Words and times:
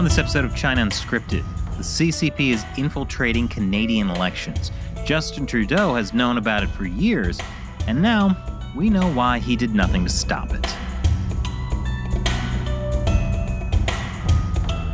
On 0.00 0.04
this 0.04 0.16
episode 0.16 0.46
of 0.46 0.56
China 0.56 0.80
Unscripted, 0.80 1.44
the 1.76 1.82
CCP 1.82 2.54
is 2.54 2.64
infiltrating 2.78 3.46
Canadian 3.46 4.08
elections. 4.08 4.72
Justin 5.04 5.44
Trudeau 5.44 5.94
has 5.94 6.14
known 6.14 6.38
about 6.38 6.62
it 6.62 6.70
for 6.70 6.86
years, 6.86 7.38
and 7.86 8.00
now 8.00 8.34
we 8.74 8.88
know 8.88 9.12
why 9.12 9.38
he 9.38 9.56
did 9.56 9.74
nothing 9.74 10.02
to 10.04 10.08
stop 10.08 10.54
it. 10.54 10.66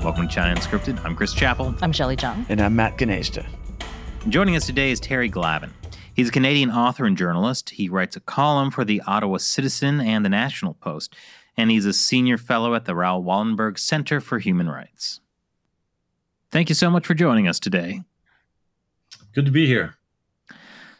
Welcome 0.02 0.26
to 0.26 0.34
China 0.34 0.58
Unscripted. 0.58 1.00
I'm 1.04 1.14
Chris 1.14 1.32
Chappell. 1.32 1.72
I'm 1.80 1.92
Shelley 1.92 2.16
Zhang. 2.16 2.44
And 2.48 2.60
I'm 2.60 2.74
Matt 2.74 2.96
Gnazda. 2.96 3.46
Joining 4.28 4.56
us 4.56 4.66
today 4.66 4.90
is 4.90 4.98
Terry 4.98 5.30
Glavin. 5.30 5.70
He's 6.14 6.30
a 6.30 6.32
Canadian 6.32 6.72
author 6.72 7.04
and 7.04 7.16
journalist. 7.16 7.70
He 7.70 7.88
writes 7.88 8.16
a 8.16 8.20
column 8.20 8.72
for 8.72 8.84
the 8.84 9.00
Ottawa 9.06 9.36
Citizen 9.36 10.00
and 10.00 10.24
the 10.24 10.30
National 10.30 10.74
Post 10.74 11.14
and 11.56 11.70
he's 11.70 11.86
a 11.86 11.92
senior 11.92 12.38
fellow 12.38 12.74
at 12.74 12.84
the 12.84 12.94
Raoul 12.94 13.22
Wallenberg 13.22 13.78
Center 13.78 14.20
for 14.20 14.38
Human 14.38 14.68
Rights. 14.68 15.20
Thank 16.50 16.68
you 16.68 16.74
so 16.74 16.90
much 16.90 17.06
for 17.06 17.14
joining 17.14 17.48
us 17.48 17.58
today. 17.58 18.02
Good 19.34 19.46
to 19.46 19.50
be 19.52 19.66
here. 19.66 19.96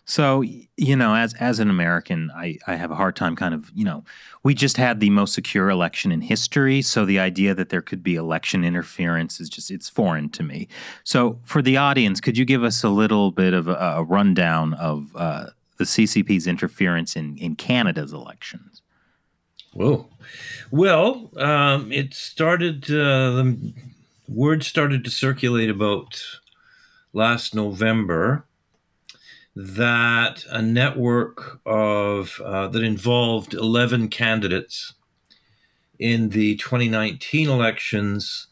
So, 0.09 0.43
you 0.77 0.95
know, 0.95 1.17
as 1.17 1.35
as 1.35 1.59
an 1.59 1.69
American, 1.69 2.31
I, 2.33 2.59
I 2.69 2.77
have 2.77 2.93
a 2.93 2.95
hard 2.95 3.17
time 3.17 3.35
kind 3.35 3.53
of, 3.53 3.73
you 3.75 3.85
know, 3.85 4.05
we 4.45 4.55
just 4.55 4.77
had 4.77 5.01
the 5.01 5.11
most 5.11 5.35
secure 5.35 5.69
election 5.69 6.13
in 6.13 6.21
history. 6.21 6.81
So 6.81 7.05
the 7.05 7.19
idea 7.19 7.55
that 7.55 7.71
there 7.71 7.83
could 7.83 8.05
be 8.05 8.15
election 8.15 8.65
interference 8.65 9.41
is 9.41 9.49
just, 9.49 9.69
it's 9.69 9.89
foreign 9.89 10.29
to 10.31 10.45
me. 10.45 10.69
So 11.03 11.41
for 11.43 11.61
the 11.61 11.77
audience, 11.77 12.21
could 12.21 12.39
you 12.39 12.45
give 12.45 12.63
us 12.63 12.85
a 12.85 12.89
little 12.89 13.33
bit 13.33 13.53
of 13.53 13.67
a, 13.67 13.75
a 13.75 14.05
rundown 14.05 14.75
of 14.75 15.11
uh, 15.17 15.47
the 15.79 15.85
CCP's 15.85 16.47
interference 16.47 17.17
in, 17.17 17.37
in 17.39 17.57
Canada's 17.57 18.13
elections? 18.13 18.83
Whoa. 19.77 20.09
Well, 20.71 21.31
um, 21.37 21.93
it 21.93 22.15
started, 22.15 22.85
uh, 22.85 23.31
the 23.33 23.75
word 24.27 24.65
started 24.65 25.05
to 25.05 25.11
circulate 25.11 25.69
about 25.69 26.19
last 27.13 27.55
November 27.55 28.47
that 29.55 30.47
a 30.51 30.63
network 30.63 31.61
of 31.67 32.41
uh, 32.43 32.69
that 32.69 32.83
involved 32.83 33.53
11 33.53 34.09
candidates 34.09 34.95
in 35.99 36.31
the 36.31 36.57
2019 36.57 37.47
elections 37.47 38.47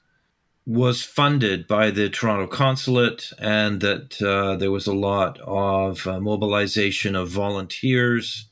was 0.67 1.03
funded 1.03 1.67
by 1.67 1.91
the 1.91 2.11
Toronto 2.11 2.47
consulate 2.47 3.33
and 3.39 3.81
that 3.81 4.21
uh, 4.21 4.57
there 4.57 4.71
was 4.71 4.87
a 4.87 4.95
lot 4.95 5.39
of 5.41 6.07
uh, 6.07 6.21
mobilization 6.21 7.17
of 7.17 7.31
volunteers 7.31 8.47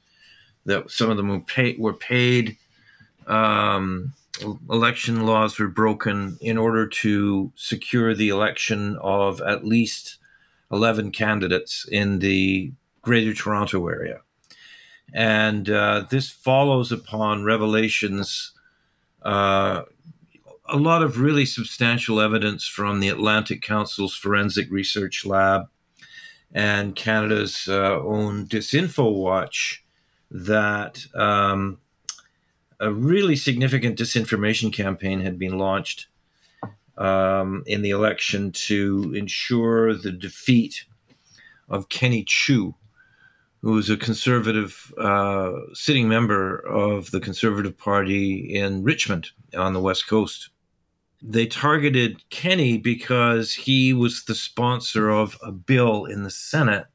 that 0.65 0.91
some 0.91 1.11
of 1.11 1.17
them 1.17 1.29
were, 1.29 1.41
pay, 1.41 1.77
were 1.79 1.93
paid 1.93 2.57
um, 3.27 4.13
election 4.71 5.27
laws 5.27 5.59
were 5.59 5.69
broken 5.69 6.39
in 6.41 6.59
order 6.59 6.87
to 6.87 7.53
secure 7.55 8.15
the 8.15 8.29
election 8.29 8.97
of 9.01 9.41
at 9.41 9.65
least 9.65 10.19
11 10.71 11.13
candidates 11.13 11.87
in 11.91 12.19
the 12.21 12.73
Greater 13.03 13.35
Toronto 13.35 13.87
area. 13.89 14.21
And 15.13 15.69
uh, 15.69 16.07
this 16.11 16.31
follows 16.31 16.91
upon 16.91 17.45
revelations, 17.45 18.53
uh, 19.23 19.83
a 20.69 20.77
lot 20.77 21.03
of 21.03 21.21
really 21.21 21.45
substantial 21.45 22.21
evidence 22.21 22.67
from 22.67 23.01
the 23.01 23.09
Atlantic 23.09 23.61
Council's 23.61 24.15
Forensic 24.15 24.71
Research 24.71 25.27
Lab 25.27 25.69
and 26.55 26.97
Canada's 26.97 27.69
uh, 27.69 28.01
own 28.01 28.47
Disinfo 28.47 29.13
Watch 29.15 29.85
that 30.31 31.05
um, 31.15 31.79
a 32.83 32.93
really 32.93 33.37
significant 33.37 33.97
disinformation 33.97 34.73
campaign 34.73 35.21
had 35.21 35.39
been 35.39 35.57
launched 35.57 36.09
um, 36.99 37.63
in 37.65 37.81
the 37.83 37.91
election 37.91 38.51
to 38.51 39.13
ensure 39.17 39.95
the 39.95 40.11
defeat 40.11 40.85
of 41.69 41.89
Kenny 41.89 42.25
Chiu, 42.25 42.75
who 43.63 43.73
was 43.73 43.89
a 43.89 43.97
conservative 43.97 44.93
uh, 44.99 45.53
sitting 45.73 46.09
member 46.09 46.57
of 46.59 47.13
the 47.13 47.21
Conservative 47.21 47.79
Party 47.79 48.53
in 48.53 48.83
Richmond 48.83 49.29
on 49.57 49.75
the 49.75 49.81
West 49.81 50.09
Coast. 50.09 50.51
They 51.23 51.47
targeted 51.47 52.29
Kenny 52.31 52.79
because 52.79 53.55
he 53.55 53.93
was 53.93 54.25
the 54.25 54.35
sponsor 54.35 55.09
of 55.09 55.39
a 55.41 55.53
bill 55.53 56.05
in 56.05 56.25
the 56.25 56.31
Senate 56.31 56.87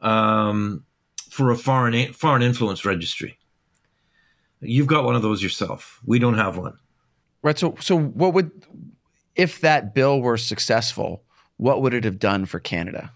um, 0.00 0.84
for 1.28 1.50
a 1.50 1.56
foreign 1.56 2.12
foreign 2.12 2.42
influence 2.42 2.84
registry. 2.84 3.39
You've 4.60 4.86
got 4.86 5.04
one 5.04 5.16
of 5.16 5.22
those 5.22 5.42
yourself. 5.42 6.00
We 6.04 6.18
don't 6.18 6.36
have 6.36 6.56
one. 6.56 6.76
Right. 7.42 7.58
So, 7.58 7.76
so 7.80 7.98
what 7.98 8.34
would, 8.34 8.50
if 9.34 9.60
that 9.60 9.94
bill 9.94 10.20
were 10.20 10.36
successful, 10.36 11.22
what 11.56 11.80
would 11.82 11.94
it 11.94 12.04
have 12.04 12.18
done 12.18 12.44
for 12.46 12.60
Canada? 12.60 13.12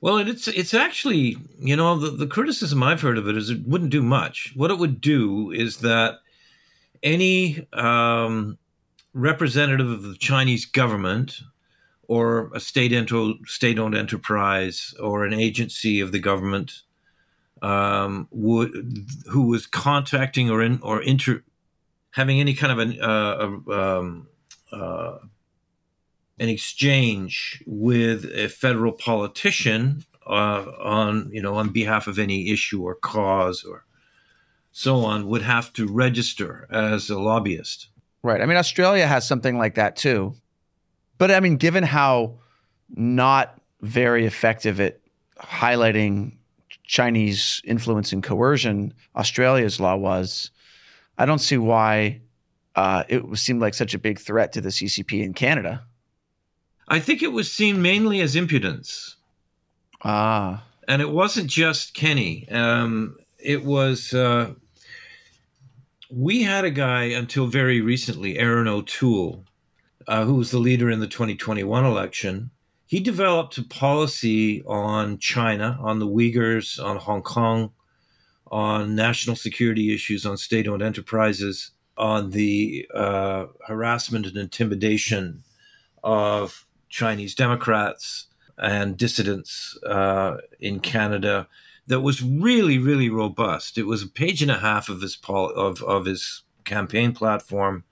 Well, 0.00 0.18
it's 0.18 0.46
it's 0.46 0.74
actually 0.74 1.36
you 1.58 1.74
know 1.74 1.98
the, 1.98 2.10
the 2.10 2.26
criticism 2.26 2.82
I've 2.82 3.00
heard 3.00 3.18
of 3.18 3.26
it 3.28 3.36
is 3.36 3.50
it 3.50 3.66
wouldn't 3.66 3.90
do 3.90 4.02
much. 4.02 4.52
What 4.54 4.70
it 4.70 4.78
would 4.78 5.00
do 5.00 5.50
is 5.50 5.78
that 5.78 6.20
any 7.02 7.66
um, 7.72 8.58
representative 9.12 9.90
of 9.90 10.02
the 10.02 10.14
Chinese 10.14 10.66
government 10.66 11.40
or 12.06 12.50
a 12.54 12.60
state 12.60 12.92
state 13.46 13.78
owned 13.78 13.96
enterprise 13.96 14.94
or 15.00 15.24
an 15.24 15.32
agency 15.32 16.00
of 16.00 16.12
the 16.12 16.20
government 16.20 16.82
um, 17.62 18.28
would 18.30 19.06
who 19.30 19.48
was 19.48 19.66
contacting 19.66 20.50
or 20.50 20.62
in 20.62 20.78
or 20.82 21.02
inter 21.02 21.42
having 22.12 22.40
any 22.40 22.54
kind 22.54 22.72
of 22.72 22.78
an 22.78 23.00
uh, 23.00 23.72
um, 23.72 24.28
uh, 24.72 25.18
an 26.38 26.48
exchange 26.48 27.62
with 27.66 28.24
a 28.26 28.48
federal 28.48 28.92
politician 28.92 30.04
uh, 30.26 30.64
on 30.80 31.30
you 31.32 31.42
know 31.42 31.54
on 31.54 31.70
behalf 31.70 32.06
of 32.06 32.18
any 32.18 32.50
issue 32.50 32.82
or 32.82 32.94
cause 32.94 33.64
or 33.64 33.84
so 34.72 34.98
on 34.98 35.26
would 35.26 35.42
have 35.42 35.72
to 35.72 35.86
register 35.86 36.68
as 36.70 37.10
a 37.10 37.18
lobbyist. 37.18 37.88
Right. 38.22 38.40
I 38.40 38.46
mean, 38.46 38.56
Australia 38.56 39.06
has 39.06 39.26
something 39.26 39.58
like 39.58 39.74
that 39.76 39.96
too. 39.96 40.34
But 41.18 41.30
I 41.30 41.40
mean, 41.40 41.56
given 41.56 41.82
how 41.82 42.38
not 42.90 43.60
very 43.80 44.24
effective 44.24 44.80
at 44.80 45.00
highlighting 45.40 46.37
Chinese 46.88 47.60
influence 47.64 48.12
and 48.12 48.22
coercion 48.22 48.94
Australia's 49.14 49.78
law 49.78 49.94
was, 49.94 50.50
I 51.16 51.26
don't 51.26 51.38
see 51.38 51.58
why 51.58 52.22
uh, 52.74 53.04
it 53.08 53.22
seemed 53.38 53.60
like 53.60 53.74
such 53.74 53.94
a 53.94 53.98
big 53.98 54.18
threat 54.18 54.52
to 54.54 54.60
the 54.60 54.70
CCP 54.70 55.22
in 55.22 55.34
Canada. 55.34 55.84
I 56.88 56.98
think 56.98 57.22
it 57.22 57.32
was 57.32 57.52
seen 57.52 57.82
mainly 57.82 58.20
as 58.20 58.34
impudence. 58.34 59.16
Ah. 60.02 60.64
And 60.88 61.02
it 61.02 61.10
wasn't 61.10 61.50
just 61.50 61.92
Kenny. 61.92 62.48
Um, 62.48 63.18
it 63.38 63.64
was. 63.64 64.14
Uh, 64.14 64.54
we 66.10 66.44
had 66.44 66.64
a 66.64 66.70
guy 66.70 67.04
until 67.04 67.46
very 67.46 67.82
recently, 67.82 68.38
Erin 68.38 68.66
O'Toole, 68.66 69.44
uh, 70.06 70.24
who 70.24 70.36
was 70.36 70.50
the 70.50 70.58
leader 70.58 70.88
in 70.88 71.00
the 71.00 71.06
2021 71.06 71.84
election, 71.84 72.50
he 72.88 73.00
developed 73.00 73.58
a 73.58 73.62
policy 73.62 74.62
on 74.64 75.18
China, 75.18 75.78
on 75.78 75.98
the 75.98 76.06
Uyghurs, 76.06 76.82
on 76.82 76.96
Hong 76.96 77.20
Kong, 77.20 77.70
on 78.50 78.94
national 78.94 79.36
security 79.36 79.94
issues, 79.94 80.24
on 80.24 80.38
state 80.38 80.66
owned 80.66 80.80
enterprises, 80.80 81.72
on 81.98 82.30
the 82.30 82.88
uh, 82.94 83.44
harassment 83.66 84.24
and 84.24 84.38
intimidation 84.38 85.42
of 86.02 86.66
Chinese 86.88 87.34
Democrats 87.34 88.28
and 88.56 88.96
dissidents 88.96 89.76
uh, 89.84 90.38
in 90.58 90.80
Canada 90.80 91.46
that 91.88 92.00
was 92.00 92.22
really, 92.22 92.78
really 92.78 93.10
robust. 93.10 93.76
It 93.76 93.86
was 93.86 94.02
a 94.02 94.08
page 94.08 94.40
and 94.40 94.50
a 94.50 94.60
half 94.60 94.88
of 94.88 95.02
his 95.02 95.14
pol- 95.14 95.52
of, 95.54 95.82
of 95.82 96.06
his 96.06 96.42
campaign 96.64 97.12
platform. 97.12 97.84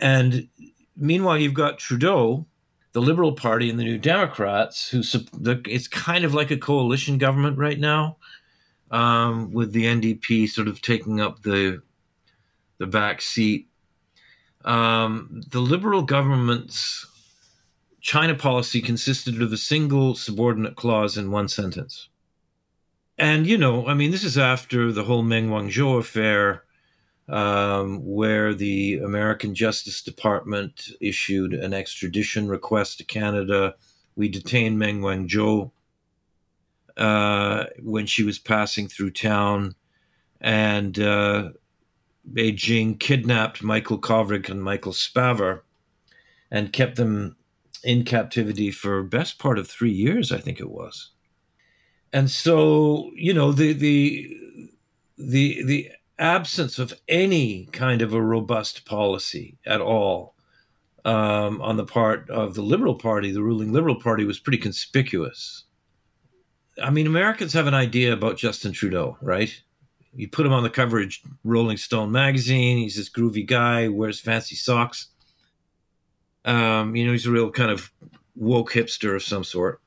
And 0.00 0.48
meanwhile, 0.96 1.38
you've 1.38 1.54
got 1.54 1.78
Trudeau, 1.78 2.46
the 2.92 3.00
Liberal 3.00 3.32
Party 3.32 3.70
and 3.70 3.78
the 3.78 3.84
New 3.84 3.98
Democrats, 3.98 4.88
who 4.88 5.02
it's 5.66 5.88
kind 5.88 6.24
of 6.24 6.34
like 6.34 6.50
a 6.50 6.56
coalition 6.56 7.18
government 7.18 7.56
right 7.58 7.78
now, 7.78 8.16
um, 8.90 9.52
with 9.52 9.72
the 9.72 9.84
NDP 9.84 10.48
sort 10.48 10.68
of 10.68 10.82
taking 10.82 11.20
up 11.20 11.42
the 11.42 11.82
the 12.78 12.86
back 12.86 13.20
seat. 13.20 13.68
Um, 14.64 15.42
the 15.50 15.60
Liberal 15.60 16.02
government's 16.02 17.06
China 18.00 18.34
policy 18.34 18.80
consisted 18.80 19.40
of 19.40 19.52
a 19.52 19.56
single 19.56 20.14
subordinate 20.14 20.76
clause 20.76 21.16
in 21.16 21.30
one 21.30 21.48
sentence. 21.48 22.08
And, 23.18 23.46
you 23.46 23.58
know, 23.58 23.86
I 23.86 23.92
mean, 23.92 24.10
this 24.10 24.24
is 24.24 24.38
after 24.38 24.90
the 24.92 25.04
whole 25.04 25.22
Meng 25.22 25.50
Wanzhou 25.50 25.98
affair, 25.98 26.64
um, 27.30 28.00
where 28.04 28.52
the 28.54 28.98
American 28.98 29.54
Justice 29.54 30.02
Department 30.02 30.90
issued 31.00 31.54
an 31.54 31.72
extradition 31.72 32.48
request 32.48 32.98
to 32.98 33.04
Canada. 33.04 33.74
We 34.16 34.28
detained 34.28 34.78
Meng 34.78 35.00
Wanzhou 35.00 35.70
uh, 36.96 37.64
when 37.82 38.06
she 38.06 38.24
was 38.24 38.38
passing 38.38 38.88
through 38.88 39.12
town, 39.12 39.74
and 40.40 40.98
uh, 40.98 41.50
Beijing 42.30 42.98
kidnapped 42.98 43.62
Michael 43.62 44.00
Kovrig 44.00 44.50
and 44.50 44.62
Michael 44.62 44.92
Spavor. 44.92 45.62
and 46.50 46.72
kept 46.72 46.96
them 46.96 47.36
in 47.84 48.04
captivity 48.04 48.70
for 48.70 49.02
best 49.02 49.38
part 49.38 49.58
of 49.58 49.68
three 49.68 49.92
years, 49.92 50.32
I 50.32 50.38
think 50.38 50.60
it 50.60 50.70
was. 50.70 51.10
And 52.12 52.30
so, 52.30 53.10
you 53.14 53.32
know, 53.32 53.52
the 53.52 53.72
the 53.72 54.28
the 55.16 55.62
the 55.64 55.90
absence 56.20 56.78
of 56.78 56.94
any 57.08 57.66
kind 57.72 58.02
of 58.02 58.12
a 58.12 58.22
robust 58.22 58.84
policy 58.84 59.58
at 59.66 59.80
all 59.80 60.34
um, 61.04 61.60
on 61.62 61.76
the 61.76 61.84
part 61.84 62.28
of 62.30 62.54
the 62.54 62.62
Liberal 62.62 62.94
Party, 62.94 63.32
the 63.32 63.42
ruling 63.42 63.72
Liberal 63.72 64.00
Party, 64.00 64.24
was 64.24 64.38
pretty 64.38 64.58
conspicuous. 64.58 65.64
I 66.80 66.90
mean, 66.90 67.06
Americans 67.06 67.52
have 67.54 67.66
an 67.66 67.74
idea 67.74 68.12
about 68.12 68.36
Justin 68.36 68.72
Trudeau, 68.72 69.16
right? 69.20 69.60
You 70.14 70.28
put 70.28 70.46
him 70.46 70.52
on 70.52 70.62
the 70.62 70.70
cover 70.70 71.00
of 71.00 71.12
Rolling 71.44 71.76
Stone 71.76 72.12
magazine. 72.12 72.78
He's 72.78 72.96
this 72.96 73.10
groovy 73.10 73.46
guy, 73.46 73.88
wears 73.88 74.20
fancy 74.20 74.56
socks. 74.56 75.08
Um, 76.44 76.96
you 76.96 77.06
know, 77.06 77.12
he's 77.12 77.26
a 77.26 77.30
real 77.30 77.50
kind 77.50 77.70
of 77.70 77.92
woke 78.34 78.72
hipster 78.72 79.14
of 79.14 79.22
some 79.22 79.44
sort. 79.44 79.80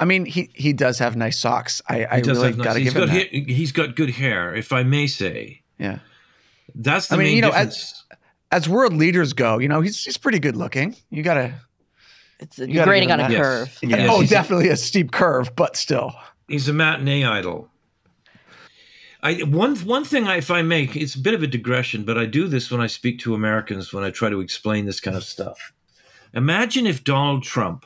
I 0.00 0.06
mean, 0.06 0.24
he 0.24 0.50
he 0.54 0.72
does 0.72 0.98
have 0.98 1.14
nice 1.14 1.38
socks. 1.38 1.80
I, 1.88 2.04
I 2.04 2.16
really 2.20 2.52
got 2.52 2.72
to 2.72 2.82
give 2.82 2.96
him 2.96 3.06
that. 3.08 3.28
He, 3.28 3.44
he's 3.44 3.70
got 3.70 3.94
good 3.94 4.10
hair, 4.10 4.54
if 4.54 4.72
I 4.72 4.82
may 4.82 5.06
say. 5.06 5.60
Yeah, 5.78 5.98
that's 6.74 7.08
the 7.08 7.14
I 7.14 7.18
mean, 7.18 7.26
main 7.28 7.36
you 7.36 7.42
know, 7.42 7.48
difference. 7.50 8.04
as 8.10 8.18
as 8.64 8.68
world 8.68 8.94
leaders 8.94 9.34
go, 9.34 9.58
you 9.58 9.68
know, 9.68 9.82
he's 9.82 10.02
he's 10.02 10.16
pretty 10.16 10.38
good 10.38 10.56
looking. 10.56 10.96
You 11.10 11.22
gotta. 11.22 11.54
It's 12.40 12.58
You 12.58 12.68
gotta 12.72 12.86
grading 12.88 13.12
on 13.12 13.20
him 13.20 13.26
a 13.26 13.28
that. 13.34 13.42
curve. 13.42 13.78
Yes, 13.82 14.08
oh, 14.10 14.20
he's- 14.20 14.30
definitely 14.30 14.68
a 14.70 14.76
steep 14.76 15.12
curve, 15.12 15.54
but 15.54 15.76
still. 15.76 16.14
he's 16.48 16.66
a 16.68 16.72
matinee 16.72 17.22
idol. 17.22 17.68
I 19.22 19.34
one 19.42 19.76
one 19.80 20.04
thing, 20.04 20.26
I, 20.26 20.38
if 20.38 20.50
I 20.50 20.62
make, 20.62 20.96
it's 20.96 21.14
a 21.14 21.18
bit 21.18 21.34
of 21.34 21.42
a 21.42 21.46
digression, 21.46 22.04
but 22.04 22.16
I 22.16 22.24
do 22.24 22.48
this 22.48 22.70
when 22.70 22.80
I 22.80 22.86
speak 22.86 23.18
to 23.20 23.34
Americans 23.34 23.92
when 23.92 24.02
I 24.02 24.10
try 24.10 24.30
to 24.30 24.40
explain 24.40 24.86
this 24.86 24.98
kind 25.00 25.14
of 25.16 25.24
stuff. 25.24 25.72
Imagine 26.32 26.86
if 26.86 27.04
Donald 27.04 27.42
Trump, 27.42 27.84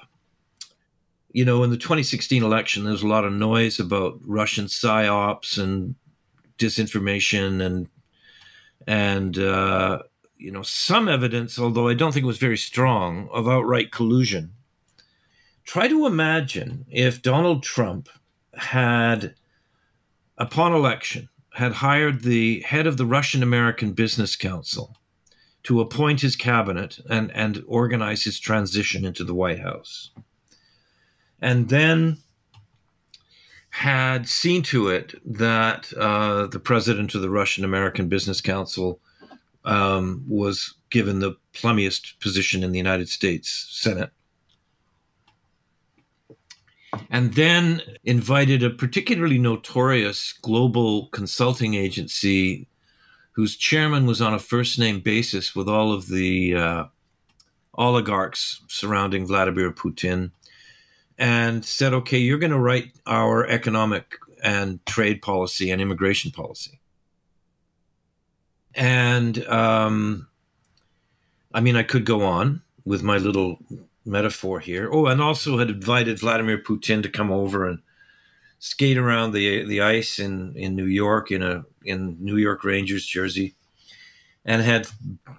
you 1.35 1.45
know, 1.45 1.65
in 1.65 1.71
the 1.71 1.77
2016 1.77 2.45
election, 2.45 2.85
there 2.85 2.93
was 2.93 3.03
a 3.03 3.09
lot 3.09 3.25
of 3.25 3.33
noise 3.33 3.81
about 3.81 4.21
Russian 4.25 4.67
psyops 4.67 5.59
and 5.61 5.97
disinformation 6.59 7.61
and 7.61 7.89
and 8.87 9.37
uh, 9.39 9.99
you 10.37 10.53
know 10.53 10.63
some 10.63 11.09
evidence, 11.09 11.59
although 11.59 11.89
I 11.89 11.95
don't 11.95 12.13
think 12.13 12.23
it 12.23 12.29
was 12.29 12.39
very 12.39 12.57
strong, 12.57 13.29
of 13.33 13.49
outright 13.49 13.91
collusion. 13.91 14.53
Try 15.65 15.89
to 15.89 16.07
imagine 16.07 16.87
if 16.89 17.21
Donald 17.21 17.65
Trump 17.65 18.09
had, 18.57 19.35
upon 20.39 20.73
election, 20.73 21.31
had 21.55 21.73
hired 21.73 22.23
the 22.23 22.61
head 22.61 22.87
of 22.87 22.97
the 22.97 23.07
Russian 23.07 23.43
American 23.43 23.93
Business 23.93 24.37
Council 24.37 24.97
to 25.65 25.81
appoint 25.81 26.21
his 26.21 26.37
cabinet 26.37 27.01
and, 27.11 27.33
and 27.33 27.65
organize 27.67 28.23
his 28.23 28.39
transition 28.39 29.05
into 29.05 29.25
the 29.25 29.35
White 29.35 29.61
House. 29.61 30.11
And 31.45 31.69
then 31.69 32.17
had 33.69 34.27
seen 34.27 34.63
to 34.63 34.89
it 34.89 35.15
that 35.27 35.93
uh, 35.93 36.47
the 36.47 36.59
president 36.59 37.15
of 37.15 37.21
the 37.21 37.29
Russian 37.29 37.67
American 37.67 38.09
Business 38.09 38.41
Council 38.41 38.99
um, 39.67 40.25
was 40.27 40.73
given 40.89 41.19
the 41.19 41.37
plummiest 41.53 42.19
position 42.19 42.65
in 42.65 42.73
the 42.73 42.79
United 42.79 43.11
States 43.11 43.69
Senate. 43.71 44.11
And 47.11 47.35
then 47.35 47.83
invited 48.05 48.63
a 48.63 48.71
particularly 48.71 49.39
notorious 49.39 50.33
global 50.33 51.09
consulting 51.09 51.75
agency 51.75 52.69
whose 53.33 53.55
chairman 53.55 54.07
was 54.07 54.23
on 54.23 54.33
a 54.33 54.39
first 54.39 54.79
name 54.79 55.01
basis 55.01 55.55
with 55.55 55.69
all 55.69 55.93
of 55.93 56.09
the 56.09 56.55
uh, 56.55 56.85
oligarchs 57.75 58.63
surrounding 58.67 59.27
Vladimir 59.27 59.71
Putin 59.71 60.31
and 61.19 61.65
said, 61.65 61.93
okay, 61.93 62.19
you're 62.19 62.39
going 62.39 62.51
to 62.53 62.59
write 62.59 62.93
our 63.07 63.47
economic 63.47 64.17
and 64.43 64.85
trade 64.87 65.23
policy 65.23 65.71
and 65.71 65.81
immigration 65.81 66.31
policy. 66.31 66.81
And 68.75 69.45
um, 69.47 70.29
I 71.53 71.61
mean, 71.61 71.77
I 71.77 71.83
could 71.85 72.05
go 72.05 72.23
on 72.23 72.63
with 72.85 73.03
my 73.03 73.19
little 73.19 73.59
metaphor 74.05 74.61
here. 74.61 74.89
Oh, 74.93 75.07
and 75.07 75.21
also 75.21 75.59
had 75.59 75.71
invited 75.71 76.19
Vladimir 76.19 76.59
Putin 76.59 77.03
to 77.03 77.09
come 77.09 77.31
over 77.31 77.67
and 77.67 77.81
skate 78.59 78.99
around 78.99 79.33
the 79.33 79.65
the 79.65 79.81
ice 79.81 80.19
in, 80.19 80.55
in 80.57 80.75
New 80.75 80.87
York 80.87 81.31
in 81.31 81.43
a 81.43 81.65
in 81.85 82.17
New 82.21 82.37
York 82.37 82.65
Rangers 82.65 83.07
jersey, 83.07 83.55
and 84.45 84.63
had 84.63 84.89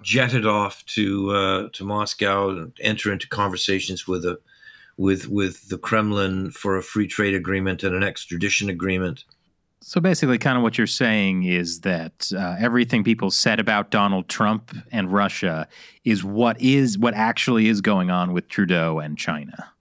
jetted 0.02 0.46
off 0.46 0.84
to 0.86 1.30
uh, 1.30 1.68
to 1.74 1.84
Moscow 1.84 2.50
and 2.50 2.72
enter 2.80 3.12
into 3.12 3.28
conversations 3.28 4.08
with 4.08 4.24
a 4.24 4.38
with 4.96 5.28
with 5.28 5.68
the 5.68 5.78
Kremlin 5.78 6.50
for 6.50 6.76
a 6.76 6.82
free 6.82 7.06
trade 7.06 7.34
agreement 7.34 7.82
and 7.82 7.94
an 7.94 8.02
extradition 8.02 8.68
agreement. 8.68 9.24
So 9.82 10.00
basically, 10.00 10.38
kind 10.38 10.56
of 10.56 10.62
what 10.62 10.78
you're 10.78 10.86
saying 10.86 11.44
is 11.44 11.80
that 11.80 12.32
uh, 12.36 12.56
everything 12.58 13.04
people 13.04 13.30
said 13.30 13.60
about 13.60 13.90
Donald 13.90 14.28
Trump 14.28 14.74
and 14.90 15.12
Russia 15.12 15.68
is 16.04 16.24
what 16.24 16.60
is 16.60 16.98
what 16.98 17.14
actually 17.14 17.68
is 17.68 17.80
going 17.80 18.10
on 18.10 18.32
with 18.32 18.48
Trudeau 18.48 18.98
and 18.98 19.16
China. 19.18 19.72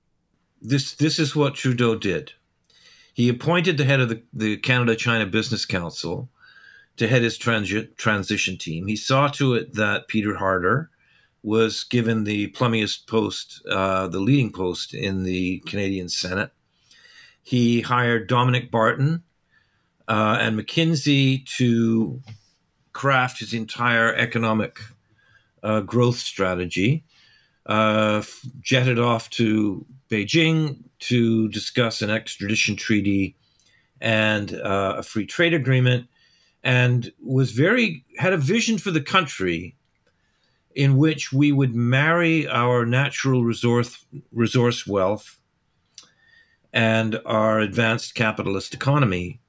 This 0.62 0.94
this 0.96 1.18
is 1.18 1.36
what 1.36 1.56
Trudeau 1.56 1.96
did. 1.96 2.34
He 3.14 3.30
appointed 3.30 3.78
the 3.78 3.86
head 3.86 4.02
of 4.02 4.10
the, 4.10 4.22
the 4.34 4.58
Canada 4.58 4.96
China 4.96 5.26
Business 5.26 5.66
Council 5.66 6.30
to 6.98 7.08
head 7.08 7.22
his 7.22 7.38
transi- 7.38 7.96
transition 7.96 8.58
team. 8.58 8.88
He 8.88 8.96
saw 8.96 9.28
to 9.30 9.54
it 9.54 9.74
that 9.74 10.08
Peter 10.08 10.36
Harder 10.36 10.90
was 11.46 11.84
given 11.84 12.24
the 12.24 12.48
plummiest 12.48 13.06
post, 13.06 13.62
uh, 13.70 14.08
the 14.08 14.20
leading 14.20 14.52
post 14.52 14.96
in 14.96 15.22
the 15.24 15.60
Canadian 15.68 16.10
Senate. 16.10 16.50
He 17.44 17.82
hired 17.82 18.28
Dominic 18.28 18.72
Barton 18.72 19.22
uh, 20.08 20.40
and 20.42 20.60
McKinsey 20.60 21.46
to 21.58 22.20
craft 22.94 23.40
his 23.40 23.54
entire 23.54 24.12
economic 24.16 24.80
uh, 25.62 25.82
growth 25.82 26.18
strategy. 26.18 27.04
Uh, 27.68 28.24
jetted 28.62 28.98
off 28.98 29.30
to 29.30 29.86
Beijing 30.10 30.78
to 31.00 31.48
discuss 31.50 32.02
an 32.02 32.10
extradition 32.10 32.76
treaty 32.76 33.36
and 34.02 34.54
uh, 34.54 34.96
a 34.98 35.04
free 35.04 35.26
trade 35.28 35.54
agreement, 35.54 36.08
and 36.64 37.12
was 37.24 37.52
very 37.52 38.04
had 38.18 38.34
a 38.34 38.38
vision 38.38 38.78
for 38.78 38.92
the 38.92 39.02
country 39.02 39.76
in 40.76 40.98
which 40.98 41.32
we 41.32 41.52
would 41.52 41.74
marry 41.74 42.48
our 42.48 42.86
natural 42.86 43.44
resource 43.44 44.06
resource 44.32 44.86
wealth 44.86 45.40
and 46.74 47.20
our 47.26 47.60
advanced 47.60 48.14
capitalist 48.14 48.74
economy 48.74 49.40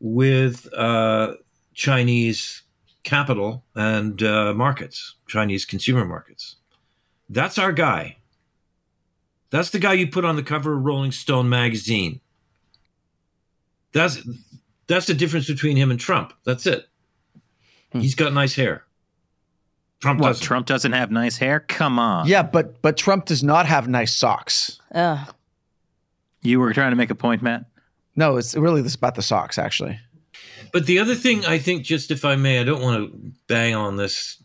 with 0.00 0.72
uh, 0.74 1.34
Chinese 1.72 2.62
capital 3.04 3.64
and 3.76 4.22
uh, 4.22 4.52
markets, 4.52 5.14
Chinese 5.28 5.64
consumer 5.64 6.04
markets. 6.04 6.56
That's 7.28 7.58
our 7.58 7.72
guy. 7.72 8.16
That's 9.50 9.70
the 9.70 9.78
guy 9.78 9.92
you 9.92 10.08
put 10.08 10.24
on 10.24 10.34
the 10.34 10.42
cover 10.42 10.76
of 10.76 10.84
Rolling 10.84 11.12
Stone 11.12 11.48
magazine. 11.48 12.20
That's 13.92 14.20
that's 14.88 15.06
the 15.06 15.14
difference 15.14 15.46
between 15.46 15.76
him 15.76 15.92
and 15.92 16.00
Trump. 16.00 16.32
That's 16.44 16.66
it. 16.66 16.88
Hmm. 17.92 18.00
He's 18.00 18.16
got 18.16 18.32
nice 18.32 18.56
hair. 18.56 18.83
Trump 20.04 20.20
What? 20.20 20.28
doesn't. 20.28 20.44
Trump 20.44 20.66
doesn't 20.66 20.92
have 20.92 21.10
nice 21.10 21.38
hair? 21.38 21.60
Come 21.60 21.98
on. 21.98 22.28
Yeah, 22.28 22.42
but 22.42 22.82
but 22.82 22.98
Trump 22.98 23.24
does 23.24 23.42
not 23.42 23.64
have 23.64 23.88
nice 23.88 24.14
socks. 24.14 24.78
Ugh. 24.94 25.34
You 26.42 26.60
were 26.60 26.74
trying 26.74 26.90
to 26.92 26.96
make 26.96 27.08
a 27.08 27.14
point, 27.14 27.40
Matt. 27.40 27.64
No, 28.14 28.36
it's 28.36 28.54
really 28.54 28.82
this 28.82 28.94
about 28.96 29.14
the 29.14 29.22
socks 29.22 29.56
actually. 29.58 29.98
But 30.74 30.84
the 30.84 30.98
other 30.98 31.14
thing, 31.14 31.46
I 31.46 31.58
think, 31.58 31.84
just 31.84 32.10
if 32.10 32.22
I 32.22 32.36
may, 32.36 32.60
I 32.60 32.64
don't 32.64 32.82
want 32.82 33.10
to 33.12 33.32
bang 33.46 33.74
on 33.74 33.96
this 33.96 34.42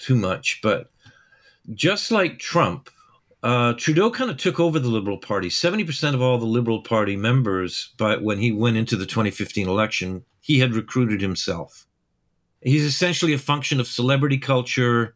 too 0.00 0.16
much, 0.16 0.58
but 0.62 0.90
just 1.74 2.10
like 2.10 2.38
Trump, 2.40 2.90
uh, 3.42 3.74
Trudeau 3.74 4.10
kind 4.10 4.30
of 4.32 4.36
took 4.36 4.58
over 4.58 4.80
the 4.80 4.88
Liberal 4.88 5.18
Party. 5.18 5.48
Seventy 5.48 5.84
percent 5.84 6.16
of 6.16 6.22
all 6.22 6.38
the 6.38 6.44
Liberal 6.46 6.82
Party 6.82 7.16
members, 7.16 7.92
but 7.98 8.22
when 8.22 8.38
he 8.38 8.50
went 8.50 8.76
into 8.76 8.96
the 8.96 9.06
2015 9.06 9.68
election, 9.68 10.24
he 10.40 10.58
had 10.58 10.74
recruited 10.74 11.20
himself. 11.20 11.86
He's 12.62 12.84
essentially 12.84 13.32
a 13.32 13.38
function 13.38 13.80
of 13.80 13.86
celebrity 13.86 14.38
culture. 14.38 15.14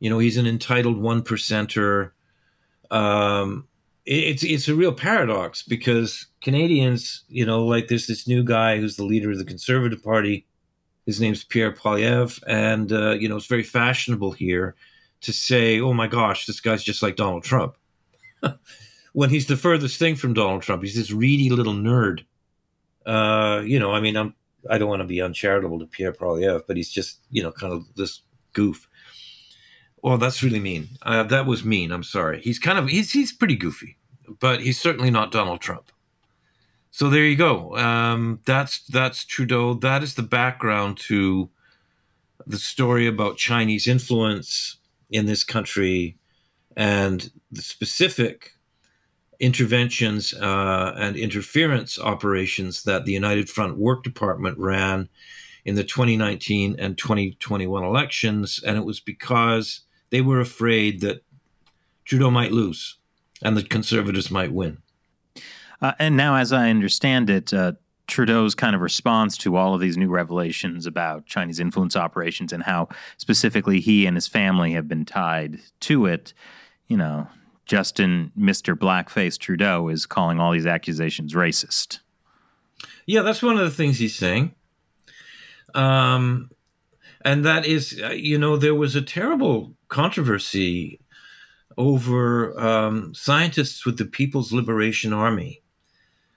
You 0.00 0.10
know, 0.10 0.18
he's 0.18 0.36
an 0.36 0.46
entitled 0.46 0.98
one 0.98 1.22
percenter. 1.22 2.10
Um, 2.90 3.66
it- 4.06 4.24
it's 4.24 4.42
it's 4.42 4.68
a 4.68 4.74
real 4.74 4.92
paradox 4.92 5.62
because 5.62 6.26
Canadians, 6.40 7.24
you 7.28 7.44
know, 7.46 7.64
like 7.64 7.88
there's 7.88 8.06
this 8.06 8.26
new 8.26 8.42
guy 8.42 8.78
who's 8.78 8.96
the 8.96 9.04
leader 9.04 9.30
of 9.30 9.38
the 9.38 9.44
Conservative 9.44 10.02
Party. 10.02 10.46
His 11.06 11.20
name's 11.20 11.44
Pierre 11.44 11.72
Poilievre, 11.72 12.40
and 12.46 12.92
uh, 12.92 13.10
you 13.12 13.28
know 13.28 13.36
it's 13.36 13.46
very 13.46 13.62
fashionable 13.62 14.32
here 14.32 14.74
to 15.22 15.32
say, 15.32 15.80
"Oh 15.80 15.92
my 15.92 16.06
gosh, 16.06 16.46
this 16.46 16.60
guy's 16.60 16.82
just 16.84 17.02
like 17.02 17.16
Donald 17.16 17.42
Trump," 17.44 17.76
when 19.12 19.30
he's 19.30 19.46
the 19.46 19.56
furthest 19.56 19.98
thing 19.98 20.14
from 20.16 20.34
Donald 20.34 20.62
Trump. 20.62 20.82
He's 20.82 20.94
this 20.96 21.10
reedy 21.10 21.50
little 21.50 21.72
nerd. 21.74 22.24
Uh, 23.06 23.62
you 23.64 23.78
know, 23.78 23.92
I 23.92 24.00
mean, 24.00 24.16
I'm 24.16 24.34
I 24.68 24.78
don't 24.78 24.88
want 24.88 25.00
to 25.00 25.08
be 25.08 25.22
uncharitable 25.22 25.78
to 25.78 25.86
Pierre 25.86 26.12
Poilievre, 26.12 26.62
but 26.66 26.76
he's 26.76 26.90
just 26.90 27.20
you 27.30 27.42
know 27.42 27.52
kind 27.52 27.72
of 27.72 27.84
this 27.96 28.20
goof. 28.52 28.88
Well, 30.02 30.18
that's 30.18 30.42
really 30.42 30.60
mean. 30.60 30.88
Uh, 31.02 31.24
that 31.24 31.46
was 31.46 31.64
mean. 31.64 31.92
I'm 31.92 32.02
sorry. 32.02 32.40
He's 32.40 32.58
kind 32.58 32.78
of 32.78 32.88
he's 32.88 33.12
he's 33.12 33.32
pretty 33.32 33.56
goofy, 33.56 33.96
but 34.40 34.60
he's 34.60 34.80
certainly 34.80 35.10
not 35.10 35.32
Donald 35.32 35.60
Trump. 35.60 35.92
So 36.90 37.08
there 37.08 37.24
you 37.24 37.36
go. 37.36 37.76
Um, 37.76 38.40
that's 38.44 38.80
that's 38.86 39.24
Trudeau. 39.24 39.74
That 39.74 40.02
is 40.02 40.14
the 40.14 40.22
background 40.22 40.98
to 41.08 41.48
the 42.46 42.58
story 42.58 43.06
about 43.06 43.36
Chinese 43.36 43.86
influence 43.86 44.78
in 45.10 45.26
this 45.26 45.44
country 45.44 46.16
and 46.76 47.30
the 47.50 47.62
specific 47.62 48.52
interventions 49.40 50.34
uh, 50.34 50.94
and 50.96 51.16
interference 51.16 51.98
operations 51.98 52.82
that 52.84 53.06
the 53.06 53.12
United 53.12 53.48
Front 53.48 53.78
Work 53.78 54.04
Department 54.04 54.58
ran 54.58 55.08
in 55.64 55.74
the 55.74 55.84
2019 55.84 56.76
and 56.78 56.96
2021 56.96 57.82
elections. 57.82 58.60
And 58.64 58.76
it 58.76 58.84
was 58.84 59.00
because 59.00 59.80
they 60.10 60.20
were 60.20 60.40
afraid 60.40 61.00
that 61.00 61.24
Trudeau 62.04 62.30
might 62.30 62.52
lose 62.52 62.98
and 63.42 63.56
the 63.56 63.62
conservatives 63.62 64.30
might 64.30 64.52
win. 64.52 64.78
Uh, 65.80 65.92
and 65.98 66.16
now, 66.16 66.36
as 66.36 66.52
I 66.52 66.68
understand 66.68 67.30
it, 67.30 67.54
uh, 67.54 67.72
Trudeau's 68.06 68.54
kind 68.54 68.74
of 68.74 68.82
response 68.82 69.38
to 69.38 69.56
all 69.56 69.74
of 69.74 69.80
these 69.80 69.96
new 69.96 70.10
revelations 70.10 70.84
about 70.84 71.24
Chinese 71.24 71.60
influence 71.60 71.96
operations 71.96 72.52
and 72.52 72.64
how 72.64 72.88
specifically 73.16 73.80
he 73.80 74.04
and 74.04 74.16
his 74.16 74.26
family 74.26 74.72
have 74.72 74.88
been 74.88 75.06
tied 75.06 75.60
to 75.80 76.06
it, 76.06 76.34
you 76.88 76.96
know, 76.96 77.28
Justin, 77.70 78.32
Mr. 78.36 78.74
Blackface 78.74 79.38
Trudeau, 79.38 79.86
is 79.86 80.04
calling 80.04 80.40
all 80.40 80.50
these 80.50 80.66
accusations 80.66 81.34
racist. 81.34 82.00
Yeah, 83.06 83.22
that's 83.22 83.44
one 83.44 83.58
of 83.58 83.62
the 83.62 83.70
things 83.70 83.96
he's 83.96 84.16
saying. 84.16 84.56
Um, 85.72 86.50
and 87.24 87.44
that 87.44 87.66
is, 87.66 88.00
uh, 88.02 88.08
you 88.08 88.38
know, 88.38 88.56
there 88.56 88.74
was 88.74 88.96
a 88.96 89.02
terrible 89.02 89.72
controversy 89.86 90.98
over 91.78 92.58
um, 92.58 93.14
scientists 93.14 93.86
with 93.86 93.98
the 93.98 94.04
People's 94.04 94.52
Liberation 94.52 95.12
Army 95.12 95.62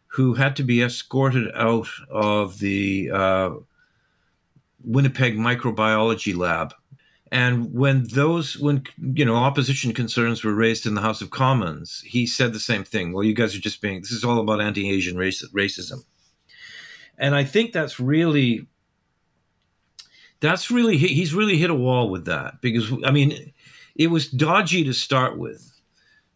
who 0.09 0.35
had 0.35 0.55
to 0.57 0.63
be 0.63 0.83
escorted 0.83 1.51
out 1.55 1.87
of 2.11 2.59
the 2.59 3.09
uh, 3.11 3.49
Winnipeg 4.83 5.35
microbiology 5.35 6.37
lab. 6.37 6.75
And 7.33 7.73
when 7.73 8.03
those, 8.09 8.59
when 8.59 8.83
you 9.01 9.25
know, 9.25 9.35
opposition 9.35 9.91
concerns 9.91 10.43
were 10.43 10.53
raised 10.53 10.85
in 10.85 10.93
the 10.93 11.01
House 11.01 11.19
of 11.19 11.31
Commons, 11.31 12.03
he 12.05 12.27
said 12.27 12.53
the 12.53 12.59
same 12.59 12.83
thing. 12.83 13.11
Well, 13.11 13.23
you 13.23 13.33
guys 13.33 13.55
are 13.55 13.59
just 13.59 13.81
being. 13.81 14.01
This 14.01 14.11
is 14.11 14.23
all 14.23 14.39
about 14.39 14.61
anti-Asian 14.61 15.17
racism, 15.17 16.03
and 17.17 17.33
I 17.33 17.43
think 17.43 17.73
that's 17.73 17.99
really, 17.99 18.67
that's 20.41 20.69
really 20.69 20.97
he's 20.97 21.33
really 21.33 21.57
hit 21.57 21.71
a 21.71 21.75
wall 21.75 22.11
with 22.11 22.25
that 22.25 22.61
because 22.61 22.93
I 23.03 23.09
mean, 23.09 23.51
it 23.95 24.11
was 24.11 24.29
dodgy 24.29 24.83
to 24.83 24.93
start 24.93 25.35
with 25.35 25.71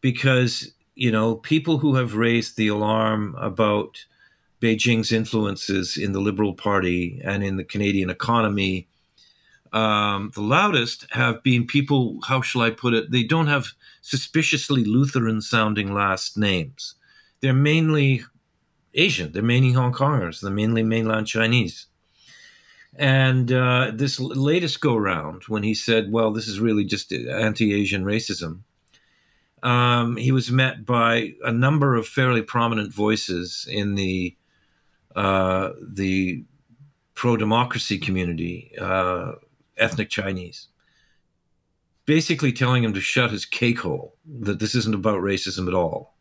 because 0.01 0.73
you 0.95 1.11
know, 1.11 1.35
people 1.35 1.77
who 1.77 1.93
have 1.93 2.15
raised 2.15 2.57
the 2.57 2.69
alarm 2.69 3.35
about 3.39 4.03
Beijing's 4.59 5.11
influences 5.11 5.95
in 5.95 6.13
the 6.13 6.19
Liberal 6.19 6.55
Party 6.55 7.21
and 7.23 7.43
in 7.43 7.57
the 7.57 7.63
Canadian 7.63 8.09
economy, 8.09 8.87
um, 9.73 10.31
the 10.33 10.41
loudest 10.41 11.05
have 11.11 11.43
been 11.43 11.67
people, 11.67 12.19
how 12.27 12.41
shall 12.41 12.61
I 12.61 12.69
put 12.69 12.93
it, 12.93 13.11
they 13.11 13.23
don't 13.23 13.47
have 13.47 13.67
suspiciously 14.01 14.83
Lutheran 14.83 15.41
sounding 15.41 15.93
last 15.93 16.37
names. 16.37 16.95
They're 17.41 17.53
mainly 17.53 18.23
Asian, 18.93 19.31
they're 19.31 19.43
mainly 19.43 19.73
Hong 19.73 19.93
Kongers, 19.93 20.41
they're 20.41 20.51
mainly 20.51 20.83
mainland 20.83 21.27
Chinese. 21.27 21.87
And 22.95 23.51
uh, 23.51 23.91
this 23.93 24.19
latest 24.19 24.81
go 24.81 24.95
round, 24.95 25.43
when 25.43 25.61
he 25.61 25.75
said, 25.75 26.11
well, 26.11 26.31
this 26.31 26.47
is 26.47 26.59
really 26.59 26.83
just 26.83 27.11
anti 27.11 27.73
Asian 27.73 28.03
racism, 28.03 28.61
um, 29.61 30.17
he 30.17 30.31
was 30.31 30.51
met 30.51 30.85
by 30.85 31.33
a 31.43 31.51
number 31.51 31.95
of 31.95 32.07
fairly 32.07 32.41
prominent 32.41 32.93
voices 32.93 33.67
in 33.69 33.95
the 33.95 34.35
uh, 35.15 35.71
the 35.81 36.43
pro 37.15 37.35
democracy 37.35 37.97
community, 37.97 38.71
uh, 38.79 39.33
ethnic 39.77 40.09
Chinese, 40.09 40.67
basically 42.05 42.51
telling 42.51 42.83
him 42.83 42.93
to 42.93 43.01
shut 43.01 43.31
his 43.31 43.45
cake 43.45 43.79
hole. 43.79 44.15
That 44.39 44.59
this 44.59 44.75
isn't 44.75 44.95
about 44.95 45.21
racism 45.21 45.67
at 45.67 45.73
all. 45.73 46.15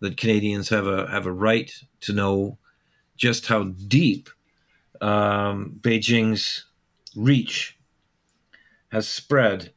That 0.00 0.16
Canadians 0.16 0.68
have 0.68 0.86
a 0.86 1.08
have 1.10 1.26
a 1.26 1.32
right 1.32 1.72
to 2.02 2.12
know 2.12 2.58
just 3.16 3.46
how 3.46 3.64
deep 3.64 4.28
um, 5.00 5.76
Beijing's 5.80 6.66
reach 7.16 7.78
has 8.90 9.08
spread 9.08 9.72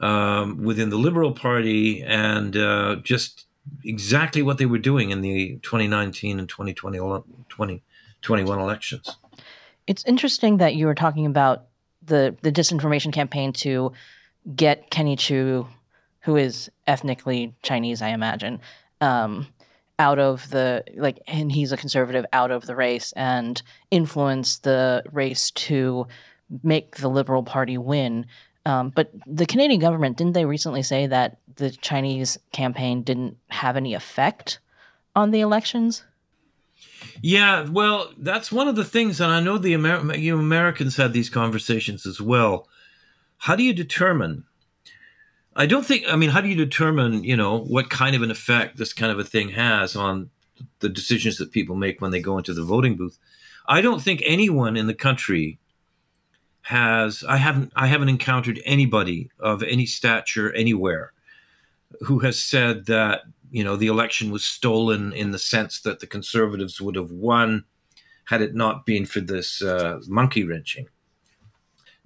um, 0.00 0.62
within 0.62 0.90
the 0.90 0.96
Liberal 0.96 1.32
Party 1.32 2.02
and 2.02 2.56
uh, 2.56 2.96
just 3.02 3.46
exactly 3.84 4.42
what 4.42 4.58
they 4.58 4.66
were 4.66 4.78
doing 4.78 5.10
in 5.10 5.20
the 5.20 5.58
2019 5.62 6.38
and 6.38 6.48
2020, 6.48 6.98
2021 6.98 8.58
elections. 8.58 9.16
It's 9.86 10.04
interesting 10.04 10.58
that 10.58 10.74
you 10.74 10.86
were 10.86 10.94
talking 10.94 11.26
about 11.26 11.66
the, 12.04 12.36
the 12.42 12.52
disinformation 12.52 13.12
campaign 13.12 13.52
to 13.54 13.92
get 14.54 14.90
Kenny 14.90 15.16
Chiu, 15.16 15.68
who 16.20 16.36
is 16.36 16.70
ethnically 16.86 17.54
Chinese, 17.62 18.02
I 18.02 18.08
imagine, 18.08 18.60
um, 19.00 19.48
out 19.98 20.18
of 20.18 20.50
the 20.50 20.84
like, 20.96 21.20
and 21.26 21.52
he's 21.52 21.72
a 21.72 21.76
conservative, 21.76 22.24
out 22.32 22.50
of 22.50 22.66
the 22.66 22.74
race, 22.74 23.12
and 23.12 23.62
influence 23.90 24.58
the 24.58 25.02
race 25.12 25.50
to 25.52 26.06
make 26.62 26.96
the 26.96 27.08
Liberal 27.08 27.42
Party 27.42 27.78
win. 27.78 28.26
Um, 28.64 28.90
but 28.90 29.10
the 29.26 29.46
Canadian 29.46 29.80
government 29.80 30.16
didn't 30.16 30.34
they 30.34 30.44
recently 30.44 30.82
say 30.82 31.06
that 31.06 31.38
the 31.56 31.70
Chinese 31.70 32.38
campaign 32.52 33.02
didn't 33.02 33.36
have 33.48 33.76
any 33.76 33.94
effect 33.94 34.60
on 35.14 35.30
the 35.30 35.40
elections? 35.40 36.04
Yeah, 37.20 37.68
well, 37.70 38.12
that's 38.18 38.50
one 38.50 38.68
of 38.68 38.76
the 38.76 38.84
things, 38.84 39.20
and 39.20 39.32
I 39.32 39.40
know 39.40 39.58
the 39.58 39.74
Amer- 39.74 40.16
you 40.16 40.38
Americans 40.38 40.96
had 40.96 41.12
these 41.12 41.30
conversations 41.30 42.06
as 42.06 42.20
well. 42.20 42.68
How 43.38 43.56
do 43.56 43.62
you 43.62 43.72
determine? 43.72 44.44
I 45.54 45.66
don't 45.66 45.84
think. 45.84 46.04
I 46.08 46.16
mean, 46.16 46.30
how 46.30 46.40
do 46.40 46.48
you 46.48 46.54
determine? 46.54 47.24
You 47.24 47.36
know, 47.36 47.58
what 47.58 47.90
kind 47.90 48.16
of 48.16 48.22
an 48.22 48.30
effect 48.30 48.76
this 48.76 48.92
kind 48.92 49.12
of 49.12 49.18
a 49.18 49.24
thing 49.24 49.50
has 49.50 49.96
on 49.96 50.30
the 50.80 50.88
decisions 50.88 51.38
that 51.38 51.52
people 51.52 51.76
make 51.76 52.00
when 52.00 52.10
they 52.10 52.20
go 52.20 52.38
into 52.38 52.54
the 52.54 52.64
voting 52.64 52.96
booth? 52.96 53.18
I 53.66 53.80
don't 53.80 54.02
think 54.02 54.22
anyone 54.24 54.76
in 54.76 54.86
the 54.86 54.94
country 54.94 55.58
has 56.62 57.24
I 57.28 57.36
haven't 57.36 57.72
I 57.74 57.88
haven't 57.88 58.08
encountered 58.08 58.60
anybody 58.64 59.30
of 59.38 59.62
any 59.62 59.86
stature 59.86 60.52
anywhere 60.52 61.12
who 62.00 62.20
has 62.20 62.40
said 62.40 62.86
that 62.86 63.22
you 63.52 63.62
know 63.62 63.76
the 63.76 63.86
election 63.86 64.32
was 64.32 64.44
stolen 64.44 65.12
in 65.12 65.30
the 65.30 65.38
sense 65.38 65.80
that 65.82 66.00
the 66.00 66.06
conservatives 66.06 66.80
would 66.80 66.96
have 66.96 67.12
won 67.12 67.64
had 68.24 68.42
it 68.42 68.54
not 68.54 68.84
been 68.84 69.06
for 69.06 69.20
this 69.20 69.62
uh, 69.62 70.00
monkey 70.08 70.44
wrenching. 70.44 70.88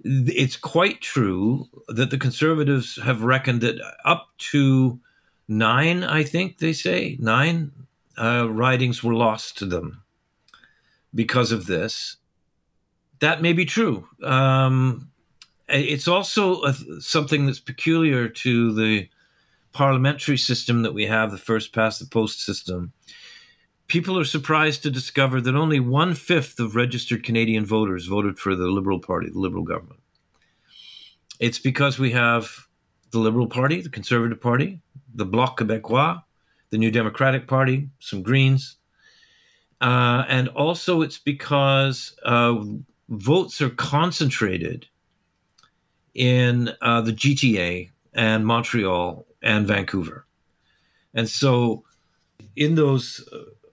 It's 0.03 0.55
quite 0.55 1.01
true 1.01 1.67
that 1.87 2.11
the 2.11 2.17
conservatives 2.17 2.99
have 3.01 3.23
reckoned 3.23 3.61
that 3.61 3.79
up 4.05 4.29
to 4.51 4.99
nine, 5.47 6.03
I 6.03 6.23
think 6.23 6.59
they 6.59 6.73
say, 6.73 7.17
nine 7.19 7.71
uh, 8.17 8.47
ridings 8.49 9.03
were 9.03 9.15
lost 9.15 9.57
to 9.57 9.65
them 9.65 10.03
because 11.15 11.51
of 11.51 11.65
this 11.65 12.17
that 13.19 13.41
may 13.41 13.53
be 13.53 13.65
true. 13.65 14.07
Um, 14.23 15.09
it's 15.67 16.07
also 16.07 16.63
a, 16.63 16.73
something 16.99 17.45
that's 17.45 17.59
peculiar 17.59 18.29
to 18.29 18.73
the 18.73 19.09
parliamentary 19.77 20.39
system 20.39 20.81
that 20.81 20.95
we 20.95 21.05
have, 21.05 21.29
the 21.29 21.37
first 21.37 21.71
past 21.71 21.99
the 21.99 22.07
post 22.07 22.43
system. 22.43 22.93
People 23.85 24.17
are 24.17 24.25
surprised 24.25 24.81
to 24.81 24.89
discover 24.89 25.39
that 25.39 25.53
only 25.53 25.79
one 25.79 26.15
fifth 26.15 26.59
of 26.59 26.75
registered 26.75 27.23
Canadian 27.23 27.63
voters 27.63 28.07
voted 28.07 28.39
for 28.39 28.55
the 28.55 28.65
Liberal 28.65 28.99
Party, 28.99 29.29
the 29.29 29.37
Liberal 29.37 29.63
government. 29.63 29.99
It's 31.39 31.59
because 31.59 31.99
we 31.99 32.09
have 32.13 32.49
the 33.11 33.19
Liberal 33.19 33.45
Party, 33.45 33.79
the 33.79 33.89
Conservative 33.89 34.41
Party, 34.41 34.81
the 35.13 35.25
Bloc 35.25 35.59
Québécois, 35.59 36.23
the 36.71 36.79
New 36.79 36.89
Democratic 36.89 37.47
Party, 37.47 37.87
some 37.99 38.23
Greens, 38.23 38.77
uh, 39.79 40.25
and 40.27 40.47
also 40.49 41.01
it's 41.03 41.19
because 41.19 42.15
uh, 42.25 42.55
votes 43.09 43.61
are 43.61 43.69
concentrated 43.69 44.87
in 46.15 46.71
uh, 46.81 47.01
the 47.01 47.13
GTA 47.13 47.91
and 48.15 48.43
Montreal 48.43 49.26
and 49.41 49.67
Vancouver. 49.67 50.25
And 51.13 51.29
so, 51.29 51.83
in 52.55 52.75
those 52.75 53.27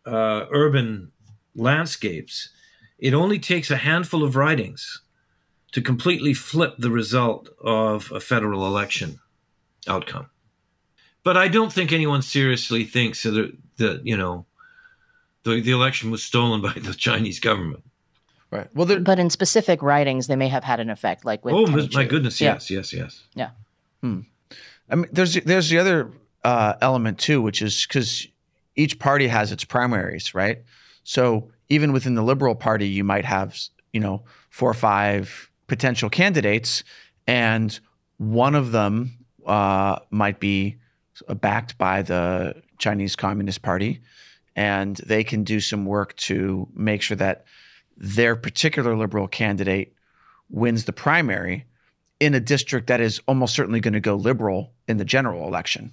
uh, 0.06 0.46
urban 0.50 1.12
landscapes, 1.54 2.50
it 2.98 3.14
only 3.14 3.38
takes 3.38 3.70
a 3.70 3.76
handful 3.76 4.22
of 4.22 4.36
ridings 4.36 5.02
to 5.72 5.82
completely 5.82 6.34
flip 6.34 6.74
the 6.78 6.90
result 6.90 7.48
of 7.62 8.10
a 8.12 8.20
federal 8.20 8.66
election 8.66 9.18
outcome. 9.88 10.30
But 11.24 11.36
I 11.36 11.48
don't 11.48 11.72
think 11.72 11.92
anyone 11.92 12.22
seriously 12.22 12.84
thinks 12.84 13.22
that, 13.24 13.56
that 13.78 14.06
you 14.06 14.16
know, 14.16 14.46
the, 15.42 15.60
the 15.60 15.72
election 15.72 16.10
was 16.10 16.22
stolen 16.22 16.60
by 16.62 16.74
the 16.74 16.94
Chinese 16.94 17.40
government. 17.40 17.82
Right. 18.50 18.68
Well, 18.74 19.00
but 19.00 19.18
in 19.18 19.30
specific 19.30 19.82
ridings, 19.82 20.28
they 20.28 20.36
may 20.36 20.48
have 20.48 20.62
had 20.62 20.78
an 20.78 20.88
effect, 20.88 21.24
like 21.24 21.44
with. 21.44 21.54
Oh 21.54 21.66
my 21.92 22.04
goodness! 22.04 22.40
Yes, 22.40 22.70
yeah. 22.70 22.76
yes, 22.78 22.92
yes. 22.92 23.22
Yeah. 23.34 23.50
I 24.90 24.96
mean, 24.96 25.08
there's 25.12 25.34
there's 25.34 25.68
the 25.68 25.78
other 25.78 26.10
uh, 26.42 26.74
element 26.80 27.18
too, 27.18 27.40
which 27.40 27.62
is 27.62 27.86
because 27.86 28.26
each 28.76 28.98
party 28.98 29.28
has 29.28 29.52
its 29.52 29.64
primaries, 29.64 30.34
right? 30.34 30.62
So 31.04 31.50
even 31.68 31.92
within 31.92 32.14
the 32.14 32.22
Liberal 32.22 32.54
Party, 32.54 32.88
you 32.88 33.04
might 33.04 33.24
have 33.24 33.58
you 33.92 34.00
know 34.00 34.24
four 34.50 34.70
or 34.70 34.74
five 34.74 35.50
potential 35.66 36.10
candidates, 36.10 36.84
and 37.26 37.78
one 38.18 38.54
of 38.54 38.72
them 38.72 39.18
uh, 39.46 39.98
might 40.10 40.40
be 40.40 40.76
backed 41.40 41.78
by 41.78 42.02
the 42.02 42.62
Chinese 42.78 43.16
Communist 43.16 43.62
Party, 43.62 44.00
and 44.56 44.96
they 44.98 45.24
can 45.24 45.44
do 45.44 45.60
some 45.60 45.86
work 45.86 46.14
to 46.16 46.68
make 46.74 47.02
sure 47.02 47.16
that 47.16 47.44
their 47.96 48.36
particular 48.36 48.96
liberal 48.96 49.28
candidate 49.28 49.94
wins 50.50 50.84
the 50.84 50.92
primary 50.92 51.64
in 52.20 52.34
a 52.34 52.40
district 52.40 52.86
that 52.86 53.00
is 53.00 53.20
almost 53.26 53.54
certainly 53.54 53.80
going 53.80 53.94
to 53.94 54.00
go 54.00 54.14
liberal 54.14 54.72
in 54.88 54.96
the 54.98 55.04
general 55.04 55.46
election 55.46 55.92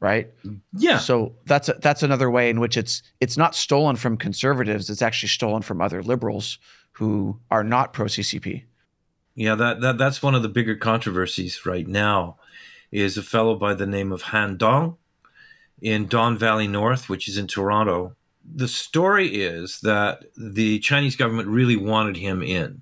right 0.00 0.28
Yeah. 0.72 0.98
so 0.98 1.34
that's 1.46 1.68
a, 1.68 1.74
that's 1.80 2.02
another 2.02 2.30
way 2.30 2.50
in 2.50 2.60
which 2.60 2.76
it's 2.76 3.02
it's 3.20 3.36
not 3.36 3.54
stolen 3.54 3.96
from 3.96 4.16
conservatives 4.16 4.90
it's 4.90 5.02
actually 5.02 5.30
stolen 5.30 5.62
from 5.62 5.80
other 5.80 6.02
liberals 6.02 6.58
who 6.92 7.38
are 7.50 7.64
not 7.64 7.92
pro 7.92 8.06
CCP 8.06 8.64
Yeah, 9.34 9.54
that, 9.54 9.80
that 9.80 9.98
that's 9.98 10.22
one 10.22 10.34
of 10.34 10.42
the 10.42 10.48
bigger 10.48 10.76
controversies 10.76 11.64
right 11.66 11.86
now 11.88 12.36
is 12.92 13.16
a 13.18 13.22
fellow 13.22 13.54
by 13.56 13.74
the 13.74 13.86
name 13.86 14.12
of 14.12 14.22
Han 14.22 14.56
Dong 14.56 14.96
in 15.82 16.06
Don 16.06 16.38
Valley 16.38 16.66
North, 16.68 17.08
which 17.10 17.28
is 17.28 17.36
in 17.36 17.46
Toronto. 17.46 18.14
The 18.54 18.68
story 18.68 19.42
is 19.42 19.80
that 19.80 20.24
the 20.36 20.78
Chinese 20.78 21.16
government 21.16 21.48
really 21.48 21.76
wanted 21.76 22.16
him 22.16 22.42
in. 22.42 22.80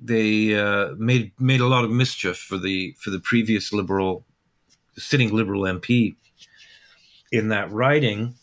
They 0.00 0.58
uh, 0.58 0.94
made 0.96 1.32
made 1.38 1.60
a 1.60 1.66
lot 1.66 1.84
of 1.84 1.90
mischief 1.90 2.36
for 2.36 2.58
the 2.58 2.94
for 2.98 3.10
the 3.10 3.20
previous 3.20 3.72
liberal 3.72 4.24
sitting 4.96 5.34
liberal 5.34 5.62
MP 5.62 6.16
in 7.30 7.48
that 7.48 7.70
riding 7.70 8.34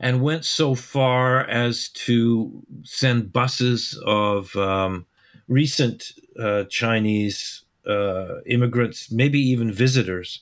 and 0.00 0.22
went 0.22 0.44
so 0.44 0.74
far 0.74 1.40
as 1.48 1.88
to 1.88 2.62
send 2.84 3.32
buses 3.32 4.00
of 4.04 4.54
um, 4.56 5.06
recent 5.48 6.12
uh, 6.38 6.64
Chinese 6.64 7.64
uh, 7.86 8.40
immigrants, 8.46 9.10
maybe 9.10 9.38
even 9.38 9.72
visitors, 9.72 10.40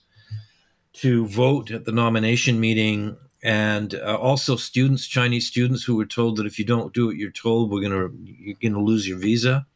to 0.94 1.26
vote 1.26 1.70
at 1.70 1.84
the 1.84 1.92
nomination 1.92 2.60
meeting, 2.60 3.16
and 3.42 3.94
uh, 3.94 4.16
also 4.16 4.56
students, 4.56 5.06
Chinese 5.06 5.46
students, 5.46 5.84
who 5.84 5.96
were 5.96 6.06
told 6.06 6.36
that 6.36 6.46
if 6.46 6.58
you 6.58 6.64
don't 6.64 6.94
do 6.94 7.06
what 7.06 7.16
you're 7.16 7.30
told, 7.30 7.70
we're 7.70 7.82
gonna 7.82 8.08
you're 8.24 8.56
gonna 8.62 8.82
lose 8.82 9.08
your 9.08 9.18
visa. 9.18 9.66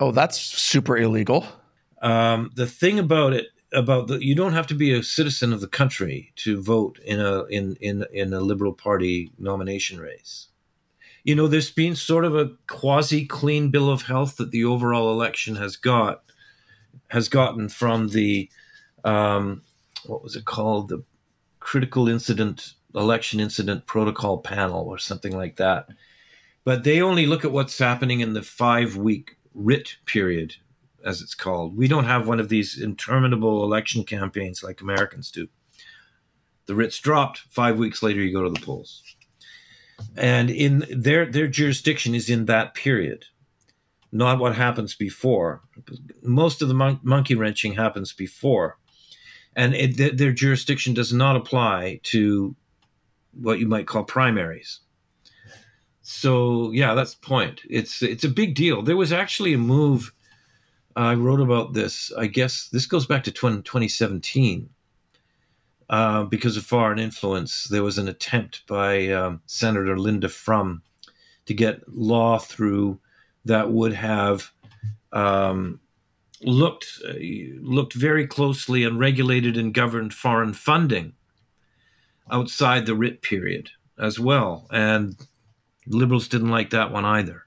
oh 0.00 0.12
that's 0.12 0.38
super 0.40 0.96
illegal 0.96 1.44
Um, 2.02 2.50
the 2.54 2.66
thing 2.66 2.98
about 2.98 3.32
it 3.32 3.46
about 3.72 4.06
the 4.08 4.24
you 4.24 4.34
don't 4.34 4.52
have 4.52 4.66
to 4.68 4.74
be 4.74 4.92
a 4.92 5.02
citizen 5.02 5.52
of 5.52 5.60
the 5.60 5.68
country 5.68 6.32
to 6.36 6.62
vote 6.62 6.98
in 7.04 7.20
a 7.20 7.44
in 7.44 7.76
in 7.80 8.04
in 8.12 8.32
a 8.32 8.40
liberal 8.40 8.72
party 8.72 9.30
nomination 9.38 10.00
race. 10.00 10.48
You 11.24 11.34
know, 11.34 11.48
there's 11.48 11.72
been 11.72 11.96
sort 11.96 12.24
of 12.24 12.36
a 12.36 12.52
quasi 12.68 13.26
clean 13.26 13.70
bill 13.70 13.90
of 13.90 14.02
health 14.02 14.36
that 14.36 14.52
the 14.52 14.64
overall 14.64 15.10
election 15.10 15.56
has 15.56 15.76
got 15.76 16.22
has 17.08 17.28
gotten 17.28 17.68
from 17.68 18.08
the 18.10 18.48
um, 19.04 19.62
what 20.06 20.22
was 20.22 20.36
it 20.36 20.44
called 20.44 20.88
the 20.88 21.02
critical 21.66 22.08
incident 22.08 22.74
election 22.94 23.40
incident 23.40 23.86
protocol 23.86 24.38
panel 24.38 24.86
or 24.86 24.98
something 24.98 25.36
like 25.36 25.56
that. 25.56 25.88
But 26.62 26.84
they 26.84 27.02
only 27.02 27.26
look 27.26 27.44
at 27.44 27.50
what's 27.50 27.76
happening 27.76 28.20
in 28.20 28.34
the 28.34 28.42
five 28.42 28.96
week 28.96 29.36
writ 29.52 29.96
period 30.06 30.54
as 31.04 31.20
it's 31.20 31.34
called. 31.34 31.76
We 31.76 31.88
don't 31.88 32.04
have 32.04 32.28
one 32.28 32.38
of 32.38 32.48
these 32.48 32.80
interminable 32.80 33.64
election 33.64 34.04
campaigns 34.04 34.62
like 34.62 34.80
Americans 34.80 35.32
do. 35.32 35.48
The 36.66 36.76
writ's 36.76 37.00
dropped. 37.00 37.38
Five 37.50 37.78
weeks 37.78 38.00
later, 38.00 38.20
you 38.20 38.32
go 38.32 38.44
to 38.44 38.50
the 38.50 38.64
polls, 38.64 39.02
and 40.16 40.50
in 40.50 40.84
their 40.88 41.26
their 41.26 41.48
jurisdiction 41.48 42.14
is 42.14 42.30
in 42.30 42.44
that 42.44 42.74
period, 42.74 43.24
not 44.12 44.38
what 44.38 44.54
happens 44.54 44.94
before. 44.94 45.62
Most 46.22 46.62
of 46.62 46.68
the 46.68 46.74
mon- 46.74 47.00
monkey 47.02 47.34
wrenching 47.34 47.74
happens 47.74 48.12
before, 48.12 48.78
and 49.56 49.74
it, 49.74 49.96
th- 49.96 50.16
their 50.16 50.32
jurisdiction 50.32 50.94
does 50.94 51.12
not 51.12 51.34
apply 51.34 51.98
to 52.04 52.54
what 53.32 53.58
you 53.58 53.66
might 53.66 53.86
call 53.86 54.04
primaries. 54.04 54.80
So 56.02 56.70
yeah, 56.70 56.94
that's 56.94 57.14
the 57.14 57.26
point. 57.26 57.62
It's 57.68 58.02
it's 58.02 58.22
a 58.22 58.28
big 58.28 58.54
deal. 58.54 58.82
There 58.82 58.96
was 58.96 59.12
actually 59.12 59.54
a 59.54 59.58
move 59.58 60.12
I 60.94 61.14
wrote 61.14 61.40
about 61.40 61.72
this. 61.72 62.12
I 62.16 62.26
guess 62.26 62.68
this 62.68 62.86
goes 62.86 63.06
back 63.06 63.24
to 63.24 63.32
20, 63.32 63.62
2017. 63.62 64.70
Uh, 65.88 66.24
because 66.24 66.56
of 66.56 66.64
foreign 66.66 66.98
influence, 66.98 67.64
there 67.64 67.82
was 67.82 67.96
an 67.96 68.08
attempt 68.08 68.66
by 68.66 69.08
um, 69.08 69.40
Senator 69.46 69.96
Linda 69.96 70.28
Frum 70.28 70.82
to 71.44 71.54
get 71.54 71.88
law 71.88 72.38
through 72.38 72.98
that 73.44 73.70
would 73.70 73.92
have 73.92 74.50
um, 75.12 75.80
looked 76.42 76.86
uh, 77.08 77.14
looked 77.60 77.94
very 77.94 78.26
closely 78.26 78.84
and 78.84 78.98
regulated 78.98 79.56
and 79.56 79.72
governed 79.72 80.14
foreign 80.14 80.52
funding 80.52 81.14
outside 82.30 82.86
the 82.86 82.94
writ 82.94 83.22
period 83.22 83.70
as 83.98 84.18
well. 84.18 84.66
And 84.70 85.16
liberals 85.86 86.28
didn't 86.28 86.50
like 86.50 86.70
that 86.70 86.92
one 86.92 87.04
either. 87.04 87.44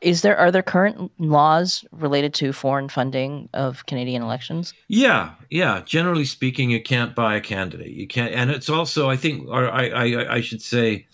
Is 0.00 0.22
there 0.22 0.36
are 0.36 0.50
there 0.50 0.62
current 0.62 1.10
laws 1.18 1.84
related 1.92 2.32
to 2.34 2.52
foreign 2.52 2.88
funding 2.88 3.48
of 3.52 3.84
Canadian 3.86 4.22
elections? 4.22 4.72
Yeah, 4.86 5.32
yeah. 5.50 5.82
Generally 5.84 6.26
speaking, 6.26 6.70
you 6.70 6.82
can't 6.82 7.14
buy 7.14 7.36
a 7.36 7.40
candidate. 7.40 7.90
You 7.90 8.06
can't, 8.06 8.32
and 8.32 8.50
it's 8.50 8.68
also, 8.68 9.10
I 9.10 9.16
think, 9.16 9.48
or 9.48 9.68
I, 9.68 9.88
I, 9.88 10.34
I 10.36 10.40
should 10.40 10.62
say, 10.62 11.06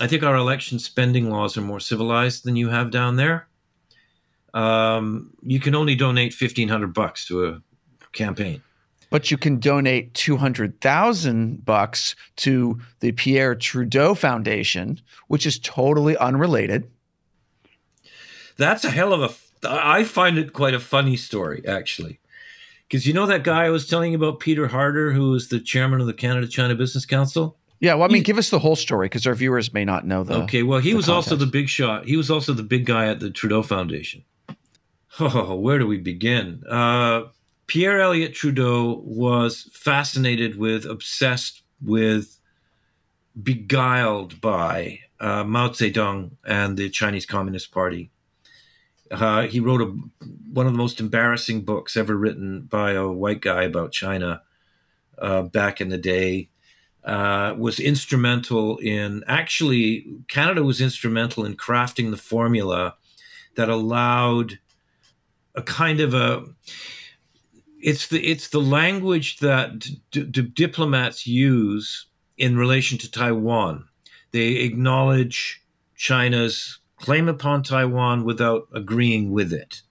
I 0.00 0.06
think 0.06 0.22
our 0.22 0.36
election 0.36 0.78
spending 0.78 1.28
laws 1.28 1.56
are 1.58 1.62
more 1.62 1.80
civilized 1.80 2.44
than 2.44 2.56
you 2.56 2.70
have 2.70 2.90
down 2.90 3.16
there. 3.16 3.48
Um, 4.54 5.30
you 5.42 5.60
can 5.60 5.74
only 5.74 5.94
donate 5.94 6.34
fifteen 6.34 6.68
hundred 6.68 6.92
bucks 6.94 7.26
to 7.26 7.46
a 7.46 7.62
campaign. 8.12 8.62
but 9.10 9.30
you 9.30 9.36
can 9.38 9.58
donate 9.58 10.12
200,000 10.14 11.64
bucks 11.64 12.14
to 12.36 12.78
the 13.00 13.12
Pierre 13.12 13.54
Trudeau 13.54 14.14
Foundation 14.14 15.00
which 15.28 15.46
is 15.46 15.58
totally 15.58 16.16
unrelated 16.18 16.90
That's 18.56 18.84
a 18.84 18.90
hell 18.90 19.12
of 19.12 19.22
a. 19.22 19.68
I 19.68 20.04
find 20.04 20.38
it 20.38 20.52
quite 20.52 20.74
a 20.74 20.80
funny 20.80 21.16
story, 21.16 21.62
actually, 21.66 22.18
because 22.88 23.06
you 23.06 23.12
know 23.14 23.26
that 23.26 23.44
guy 23.44 23.64
I 23.64 23.70
was 23.70 23.86
telling 23.86 24.12
you 24.12 24.18
about, 24.18 24.40
Peter 24.40 24.66
Harder, 24.66 25.12
who 25.12 25.34
is 25.34 25.48
the 25.48 25.60
chairman 25.60 26.00
of 26.00 26.06
the 26.06 26.12
Canada 26.12 26.46
China 26.48 26.74
Business 26.74 27.06
Council. 27.06 27.56
yeah 27.80 27.94
well 27.94 28.08
i 28.08 28.12
mean 28.12 28.22
give 28.22 28.38
us 28.38 28.50
the 28.50 28.58
whole 28.58 28.76
story 28.76 29.06
because 29.06 29.26
our 29.26 29.34
viewers 29.34 29.72
may 29.72 29.84
not 29.84 30.06
know 30.06 30.22
the 30.24 30.34
Okay, 30.42 30.62
well, 30.62 30.80
he 30.80 30.94
was 30.94 31.08
also 31.08 31.36
the 31.36 31.46
big 31.46 31.68
shot. 31.68 32.04
He 32.06 32.16
was 32.16 32.30
also 32.30 32.52
the 32.52 32.62
big 32.62 32.84
guy 32.86 33.06
at 33.08 33.20
the 33.20 33.30
Trudeau 33.30 33.62
Foundation. 33.62 34.24
Oh, 35.20 35.56
where 35.56 35.78
do 35.78 35.86
we 35.86 35.98
begin? 35.98 36.62
Uh, 36.68 37.24
Pierre 37.66 38.00
Elliott 38.00 38.34
Trudeau 38.34 39.02
was 39.04 39.68
fascinated 39.72 40.56
with, 40.56 40.86
obsessed 40.86 41.62
with, 41.82 42.38
beguiled 43.42 44.40
by 44.40 45.00
uh, 45.20 45.44
Mao 45.44 45.68
Zedong 45.68 46.32
and 46.46 46.76
the 46.76 46.88
Chinese 46.90 47.26
Communist 47.26 47.72
Party. 47.72 48.10
Uh, 49.10 49.42
he 49.42 49.60
wrote 49.60 49.82
a, 49.82 49.94
one 50.52 50.66
of 50.66 50.72
the 50.72 50.78
most 50.78 50.98
embarrassing 50.98 51.62
books 51.62 51.96
ever 51.96 52.16
written 52.16 52.62
by 52.62 52.92
a 52.92 53.06
white 53.06 53.42
guy 53.42 53.64
about 53.64 53.92
China 53.92 54.42
uh, 55.18 55.42
back 55.42 55.80
in 55.80 55.90
the 55.90 55.98
day 55.98 56.48
uh, 57.04 57.54
was 57.58 57.78
instrumental 57.78 58.78
in 58.78 59.22
actually 59.26 60.06
Canada 60.28 60.62
was 60.62 60.80
instrumental 60.80 61.44
in 61.44 61.56
crafting 61.56 62.10
the 62.10 62.16
formula 62.16 62.94
that 63.56 63.68
allowed 63.68 64.58
a 65.54 65.62
kind 65.62 66.00
of 66.00 66.14
a 66.14 66.44
it's 67.80 68.08
the 68.08 68.24
it's 68.24 68.48
the 68.48 68.60
language 68.60 69.38
that 69.38 69.78
d- 69.78 70.00
d- 70.10 70.42
diplomats 70.42 71.26
use 71.26 72.06
in 72.38 72.56
relation 72.56 72.98
to 72.98 73.10
Taiwan. 73.10 73.88
They 74.30 74.56
acknowledge 74.56 75.62
China's 75.96 76.78
claim 76.96 77.28
upon 77.28 77.62
Taiwan 77.62 78.24
without 78.24 78.68
agreeing 78.72 79.30
with 79.32 79.52
it. 79.52 79.82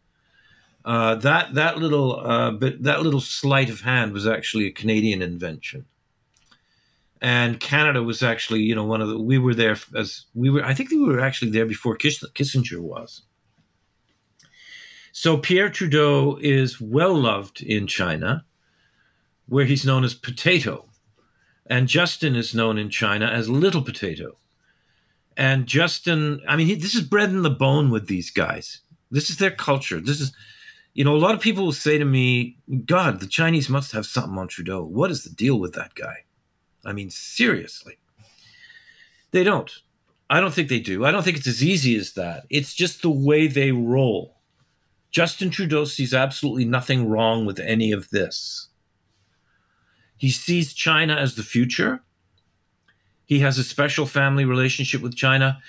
Uh, 0.83 1.15
that 1.15 1.53
that 1.53 1.77
little 1.77 2.19
uh, 2.19 2.51
bit, 2.51 2.81
that 2.83 3.01
little 3.01 3.21
sleight 3.21 3.69
of 3.69 3.81
hand 3.81 4.13
was 4.13 4.25
actually 4.25 4.65
a 4.65 4.71
Canadian 4.71 5.21
invention 5.21 5.85
and 7.21 7.59
Canada 7.59 8.01
was 8.01 8.23
actually, 8.23 8.61
you 8.61 8.73
know, 8.73 8.83
one 8.83 8.99
of 8.99 9.07
the. 9.07 9.19
We 9.19 9.37
were 9.37 9.53
there 9.53 9.77
as 9.95 10.25
we 10.33 10.49
were. 10.49 10.65
I 10.65 10.73
think 10.73 10.89
we 10.89 10.99
were 10.99 11.19
actually 11.19 11.51
there 11.51 11.65
before 11.65 11.95
Kiss, 11.95 12.23
Kissinger 12.33 12.79
was. 12.79 13.21
So 15.21 15.37
Pierre 15.37 15.69
Trudeau 15.69 16.39
is 16.41 16.81
well 16.81 17.13
loved 17.13 17.61
in 17.61 17.85
China, 17.85 18.43
where 19.47 19.65
he's 19.65 19.85
known 19.85 20.03
as 20.03 20.15
Potato, 20.15 20.89
and 21.67 21.87
Justin 21.87 22.35
is 22.35 22.55
known 22.55 22.79
in 22.79 22.89
China 22.89 23.27
as 23.27 23.47
Little 23.47 23.83
Potato. 23.83 24.39
And 25.37 25.67
Justin, 25.67 26.41
I 26.47 26.55
mean, 26.55 26.65
he, 26.65 26.73
this 26.73 26.95
is 26.95 27.01
bred 27.01 27.29
in 27.29 27.43
the 27.43 27.51
bone 27.51 27.91
with 27.91 28.07
these 28.07 28.31
guys. 28.31 28.79
This 29.11 29.29
is 29.29 29.37
their 29.37 29.51
culture. 29.51 29.99
This 29.99 30.21
is 30.21 30.33
you 30.95 31.03
know, 31.03 31.15
a 31.15 31.17
lot 31.17 31.35
of 31.35 31.39
people 31.39 31.65
will 31.65 31.71
say 31.71 31.99
to 31.99 32.05
me, 32.05 32.57
God, 32.87 33.19
the 33.19 33.27
Chinese 33.27 33.69
must 33.69 33.91
have 33.91 34.07
something 34.07 34.39
on 34.39 34.47
Trudeau. 34.47 34.83
What 34.83 35.11
is 35.11 35.23
the 35.23 35.29
deal 35.29 35.59
with 35.59 35.73
that 35.73 35.93
guy? 35.93 36.23
I 36.83 36.93
mean, 36.93 37.11
seriously. 37.11 37.99
They 39.29 39.43
don't. 39.43 39.71
I 40.31 40.41
don't 40.41 40.51
think 40.51 40.69
they 40.69 40.79
do. 40.79 41.05
I 41.05 41.11
don't 41.11 41.21
think 41.21 41.37
it's 41.37 41.45
as 41.45 41.63
easy 41.63 41.95
as 41.95 42.13
that. 42.13 42.45
It's 42.49 42.73
just 42.73 43.03
the 43.03 43.11
way 43.11 43.45
they 43.45 43.71
roll. 43.71 44.40
Justin 45.11 45.49
Trudeau 45.49 45.85
sees 45.85 46.13
absolutely 46.13 46.65
nothing 46.65 47.07
wrong 47.07 47.45
with 47.45 47.59
any 47.59 47.91
of 47.91 48.09
this. 48.09 48.69
He 50.17 50.29
sees 50.31 50.73
China 50.73 51.15
as 51.15 51.35
the 51.35 51.43
future. 51.43 52.01
He 53.25 53.39
has 53.39 53.57
a 53.57 53.63
special 53.63 54.05
family 54.05 54.45
relationship 54.45 55.01
with 55.01 55.15
China. 55.15 55.59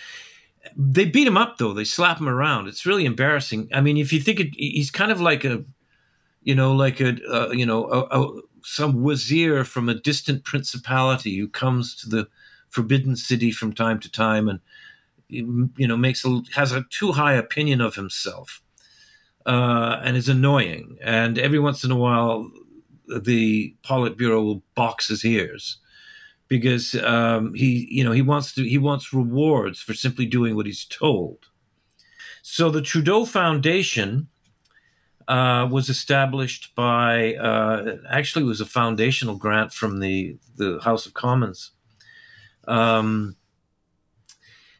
They 0.76 1.04
beat 1.04 1.26
him 1.26 1.36
up 1.36 1.58
though. 1.58 1.72
They 1.72 1.84
slap 1.84 2.18
him 2.18 2.28
around. 2.28 2.68
It's 2.68 2.86
really 2.86 3.04
embarrassing. 3.04 3.68
I 3.72 3.80
mean, 3.80 3.96
if 3.96 4.12
you 4.12 4.20
think 4.20 4.40
it, 4.40 4.54
he's 4.54 4.90
kind 4.90 5.10
of 5.10 5.20
like 5.20 5.44
a, 5.44 5.64
you 6.42 6.54
know, 6.54 6.74
like 6.74 7.00
a, 7.00 7.16
uh, 7.28 7.50
you 7.50 7.66
know, 7.66 7.86
a, 7.90 8.20
a, 8.20 8.40
some 8.62 9.02
wazir 9.02 9.64
from 9.64 9.88
a 9.88 9.94
distant 9.94 10.44
principality 10.44 11.36
who 11.36 11.48
comes 11.48 11.94
to 11.96 12.08
the 12.08 12.28
forbidden 12.68 13.16
city 13.16 13.50
from 13.50 13.72
time 13.72 13.98
to 14.00 14.10
time 14.10 14.48
and 14.48 14.60
you 15.28 15.86
know 15.86 15.96
makes 15.96 16.24
a 16.24 16.42
has 16.54 16.72
a 16.72 16.84
too 16.90 17.12
high 17.12 17.34
opinion 17.34 17.80
of 17.80 17.94
himself 17.94 18.62
uh, 19.46 20.00
and 20.02 20.16
is 20.16 20.28
annoying. 20.28 20.98
And 21.02 21.38
every 21.38 21.58
once 21.58 21.84
in 21.84 21.90
a 21.90 21.96
while, 21.96 22.50
the 23.20 23.74
Politburo 23.84 24.44
will 24.44 24.62
box 24.74 25.08
his 25.08 25.24
ears 25.24 25.78
because 26.48 26.94
um, 26.96 27.54
he 27.54 27.88
you 27.90 28.04
know 28.04 28.12
he 28.12 28.22
wants 28.22 28.54
to 28.54 28.62
he 28.62 28.78
wants 28.78 29.12
rewards 29.12 29.80
for 29.80 29.94
simply 29.94 30.26
doing 30.26 30.56
what 30.56 30.66
he's 30.66 30.84
told. 30.84 31.38
So 32.42 32.70
the 32.70 32.82
Trudeau 32.82 33.24
Foundation. 33.24 34.28
Uh, 35.28 35.68
was 35.70 35.88
established 35.88 36.74
by 36.74 37.34
uh, 37.36 37.96
actually 38.10 38.42
was 38.42 38.60
a 38.60 38.66
foundational 38.66 39.36
grant 39.36 39.72
from 39.72 40.00
the 40.00 40.36
the 40.56 40.80
House 40.82 41.06
of 41.06 41.14
Commons 41.14 41.70
um, 42.68 43.36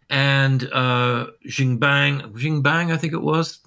and 0.09 0.68
uh, 0.72 1.27
Xingbang, 1.46 2.33
Xingbang, 2.33 2.92
I 2.92 2.96
think 2.96 3.12
it 3.12 3.22
was, 3.22 3.61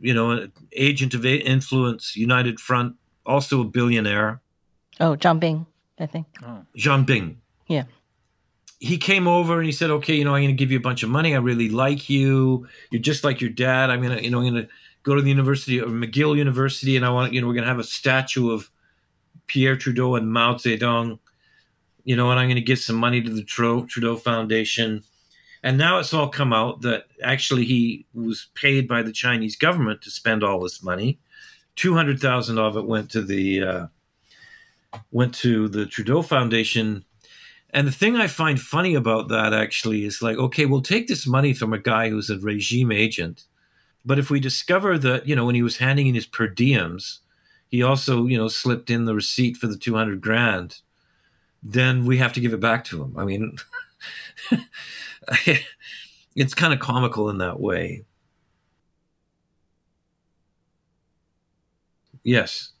you 0.00 0.14
know, 0.14 0.48
agent 0.72 1.14
of 1.14 1.24
influence, 1.24 2.16
United 2.16 2.60
Front, 2.60 2.96
also 3.26 3.60
a 3.60 3.64
billionaire. 3.64 4.40
Oh, 5.00 5.16
Zhang 5.16 5.40
Bin, 5.40 5.66
I 5.98 6.06
think. 6.06 6.26
Oh. 6.42 6.64
Zhang 6.76 7.06
Bin. 7.06 7.40
Yeah. 7.66 7.84
He 8.80 8.96
came 8.96 9.26
over 9.26 9.58
and 9.58 9.66
he 9.66 9.72
said, 9.72 9.90
"Okay, 9.90 10.14
you 10.14 10.24
know, 10.24 10.34
I'm 10.34 10.42
going 10.42 10.56
to 10.56 10.58
give 10.58 10.70
you 10.70 10.78
a 10.78 10.82
bunch 10.82 11.02
of 11.02 11.10
money. 11.10 11.34
I 11.34 11.38
really 11.38 11.68
like 11.68 12.08
you. 12.08 12.68
You're 12.90 13.02
just 13.02 13.24
like 13.24 13.40
your 13.40 13.50
dad. 13.50 13.90
I'm 13.90 14.00
going 14.00 14.16
to, 14.16 14.22
you 14.22 14.30
know, 14.30 14.38
I'm 14.38 14.52
going 14.52 14.66
to 14.66 14.68
go 15.02 15.16
to 15.16 15.22
the 15.22 15.28
university 15.28 15.80
or 15.80 15.86
McGill 15.86 16.36
University, 16.36 16.96
and 16.96 17.04
I 17.04 17.10
want, 17.10 17.32
you 17.32 17.40
know, 17.40 17.48
we're 17.48 17.54
going 17.54 17.64
to 17.64 17.70
have 17.70 17.80
a 17.80 17.84
statue 17.84 18.52
of 18.52 18.70
Pierre 19.48 19.76
Trudeau 19.76 20.14
and 20.14 20.32
Mao 20.32 20.54
Zedong 20.54 21.18
you 22.08 22.16
know, 22.16 22.30
and 22.30 22.40
I'm 22.40 22.46
going 22.46 22.56
to 22.56 22.62
give 22.62 22.78
some 22.78 22.96
money 22.96 23.20
to 23.20 23.28
the 23.28 23.42
Trudeau 23.42 24.16
Foundation. 24.16 25.04
And 25.62 25.76
now 25.76 25.98
it's 25.98 26.14
all 26.14 26.28
come 26.28 26.52
out 26.52 26.82
that 26.82 27.06
actually 27.22 27.64
he 27.64 28.06
was 28.14 28.48
paid 28.54 28.86
by 28.86 29.02
the 29.02 29.12
Chinese 29.12 29.56
government 29.56 30.02
to 30.02 30.10
spend 30.10 30.44
all 30.44 30.60
this 30.60 30.82
money. 30.82 31.18
Two 31.76 31.94
hundred 31.94 32.20
thousand 32.20 32.58
of 32.58 32.76
it 32.76 32.86
went 32.86 33.10
to 33.10 33.22
the 33.22 33.62
uh, 33.62 33.86
went 35.10 35.34
to 35.36 35.68
the 35.68 35.86
Trudeau 35.86 36.22
Foundation. 36.22 37.04
And 37.70 37.86
the 37.86 37.92
thing 37.92 38.16
I 38.16 38.28
find 38.28 38.58
funny 38.60 38.94
about 38.94 39.28
that 39.28 39.52
actually 39.52 40.04
is 40.04 40.22
like, 40.22 40.38
okay, 40.38 40.64
we'll 40.64 40.80
take 40.80 41.06
this 41.06 41.26
money 41.26 41.52
from 41.52 41.72
a 41.72 41.78
guy 41.78 42.08
who's 42.08 42.30
a 42.30 42.38
regime 42.38 42.90
agent, 42.90 43.44
but 44.06 44.18
if 44.18 44.30
we 44.30 44.40
discover 44.40 44.96
that 44.98 45.28
you 45.28 45.36
know 45.36 45.44
when 45.44 45.54
he 45.54 45.62
was 45.62 45.78
handing 45.78 46.06
in 46.06 46.14
his 46.14 46.26
per 46.26 46.48
diems, 46.48 47.18
he 47.68 47.82
also 47.82 48.26
you 48.26 48.38
know 48.38 48.48
slipped 48.48 48.90
in 48.90 49.04
the 49.04 49.14
receipt 49.14 49.56
for 49.56 49.66
the 49.66 49.76
two 49.76 49.94
hundred 49.94 50.20
grand 50.20 50.80
then 51.62 52.06
we 52.06 52.18
have 52.18 52.32
to 52.32 52.40
give 52.40 52.52
it 52.52 52.60
back 52.60 52.84
to 52.84 53.02
him. 53.02 53.14
I 53.16 53.24
mean, 53.24 53.56
it's 56.36 56.54
kind 56.54 56.72
of 56.72 56.80
comical 56.80 57.30
in 57.30 57.38
that 57.38 57.60
way. 57.60 58.04
Yes. 62.22 62.72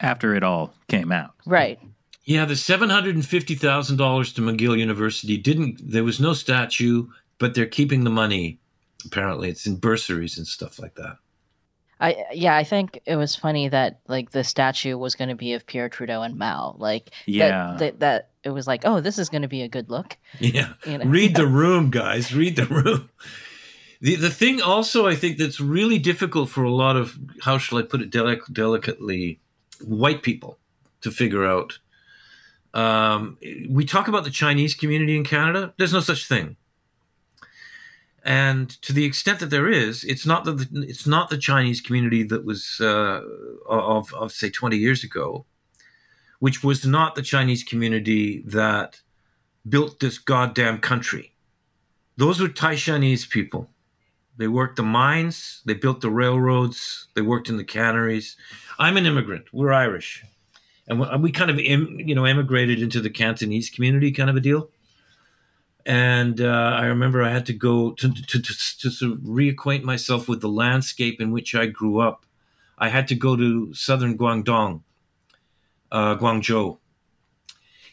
After 0.00 0.34
it 0.34 0.42
all 0.42 0.74
came 0.88 1.12
out. 1.12 1.32
Right. 1.46 1.78
Yeah, 2.24 2.44
the 2.44 2.56
seven 2.56 2.90
hundred 2.90 3.14
and 3.14 3.26
fifty 3.26 3.54
thousand 3.54 3.96
dollars 3.96 4.32
to 4.34 4.42
McGill 4.42 4.78
University 4.78 5.36
didn't. 5.36 5.80
There 5.82 6.04
was 6.04 6.20
no 6.20 6.34
statue, 6.34 7.08
but 7.38 7.54
they're 7.54 7.66
keeping 7.66 8.04
the 8.04 8.10
money. 8.10 8.60
Apparently, 9.04 9.48
it's 9.48 9.66
in 9.66 9.76
bursaries 9.76 10.38
and 10.38 10.46
stuff 10.46 10.78
like 10.78 10.94
that. 10.94 11.16
I 12.02 12.26
yeah, 12.32 12.56
I 12.56 12.64
think 12.64 13.00
it 13.06 13.14
was 13.14 13.36
funny 13.36 13.68
that 13.68 14.00
like 14.08 14.32
the 14.32 14.42
statue 14.42 14.98
was 14.98 15.14
going 15.14 15.28
to 15.28 15.36
be 15.36 15.52
of 15.52 15.66
Pierre 15.66 15.88
Trudeau 15.88 16.22
and 16.22 16.36
Mao. 16.36 16.74
Like 16.76 17.10
yeah, 17.26 17.48
that, 17.48 17.78
that, 17.78 18.00
that 18.00 18.30
it 18.42 18.50
was 18.50 18.66
like, 18.66 18.82
oh, 18.84 19.00
this 19.00 19.20
is 19.20 19.28
going 19.28 19.42
to 19.42 19.48
be 19.48 19.62
a 19.62 19.68
good 19.68 19.88
look. 19.88 20.18
Yeah, 20.40 20.72
you 20.84 20.98
know? 20.98 21.04
read 21.04 21.36
the 21.36 21.46
room, 21.62 21.90
guys. 21.90 22.34
Read 22.34 22.56
the 22.56 22.66
room. 22.66 23.08
The 24.00 24.16
the 24.16 24.30
thing 24.30 24.60
also 24.60 25.06
I 25.06 25.14
think 25.14 25.38
that's 25.38 25.60
really 25.60 26.00
difficult 26.00 26.48
for 26.50 26.64
a 26.64 26.72
lot 26.72 26.96
of 26.96 27.16
how 27.42 27.56
shall 27.58 27.78
I 27.78 27.82
put 27.82 28.02
it 28.02 28.10
delic- 28.10 28.52
delicately, 28.52 29.38
white 29.80 30.24
people 30.24 30.58
to 31.02 31.12
figure 31.12 31.46
out. 31.46 31.78
Um, 32.74 33.38
we 33.70 33.84
talk 33.84 34.08
about 34.08 34.24
the 34.24 34.30
Chinese 34.30 34.74
community 34.74 35.16
in 35.16 35.22
Canada. 35.22 35.72
There's 35.78 35.92
no 35.92 36.00
such 36.00 36.26
thing 36.26 36.56
and 38.24 38.70
to 38.82 38.92
the 38.92 39.04
extent 39.04 39.40
that 39.40 39.50
there 39.50 39.68
is, 39.68 40.04
it's 40.04 40.24
not 40.24 40.44
the 40.44 40.68
it's 40.88 41.06
not 41.06 41.28
the 41.28 41.38
Chinese 41.38 41.80
community 41.80 42.22
that 42.22 42.44
was 42.44 42.80
uh, 42.80 43.20
of 43.68 44.14
of 44.14 44.32
say 44.32 44.48
twenty 44.48 44.76
years 44.76 45.02
ago, 45.02 45.44
which 46.38 46.62
was 46.62 46.86
not 46.86 47.14
the 47.14 47.22
Chinese 47.22 47.64
community 47.64 48.42
that 48.46 49.00
built 49.68 49.98
this 49.98 50.18
goddamn 50.18 50.78
country. 50.78 51.32
Those 52.16 52.40
were 52.40 52.48
Taishanese 52.48 53.28
people. 53.28 53.70
They 54.36 54.48
worked 54.48 54.76
the 54.76 54.82
mines, 54.82 55.60
they 55.66 55.74
built 55.74 56.00
the 56.00 56.10
railroads, 56.10 57.08
they 57.14 57.20
worked 57.20 57.48
in 57.48 57.58
the 57.58 57.64
canneries. 57.64 58.36
I'm 58.78 58.96
an 58.96 59.04
immigrant. 59.04 59.52
We're 59.52 59.72
Irish, 59.72 60.24
and 60.86 61.22
we 61.22 61.32
kind 61.32 61.50
of 61.50 61.58
you 61.58 62.14
know 62.14 62.26
immigrated 62.26 62.80
into 62.80 63.00
the 63.00 63.10
Cantonese 63.10 63.68
community, 63.68 64.12
kind 64.12 64.30
of 64.30 64.36
a 64.36 64.40
deal 64.40 64.70
and 65.86 66.40
uh, 66.40 66.76
I 66.78 66.86
remember 66.86 67.22
I 67.22 67.30
had 67.30 67.46
to 67.46 67.52
go 67.52 67.92
to, 67.92 68.12
to, 68.12 68.42
to, 68.42 68.78
to, 68.78 68.90
to 68.98 69.16
reacquaint 69.16 69.82
myself 69.82 70.28
with 70.28 70.40
the 70.40 70.48
landscape 70.48 71.20
in 71.20 71.30
which 71.30 71.54
I 71.54 71.66
grew 71.66 72.00
up. 72.00 72.26
I 72.78 72.88
had 72.88 73.08
to 73.08 73.14
go 73.14 73.36
to 73.36 73.72
southern 73.74 74.16
Guangdong, 74.16 74.82
uh, 75.90 76.16
Guangzhou. 76.16 76.78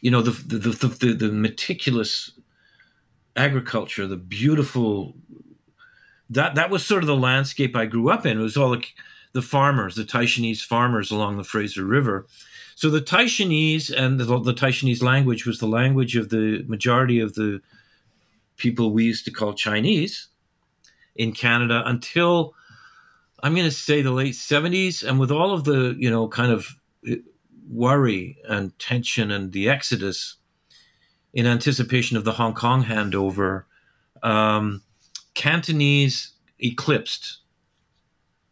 You 0.02 0.12
know, 0.12 0.22
the, 0.22 0.32
the, 0.32 0.70
the, 0.70 0.88
the, 0.88 1.14
the 1.14 1.32
meticulous 1.32 2.32
agriculture, 3.36 4.08
the 4.08 4.18
beautiful, 4.18 5.16
that, 6.30 6.56
that 6.56 6.70
was 6.70 6.86
sort 6.86 7.04
of 7.04 7.08
the 7.08 7.16
landscape 7.16 7.76
I 7.76 7.86
grew 7.86 8.10
up 8.10 8.26
in. 8.26 8.40
It 8.40 8.44
was 8.44 8.58
all 8.58 8.72
the, 8.72 8.86
the 9.34 9.42
farmers, 9.42 9.96
the 9.96 10.04
Taishanese 10.04 10.64
farmers 10.64 11.12
along 11.12 11.38
the 11.38 11.44
Fraser 11.44 11.84
River. 11.84 12.28
So 12.76 12.90
the 12.90 13.02
Taishanese 13.02 13.92
and 13.92 14.20
the, 14.20 14.26
the 14.40 14.54
Taishanese 14.54 15.04
language 15.04 15.46
was 15.46 15.60
the 15.60 15.68
language 15.68 16.16
of 16.16 16.30
the 16.30 16.64
majority 16.68 17.20
of 17.20 17.36
the 17.36 17.62
people 18.60 18.92
we 18.92 19.06
used 19.06 19.26
to 19.26 19.32
call 19.32 19.54
Chinese 19.54 20.28
in 21.16 21.34
Canada 21.34 21.82
until 21.86 22.54
I'm 23.42 23.56
going 23.56 23.66
to 23.66 23.72
say 23.72 24.02
the 24.02 24.12
late 24.12 24.36
70s. 24.36 25.08
And 25.08 25.20
with 25.20 25.32
all 25.32 25.54
of 25.54 25.64
the, 25.64 25.96
you 25.98 26.10
know, 26.10 26.28
kind 26.28 26.52
of 26.52 26.68
uh, 27.10 27.16
worry 27.70 28.38
and 28.48 28.78
tension 28.80 29.32
and 29.32 29.52
the 29.52 29.70
exodus 29.70 30.36
in 31.34 31.46
anticipation 31.46 32.18
of 32.18 32.24
the 32.24 32.32
Hong 32.34 32.54
Kong 32.54 32.84
handover, 32.84 33.64
um, 34.24 34.82
Cantonese 35.34 36.34
eclipsed 36.60 37.38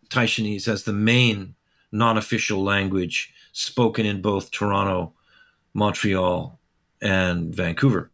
Taishanese 0.09 0.67
as 0.67 0.83
the 0.83 0.93
main 0.93 1.55
non 1.91 2.17
official 2.17 2.63
language 2.63 3.33
spoken 3.51 4.05
in 4.05 4.21
both 4.21 4.51
Toronto, 4.51 5.13
Montreal, 5.73 6.59
and 7.01 7.53
Vancouver. 7.53 8.11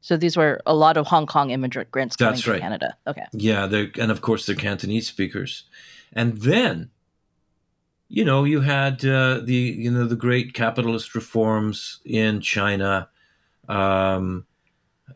So 0.00 0.16
these 0.16 0.36
were 0.36 0.60
a 0.64 0.74
lot 0.74 0.96
of 0.96 1.06
Hong 1.06 1.26
Kong 1.26 1.50
immigrants 1.50 2.16
coming 2.16 2.32
That's 2.32 2.46
right. 2.46 2.54
to 2.54 2.60
Canada. 2.60 2.96
Okay. 3.06 3.26
Yeah, 3.32 3.66
they're 3.66 3.90
and 3.98 4.10
of 4.10 4.22
course 4.22 4.46
they're 4.46 4.56
Cantonese 4.56 5.06
speakers, 5.06 5.64
and 6.12 6.38
then, 6.38 6.90
you 8.08 8.24
know, 8.24 8.44
you 8.44 8.62
had 8.62 9.04
uh, 9.04 9.40
the 9.42 9.54
you 9.54 9.90
know 9.90 10.06
the 10.06 10.16
great 10.16 10.54
capitalist 10.54 11.14
reforms 11.14 12.00
in 12.04 12.40
China, 12.40 13.10
um, 13.68 14.46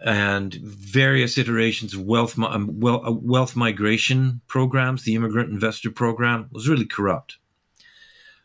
and 0.05 0.55
various 0.55 1.39
iterations 1.39 1.95
of 1.95 2.03
wealth 2.03 2.39
um, 2.39 2.79
uh, 2.85 3.11
wealth 3.11 3.57
migration 3.57 4.43
programs. 4.49 5.05
The 5.05 5.15
immigrant 5.15 5.51
investor 5.51 5.91
program 5.91 6.49
was 6.53 6.69
really 6.69 6.87
corrupt. 6.87 7.39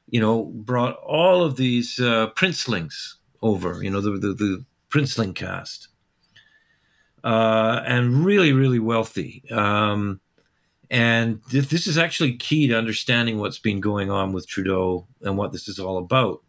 You 0.07 0.21
know, 0.21 0.45
brought 0.45 0.95
all 1.03 1.43
of 1.43 1.57
these 1.57 1.99
uh, 1.99 2.27
princelings 2.33 3.15
over. 3.41 3.83
You 3.83 3.89
know, 3.89 3.99
the 3.99 4.11
the, 4.11 4.33
the 4.33 4.65
princeling 4.89 5.35
caste 5.35 5.88
uh, 7.23 7.81
and 7.85 8.25
really, 8.25 8.53
really 8.53 8.79
wealthy. 8.79 9.43
Um, 9.51 10.19
And 10.91 11.39
th- 11.51 11.69
this 11.69 11.85
is 11.85 11.97
actually 11.97 12.35
key 12.37 12.67
to 12.67 12.77
understanding 12.77 13.37
what's 13.37 13.61
been 13.61 13.79
going 13.79 14.09
on 14.09 14.33
with 14.33 14.47
Trudeau 14.47 15.05
and 15.21 15.37
what 15.37 15.51
this 15.51 15.67
is 15.67 15.79
all 15.79 15.97
about. 15.99 16.41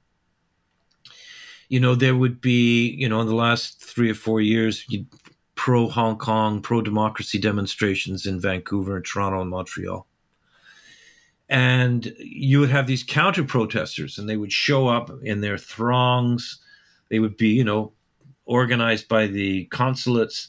You 1.68 1.78
know, 1.78 1.94
there 1.94 2.16
would 2.16 2.40
be, 2.40 2.96
you 2.98 3.06
know, 3.06 3.20
in 3.20 3.26
the 3.26 3.35
last 3.35 3.85
three 3.85 4.11
or 4.11 4.14
four 4.14 4.40
years, 4.40 4.87
pro 5.54 5.88
Hong 5.88 6.16
Kong, 6.16 6.62
pro 6.62 6.80
democracy 6.80 7.38
demonstrations 7.38 8.24
in 8.24 8.40
Vancouver 8.40 8.96
and 8.96 9.04
Toronto 9.04 9.42
and 9.42 9.50
Montreal. 9.50 10.06
And 11.50 12.14
you 12.18 12.61
would 12.61 12.70
have 12.70 12.87
these 12.87 13.04
counter 13.04 13.44
protesters, 13.44 14.18
and 14.18 14.26
they 14.26 14.38
would 14.38 14.52
show 14.52 14.88
up 14.88 15.11
in 15.22 15.42
their 15.42 15.59
throngs. 15.59 16.62
They 17.09 17.18
would 17.18 17.37
be, 17.37 17.48
you 17.48 17.64
know, 17.64 17.92
organized 18.46 19.06
by 19.06 19.26
the 19.26 19.66
consulates, 19.66 20.48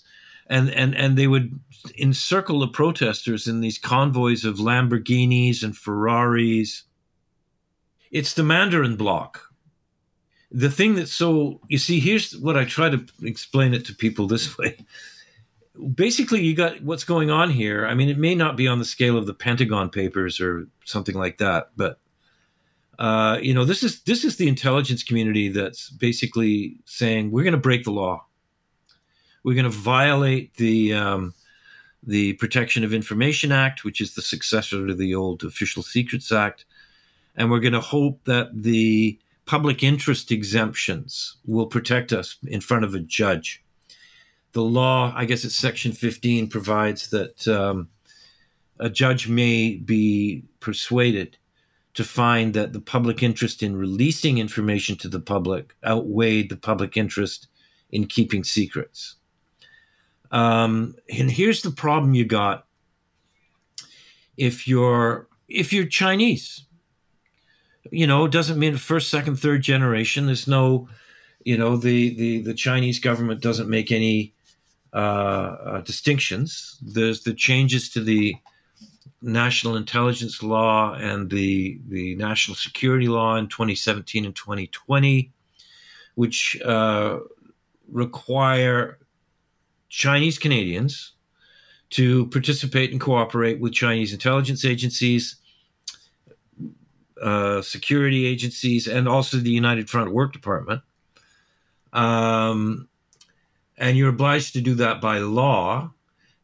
and 0.51 0.69
and 0.69 0.93
and 0.93 1.17
they 1.17 1.27
would 1.27 1.59
encircle 1.97 2.59
the 2.59 2.67
protesters 2.67 3.47
in 3.47 3.61
these 3.61 3.79
convoys 3.79 4.45
of 4.45 4.57
Lamborghinis 4.57 5.63
and 5.63 5.75
Ferraris. 5.75 6.83
It's 8.11 8.33
the 8.33 8.43
Mandarin 8.43 8.97
block. 8.97 9.47
The 10.51 10.69
thing 10.69 10.95
that's 10.95 11.13
so, 11.13 11.61
you 11.69 11.77
see, 11.77 12.01
here's 12.01 12.37
what 12.37 12.57
I 12.57 12.65
try 12.65 12.89
to 12.89 13.03
explain 13.23 13.73
it 13.73 13.85
to 13.85 13.95
people 13.95 14.27
this 14.27 14.57
way. 14.57 14.77
Basically, 15.95 16.43
you 16.43 16.53
got 16.53 16.83
what's 16.83 17.05
going 17.05 17.31
on 17.31 17.49
here. 17.49 17.87
I 17.87 17.93
mean, 17.93 18.09
it 18.09 18.17
may 18.17 18.35
not 18.35 18.57
be 18.57 18.67
on 18.67 18.77
the 18.77 18.85
scale 18.85 19.17
of 19.17 19.25
the 19.25 19.33
Pentagon 19.33 19.89
Papers 19.89 20.41
or 20.41 20.67
something 20.83 21.15
like 21.15 21.37
that, 21.37 21.69
but 21.77 21.99
uh, 22.99 23.39
you 23.41 23.53
know, 23.53 23.63
this 23.63 23.81
is 23.81 24.01
this 24.01 24.25
is 24.25 24.35
the 24.35 24.49
intelligence 24.49 25.01
community 25.01 25.47
that's 25.47 25.89
basically 25.89 26.77
saying 26.83 27.31
we're 27.31 27.43
going 27.43 27.53
to 27.53 27.57
break 27.57 27.85
the 27.85 27.91
law. 27.91 28.25
We're 29.43 29.55
going 29.55 29.63
to 29.63 29.69
violate 29.69 30.55
the 30.55 30.93
um, 30.93 31.33
the 32.03 32.33
Protection 32.33 32.83
of 32.83 32.93
Information 32.93 33.51
Act, 33.51 33.83
which 33.83 34.01
is 34.01 34.15
the 34.15 34.21
successor 34.21 34.87
to 34.87 34.93
the 34.93 35.13
old 35.13 35.43
Official 35.43 35.83
Secrets 35.83 36.31
Act. 36.31 36.65
And 37.35 37.49
we're 37.49 37.59
going 37.59 37.73
to 37.73 37.79
hope 37.79 38.23
that 38.25 38.49
the 38.53 39.19
public 39.45 39.83
interest 39.83 40.31
exemptions 40.31 41.37
will 41.45 41.67
protect 41.67 42.11
us 42.11 42.37
in 42.45 42.61
front 42.61 42.85
of 42.85 42.95
a 42.95 42.99
judge. 42.99 43.63
The 44.53 44.63
law, 44.63 45.13
I 45.15 45.25
guess 45.25 45.45
it's 45.45 45.55
Section 45.55 45.93
15, 45.93 46.47
provides 46.47 47.09
that 47.11 47.47
um, 47.47 47.89
a 48.79 48.89
judge 48.89 49.27
may 49.27 49.75
be 49.75 50.43
persuaded 50.59 51.37
to 51.93 52.03
find 52.03 52.53
that 52.53 52.73
the 52.73 52.81
public 52.81 53.21
interest 53.21 53.61
in 53.61 53.75
releasing 53.75 54.37
information 54.37 54.95
to 54.97 55.09
the 55.09 55.19
public 55.19 55.75
outweighed 55.85 56.49
the 56.49 56.57
public 56.57 56.97
interest 56.97 57.47
in 57.91 58.07
keeping 58.07 58.43
secrets. 58.43 59.15
Um, 60.31 60.95
and 61.09 61.29
here's 61.29 61.61
the 61.61 61.71
problem 61.71 62.13
you 62.13 62.25
got 62.25 62.65
if 64.37 64.67
you're 64.67 65.27
if 65.47 65.73
you're 65.73 65.85
Chinese. 65.85 66.65
You 67.91 68.07
know, 68.07 68.25
it 68.25 68.31
doesn't 68.31 68.59
mean 68.59 68.77
first, 68.77 69.09
second, 69.09 69.37
third 69.37 69.61
generation. 69.63 70.27
There's 70.27 70.47
no, 70.47 70.87
you 71.43 71.57
know, 71.57 71.75
the 71.75 72.15
the 72.15 72.41
the 72.41 72.53
Chinese 72.53 72.99
government 72.99 73.41
doesn't 73.41 73.69
make 73.69 73.91
any 73.91 74.33
uh, 74.93 74.97
uh, 74.97 75.81
distinctions. 75.81 76.77
There's 76.81 77.23
the 77.23 77.33
changes 77.33 77.89
to 77.89 78.01
the 78.01 78.35
national 79.21 79.75
intelligence 79.75 80.41
law 80.41 80.93
and 80.93 81.29
the 81.29 81.79
the 81.87 82.15
national 82.15 82.55
security 82.55 83.07
law 83.07 83.35
in 83.35 83.47
2017 83.47 84.25
and 84.25 84.35
2020, 84.35 85.31
which 86.15 86.59
uh, 86.61 87.19
require 87.89 88.97
Chinese 89.91 90.39
Canadians 90.39 91.11
to 91.89 92.27
participate 92.27 92.91
and 92.91 93.01
cooperate 93.01 93.59
with 93.59 93.73
Chinese 93.73 94.13
intelligence 94.13 94.63
agencies, 94.63 95.35
uh, 97.21 97.61
security 97.61 98.25
agencies, 98.25 98.87
and 98.87 99.07
also 99.07 99.35
the 99.37 99.51
United 99.51 99.89
Front 99.89 100.13
Work 100.13 100.31
Department. 100.31 100.81
Um, 101.91 102.87
and 103.77 103.97
you're 103.97 104.09
obliged 104.09 104.53
to 104.53 104.61
do 104.61 104.75
that 104.75 105.01
by 105.01 105.17
law. 105.17 105.91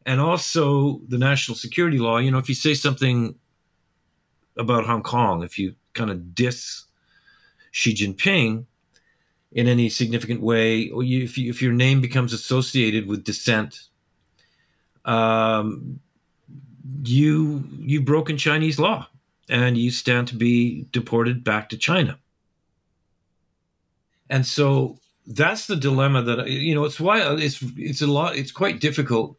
And 0.04 0.20
also 0.20 1.00
the 1.08 1.18
national 1.18 1.56
security 1.56 1.98
law. 1.98 2.18
You 2.18 2.30
know, 2.30 2.38
if 2.38 2.48
you 2.48 2.54
say 2.54 2.74
something 2.74 3.34
about 4.58 4.84
Hong 4.86 5.02
Kong, 5.02 5.42
if 5.42 5.58
you 5.58 5.74
kind 5.94 6.10
of 6.10 6.34
diss 6.34 6.84
Xi 7.70 7.94
Jinping, 7.94 8.66
in 9.52 9.66
any 9.66 9.88
significant 9.88 10.40
way, 10.40 10.90
or 10.90 11.02
you, 11.02 11.24
if, 11.24 11.38
you, 11.38 11.50
if 11.50 11.62
your 11.62 11.72
name 11.72 12.00
becomes 12.00 12.32
associated 12.32 13.06
with 13.06 13.24
dissent, 13.24 13.88
um, 15.04 16.00
you 17.04 17.64
you've 17.78 18.04
broken 18.04 18.36
Chinese 18.36 18.78
law, 18.78 19.08
and 19.48 19.78
you 19.78 19.90
stand 19.90 20.28
to 20.28 20.36
be 20.36 20.86
deported 20.92 21.44
back 21.44 21.68
to 21.70 21.76
China. 21.76 22.18
And 24.28 24.46
so 24.46 24.98
that's 25.26 25.66
the 25.66 25.76
dilemma 25.76 26.22
that 26.22 26.48
you 26.48 26.74
know. 26.74 26.84
It's 26.84 27.00
why 27.00 27.20
it's 27.36 27.62
it's 27.76 28.02
a 28.02 28.06
lot. 28.06 28.36
It's 28.36 28.52
quite 28.52 28.80
difficult, 28.80 29.36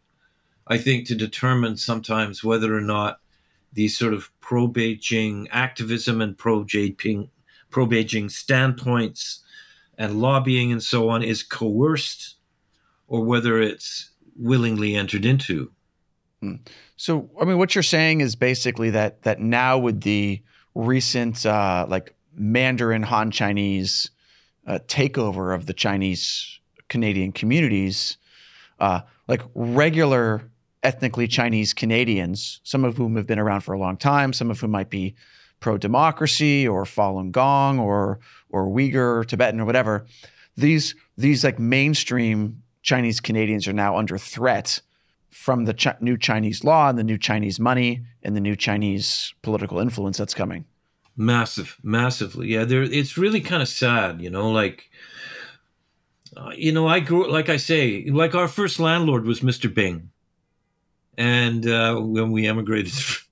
I 0.68 0.78
think, 0.78 1.08
to 1.08 1.16
determine 1.16 1.78
sometimes 1.78 2.44
whether 2.44 2.76
or 2.76 2.82
not 2.82 3.20
these 3.74 3.98
sort 3.98 4.14
of 4.14 4.32
pro 4.42 4.68
Beijing 4.68 5.48
activism 5.52 6.22
and 6.22 6.38
pro 6.38 6.64
Beijing 6.64 7.30
pro 7.70 7.86
Beijing 7.86 8.32
standpoints 8.32 9.42
and 10.00 10.22
lobbying 10.22 10.72
and 10.72 10.82
so 10.82 11.10
on 11.10 11.22
is 11.22 11.44
coerced 11.44 12.38
or 13.08 13.24
whether 13.24 13.62
it's 13.62 14.12
willingly 14.36 14.96
entered 14.96 15.26
into. 15.26 15.72
Hmm. 16.40 16.56
So, 16.96 17.30
I 17.40 17.46
mean, 17.46 17.58
what 17.58 17.76
you're 17.76 17.84
saying 17.84 18.22
is 18.22 18.36
basically 18.36 18.90
that 18.92 19.24
that 19.24 19.40
now 19.40 19.78
with 19.78 20.02
the 20.02 20.42
recent 20.74 21.46
uh, 21.46 21.86
like 21.90 22.16
Mandarin 22.34 23.04
Han 23.04 23.30
Chinese 23.30 24.10
uh, 24.66 24.80
takeover 24.88 25.54
of 25.54 25.66
the 25.66 25.74
Chinese 25.74 26.60
Canadian 26.88 27.34
communities, 27.34 28.18
uh, 28.80 29.02
like 29.28 29.42
regular 29.54 30.50
ethnically 30.82 31.28
Chinese 31.28 31.74
Canadians, 31.74 32.62
some 32.64 32.86
of 32.86 32.96
whom 32.96 33.18
have 33.18 33.28
been 33.28 33.40
around 33.40 33.62
for 33.62 33.74
a 33.74 33.80
long 33.80 33.98
time, 33.98 34.32
some 34.32 34.50
of 34.50 34.62
whom 34.62 34.72
might 34.72 34.90
be 34.90 35.16
pro 35.60 35.78
democracy 35.78 36.68
or 36.68 36.84
Falun 36.84 37.32
Gong 37.32 37.80
or 37.80 38.20
or 38.50 38.68
Uyghur 38.68 39.20
or 39.20 39.24
Tibetan 39.24 39.60
or 39.60 39.66
whatever, 39.66 40.06
these 40.56 40.96
these 41.18 41.44
like 41.44 41.60
mainstream 41.60 42.64
Chinese 42.82 43.20
Canadians 43.20 43.68
are 43.68 43.74
now 43.74 43.98
under 43.98 44.18
threat 44.18 44.82
from 45.30 45.66
the 45.66 45.74
Ch- 45.74 46.02
new 46.02 46.18
Chinese 46.18 46.64
law 46.64 46.90
and 46.90 46.98
the 46.98 47.04
new 47.04 47.18
Chinese 47.18 47.60
money 47.60 48.04
and 48.24 48.36
the 48.36 48.42
new 48.42 48.56
Chinese 48.56 49.34
political 49.42 49.80
influence 49.80 50.18
that's 50.18 50.34
coming. 50.34 50.66
Massive, 51.16 51.78
massively, 51.84 52.48
yeah. 52.48 52.64
There, 52.64 52.82
it's 52.82 53.18
really 53.18 53.42
kind 53.42 53.62
of 53.62 53.68
sad, 53.68 54.22
you 54.22 54.30
know. 54.30 54.50
Like, 54.50 54.90
uh, 56.36 56.52
you 56.56 56.72
know, 56.72 56.88
I 56.88 57.02
grew 57.02 57.30
like 57.30 57.50
I 57.50 57.58
say, 57.58 58.06
like 58.10 58.36
our 58.36 58.48
first 58.48 58.80
landlord 58.80 59.26
was 59.26 59.44
Mister 59.44 59.68
Bing, 59.68 60.12
and 61.18 61.68
uh, 61.68 61.96
when 61.96 62.32
we 62.32 62.48
emigrated 62.48 62.94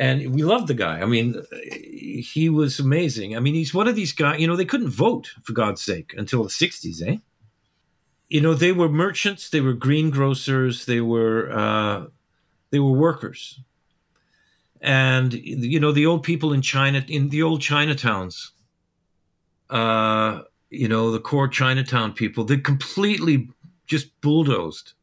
and 0.00 0.34
we 0.34 0.42
loved 0.42 0.66
the 0.66 0.74
guy. 0.74 1.02
I 1.02 1.04
mean, 1.04 1.42
he 1.52 2.48
was 2.48 2.80
amazing. 2.80 3.36
I 3.36 3.40
mean, 3.40 3.52
he's 3.52 3.74
one 3.74 3.86
of 3.86 3.94
these 3.94 4.14
guys. 4.14 4.40
You 4.40 4.46
know, 4.46 4.56
they 4.56 4.64
couldn't 4.64 4.88
vote 4.88 5.28
for 5.42 5.52
God's 5.52 5.82
sake 5.82 6.14
until 6.16 6.42
the 6.42 6.48
'60s, 6.48 7.06
eh? 7.06 7.18
You 8.30 8.40
know, 8.40 8.54
they 8.54 8.72
were 8.72 8.88
merchants, 8.88 9.50
they 9.50 9.60
were 9.60 9.74
greengrocers, 9.74 10.86
they 10.86 11.02
were 11.02 11.52
uh, 11.52 12.06
they 12.70 12.78
were 12.78 12.92
workers, 12.92 13.60
and 14.80 15.34
you 15.34 15.78
know, 15.78 15.92
the 15.92 16.06
old 16.06 16.22
people 16.22 16.54
in 16.54 16.62
China, 16.62 17.04
in 17.06 17.28
the 17.28 17.42
old 17.42 17.60
Chinatowns. 17.60 18.52
Uh, 19.68 20.42
you 20.70 20.88
know, 20.88 21.10
the 21.10 21.20
core 21.20 21.46
Chinatown 21.46 22.12
people, 22.12 22.44
they're 22.44 22.58
completely 22.58 23.50
just 23.86 24.18
bulldozed 24.22 24.94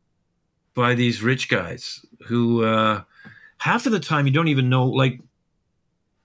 by 0.73 0.95
these 0.95 1.21
rich 1.21 1.49
guys 1.49 2.03
who. 2.25 2.63
Uh, 2.63 3.03
half 3.57 3.85
of 3.85 3.91
the 3.91 3.99
time 3.99 4.25
you 4.25 4.33
don't 4.33 4.47
even 4.47 4.69
know 4.69 4.85
like 4.85 5.19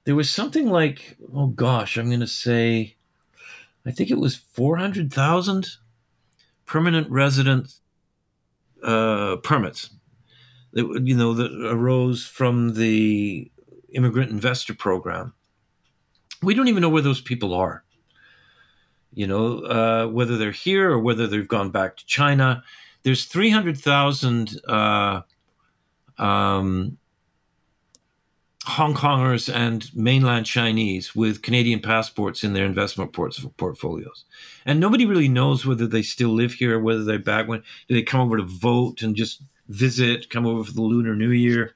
there 0.05 0.15
was 0.15 0.31
something 0.31 0.69
like 0.69 1.17
oh 1.35 1.47
gosh 1.47 1.97
i'm 1.97 2.09
going 2.09 2.21
to 2.21 2.27
say 2.27 2.97
i 3.87 3.91
think 3.91 4.11
it 4.11 4.19
was 4.19 4.37
400000 4.37 5.67
permanent 6.67 7.11
resident 7.11 7.75
uh, 8.83 9.37
permits. 9.37 9.91
That 10.73 11.03
you 11.05 11.15
know 11.15 11.35
that 11.35 11.53
arose 11.71 12.27
from 12.27 12.75
the 12.75 13.51
immigrant 13.91 14.31
investor 14.31 14.75
program. 14.75 15.35
We 16.43 16.55
don't 16.55 16.69
even 16.69 16.81
know 16.81 16.89
where 16.89 17.03
those 17.03 17.21
people 17.21 17.53
are. 17.53 17.85
You 19.13 19.27
know 19.27 19.59
uh, 19.59 20.07
whether 20.07 20.39
they're 20.39 20.51
here 20.51 20.91
or 20.91 20.99
whether 20.99 21.27
they've 21.27 21.47
gone 21.47 21.71
back 21.71 21.99
to 21.99 22.07
china. 22.07 22.65
There's 23.03 23.27
300000 23.27 24.61
uh, 24.67 25.23
um, 26.17 26.97
Hong 28.65 28.95
Kongers 28.95 29.53
and 29.53 29.91
mainland 29.95 30.47
Chinese 30.47 31.17
with 31.17 31.43
Canadian 31.43 31.81
passports 31.81 32.45
in 32.45 32.53
their 32.53 32.65
investment 32.65 33.13
ports, 33.13 33.45
portfolios. 33.57 34.25
And 34.65 34.79
nobody 34.79 35.05
really 35.05 35.29
knows 35.29 35.67
whether 35.67 35.87
they 35.87 36.03
still 36.03 36.29
live 36.29 36.55
here, 36.55 36.79
whether 36.79 37.03
they're 37.03 37.19
back 37.19 37.49
when 37.49 37.63
do 37.89 37.95
they 37.95 38.03
come 38.03 38.21
over 38.21 38.37
to 38.37 38.45
vote 38.45 39.03
and 39.03 39.17
just 39.17 39.43
visit, 39.69 40.31
come 40.31 40.47
over 40.47 40.63
for 40.63 40.73
the 40.73 40.83
Lunar 40.83 41.17
New 41.17 41.31
Year. 41.31 41.75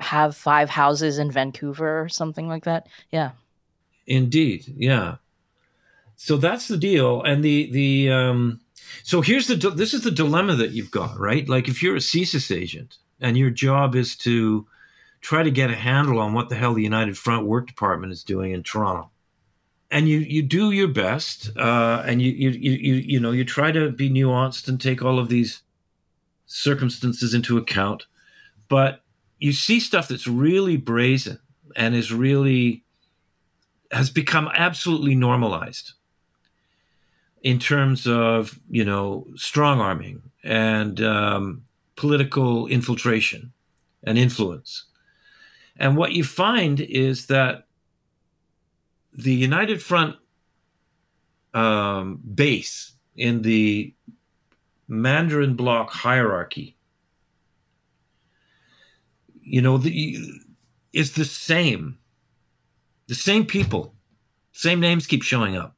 have 0.00 0.34
five 0.34 0.70
houses 0.70 1.18
in 1.18 1.30
Vancouver 1.30 2.00
or 2.00 2.08
something 2.08 2.48
like 2.48 2.64
that. 2.64 2.86
Yeah. 3.10 3.32
Indeed, 4.06 4.72
yeah. 4.76 5.16
So 6.16 6.36
that's 6.36 6.68
the 6.68 6.76
deal, 6.76 7.22
and 7.22 7.44
the 7.44 7.70
the 7.72 8.10
um, 8.10 8.60
so 9.02 9.20
here's 9.20 9.48
the 9.48 9.56
this 9.56 9.92
is 9.92 10.02
the 10.02 10.10
dilemma 10.10 10.54
that 10.56 10.70
you've 10.70 10.90
got, 10.90 11.18
right? 11.18 11.48
Like 11.48 11.68
if 11.68 11.82
you're 11.82 11.96
a 11.96 12.00
CSIS 12.00 12.54
agent 12.56 12.98
and 13.20 13.36
your 13.36 13.50
job 13.50 13.94
is 13.94 14.16
to 14.18 14.66
try 15.22 15.42
to 15.42 15.50
get 15.50 15.70
a 15.70 15.76
handle 15.76 16.18
on 16.18 16.34
what 16.34 16.48
the 16.48 16.56
hell 16.56 16.74
the 16.74 16.82
United 16.82 17.16
Front 17.16 17.46
Work 17.46 17.66
Department 17.66 18.12
is 18.12 18.22
doing 18.22 18.52
in 18.52 18.62
Toronto, 18.62 19.10
and 19.90 20.08
you 20.08 20.18
you 20.18 20.42
do 20.42 20.72
your 20.72 20.88
best, 20.88 21.56
uh, 21.56 22.02
and 22.04 22.20
you, 22.20 22.30
you 22.32 22.50
you 22.50 22.94
you 22.94 23.20
know 23.20 23.30
you 23.30 23.44
try 23.44 23.72
to 23.72 23.90
be 23.90 24.10
nuanced 24.10 24.68
and 24.68 24.80
take 24.80 25.02
all 25.02 25.18
of 25.18 25.28
these 25.28 25.62
circumstances 26.46 27.32
into 27.32 27.56
account, 27.56 28.06
but 28.68 29.02
you 29.38 29.52
see 29.52 29.80
stuff 29.80 30.08
that's 30.08 30.26
really 30.26 30.76
brazen 30.76 31.38
and 31.74 31.94
is 31.94 32.12
really 32.12 32.84
has 33.90 34.10
become 34.10 34.50
absolutely 34.54 35.14
normalized 35.14 35.92
in 37.42 37.58
terms 37.58 38.06
of 38.06 38.58
you 38.68 38.84
know 38.84 39.26
strong 39.36 39.80
arming 39.80 40.22
and 40.44 41.00
um, 41.00 41.62
political 41.96 42.66
infiltration 42.66 43.52
and 44.04 44.18
influence. 44.18 44.86
And 45.76 45.96
what 45.96 46.12
you 46.12 46.24
find 46.24 46.80
is 46.80 47.26
that 47.26 47.66
the 49.12 49.34
United 49.34 49.82
Front 49.82 50.16
um, 51.54 52.20
base 52.34 52.92
in 53.16 53.42
the 53.42 53.94
Mandarin 54.88 55.54
bloc 55.54 55.90
hierarchy, 55.90 56.76
you 59.40 59.60
know, 59.60 59.78
the, 59.78 60.18
is 60.92 61.12
the 61.12 61.24
same. 61.24 61.98
The 63.08 63.14
same 63.14 63.44
people, 63.44 63.94
same 64.52 64.80
names 64.80 65.06
keep 65.06 65.22
showing 65.22 65.56
up 65.56 65.76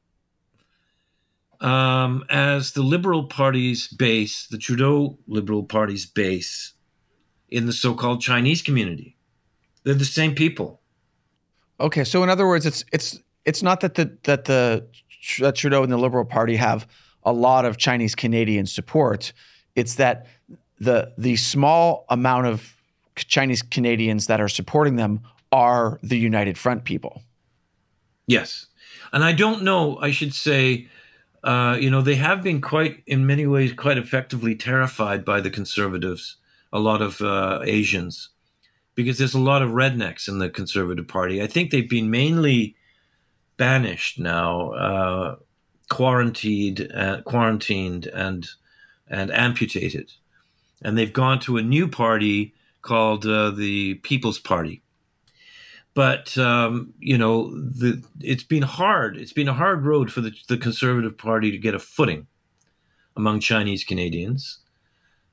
um, 1.64 2.24
as 2.28 2.72
the 2.72 2.83
Liberal 2.83 3.24
Party's 3.24 3.88
base, 3.88 4.46
the 4.46 4.59
Trudeau 4.59 5.18
Liberal 5.26 5.64
Party's 5.64 6.04
base 6.04 6.74
in 7.48 7.66
the 7.66 7.72
so 7.72 7.94
called 7.94 8.20
Chinese 8.20 8.61
community. 8.61 9.16
They're 9.85 9.94
the 9.94 10.05
same 10.05 10.35
people. 10.35 10.81
Okay, 11.81 12.05
so 12.05 12.23
in 12.23 12.31
other 12.31 12.47
words, 12.47 12.66
it's 12.66 12.85
it's 12.92 13.20
it's 13.44 13.62
not 13.62 13.81
that 13.81 13.94
the 13.94 14.16
that 14.25 14.44
the 14.44 14.87
that 15.40 15.57
Trudeau 15.57 15.83
and 15.83 15.92
the 15.92 15.97
Liberal 15.97 16.25
Party 16.25 16.57
have 16.57 16.87
a 17.23 17.33
lot 17.33 17.64
of 17.64 17.77
Chinese 17.77 18.14
Canadian 18.14 18.66
support. 18.66 19.33
It's 19.75 19.97
that 19.97 20.27
the 20.79 21.12
the 21.18 21.37
small 21.37 22.05
amount 22.09 22.47
of 22.47 22.75
Chinese 23.16 23.62
Canadians 23.62 24.27
that 24.27 24.40
are 24.40 24.49
supporting 24.49 24.97
them 24.97 25.20
are 25.53 25.99
the 26.03 26.18
United 26.18 26.59
Front 26.59 26.85
people. 26.85 27.23
Yes, 28.27 28.66
and 29.12 29.23
I 29.23 29.33
don't 29.33 29.62
know. 29.62 29.99
I 29.99 30.11
should 30.11 30.35
say 30.35 30.88
uh, 31.44 31.77
you 31.79 31.90
know, 31.90 32.01
they 32.01 32.14
have 32.14 32.42
been 32.42 32.61
quite, 32.62 33.03
in 33.07 33.27
many 33.27 33.47
ways, 33.47 33.75
quite 33.75 33.99
effectively 33.99 34.55
terrified 34.55 35.25
by 35.27 35.42
the 35.42 35.51
conservatives, 35.51 36.37
a 36.73 36.81
lot 36.81 37.03
of 37.03 37.20
uh, 37.20 37.61
Asians, 37.64 38.31
because 38.94 39.18
there's 39.18 39.35
a 39.35 39.40
lot 39.40 39.62
of 39.62 39.70
rednecks 39.70 40.28
in 40.28 40.38
the 40.38 40.48
Conservative 40.48 41.09
Party. 41.09 41.42
I 41.42 41.46
think 41.46 41.70
they've 41.70 41.88
been 41.88 42.11
mainly 42.11 42.76
banished 43.57 44.18
now, 44.18 44.70
uh, 44.72 45.37
quarantined, 45.88 46.90
uh, 46.94 47.22
quarantined, 47.22 48.07
and 48.07 48.48
and 49.09 49.30
amputated, 49.30 50.12
and 50.83 50.96
they've 50.96 51.12
gone 51.12 51.40
to 51.40 51.57
a 51.57 51.62
new 51.62 51.88
party 51.88 52.54
called 52.83 53.26
uh, 53.26 53.50
the 53.50 53.94
People's 53.94 54.38
Party 54.38 54.83
but 55.94 56.37
um, 56.37 56.92
you 56.98 57.16
know, 57.16 57.57
the, 57.57 58.02
it's 58.20 58.42
been 58.42 58.62
hard. 58.62 59.16
It's 59.16 59.33
been 59.33 59.48
a 59.48 59.54
hard 59.54 59.85
road 59.85 60.12
for 60.12 60.20
the, 60.20 60.33
the 60.48 60.59
Conservative 60.59 61.16
Party 61.16 61.52
to 61.52 61.59
get 61.59 61.74
a 61.74 61.78
footing 61.78 62.26
among 63.16 63.40
Chinese 63.40 63.85
Canadians, 63.85 64.59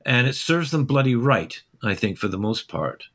and 0.05 0.27
it 0.27 0.35
serves 0.35 0.69
them 0.69 0.85
bloody 0.85 1.15
right, 1.15 1.61
I 1.83 1.95
think, 1.95 2.19
for 2.19 2.27
the 2.27 2.37
most 2.37 2.67
part. 2.67 3.05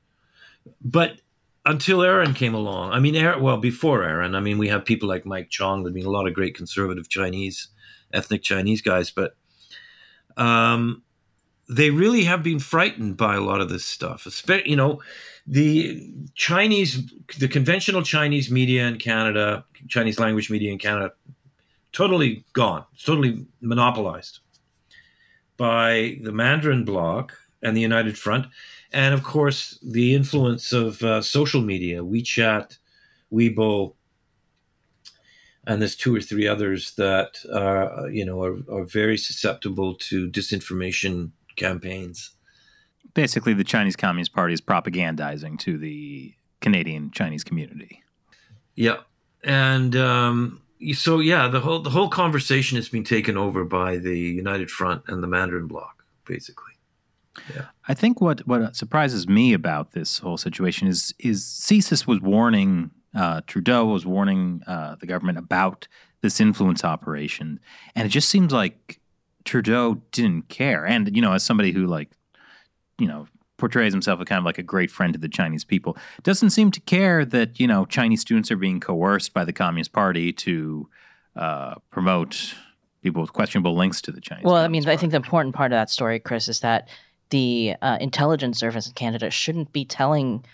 But 0.82 1.20
until 1.64 2.02
Erin 2.02 2.34
came 2.34 2.54
along, 2.54 2.92
I 2.92 3.00
mean, 3.00 3.16
Erin, 3.16 3.42
well, 3.42 3.56
before 3.56 4.04
Erin, 4.04 4.34
I 4.34 4.40
mean, 4.40 4.58
we 4.58 4.68
have 4.68 4.84
people 4.84 5.08
like 5.08 5.26
Mike 5.26 5.50
Chong. 5.50 5.82
There've 5.82 5.94
been 5.94 6.06
a 6.06 6.10
lot 6.10 6.26
of 6.26 6.34
great 6.34 6.54
conservative 6.54 7.08
Chinese, 7.08 7.68
ethnic 8.12 8.42
Chinese 8.42 8.82
guys, 8.82 9.10
but 9.10 9.36
um, 10.36 11.02
they 11.68 11.90
really 11.90 12.24
have 12.24 12.42
been 12.42 12.58
frightened 12.60 13.16
by 13.16 13.34
a 13.34 13.40
lot 13.40 13.60
of 13.60 13.68
this 13.68 13.84
stuff. 13.84 14.26
Especially, 14.26 14.70
You 14.70 14.76
know, 14.76 15.02
the 15.46 16.12
Chinese, 16.34 17.10
the 17.38 17.48
conventional 17.48 18.02
Chinese 18.02 18.50
media 18.50 18.86
in 18.86 18.98
Canada, 18.98 19.64
Chinese 19.88 20.18
language 20.18 20.50
media 20.50 20.70
in 20.72 20.78
Canada, 20.78 21.12
totally 21.92 22.44
gone, 22.52 22.84
totally 23.04 23.46
monopolized 23.60 24.40
by 25.56 26.18
the 26.22 26.32
Mandarin 26.32 26.84
bloc 26.84 27.32
and 27.62 27.76
the 27.76 27.80
United 27.80 28.18
Front, 28.18 28.46
and 28.96 29.14
of 29.14 29.22
course 29.22 29.78
the 29.82 30.14
influence 30.14 30.72
of 30.72 31.02
uh, 31.02 31.20
social 31.22 31.60
media, 31.60 32.02
WeChat, 32.02 32.78
Weibo, 33.32 33.94
and 35.66 35.80
there's 35.80 35.96
two 35.96 36.14
or 36.14 36.20
three 36.20 36.46
others 36.46 36.94
that 36.94 37.38
are, 37.52 38.08
you 38.08 38.24
know, 38.24 38.42
are, 38.42 38.56
are 38.70 38.84
very 38.84 39.18
susceptible 39.18 39.94
to 39.94 40.28
disinformation 40.30 41.30
campaigns 41.56 42.36
basically 43.16 43.54
the 43.54 43.64
Chinese 43.64 43.96
Communist 43.96 44.32
Party 44.32 44.52
is 44.52 44.60
propagandizing 44.60 45.58
to 45.60 45.76
the 45.78 46.34
Canadian 46.60 47.10
Chinese 47.10 47.42
community. 47.42 48.04
Yeah, 48.76 48.98
and 49.42 49.96
um, 49.96 50.62
so 50.92 51.18
yeah, 51.18 51.48
the 51.48 51.58
whole 51.58 51.80
the 51.80 51.90
whole 51.90 52.08
conversation 52.08 52.76
has 52.76 52.88
been 52.88 53.04
taken 53.04 53.36
over 53.36 53.64
by 53.64 53.96
the 53.96 54.16
United 54.16 54.70
Front 54.70 55.02
and 55.08 55.22
the 55.22 55.26
Mandarin 55.26 55.66
Bloc, 55.66 56.04
basically. 56.26 56.74
Yeah. 57.54 57.66
I 57.88 57.94
think 57.94 58.20
what 58.20 58.46
what 58.46 58.76
surprises 58.76 59.28
me 59.28 59.52
about 59.52 59.92
this 59.92 60.18
whole 60.18 60.36
situation 60.36 60.88
is 60.88 61.14
is 61.18 61.44
CSIS 61.44 62.06
was 62.06 62.20
warning 62.20 62.90
uh, 63.14 63.40
Trudeau 63.46 63.86
was 63.86 64.04
warning 64.04 64.62
uh, 64.66 64.96
the 64.96 65.06
government 65.06 65.38
about 65.38 65.88
this 66.22 66.40
influence 66.40 66.84
operation, 66.84 67.60
and 67.94 68.06
it 68.06 68.10
just 68.10 68.28
seems 68.28 68.52
like 68.52 69.00
Trudeau 69.44 70.02
didn't 70.12 70.48
care. 70.48 70.84
And 70.84 71.14
you 71.14 71.22
know, 71.22 71.32
as 71.32 71.44
somebody 71.44 71.72
who 71.72 71.86
like 71.86 72.10
you 72.98 73.06
know, 73.06 73.26
portrays 73.56 73.92
himself 73.92 74.20
as 74.20 74.26
kind 74.26 74.38
of 74.38 74.44
like 74.44 74.58
a 74.58 74.62
great 74.62 74.90
friend 74.90 75.12
to 75.12 75.18
the 75.18 75.28
Chinese 75.28 75.64
people, 75.64 75.96
doesn't 76.22 76.50
seem 76.50 76.70
to 76.70 76.80
care 76.80 77.24
that, 77.24 77.58
you 77.60 77.66
know, 77.66 77.84
Chinese 77.86 78.20
students 78.20 78.50
are 78.50 78.56
being 78.56 78.80
coerced 78.80 79.32
by 79.32 79.44
the 79.44 79.52
Communist 79.52 79.92
Party 79.92 80.32
to 80.32 80.88
uh, 81.34 81.74
promote 81.90 82.54
people 83.02 83.20
with 83.20 83.32
questionable 83.32 83.76
links 83.76 84.00
to 84.02 84.12
the 84.12 84.20
Chinese. 84.20 84.44
Well, 84.44 84.54
Communist 84.54 84.68
I 84.68 84.72
mean, 84.72 84.82
Party. 84.84 84.94
I 84.94 85.00
think 85.00 85.10
the 85.12 85.16
important 85.16 85.54
part 85.54 85.72
of 85.72 85.76
that 85.76 85.90
story, 85.90 86.18
Chris, 86.18 86.48
is 86.48 86.60
that 86.60 86.88
the 87.30 87.74
uh, 87.82 87.98
intelligence 88.00 88.58
service 88.58 88.86
in 88.86 88.92
Canada 88.94 89.30
shouldn't 89.30 89.72
be 89.72 89.84
telling 89.84 90.44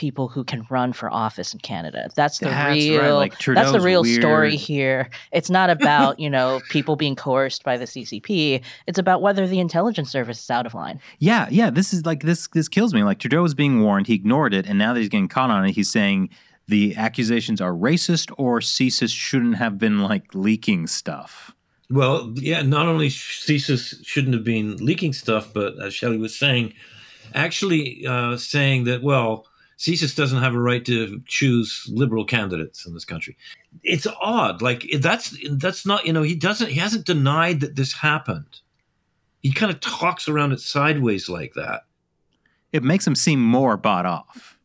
people 0.00 0.28
who 0.28 0.42
can 0.42 0.66
run 0.70 0.94
for 0.94 1.12
office 1.12 1.52
in 1.52 1.60
Canada. 1.60 2.08
That's 2.16 2.38
the 2.38 2.46
That's 2.46 2.74
real 2.74 3.00
right, 3.02 3.10
like 3.10 3.38
that's 3.38 3.70
the 3.70 3.80
real 3.80 4.02
story 4.02 4.56
here. 4.56 5.10
It's 5.30 5.50
not 5.50 5.68
about, 5.68 6.18
you 6.18 6.30
know, 6.30 6.62
people 6.70 6.96
being 6.96 7.14
coerced 7.14 7.64
by 7.64 7.76
the 7.76 7.84
CCP. 7.84 8.62
It's 8.86 8.98
about 8.98 9.20
whether 9.20 9.46
the 9.46 9.60
intelligence 9.60 10.10
service 10.10 10.42
is 10.42 10.50
out 10.50 10.64
of 10.64 10.72
line. 10.72 11.00
Yeah, 11.18 11.48
yeah. 11.50 11.68
This 11.68 11.92
is 11.92 12.06
like 12.06 12.22
this. 12.22 12.48
This 12.48 12.66
kills 12.66 12.94
me. 12.94 13.02
Like 13.02 13.18
Trudeau 13.18 13.42
was 13.42 13.54
being 13.54 13.82
warned, 13.82 14.06
he 14.06 14.14
ignored 14.14 14.54
it, 14.54 14.66
and 14.66 14.78
now 14.78 14.94
that 14.94 15.00
he's 15.00 15.10
getting 15.10 15.28
caught 15.28 15.50
on 15.50 15.66
it, 15.66 15.72
he's 15.72 15.90
saying 15.90 16.30
the 16.66 16.96
accusations 16.96 17.60
are 17.60 17.72
racist 17.72 18.32
or 18.38 18.60
CSIS 18.60 19.14
shouldn't 19.14 19.56
have 19.56 19.76
been 19.76 20.00
like 20.00 20.34
leaking 20.34 20.86
stuff. 20.86 21.54
Well, 21.90 22.32
yeah, 22.36 22.62
not 22.62 22.86
only 22.86 23.08
CSIS 23.08 24.04
shouldn't 24.06 24.34
have 24.34 24.44
been 24.44 24.76
leaking 24.76 25.12
stuff, 25.12 25.52
but 25.52 25.80
as 25.82 25.92
Shelley 25.92 26.18
was 26.18 26.36
saying, 26.36 26.72
actually 27.34 28.06
uh, 28.06 28.36
saying 28.36 28.84
that, 28.84 29.02
well, 29.02 29.46
CSIS 29.78 30.14
doesn't 30.14 30.42
have 30.42 30.54
a 30.54 30.60
right 30.60 30.84
to 30.84 31.22
choose 31.26 31.86
liberal 31.90 32.24
candidates 32.24 32.86
in 32.86 32.94
this 32.94 33.04
country. 33.04 33.36
It's 33.82 34.06
odd. 34.20 34.62
Like 34.62 34.86
that's 35.00 35.36
that's 35.52 35.86
not 35.86 36.04
you 36.06 36.12
know 36.12 36.22
he 36.22 36.34
doesn't 36.34 36.68
he 36.68 36.78
hasn't 36.78 37.06
denied 37.06 37.60
that 37.60 37.76
this 37.76 37.94
happened. 37.94 38.60
He 39.42 39.52
kind 39.52 39.72
of 39.72 39.80
talks 39.80 40.28
around 40.28 40.52
it 40.52 40.60
sideways 40.60 41.30
like 41.30 41.54
that. 41.54 41.84
It 42.72 42.84
makes 42.84 43.06
him 43.06 43.14
seem 43.14 43.42
more 43.42 43.78
bought 43.78 44.04
off. 44.04 44.58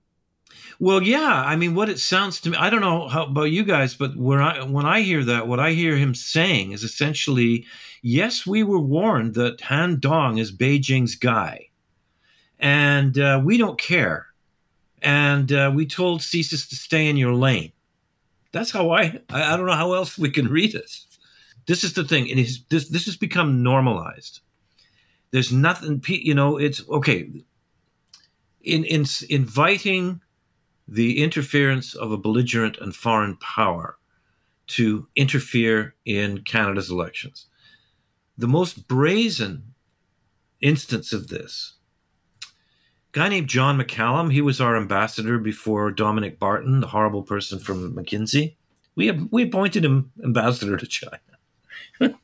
Well, 0.80 1.02
yeah. 1.02 1.44
I 1.46 1.56
mean, 1.56 1.76
what 1.76 1.90
it 1.90 2.00
sounds 2.00 2.42
to 2.42 2.50
me, 2.50 2.58
I 2.58 2.70
don't 2.70 2.82
know 2.82 3.08
how 3.08 3.26
about 3.26 3.52
you 3.52 3.64
guys, 3.64 3.96
but 3.96 4.16
when 4.16 4.40
I 4.40 4.64
when 4.64 4.86
I 4.86 5.02
hear 5.02 5.24
that, 5.24 5.48
what 5.48 5.60
I 5.60 5.72
hear 5.72 5.96
him 5.96 6.14
saying 6.14 6.72
is 6.72 6.84
essentially, 6.84 7.66
yes, 8.02 8.46
we 8.46 8.64
were 8.64 8.80
warned 8.80 9.36
that 9.36 9.62
Han 9.62 10.00
Dong 10.00 10.38
is 10.38 10.52
Beijing's 10.52 11.16
guy, 11.16 11.70
and 12.60 13.18
uh, 13.18 13.42
we 13.44 13.58
don't 13.58 13.80
care, 13.80 14.28
and 15.02 15.52
uh, 15.52 15.72
we 15.74 15.86
told 15.86 16.22
CSIS 16.22 16.70
to 16.70 16.76
stay 16.76 17.08
in 17.08 17.18
your 17.18 17.34
lane. 17.34 17.72
That's 18.52 18.72
how 18.72 18.92
I, 18.92 19.20
I. 19.30 19.58
Don't 19.58 19.66
know 19.66 19.74
how 19.74 19.94
else 19.94 20.18
we 20.18 20.30
can 20.30 20.48
read 20.48 20.76
it. 20.76 20.92
This 21.68 21.84
is 21.84 21.94
the 21.94 22.04
thing. 22.04 22.28
Is 22.28 22.64
this. 22.70 22.90
This 22.90 23.06
has 23.06 23.16
become 23.16 23.64
normalized. 23.64 24.42
There's 25.32 25.52
nothing. 25.52 26.04
You 26.08 26.36
know. 26.36 26.58
It's 26.58 26.88
okay 26.90 27.30
in, 28.66 28.84
in 28.84 29.06
inviting 29.30 30.22
the 30.88 31.22
interference 31.24 31.96
of 31.96 32.12
a 32.12 32.18
belligerent 32.18 32.78
and 32.78 32.96
foreign 32.96 33.38
power 33.38 33.98
to 34.68 35.08
interfere 35.16 35.96
in 36.06 36.42
Canada's 36.42 36.90
elections. 36.90 37.48
The 38.38 38.48
most 38.48 38.88
brazen 38.88 39.74
instance 40.62 41.14
of 41.14 41.28
this 41.28 41.76
guy 43.16 43.30
named 43.30 43.48
John 43.48 43.80
McCallum, 43.80 44.32
he 44.34 44.42
was 44.42 44.60
our 44.60 44.76
ambassador 44.76 45.38
before 45.38 45.90
Dominic 45.90 46.38
Barton, 46.38 46.82
the 46.82 46.88
horrible 46.88 47.24
person 47.24 47.60
from 47.60 47.96
McKinsey. 47.96 48.56
We 48.96 49.10
we 49.12 49.44
appointed 49.44 49.86
him 49.86 50.12
ambassador 50.22 50.76
to 50.76 50.86
China. 50.86 51.20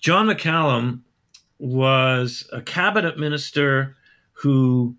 John 0.00 0.28
McCallum 0.28 1.00
was 1.58 2.48
a 2.52 2.62
cabinet 2.62 3.18
minister 3.18 3.96
who, 4.32 4.96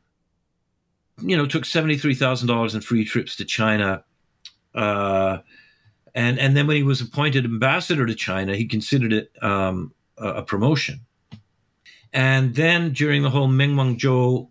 you 1.21 1.35
know, 1.35 1.45
took 1.45 1.65
seventy 1.65 1.97
three 1.97 2.15
thousand 2.15 2.47
dollars 2.47 2.75
in 2.75 2.81
free 2.81 3.05
trips 3.05 3.35
to 3.37 3.45
China, 3.45 4.03
uh, 4.75 5.39
and 6.13 6.39
and 6.39 6.55
then 6.55 6.67
when 6.67 6.75
he 6.75 6.83
was 6.83 7.01
appointed 7.01 7.45
ambassador 7.45 8.05
to 8.05 8.15
China, 8.15 8.55
he 8.55 8.65
considered 8.65 9.13
it 9.13 9.31
um, 9.41 9.93
a, 10.17 10.27
a, 10.27 10.43
promotion. 10.43 11.01
And 12.13 12.55
then 12.55 12.93
during 12.93 13.23
the 13.23 13.29
whole 13.29 13.47
Meng 13.47 13.75
Wanzhou 13.75 14.49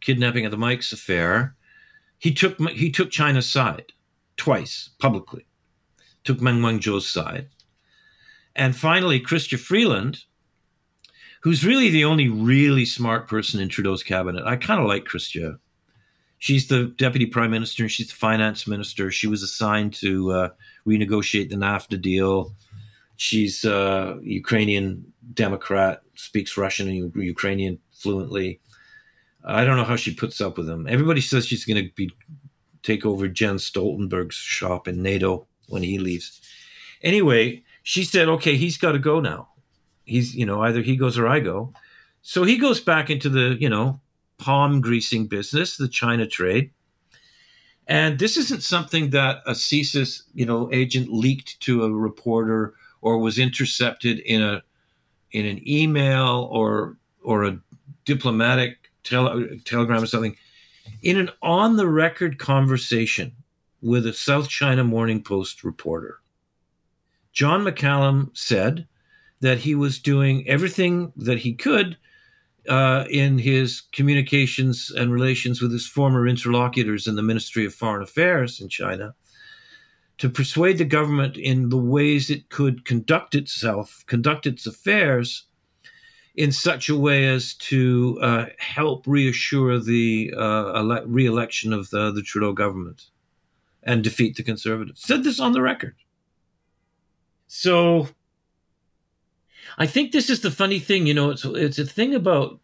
kidnapping 0.00 0.44
of 0.44 0.50
the 0.50 0.56
Mikes 0.56 0.92
affair, 0.92 1.54
he 2.18 2.32
took 2.32 2.58
he 2.70 2.90
took 2.90 3.10
China's 3.10 3.48
side 3.48 3.92
twice 4.36 4.90
publicly, 4.98 5.46
took 6.24 6.40
Meng 6.40 6.60
Wanzhou's 6.60 7.08
side, 7.08 7.48
and 8.56 8.76
finally 8.76 9.20
Chrystia 9.20 9.58
Freeland, 9.58 10.24
who's 11.42 11.64
really 11.64 11.90
the 11.90 12.04
only 12.04 12.28
really 12.28 12.84
smart 12.84 13.28
person 13.28 13.60
in 13.60 13.68
Trudeau's 13.68 14.02
cabinet. 14.02 14.44
I 14.44 14.56
kind 14.56 14.80
of 14.80 14.86
like 14.86 15.04
Chrystia. 15.04 15.58
She's 16.42 16.66
the 16.66 16.86
deputy 16.86 17.26
prime 17.26 17.52
minister 17.52 17.84
and 17.84 17.92
she's 17.92 18.08
the 18.08 18.16
finance 18.16 18.66
minister. 18.66 19.12
She 19.12 19.28
was 19.28 19.44
assigned 19.44 19.94
to 20.00 20.32
uh, 20.32 20.48
renegotiate 20.84 21.50
the 21.50 21.54
NAFTA 21.54 22.02
deal. 22.02 22.52
She's 23.16 23.64
a 23.64 23.76
uh, 23.76 24.18
Ukrainian 24.24 25.12
Democrat, 25.34 26.02
speaks 26.16 26.56
Russian 26.56 26.88
and 26.88 27.14
Ukrainian 27.14 27.78
fluently. 27.92 28.58
I 29.44 29.64
don't 29.64 29.76
know 29.76 29.84
how 29.84 29.94
she 29.94 30.16
puts 30.16 30.40
up 30.40 30.58
with 30.58 30.68
him. 30.68 30.88
Everybody 30.88 31.20
says 31.20 31.46
she's 31.46 31.64
going 31.64 31.80
to 31.80 31.92
be 31.94 32.10
take 32.82 33.06
over 33.06 33.28
Jens 33.28 33.70
Stoltenberg's 33.70 34.34
shop 34.34 34.88
in 34.88 35.00
NATO 35.00 35.46
when 35.68 35.84
he 35.84 36.00
leaves. 36.00 36.40
Anyway, 37.04 37.62
she 37.84 38.02
said, 38.02 38.28
"Okay, 38.28 38.56
he's 38.56 38.78
got 38.78 38.92
to 38.92 38.98
go 38.98 39.20
now. 39.20 39.50
He's 40.06 40.34
you 40.34 40.44
know 40.44 40.60
either 40.62 40.82
he 40.82 40.96
goes 40.96 41.16
or 41.18 41.28
I 41.28 41.38
go." 41.38 41.72
So 42.22 42.42
he 42.42 42.58
goes 42.58 42.80
back 42.80 43.10
into 43.10 43.28
the 43.28 43.56
you 43.60 43.68
know 43.68 44.00
palm 44.42 44.80
greasing 44.80 45.26
business, 45.26 45.76
the 45.76 45.88
China 45.88 46.26
trade. 46.26 46.70
And 47.86 48.18
this 48.18 48.36
isn't 48.36 48.62
something 48.62 49.10
that 49.10 49.42
a 49.46 49.52
CSIS, 49.52 50.22
you 50.34 50.46
know, 50.46 50.68
agent 50.72 51.12
leaked 51.12 51.60
to 51.60 51.84
a 51.84 51.92
reporter 51.92 52.74
or 53.00 53.18
was 53.18 53.38
intercepted 53.38 54.18
in 54.20 54.42
a 54.42 54.62
in 55.30 55.46
an 55.46 55.66
email 55.66 56.48
or 56.50 56.96
or 57.22 57.44
a 57.44 57.58
diplomatic 58.04 58.90
tele- 59.04 59.58
telegram 59.64 60.02
or 60.02 60.06
something, 60.06 60.36
in 61.02 61.18
an 61.18 61.30
on 61.42 61.76
the 61.76 61.88
record 61.88 62.38
conversation 62.38 63.32
with 63.80 64.06
a 64.06 64.12
South 64.12 64.48
China 64.48 64.84
Morning 64.84 65.22
Post 65.22 65.64
reporter. 65.64 66.20
John 67.32 67.64
McCallum 67.64 68.36
said 68.36 68.86
that 69.40 69.58
he 69.58 69.74
was 69.74 69.98
doing 69.98 70.48
everything 70.48 71.12
that 71.16 71.38
he 71.38 71.54
could 71.54 71.96
uh, 72.68 73.04
in 73.10 73.38
his 73.38 73.82
communications 73.92 74.90
and 74.90 75.12
relations 75.12 75.60
with 75.60 75.72
his 75.72 75.86
former 75.86 76.26
interlocutors 76.26 77.06
in 77.06 77.16
the 77.16 77.22
Ministry 77.22 77.64
of 77.64 77.74
Foreign 77.74 78.02
Affairs 78.02 78.60
in 78.60 78.68
China 78.68 79.14
to 80.18 80.28
persuade 80.28 80.78
the 80.78 80.84
government 80.84 81.36
in 81.36 81.68
the 81.68 81.76
ways 81.76 82.30
it 82.30 82.48
could 82.48 82.84
conduct 82.84 83.34
itself, 83.34 84.04
conduct 84.06 84.46
its 84.46 84.66
affairs 84.66 85.46
in 86.34 86.52
such 86.52 86.88
a 86.88 86.96
way 86.96 87.26
as 87.26 87.54
to 87.54 88.18
uh, 88.22 88.46
help 88.58 89.04
reassure 89.06 89.78
the 89.78 90.32
uh, 90.36 90.72
ele- 90.74 91.06
re-election 91.06 91.72
of 91.72 91.90
the, 91.90 92.10
the, 92.10 92.22
Trudeau 92.22 92.52
government 92.52 93.10
and 93.82 94.02
defeat 94.02 94.36
the 94.36 94.42
Conservatives. 94.42 95.02
Said 95.02 95.24
this 95.24 95.40
on 95.40 95.52
the 95.52 95.60
record. 95.60 95.96
So 97.48 98.08
I 99.78 99.86
think 99.86 100.12
this 100.12 100.30
is 100.30 100.40
the 100.40 100.50
funny 100.50 100.78
thing. 100.78 101.06
You 101.06 101.14
know, 101.14 101.30
it's 101.30 101.44
it's 101.44 101.78
a 101.78 101.86
thing 101.86 102.14
about 102.14 102.60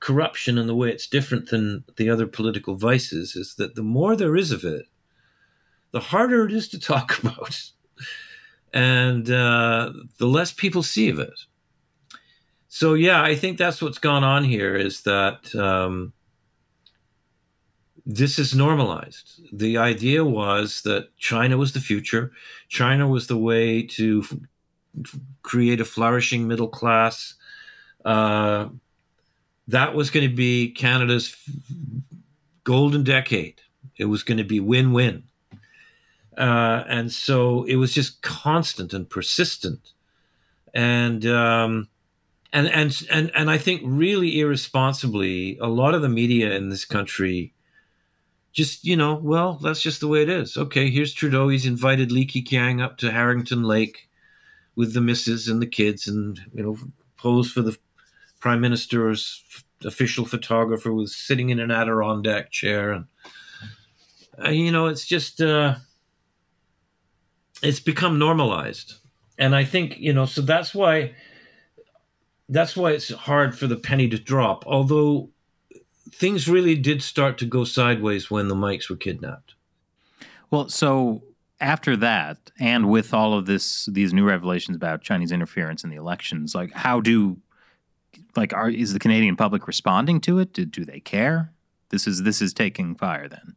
corruption 0.00 0.58
and 0.58 0.68
the 0.68 0.74
way 0.74 0.90
it's 0.90 1.06
different 1.06 1.50
than 1.50 1.84
the 1.96 2.10
other 2.10 2.26
political 2.26 2.74
vices 2.74 3.36
is 3.36 3.54
that 3.54 3.76
the 3.76 3.82
more 3.82 4.16
there 4.16 4.36
is 4.36 4.50
of 4.50 4.64
it, 4.64 4.86
the 5.92 6.00
harder 6.00 6.44
it 6.44 6.52
is 6.52 6.68
to 6.68 6.80
talk 6.80 7.18
about, 7.22 7.70
and 8.72 9.30
uh, 9.30 9.92
the 10.18 10.26
less 10.26 10.52
people 10.52 10.82
see 10.82 11.08
of 11.08 11.18
it 11.18 11.38
so 12.74 12.94
yeah, 12.94 13.22
I 13.22 13.34
think 13.34 13.58
that's 13.58 13.82
what's 13.82 13.98
gone 13.98 14.24
on 14.24 14.44
here 14.44 14.74
is 14.74 15.02
that 15.02 15.54
um, 15.54 16.14
this 18.06 18.38
is 18.38 18.54
normalized. 18.54 19.42
The 19.52 19.76
idea 19.76 20.24
was 20.24 20.80
that 20.84 21.14
China 21.18 21.58
was 21.58 21.74
the 21.74 21.80
future. 21.80 22.32
China 22.70 23.06
was 23.06 23.26
the 23.26 23.36
way 23.36 23.82
to 23.88 24.24
create 25.42 25.80
a 25.80 25.84
flourishing 25.84 26.46
middle 26.46 26.68
class. 26.68 27.34
Uh, 28.04 28.68
that 29.68 29.94
was 29.94 30.10
going 30.10 30.28
to 30.28 30.34
be 30.34 30.70
Canada's 30.70 31.36
golden 32.64 33.04
decade. 33.04 33.60
It 33.96 34.06
was 34.06 34.22
going 34.22 34.38
to 34.38 34.44
be 34.44 34.60
win-win. 34.60 35.24
Uh, 36.36 36.84
and 36.88 37.12
so 37.12 37.64
it 37.64 37.76
was 37.76 37.92
just 37.92 38.22
constant 38.22 38.92
and 38.92 39.08
persistent. 39.08 39.92
And 40.74 41.26
um, 41.26 41.88
and 42.52 42.66
and 42.68 43.06
and 43.10 43.30
and 43.34 43.50
I 43.50 43.58
think 43.58 43.82
really 43.84 44.40
irresponsibly, 44.40 45.58
a 45.58 45.66
lot 45.66 45.94
of 45.94 46.00
the 46.00 46.08
media 46.08 46.52
in 46.52 46.70
this 46.70 46.86
country 46.86 47.52
just 48.52 48.84
you 48.84 48.96
know, 48.96 49.14
well, 49.14 49.54
that's 49.54 49.82
just 49.82 50.00
the 50.00 50.08
way 50.08 50.22
it 50.22 50.28
is. 50.28 50.56
Okay, 50.56 50.90
here's 50.90 51.14
Trudeau. 51.14 51.48
He's 51.48 51.66
invited 51.66 52.12
Li 52.12 52.26
Keqiang 52.26 52.82
up 52.82 52.98
to 52.98 53.10
Harrington 53.10 53.62
Lake 53.62 54.08
with 54.74 54.94
the 54.94 55.00
missus 55.00 55.48
and 55.48 55.60
the 55.60 55.66
kids, 55.66 56.06
and 56.06 56.40
you 56.54 56.62
know, 56.62 56.78
pose 57.16 57.50
for 57.50 57.62
the 57.62 57.76
prime 58.40 58.60
minister's 58.60 59.42
official 59.84 60.24
photographer 60.24 60.92
was 60.92 61.14
sitting 61.14 61.50
in 61.50 61.60
an 61.60 61.70
Adirondack 61.70 62.50
chair, 62.50 62.92
and 62.92 63.06
uh, 64.44 64.50
you 64.50 64.72
know, 64.72 64.86
it's 64.86 65.06
just 65.06 65.40
uh, 65.40 65.76
it's 67.62 67.80
become 67.80 68.18
normalized, 68.18 68.94
and 69.38 69.54
I 69.54 69.64
think 69.64 69.98
you 69.98 70.12
know, 70.12 70.26
so 70.26 70.42
that's 70.42 70.74
why 70.74 71.14
that's 72.48 72.76
why 72.76 72.92
it's 72.92 73.12
hard 73.12 73.56
for 73.56 73.66
the 73.66 73.76
penny 73.76 74.08
to 74.08 74.18
drop. 74.18 74.64
Although 74.66 75.30
things 76.12 76.48
really 76.48 76.74
did 76.74 77.02
start 77.02 77.38
to 77.38 77.46
go 77.46 77.64
sideways 77.64 78.30
when 78.30 78.48
the 78.48 78.54
Mikes 78.54 78.90
were 78.90 78.96
kidnapped. 78.96 79.54
Well, 80.50 80.68
so 80.68 81.22
after 81.62 81.96
that, 81.96 82.50
and 82.58 82.90
with 82.90 83.14
all 83.14 83.34
of 83.34 83.46
this, 83.46 83.86
these 83.86 84.12
new 84.12 84.24
revelations 84.24 84.76
about 84.76 85.02
Chinese 85.02 85.32
interference 85.32 85.84
in 85.84 85.90
the 85.90 85.96
elections, 85.96 86.54
like 86.54 86.72
how 86.72 87.00
do, 87.00 87.38
like, 88.36 88.52
are 88.52 88.68
is 88.68 88.92
the 88.92 88.98
Canadian 88.98 89.36
public 89.36 89.66
responding 89.66 90.20
to 90.22 90.38
it? 90.38 90.52
Do, 90.52 90.64
do 90.64 90.84
they 90.84 91.00
care? 91.00 91.52
This 91.90 92.06
is 92.06 92.24
this 92.24 92.42
is 92.42 92.52
taking 92.52 92.94
fire 92.94 93.28
then. 93.28 93.54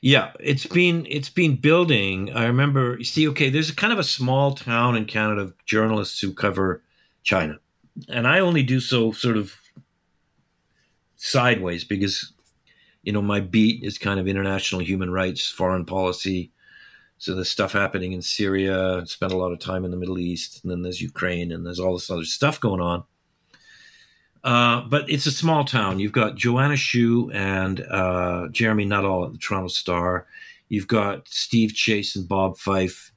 Yeah, 0.00 0.32
it's 0.40 0.66
been 0.66 1.06
it's 1.10 1.28
been 1.28 1.56
building. 1.56 2.32
I 2.34 2.46
remember. 2.46 2.96
You 2.98 3.04
see, 3.04 3.28
okay, 3.28 3.50
there's 3.50 3.70
kind 3.70 3.92
of 3.92 3.98
a 3.98 4.04
small 4.04 4.54
town 4.54 4.96
in 4.96 5.04
Canada 5.04 5.42
of 5.42 5.64
journalists 5.66 6.20
who 6.20 6.32
cover 6.32 6.82
China. 7.22 7.58
And 8.08 8.26
I 8.26 8.38
only 8.38 8.62
do 8.62 8.80
so 8.80 9.12
sort 9.12 9.36
of 9.36 9.54
sideways 11.16 11.84
because, 11.84 12.32
you 13.02 13.12
know, 13.12 13.20
my 13.20 13.40
beat 13.40 13.84
is 13.84 13.98
kind 13.98 14.18
of 14.18 14.26
international 14.26 14.80
human 14.80 15.10
rights, 15.10 15.46
foreign 15.48 15.84
policy. 15.84 16.50
So 17.20 17.34
there's 17.34 17.50
stuff 17.50 17.72
happening 17.72 18.12
in 18.12 18.22
Syria, 18.22 19.02
spent 19.04 19.32
a 19.32 19.36
lot 19.36 19.52
of 19.52 19.58
time 19.58 19.84
in 19.84 19.90
the 19.90 19.98
Middle 19.98 20.18
East, 20.18 20.64
and 20.64 20.72
then 20.72 20.80
there's 20.80 21.02
Ukraine, 21.02 21.52
and 21.52 21.66
there's 21.66 21.78
all 21.78 21.92
this 21.92 22.10
other 22.10 22.24
stuff 22.24 22.58
going 22.58 22.80
on. 22.80 23.04
Uh, 24.42 24.80
but 24.88 25.08
it's 25.10 25.26
a 25.26 25.30
small 25.30 25.62
town. 25.62 26.00
You've 26.00 26.12
got 26.12 26.34
Joanna 26.34 26.78
Chiu 26.78 27.30
and 27.32 27.82
uh, 27.90 28.48
Jeremy 28.50 28.86
Nuttall 28.86 29.26
at 29.26 29.32
the 29.32 29.38
Toronto 29.38 29.68
Star. 29.68 30.26
You've 30.70 30.88
got 30.88 31.28
Steve 31.28 31.74
Chase 31.74 32.16
and 32.16 32.26
Bob 32.26 32.56
Fife 32.56 33.12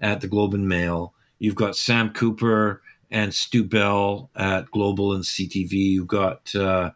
at 0.00 0.20
the 0.20 0.26
Globe 0.26 0.54
and 0.54 0.68
Mail. 0.68 1.14
You've 1.38 1.54
got 1.54 1.76
Sam 1.76 2.10
Cooper 2.10 2.82
and 3.12 3.32
Stu 3.32 3.62
Bell 3.62 4.30
at 4.34 4.68
Global 4.72 5.12
and 5.12 5.22
CTV. 5.22 5.70
You've 5.70 6.08
got 6.08 6.52
uh, 6.56 6.90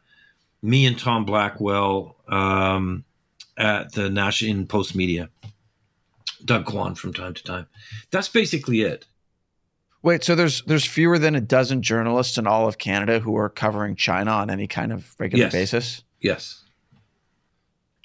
me 0.60 0.86
and 0.86 0.98
Tom 0.98 1.24
Blackwell 1.24 2.16
um, 2.26 3.04
at 3.56 3.92
the 3.92 4.10
National 4.10 4.50
in 4.50 4.66
Post 4.66 4.96
Media. 4.96 5.28
Doug 6.44 6.66
Quan 6.66 6.94
from 6.94 7.12
time 7.12 7.34
to 7.34 7.42
time. 7.42 7.66
That's 8.10 8.28
basically 8.28 8.82
it. 8.82 9.06
Wait, 10.02 10.22
so 10.22 10.34
there's 10.34 10.62
there's 10.62 10.84
fewer 10.84 11.18
than 11.18 11.34
a 11.34 11.40
dozen 11.40 11.82
journalists 11.82 12.38
in 12.38 12.46
all 12.46 12.68
of 12.68 12.78
Canada 12.78 13.18
who 13.18 13.36
are 13.36 13.48
covering 13.48 13.96
China 13.96 14.30
on 14.30 14.48
any 14.48 14.66
kind 14.66 14.92
of 14.92 15.14
regular 15.18 15.44
yes. 15.44 15.52
basis? 15.52 16.04
Yes. 16.20 16.62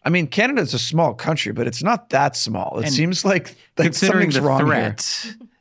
I 0.06 0.10
mean, 0.10 0.28
Canada's 0.28 0.74
a 0.74 0.80
small 0.80 1.14
country, 1.14 1.54
but 1.54 1.66
it's 1.66 1.82
not 1.82 2.10
that 2.10 2.36
small. 2.36 2.80
It 2.80 2.86
And 2.86 2.94
seems 2.94 3.24
like, 3.24 3.56
like 3.78 3.94
something's 3.94 4.36
the 4.36 4.42
wrong 4.42 4.70
here. 4.70 4.96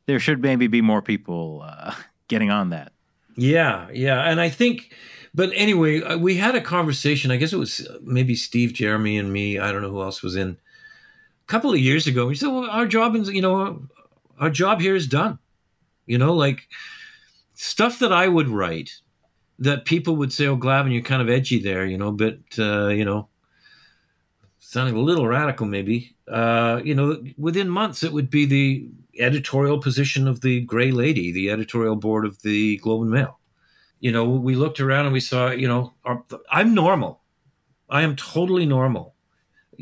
there 0.07 0.19
should 0.19 0.43
maybe 0.43 0.67
be 0.67 0.81
more 0.81 1.01
people 1.01 1.63
uh, 1.65 1.95
getting 2.29 2.51
on 2.51 2.71
that. 2.71 2.93
Yeah, 3.37 3.89
yeah, 3.93 4.23
and 4.29 4.41
I 4.41 4.49
think, 4.49 4.93
but 5.35 5.51
anyway, 5.55 6.03
uh, 6.03 6.19
we 6.19 6.37
had 6.37 6.55
a 6.55 6.61
conversation. 6.61 7.31
I 7.31 7.37
guess 7.37 7.53
it 7.53 7.59
was 7.59 7.87
uh, 7.87 7.99
maybe 8.03 8.35
Steve, 8.35 8.73
Jeremy, 8.73 9.17
and 9.17 9.33
me. 9.33 9.59
I 9.59 9.71
don't 9.71 9.81
know 9.81 9.91
who 9.91 10.03
else 10.03 10.23
was 10.23 10.35
in. 10.37 10.59
Couple 11.47 11.73
of 11.73 11.79
years 11.79 12.07
ago, 12.07 12.27
we 12.27 12.35
said, 12.35 12.49
"Well, 12.49 12.71
our 12.71 12.87
job 12.87 13.15
is, 13.17 13.29
you 13.29 13.43
know, 13.43 13.87
our 14.39 14.51
job 14.51 14.81
here 14.81 14.95
is 14.97 15.07
done." 15.07 15.39
You 16.07 16.19
know, 16.19 16.35
like 16.35 16.69
stuff 17.55 17.99
that 17.99 18.13
I 18.13 18.29
would 18.29 18.49
write 18.49 19.01
that 19.59 19.85
people 19.85 20.17
would 20.17 20.33
say, 20.33 20.47
"Oh, 20.47 20.57
Glavin, 20.57 20.93
you're 20.93 21.03
kind 21.03 21.23
of 21.23 21.29
edgy 21.29 21.61
there," 21.61 21.85
you 21.85 21.99
know, 21.99 22.13
but 22.13 22.39
uh, 22.59 22.89
you 22.89 23.05
know, 23.05 23.29
sounding 24.59 24.97
a 24.97 25.01
little 25.01 25.27
radical, 25.27 25.67
maybe. 25.67 26.17
Uh, 26.27 26.81
you 26.83 26.95
know, 26.95 27.23
within 27.37 27.69
months, 27.69 28.03
it 28.03 28.13
would 28.13 28.31
be 28.31 28.47
the 28.47 28.89
editorial 29.19 29.79
position 29.79 30.27
of 30.27 30.41
the 30.41 30.61
Gray 30.61 30.91
Lady, 30.91 31.31
the 31.33 31.51
editorial 31.51 31.97
board 31.97 32.25
of 32.25 32.41
the 32.43 32.79
Globe 32.79 33.03
and 33.03 33.11
Mail. 33.11 33.39
You 34.01 34.13
know, 34.13 34.25
we 34.25 34.55
looked 34.55 34.81
around 34.81 35.05
and 35.05 35.13
we 35.13 35.21
saw, 35.21 35.51
you 35.51 35.69
know, 35.69 35.93
our, 36.05 36.25
I'm 36.51 36.75
normal. 36.75 37.21
I 37.91 38.03
am 38.03 38.17
totally 38.17 38.67
normal. 38.67 39.12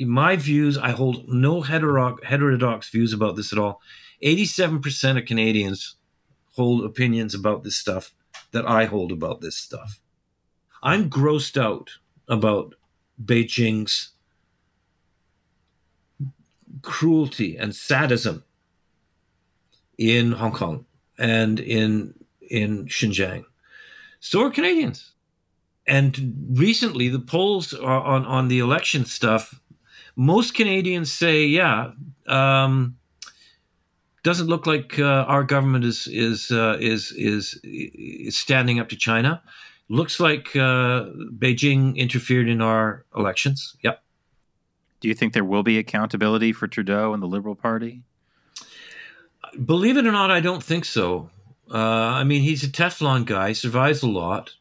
My 0.06 0.36
views, 0.36 0.78
I 0.78 0.90
hold 0.90 1.28
no 1.28 1.60
heterodox, 1.62 2.24
heterodox 2.24 2.88
views 2.88 3.12
about 3.12 3.36
this 3.36 3.52
at 3.52 3.58
all. 3.58 3.80
87% 4.22 5.18
of 5.18 5.24
Canadians 5.24 5.96
hold 6.54 6.84
opinions 6.84 7.34
about 7.34 7.64
this 7.64 7.76
stuff 7.76 8.12
that 8.52 8.66
I 8.66 8.84
hold 8.84 9.12
about 9.12 9.40
this 9.40 9.56
stuff. 9.56 10.00
I'm 10.82 11.08
grossed 11.10 11.60
out 11.60 11.90
about 12.28 12.74
Beijing's 13.22 14.10
cruelty 16.82 17.56
and 17.56 17.74
sadism 17.74 18.44
in 19.98 20.32
Hong 20.32 20.52
Kong 20.52 20.86
and 21.18 21.60
in 21.60 22.14
in 22.40 22.86
Xinjiang. 22.86 23.44
So 24.18 24.42
are 24.42 24.50
Canadians. 24.50 25.12
And 25.86 26.46
recently, 26.50 27.08
the 27.08 27.18
polls 27.18 27.74
on 27.74 28.24
on 28.24 28.48
the 28.48 28.58
election 28.58 29.04
stuff. 29.04 29.59
Most 30.20 30.52
Canadians 30.54 31.10
say, 31.10 31.46
"Yeah, 31.46 31.92
um, 32.26 32.98
doesn't 34.22 34.48
look 34.48 34.66
like 34.66 34.98
uh, 34.98 35.24
our 35.26 35.42
government 35.42 35.82
is 35.82 36.06
is 36.08 36.50
uh, 36.50 36.76
is 36.78 37.10
is 37.12 37.58
is 37.64 38.36
standing 38.36 38.78
up 38.78 38.90
to 38.90 38.96
China. 38.96 39.42
Looks 39.88 40.20
like 40.20 40.54
uh, 40.54 41.06
Beijing 41.38 41.96
interfered 41.96 42.50
in 42.50 42.60
our 42.60 43.06
elections." 43.16 43.74
Yep. 43.82 44.02
Do 45.00 45.08
you 45.08 45.14
think 45.14 45.32
there 45.32 45.42
will 45.42 45.62
be 45.62 45.78
accountability 45.78 46.52
for 46.52 46.68
Trudeau 46.68 47.14
and 47.14 47.22
the 47.22 47.26
Liberal 47.26 47.54
Party? 47.54 48.02
Believe 49.64 49.96
it 49.96 50.06
or 50.06 50.12
not, 50.12 50.30
I 50.30 50.40
don't 50.40 50.62
think 50.62 50.84
so. 50.84 51.30
Uh, 51.72 51.78
I 52.20 52.24
mean, 52.24 52.42
he's 52.42 52.62
a 52.62 52.68
Teflon 52.68 53.24
guy, 53.24 53.54
survives 53.54 54.02
a 54.02 54.06
lot. 54.06 54.52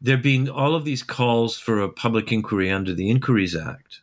There 0.00 0.16
have 0.16 0.22
been 0.22 0.48
all 0.48 0.74
of 0.74 0.86
these 0.86 1.02
calls 1.02 1.58
for 1.58 1.80
a 1.80 1.90
public 1.90 2.32
inquiry 2.32 2.72
under 2.72 2.94
the 2.94 3.10
Inquiries 3.10 3.54
Act. 3.54 4.00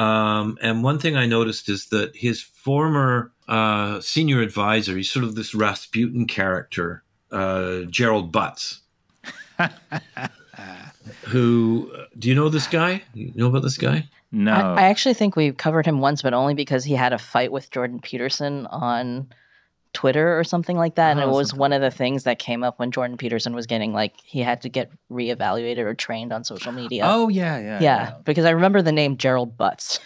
Um, 0.00 0.56
and 0.62 0.82
one 0.82 0.98
thing 0.98 1.14
I 1.16 1.26
noticed 1.26 1.68
is 1.68 1.88
that 1.88 2.16
his 2.16 2.40
former 2.40 3.32
uh, 3.46 4.00
senior 4.00 4.40
advisor, 4.40 4.96
he's 4.96 5.10
sort 5.10 5.26
of 5.26 5.34
this 5.34 5.54
Rasputin 5.54 6.26
character, 6.26 7.02
uh, 7.30 7.80
Gerald 7.82 8.32
Butts, 8.32 8.80
who, 11.26 11.92
do 12.18 12.30
you 12.30 12.34
know 12.34 12.48
this 12.48 12.66
guy? 12.66 13.02
You 13.12 13.32
know 13.34 13.48
about 13.48 13.62
this 13.62 13.76
guy? 13.76 14.08
No. 14.32 14.52
I, 14.52 14.80
I 14.80 14.82
actually 14.84 15.14
think 15.14 15.36
we 15.36 15.52
covered 15.52 15.84
him 15.84 16.00
once, 16.00 16.22
but 16.22 16.32
only 16.32 16.54
because 16.54 16.84
he 16.84 16.94
had 16.94 17.12
a 17.12 17.18
fight 17.18 17.52
with 17.52 17.70
Jordan 17.70 18.00
Peterson 18.00 18.66
on 18.68 19.28
Twitter 19.92 20.38
or 20.38 20.44
something 20.44 20.76
like 20.76 20.94
that. 20.94 21.12
And 21.12 21.20
Oh, 21.20 21.28
it 21.30 21.32
was 21.32 21.52
one 21.52 21.72
of 21.72 21.80
the 21.80 21.90
things 21.90 22.22
that 22.24 22.38
came 22.38 22.62
up 22.62 22.78
when 22.78 22.90
Jordan 22.92 23.16
Peterson 23.16 23.54
was 23.54 23.66
getting 23.66 23.92
like 23.92 24.14
he 24.24 24.40
had 24.40 24.62
to 24.62 24.68
get 24.68 24.90
reevaluated 25.10 25.78
or 25.78 25.94
trained 25.94 26.32
on 26.32 26.44
social 26.44 26.72
media. 26.72 27.02
oh 27.04 27.28
yeah, 27.28 27.58
yeah, 27.58 27.80
yeah, 27.80 28.14
because 28.24 28.44
I 28.44 28.50
remember 28.50 28.82
the 28.82 28.92
name 28.92 29.16
Gerald 29.16 29.56
Butts. 29.56 29.98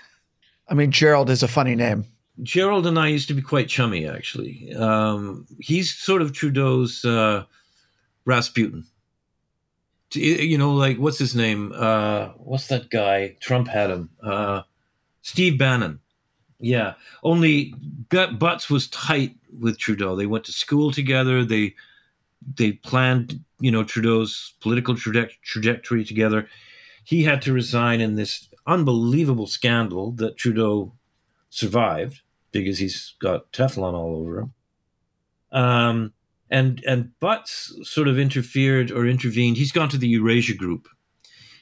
I 0.68 0.74
mean, 0.74 0.90
Gerald 0.90 1.28
is 1.28 1.42
a 1.42 1.48
funny 1.48 1.74
name. 1.74 2.06
Gerald 2.42 2.86
and 2.86 2.98
I 2.98 3.08
used 3.08 3.28
to 3.28 3.34
be 3.34 3.42
quite 3.42 3.68
chummy, 3.68 4.08
actually. 4.08 4.74
Um, 4.74 5.46
he's 5.60 5.94
sort 5.94 6.20
of 6.22 6.32
Trudeau's 6.32 7.04
uh, 7.04 7.44
Rasputin. 8.24 8.86
You 10.12 10.58
know, 10.58 10.72
like 10.72 10.96
what's 10.98 11.18
his 11.18 11.34
name? 11.34 11.72
Uh, 11.74 12.28
what's 12.38 12.68
that 12.68 12.88
guy? 12.88 13.36
Trump 13.40 13.68
had 13.68 13.90
him. 13.90 14.10
Uh, 14.22 14.62
Steve 15.22 15.58
Bannon. 15.58 15.98
Yeah. 16.60 16.94
Only 17.22 17.74
Butts 18.10 18.70
was 18.70 18.88
tight 18.88 19.36
with 19.58 19.78
Trudeau. 19.78 20.16
They 20.16 20.26
went 20.26 20.44
to 20.44 20.52
school 20.52 20.90
together. 20.90 21.44
They 21.44 21.74
they 22.56 22.72
planned, 22.72 23.40
you 23.60 23.70
know, 23.70 23.84
Trudeau's 23.84 24.54
political 24.60 24.94
traje- 24.94 25.30
trajectory 25.42 26.04
together. 26.04 26.48
He 27.04 27.24
had 27.24 27.42
to 27.42 27.52
resign 27.52 28.00
in 28.00 28.16
this 28.16 28.48
unbelievable 28.66 29.46
scandal 29.46 30.12
that 30.12 30.36
Trudeau 30.36 30.92
survived 31.50 32.20
because 32.52 32.78
he's 32.78 33.14
got 33.20 33.52
Teflon 33.52 33.94
all 33.94 34.16
over 34.16 34.40
him. 34.40 34.54
Um, 35.52 36.12
and 36.50 36.82
and 36.86 37.18
Butts 37.20 37.72
sort 37.82 38.08
of 38.08 38.18
interfered 38.18 38.90
or 38.90 39.06
intervened. 39.06 39.56
He's 39.56 39.72
gone 39.72 39.88
to 39.90 39.98
the 39.98 40.08
Eurasia 40.08 40.54
Group, 40.54 40.88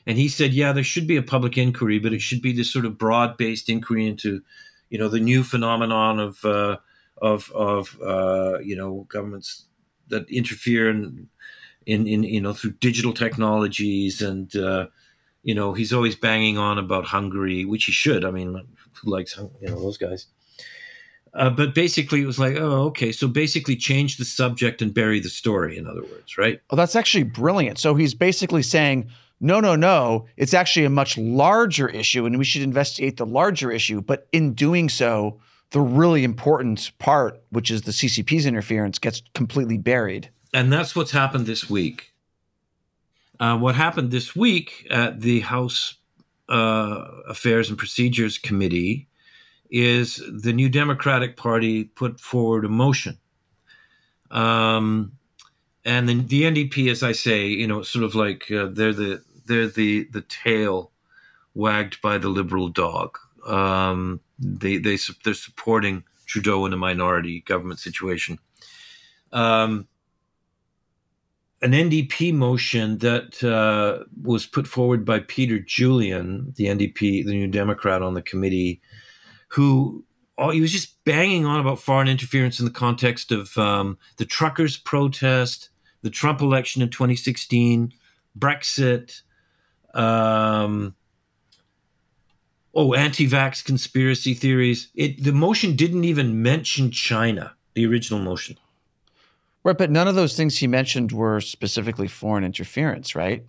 and 0.07 0.19
he 0.19 0.29
said, 0.29 0.53
"Yeah, 0.53 0.73
there 0.73 0.85
should 0.85 1.07
be 1.07 1.17
a 1.17 1.23
public 1.23 1.57
inquiry, 1.57 1.99
but 1.99 2.13
it 2.13 2.21
should 2.21 2.43
be 2.43 2.53
this 2.53 2.73
sort 2.73 2.85
of 2.85 2.99
broad-based 2.99 3.69
inquiry 3.69 4.07
into, 4.07 4.43
you 4.91 4.99
know, 4.99 5.09
the 5.09 5.21
new 5.21 5.43
phenomenon 5.43 6.19
of 6.19 6.45
uh, 6.45 6.79
of 7.23 7.51
of 7.53 7.99
uh, 8.05 8.59
you 8.59 8.77
know 8.77 9.07
governments 9.09 9.65
that 10.09 10.29
interfere 10.29 10.91
in, 10.91 11.29
in 11.87 12.07
in 12.07 12.25
you 12.25 12.41
know 12.41 12.53
through 12.53 12.73
digital 12.73 13.15
technologies 13.15 14.21
and." 14.21 14.55
Uh, 14.55 14.87
you 15.45 15.57
know, 15.57 15.73
he's 15.73 15.93
always 15.93 16.15
banging 16.15 16.57
on 16.57 16.79
about 16.79 17.07
Hungary, 17.07 17.65
which 17.65 17.87
he 17.87 17.91
should. 17.91 18.25
I 18.25 18.31
mean, 18.31 18.65
who 18.93 19.11
likes 19.11 19.37
you 19.37 19.69
know 19.69 19.81
those 19.81 19.99
guys? 19.99 20.27
Uh, 21.35 21.51
but 21.51 21.75
basically, 21.75 22.23
it 22.23 22.27
was 22.27 22.39
like, 22.39 22.57
oh, 22.57 22.85
okay. 22.85 23.11
So 23.11 23.27
basically, 23.27 23.75
change 23.75 24.19
the 24.19 24.25
subject 24.25 24.83
and 24.83 24.93
bury 24.95 25.19
the 25.19 25.29
story. 25.29 25.77
In 25.77 25.87
other 25.87 26.03
words, 26.03 26.39
right? 26.39 26.61
Oh, 26.71 26.77
that's 26.77 26.95
actually 26.95 27.25
brilliant. 27.25 27.79
So 27.79 27.95
he's 27.95 28.15
basically 28.15 28.63
saying, 28.63 29.11
no, 29.41 29.59
no, 29.59 29.75
no, 29.75 30.27
it's 30.37 30.55
actually 30.55 30.85
a 30.85 30.91
much 30.91 31.19
larger 31.19 31.89
issue 31.89 32.27
and 32.27 32.39
we 32.39 32.45
should 32.45 32.63
investigate 32.63 33.17
the 33.17 33.27
larger 33.27 33.73
issue. 33.73 34.01
But 34.01 34.29
in 34.31 34.55
doing 34.55 34.89
so, 34.89 35.41
the 35.73 35.81
really 35.81 36.23
important 36.23 36.93
part, 36.99 37.43
which 37.51 37.71
is 37.71 37.83
the 37.83 37.93
CCP's 37.93 38.47
interference, 38.47 38.99
gets 38.99 39.23
completely 39.35 39.79
buried. 39.79 40.31
And 40.55 40.73
that's 40.73 40.95
what's 40.95 41.11
happened 41.11 41.47
this 41.47 41.69
week. 41.69 42.13
Uh, 43.41 43.59
what 43.59 43.75
happened 43.75 44.11
this 44.11 44.37
week 44.37 44.87
at 44.91 45.21
the 45.21 45.41
House 45.41 45.95
uh, 46.49 47.07
Affairs 47.29 47.71
and 47.71 47.79
Procedures 47.79 48.39
Committee 48.39 49.09
is 49.71 50.23
the 50.31 50.53
New 50.53 50.69
Democratic 50.69 51.37
Party 51.37 51.85
put 51.85 52.21
forward 52.21 52.65
a 52.65 52.69
motion. 52.69 53.19
Um, 54.31 55.13
and 55.85 56.09
then 56.09 56.27
the 56.27 56.43
NDP, 56.43 56.91
as 56.91 57.03
I 57.03 57.13
say, 57.13 57.47
you 57.47 57.67
know, 57.67 57.83
sort 57.83 58.05
of 58.05 58.15
like 58.15 58.51
uh, 58.51 58.69
they're 58.71 58.93
the 58.93 59.23
they're 59.47 59.67
the 59.67 60.05
the 60.05 60.21
tail 60.21 60.93
wagged 61.55 62.01
by 62.01 62.19
the 62.19 62.29
liberal 62.29 62.69
dog. 62.69 63.19
Um, 63.47 64.21
they 64.39 64.79
they 64.79 64.99
they're 65.25 65.35
supporting 65.35 66.05
Trudeau 66.27 66.67
in 66.67 66.73
a 66.73 66.77
minority 66.77 67.41
government 67.41 67.81
situation. 67.81 68.39
Um, 69.33 69.89
an 71.63 71.73
NDP 71.73 72.35
motion 72.35 72.99
that 72.99 73.43
uh, 73.45 74.05
was 74.21 74.47
put 74.47 74.67
forward 74.67 75.05
by 75.05 75.21
Peter 75.21 75.61
Julian, 75.61 76.53
the 76.57 76.65
NDP, 76.65 77.25
the 77.25 77.33
New 77.33 77.47
Democrat 77.47 78.03
on 78.03 78.15
the 78.15 78.23
committee, 78.23 78.81
who 79.49 80.05
oh, 80.39 80.51
he 80.51 80.61
was 80.61 80.73
just 80.73 81.03
banging 81.05 81.47
on 81.47 81.61
about 81.61 81.79
foreign 81.79 82.09
interference 82.09 82.59
in 82.59 82.65
the 82.65 82.71
context 82.71 83.31
of 83.31 83.57
um, 83.57 83.97
the 84.17 84.25
truckers' 84.25 84.77
protest, 84.77 85.71
the 86.03 86.11
Trump 86.11 86.41
election 86.41 86.83
in 86.83 86.91
2016, 86.91 87.93
Brexit, 88.37 89.23
um, 89.95 90.95
oh, 92.75 92.95
anti-vax 92.95 93.65
conspiracy 93.65 94.35
theories. 94.35 94.89
It 94.95 95.23
the 95.23 95.33
motion 95.33 95.77
didn't 95.77 96.05
even 96.05 96.43
mention 96.43 96.91
China. 96.91 97.55
The 97.75 97.87
original 97.87 98.21
motion. 98.21 98.59
Right, 99.65 99.79
but 99.79 99.91
none 99.91 100.09
of 100.09 100.15
those 100.15 100.37
things 100.37 100.59
he 100.59 100.67
mentioned 100.67 101.13
were 101.13 101.41
specifically 101.41 102.09
foreign 102.09 102.45
interference, 102.45 103.15
right? 103.15 103.45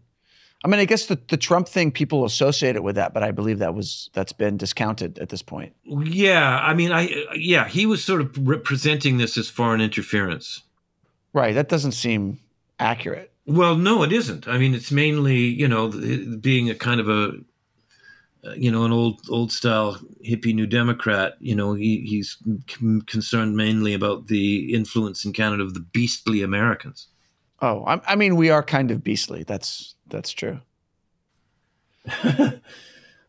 I 0.63 0.69
mean, 0.69 0.79
I 0.79 0.85
guess 0.85 1.07
the, 1.07 1.19
the 1.27 1.35
Trump 1.35 1.67
thing 1.67 1.91
people 1.91 2.23
associate 2.23 2.77
it 2.77 2.83
with 2.83 2.95
that, 2.95 3.13
but 3.13 3.21
I 3.21 3.31
believe 3.31 3.59
that 3.59 3.75
was 3.75 4.09
that's 4.13 4.31
been 4.31 4.55
discounted 4.55 5.19
at 5.19 5.29
this 5.29 5.41
point. 5.41 5.73
Yeah, 5.83 6.59
I 6.59 6.73
mean, 6.73 6.91
I 6.91 7.25
yeah, 7.35 7.67
he 7.67 7.85
was 7.85 8.03
sort 8.03 8.21
of 8.21 8.47
representing 8.47 9.17
this 9.17 9.37
as 9.37 9.49
foreign 9.49 9.81
interference. 9.81 10.61
Right, 11.33 11.53
that 11.53 11.67
doesn't 11.67 11.91
seem 11.93 12.39
accurate. 12.79 13.31
Well, 13.45 13.75
no, 13.75 14.03
it 14.03 14.13
isn't. 14.13 14.47
I 14.47 14.57
mean, 14.57 14.73
it's 14.73 14.91
mainly 14.91 15.39
you 15.39 15.67
know 15.67 15.89
being 16.39 16.69
a 16.69 16.75
kind 16.75 17.01
of 17.01 17.09
a 17.09 17.33
you 18.55 18.71
know 18.71 18.85
an 18.85 18.91
old 18.91 19.21
old 19.29 19.51
style 19.51 19.99
hippie 20.25 20.53
New 20.53 20.67
Democrat. 20.67 21.35
You 21.39 21.55
know, 21.55 21.73
he, 21.73 22.01
he's 22.01 22.37
concerned 23.05 23.55
mainly 23.55 23.93
about 23.93 24.27
the 24.27 24.73
influence 24.73 25.25
in 25.25 25.33
Canada 25.33 25.63
of 25.63 25.73
the 25.73 25.79
beastly 25.79 26.41
Americans. 26.41 27.07
Oh, 27.61 27.83
I, 27.85 28.01
I 28.05 28.15
mean, 28.15 28.35
we 28.35 28.49
are 28.49 28.63
kind 28.63 28.91
of 28.91 29.03
beastly. 29.03 29.43
That's 29.43 29.95
that's 30.07 30.31
true. 30.31 30.59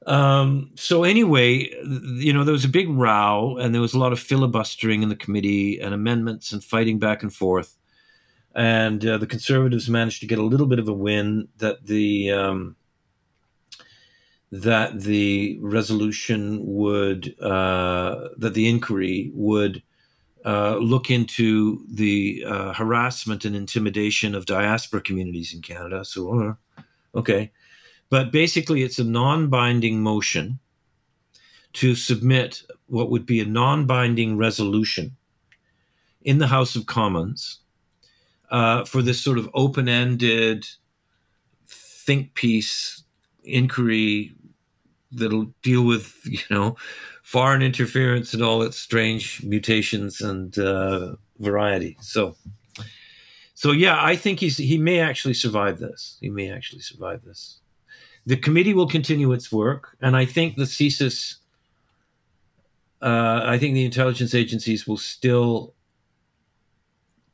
um, 0.06 0.72
so 0.74 1.04
anyway, 1.04 1.70
you 2.16 2.32
know, 2.32 2.42
there 2.42 2.52
was 2.52 2.64
a 2.64 2.68
big 2.68 2.88
row, 2.88 3.56
and 3.58 3.72
there 3.72 3.82
was 3.82 3.94
a 3.94 3.98
lot 3.98 4.12
of 4.12 4.18
filibustering 4.18 5.02
in 5.02 5.08
the 5.08 5.16
committee, 5.16 5.80
and 5.80 5.94
amendments, 5.94 6.52
and 6.52 6.62
fighting 6.62 6.98
back 6.98 7.22
and 7.22 7.32
forth 7.32 7.76
and 8.54 9.04
uh, 9.04 9.18
the 9.18 9.26
Conservatives 9.26 9.90
managed 9.90 10.20
to 10.20 10.26
get 10.26 10.38
a 10.38 10.44
little 10.44 10.66
bit 10.66 10.78
of 10.78 10.88
a 10.88 10.92
win 10.92 11.48
that 11.58 11.86
the 11.86 12.30
um, 12.30 12.76
that 14.54 15.00
the 15.00 15.58
resolution 15.60 16.60
would 16.64 17.34
uh, 17.40 18.28
that 18.38 18.54
the 18.54 18.68
inquiry 18.68 19.32
would 19.34 19.82
uh, 20.44 20.76
look 20.76 21.10
into 21.10 21.84
the 21.90 22.44
uh, 22.46 22.72
harassment 22.72 23.44
and 23.44 23.56
intimidation 23.56 24.32
of 24.32 24.46
diaspora 24.46 25.00
communities 25.00 25.52
in 25.52 25.60
Canada. 25.60 26.04
So, 26.04 26.56
uh, 26.76 26.82
okay, 27.16 27.50
but 28.10 28.30
basically, 28.30 28.84
it's 28.84 29.00
a 29.00 29.04
non-binding 29.04 30.00
motion 30.00 30.60
to 31.72 31.96
submit 31.96 32.62
what 32.86 33.10
would 33.10 33.26
be 33.26 33.40
a 33.40 33.44
non-binding 33.44 34.36
resolution 34.36 35.16
in 36.22 36.38
the 36.38 36.46
House 36.46 36.76
of 36.76 36.86
Commons 36.86 37.58
uh, 38.52 38.84
for 38.84 39.02
this 39.02 39.20
sort 39.20 39.38
of 39.38 39.50
open 39.52 39.88
ended 39.88 40.64
think 41.66 42.34
piece 42.34 43.02
inquiry 43.42 44.32
that'll 45.14 45.52
deal 45.62 45.84
with, 45.84 46.20
you 46.24 46.38
know, 46.50 46.76
foreign 47.22 47.62
interference 47.62 48.34
and 48.34 48.42
all 48.42 48.62
its 48.62 48.78
strange 48.78 49.42
mutations 49.42 50.20
and 50.20 50.58
uh, 50.58 51.16
variety. 51.38 51.96
So, 52.00 52.36
so 53.54 53.72
yeah, 53.72 54.02
I 54.02 54.16
think 54.16 54.40
he's 54.40 54.56
he 54.56 54.78
may 54.78 55.00
actually 55.00 55.34
survive 55.34 55.78
this. 55.78 56.18
He 56.20 56.30
may 56.30 56.50
actually 56.50 56.82
survive 56.82 57.24
this. 57.24 57.60
The 58.26 58.36
committee 58.36 58.74
will 58.74 58.88
continue 58.88 59.32
its 59.32 59.52
work, 59.52 59.96
and 60.00 60.16
I 60.16 60.24
think 60.24 60.56
the 60.56 60.64
CSIS. 60.64 61.36
Uh, 63.02 63.42
I 63.44 63.58
think 63.58 63.74
the 63.74 63.84
intelligence 63.84 64.34
agencies 64.34 64.86
will 64.86 64.96
still 64.96 65.74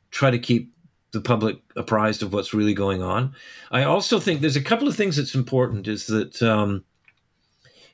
try 0.09 0.29
to 0.29 0.39
keep 0.39 0.73
the 1.11 1.21
public 1.21 1.57
apprised 1.75 2.23
of 2.23 2.33
what's 2.33 2.53
really 2.53 2.73
going 2.73 3.01
on. 3.01 3.33
I 3.71 3.83
also 3.83 4.19
think 4.19 4.41
there's 4.41 4.55
a 4.55 4.63
couple 4.63 4.87
of 4.87 4.95
things 4.95 5.15
that's 5.15 5.35
important 5.35 5.87
is 5.87 6.07
that 6.07 6.41
um, 6.41 6.83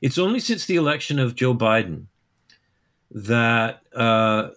it's 0.02 0.18
only 0.18 0.40
since 0.40 0.66
the 0.66 0.76
election 0.76 1.20
of 1.20 1.36
Joe 1.36 1.54
Biden 1.54 2.06
that 3.12 3.82
uh, 3.96 4.50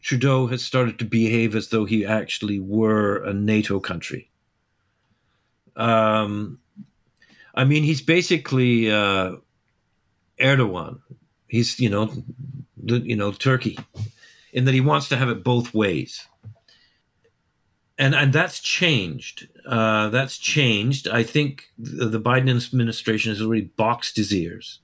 Trudeau 0.00 0.48
has 0.48 0.64
started 0.64 0.98
to 0.98 1.04
behave 1.04 1.54
as 1.54 1.68
though 1.68 1.84
he 1.84 2.04
actually 2.04 2.58
were 2.58 3.22
a 3.24 3.32
NATO 3.32 3.80
country. 3.80 4.30
Um, 5.76 6.58
I 7.54 7.64
mean, 7.64 7.84
he's 7.84 8.02
basically 8.02 8.90
uh, 8.90 9.36
Erdogan. 10.40 11.00
He's 11.48 11.78
you 11.78 11.88
know, 11.88 12.12
the, 12.76 12.98
you 12.98 13.16
know 13.16 13.32
Turkey, 13.32 13.78
in 14.52 14.64
that 14.64 14.74
he 14.74 14.80
wants 14.80 15.08
to 15.08 15.16
have 15.16 15.28
it 15.28 15.44
both 15.44 15.72
ways 15.72 16.26
and 18.02 18.16
and 18.16 18.32
that's 18.32 18.58
changed. 18.58 19.46
Uh, 19.64 20.08
that's 20.08 20.36
changed. 20.36 21.06
I 21.06 21.22
think 21.22 21.70
the, 21.78 22.06
the, 22.06 22.20
Biden 22.20 22.50
administration 22.50 23.30
has 23.30 23.40
already 23.40 23.70
boxed 23.76 24.16
his 24.16 24.34
ears. 24.34 24.80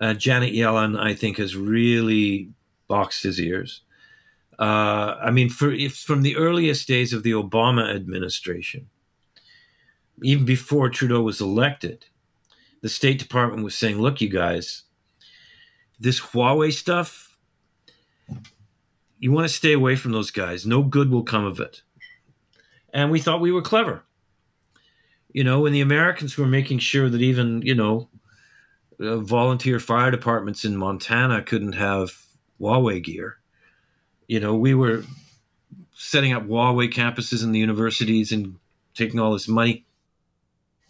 Uh, 0.00 0.14
Janet 0.14 0.52
Yellen, 0.52 0.98
I 0.98 1.14
think, 1.14 1.36
has 1.36 1.54
really 1.54 2.50
boxed 2.88 3.22
his 3.22 3.40
ears. 3.40 3.82
Uh, 4.58 5.14
I 5.22 5.30
mean, 5.30 5.48
for 5.48 5.70
if 5.70 5.96
from 5.96 6.22
the 6.22 6.36
earliest 6.36 6.88
days 6.88 7.12
of 7.12 7.22
the 7.22 7.30
Obama 7.30 7.94
administration, 7.94 8.88
even 10.20 10.44
before 10.44 10.90
Trudeau 10.90 11.22
was 11.22 11.40
elected, 11.40 12.06
the 12.82 12.88
State 12.88 13.20
Department 13.20 13.62
was 13.62 13.76
saying, 13.76 14.00
"Look, 14.00 14.20
you 14.20 14.28
guys, 14.28 14.82
this 16.00 16.20
Huawei 16.20 16.72
stuff." 16.72 17.36
You 19.20 19.32
want 19.32 19.48
to 19.48 19.54
stay 19.54 19.72
away 19.72 19.96
from 19.96 20.12
those 20.12 20.30
guys. 20.30 20.64
No 20.64 20.82
good 20.84 21.10
will 21.10 21.24
come 21.24 21.44
of 21.44 21.58
it 21.58 21.82
and 22.92 23.10
we 23.10 23.20
thought 23.20 23.40
we 23.40 23.52
were 23.52 23.62
clever. 23.62 24.02
You 25.32 25.44
know, 25.44 25.60
when 25.60 25.72
the 25.72 25.80
Americans 25.80 26.36
were 26.36 26.46
making 26.46 26.78
sure 26.78 27.08
that 27.08 27.20
even 27.20 27.62
you 27.62 27.74
know 27.74 28.08
uh, 29.00 29.18
volunteer 29.18 29.78
fire 29.78 30.10
departments 30.10 30.64
in 30.64 30.76
Montana 30.76 31.42
couldn't 31.42 31.74
have 31.74 32.12
Huawei 32.60 33.02
gear. 33.02 33.38
You 34.26 34.40
know, 34.40 34.54
we 34.54 34.74
were 34.74 35.04
setting 35.94 36.32
up 36.32 36.46
Huawei 36.46 36.92
campuses 36.92 37.42
in 37.42 37.52
the 37.52 37.58
universities 37.58 38.32
and 38.32 38.56
taking 38.94 39.20
all 39.20 39.32
this 39.32 39.48
money. 39.48 39.84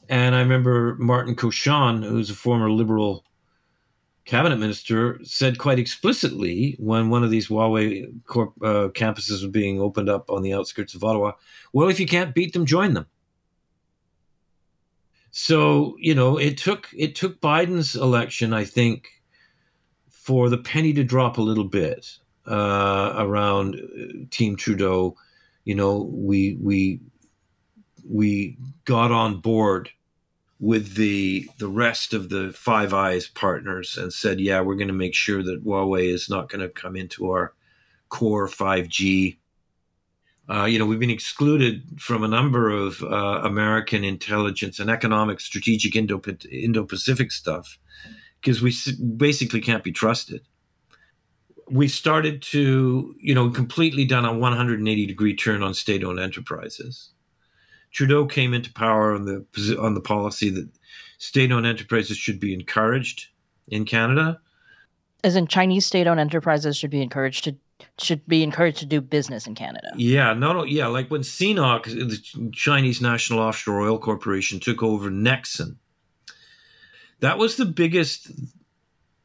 And 0.08 0.34
I 0.34 0.40
remember 0.40 0.96
Martin 0.98 1.36
Cauchon, 1.36 2.02
who's 2.02 2.30
a 2.30 2.34
former 2.34 2.70
liberal 2.70 3.24
cabinet 4.28 4.58
minister 4.58 5.18
said 5.24 5.56
quite 5.56 5.78
explicitly 5.78 6.76
when 6.78 7.08
one 7.08 7.24
of 7.24 7.30
these 7.30 7.48
Huawei 7.48 8.12
corp, 8.26 8.52
uh, 8.62 8.88
campuses 8.88 9.30
was 9.30 9.46
being 9.46 9.80
opened 9.80 10.10
up 10.10 10.28
on 10.30 10.42
the 10.42 10.52
outskirts 10.52 10.94
of 10.94 11.02
Ottawa, 11.02 11.32
well, 11.72 11.88
if 11.88 11.98
you 11.98 12.06
can't 12.06 12.34
beat 12.34 12.52
them, 12.52 12.66
join 12.66 12.92
them. 12.92 13.06
So 15.30 15.96
you 15.98 16.14
know, 16.14 16.36
it 16.36 16.58
took 16.58 16.88
it 16.94 17.14
took 17.14 17.40
Biden's 17.40 17.96
election, 17.96 18.52
I 18.52 18.64
think, 18.64 19.08
for 20.10 20.50
the 20.50 20.58
penny 20.58 20.92
to 20.92 21.04
drop 21.04 21.38
a 21.38 21.42
little 21.42 21.64
bit 21.64 22.18
uh, 22.46 23.14
around 23.16 23.76
uh, 23.76 24.26
Team 24.30 24.56
Trudeau. 24.56 25.16
You 25.64 25.74
know, 25.74 26.10
we 26.12 26.58
we 26.60 27.00
we 28.06 28.58
got 28.84 29.10
on 29.10 29.40
board 29.40 29.90
with 30.60 30.94
the 30.94 31.48
the 31.58 31.68
rest 31.68 32.12
of 32.12 32.28
the 32.30 32.52
Five 32.52 32.92
Eyes 32.92 33.28
partners 33.28 33.96
and 33.96 34.12
said, 34.12 34.40
"Yeah, 34.40 34.60
we're 34.60 34.74
going 34.74 34.88
to 34.88 34.94
make 34.94 35.14
sure 35.14 35.42
that 35.42 35.64
Huawei 35.64 36.12
is 36.12 36.28
not 36.28 36.48
going 36.48 36.60
to 36.60 36.68
come 36.68 36.96
into 36.96 37.30
our 37.30 37.54
core 38.08 38.48
5G." 38.48 39.38
Uh, 40.50 40.64
you 40.64 40.78
know, 40.78 40.86
we've 40.86 40.98
been 40.98 41.10
excluded 41.10 41.82
from 41.98 42.24
a 42.24 42.28
number 42.28 42.70
of 42.70 43.02
uh, 43.02 43.42
American 43.44 44.02
intelligence 44.02 44.80
and 44.80 44.90
economic, 44.90 45.40
strategic 45.40 45.94
Indo 45.94 46.20
Indo-Pacific 46.50 47.30
stuff 47.30 47.78
because 48.40 48.62
we 48.62 48.74
basically 49.16 49.60
can't 49.60 49.84
be 49.84 49.92
trusted. 49.92 50.40
We 51.70 51.86
started 51.86 52.40
to, 52.42 53.14
you 53.20 53.34
know, 53.34 53.50
completely 53.50 54.06
done 54.06 54.24
a 54.24 54.32
180 54.32 55.06
degree 55.06 55.36
turn 55.36 55.62
on 55.62 55.74
state-owned 55.74 56.18
enterprises 56.18 57.10
Trudeau 57.90 58.26
came 58.26 58.54
into 58.54 58.72
power 58.72 59.14
on 59.14 59.24
the 59.24 59.44
on 59.80 59.94
the 59.94 60.00
policy 60.00 60.50
that 60.50 60.68
state-owned 61.18 61.66
enterprises 61.66 62.16
should 62.16 62.38
be 62.38 62.54
encouraged 62.54 63.28
in 63.68 63.84
Canada. 63.84 64.40
As 65.24 65.34
in, 65.34 65.46
Chinese 65.46 65.86
state-owned 65.86 66.20
enterprises 66.20 66.76
should 66.76 66.90
be 66.90 67.02
encouraged 67.02 67.44
to 67.44 67.56
should 67.98 68.26
be 68.26 68.42
encouraged 68.42 68.78
to 68.78 68.86
do 68.86 69.00
business 69.00 69.46
in 69.46 69.54
Canada. 69.54 69.88
Yeah, 69.96 70.32
no, 70.34 70.64
yeah, 70.64 70.88
like 70.88 71.10
when 71.10 71.20
CNOOC, 71.20 71.84
the 71.84 72.50
Chinese 72.52 73.00
National 73.00 73.38
Offshore 73.38 73.80
Oil 73.82 73.98
Corporation, 73.98 74.58
took 74.58 74.82
over 74.82 75.10
Nexen. 75.10 75.76
That 77.20 77.38
was 77.38 77.56
the 77.56 77.64
biggest 77.64 78.30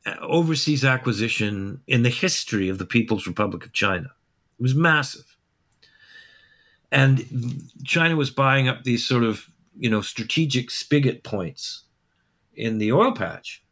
uh, 0.05 0.15
overseas 0.21 0.85
acquisition 0.85 1.81
in 1.87 2.03
the 2.03 2.09
history 2.09 2.69
of 2.69 2.77
the 2.77 2.85
People's 2.85 3.25
Republic 3.25 3.65
of 3.65 3.73
China. 3.73 4.11
It 4.59 4.61
was 4.61 4.75
massive 4.75 5.32
and 6.93 7.71
China 7.83 8.15
was 8.15 8.29
buying 8.29 8.67
up 8.67 8.83
these 8.83 9.05
sort 9.05 9.23
of 9.23 9.49
you 9.75 9.89
know 9.89 10.01
strategic 10.01 10.69
spigot 10.69 11.23
points 11.23 11.83
in 12.55 12.77
the 12.77 12.91
oil 12.91 13.11
patch. 13.11 13.63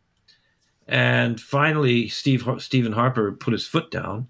And 0.88 1.40
finally, 1.40 2.10
Steve 2.10 2.48
Stephen 2.58 2.94
Harper 2.94 3.32
put 3.32 3.54
his 3.54 3.68
foot 3.68 3.92
down. 3.92 4.28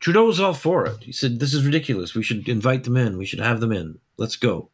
Trudeau 0.00 0.24
was 0.24 0.40
all 0.40 0.54
for 0.54 0.86
it. 0.86 1.02
He 1.02 1.12
said, 1.12 1.38
"This 1.38 1.52
is 1.52 1.64
ridiculous. 1.64 2.14
We 2.14 2.22
should 2.22 2.48
invite 2.48 2.84
them 2.84 2.96
in. 2.96 3.18
We 3.18 3.26
should 3.26 3.38
have 3.40 3.60
them 3.60 3.70
in. 3.70 3.98
Let's 4.16 4.36
go." 4.36 4.70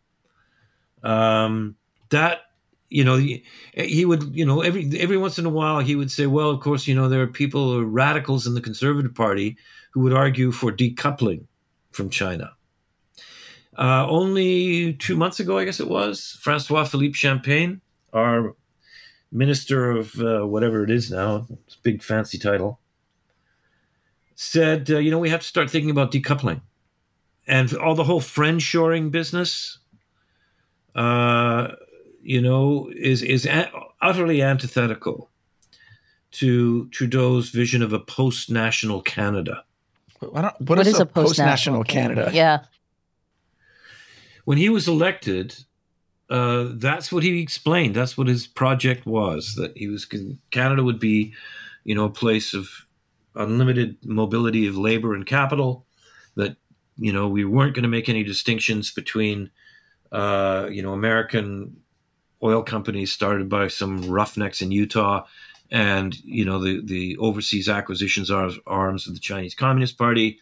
Um, 1.02 1.74
that 2.10 2.42
you 2.88 3.02
know, 3.02 3.16
he, 3.16 3.44
he, 3.74 4.04
would 4.04 4.36
you 4.36 4.46
know 4.46 4.60
every 4.62 4.88
every 5.00 5.16
once 5.16 5.40
in 5.40 5.46
a 5.46 5.50
while 5.50 5.80
he 5.80 5.96
would 5.96 6.12
say, 6.12 6.28
"Well, 6.28 6.50
of 6.50 6.60
course, 6.60 6.86
you 6.86 6.94
know 6.94 7.08
there 7.08 7.22
are 7.22 7.26
people, 7.26 7.84
radicals 7.84 8.46
in 8.46 8.54
the 8.54 8.60
Conservative 8.60 9.16
Party, 9.16 9.56
who 9.90 10.00
would 10.02 10.12
argue 10.12 10.52
for 10.52 10.70
decoupling 10.70 11.46
from 11.96 12.10
China. 12.10 12.52
Uh, 13.78 14.06
only 14.08 14.94
two 14.94 15.16
months 15.16 15.40
ago, 15.40 15.58
I 15.58 15.64
guess 15.64 15.80
it 15.80 15.88
was, 15.88 16.38
Francois 16.40 16.84
Philippe 16.84 17.14
Champagne, 17.14 17.80
our 18.12 18.54
minister 19.32 19.90
of 19.90 20.18
uh, 20.20 20.46
whatever 20.46 20.84
it 20.84 20.90
is 20.90 21.10
now, 21.10 21.46
big 21.82 22.02
fancy 22.02 22.38
title, 22.38 22.80
said, 24.34 24.90
uh, 24.90 24.98
you 24.98 25.10
know, 25.10 25.18
we 25.18 25.30
have 25.30 25.40
to 25.40 25.46
start 25.46 25.70
thinking 25.70 25.90
about 25.90 26.12
decoupling. 26.12 26.60
and 27.46 27.74
all 27.74 27.94
the 27.94 28.04
whole 28.04 28.20
friend 28.20 28.60
shoring 28.60 29.10
business, 29.10 29.78
uh, 30.94 31.68
you 32.22 32.40
know, 32.42 32.90
is 32.96 33.22
is 33.22 33.46
a- 33.46 33.70
utterly 34.02 34.42
antithetical 34.42 35.30
to 36.32 36.88
Trudeau's 36.88 37.50
vision 37.50 37.82
of 37.82 37.92
a 37.92 38.00
post 38.00 38.50
national 38.50 39.00
Canada. 39.02 39.65
I 40.34 40.42
don't- 40.42 40.60
what 40.62 40.78
is, 40.86 40.98
a 40.98 41.06
post-national 41.06 41.84
Canada? 41.84 42.30
Yeah. 42.32 42.64
when 44.44 44.58
he 44.58 44.68
was 44.68 44.86
elected, 44.88 45.54
uh, 46.30 46.68
that's 46.74 47.10
what 47.12 47.22
he 47.22 47.40
explained. 47.40 47.94
That's 47.94 48.16
what 48.16 48.26
his 48.28 48.46
project 48.46 49.06
was. 49.06 49.54
That 49.56 49.76
he 49.76 49.88
was 49.88 50.06
Canada 50.50 50.82
would 50.82 50.98
be, 50.98 51.34
you 51.84 51.94
know, 51.94 52.04
a 52.04 52.10
place 52.10 52.54
of 52.54 52.68
unlimited 53.34 53.96
mobility 54.04 54.66
of 54.66 54.76
labor 54.76 55.14
and 55.14 55.26
capital. 55.26 55.86
That 56.36 56.56
you 56.96 57.12
know 57.12 57.28
we 57.28 57.44
weren't 57.44 57.74
going 57.74 57.82
to 57.84 57.88
make 57.88 58.08
any 58.08 58.22
distinctions 58.24 58.90
between, 58.92 59.50
uh, 60.12 60.68
you 60.70 60.82
know, 60.82 60.92
American 60.92 61.76
oil 62.42 62.62
companies 62.62 63.12
started 63.12 63.48
by 63.48 63.68
some 63.68 64.08
roughnecks 64.08 64.60
in 64.60 64.70
Utah, 64.70 65.24
and 65.70 66.16
you 66.24 66.44
know 66.44 66.58
the 66.58 66.80
the 66.84 67.16
overseas 67.18 67.68
acquisitions 67.68 68.30
arms, 68.30 68.58
arms 68.66 69.06
of 69.06 69.14
the 69.14 69.20
Chinese 69.20 69.54
Communist 69.54 69.98
Party. 69.98 70.38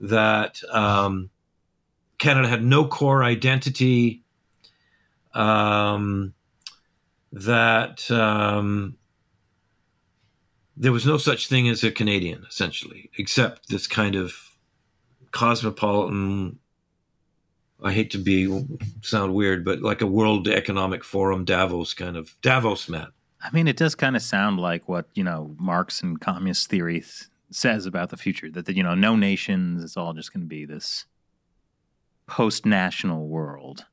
That 0.00 0.60
um, 0.70 1.30
Canada 2.18 2.48
had 2.48 2.64
no 2.64 2.86
core 2.86 3.24
identity. 3.24 4.22
Um, 5.34 6.34
that 7.32 8.10
um, 8.10 8.96
there 10.76 10.92
was 10.92 11.04
no 11.04 11.18
such 11.18 11.48
thing 11.48 11.68
as 11.68 11.82
a 11.82 11.90
Canadian, 11.90 12.44
essentially, 12.48 13.10
except 13.18 13.68
this 13.68 13.86
kind 13.86 14.14
of 14.14 14.34
cosmopolitan. 15.32 16.58
I 17.82 17.92
hate 17.92 18.10
to 18.12 18.18
be 18.18 18.66
sound 19.02 19.34
weird, 19.34 19.64
but 19.64 19.82
like 19.82 20.00
a 20.00 20.06
World 20.06 20.48
Economic 20.48 21.04
Forum 21.04 21.44
Davos 21.44 21.94
kind 21.94 22.16
of 22.16 22.34
Davos 22.42 22.88
man. 22.88 23.08
I 23.42 23.50
mean, 23.52 23.68
it 23.68 23.76
does 23.76 23.94
kind 23.94 24.16
of 24.16 24.22
sound 24.22 24.58
like 24.58 24.88
what 24.88 25.06
you 25.14 25.24
know 25.24 25.54
Marx 25.58 26.02
and 26.02 26.20
communist 26.20 26.68
theory 26.68 27.00
th- 27.00 27.26
says 27.50 27.86
about 27.86 28.10
the 28.10 28.16
future. 28.16 28.50
That 28.50 28.66
the, 28.66 28.76
you 28.76 28.82
know, 28.82 28.94
no 28.94 29.16
nations. 29.16 29.82
It's 29.82 29.96
all 29.96 30.12
just 30.12 30.32
going 30.32 30.42
to 30.42 30.48
be 30.48 30.64
this 30.64 31.06
post-national 32.26 33.26
world. 33.26 33.86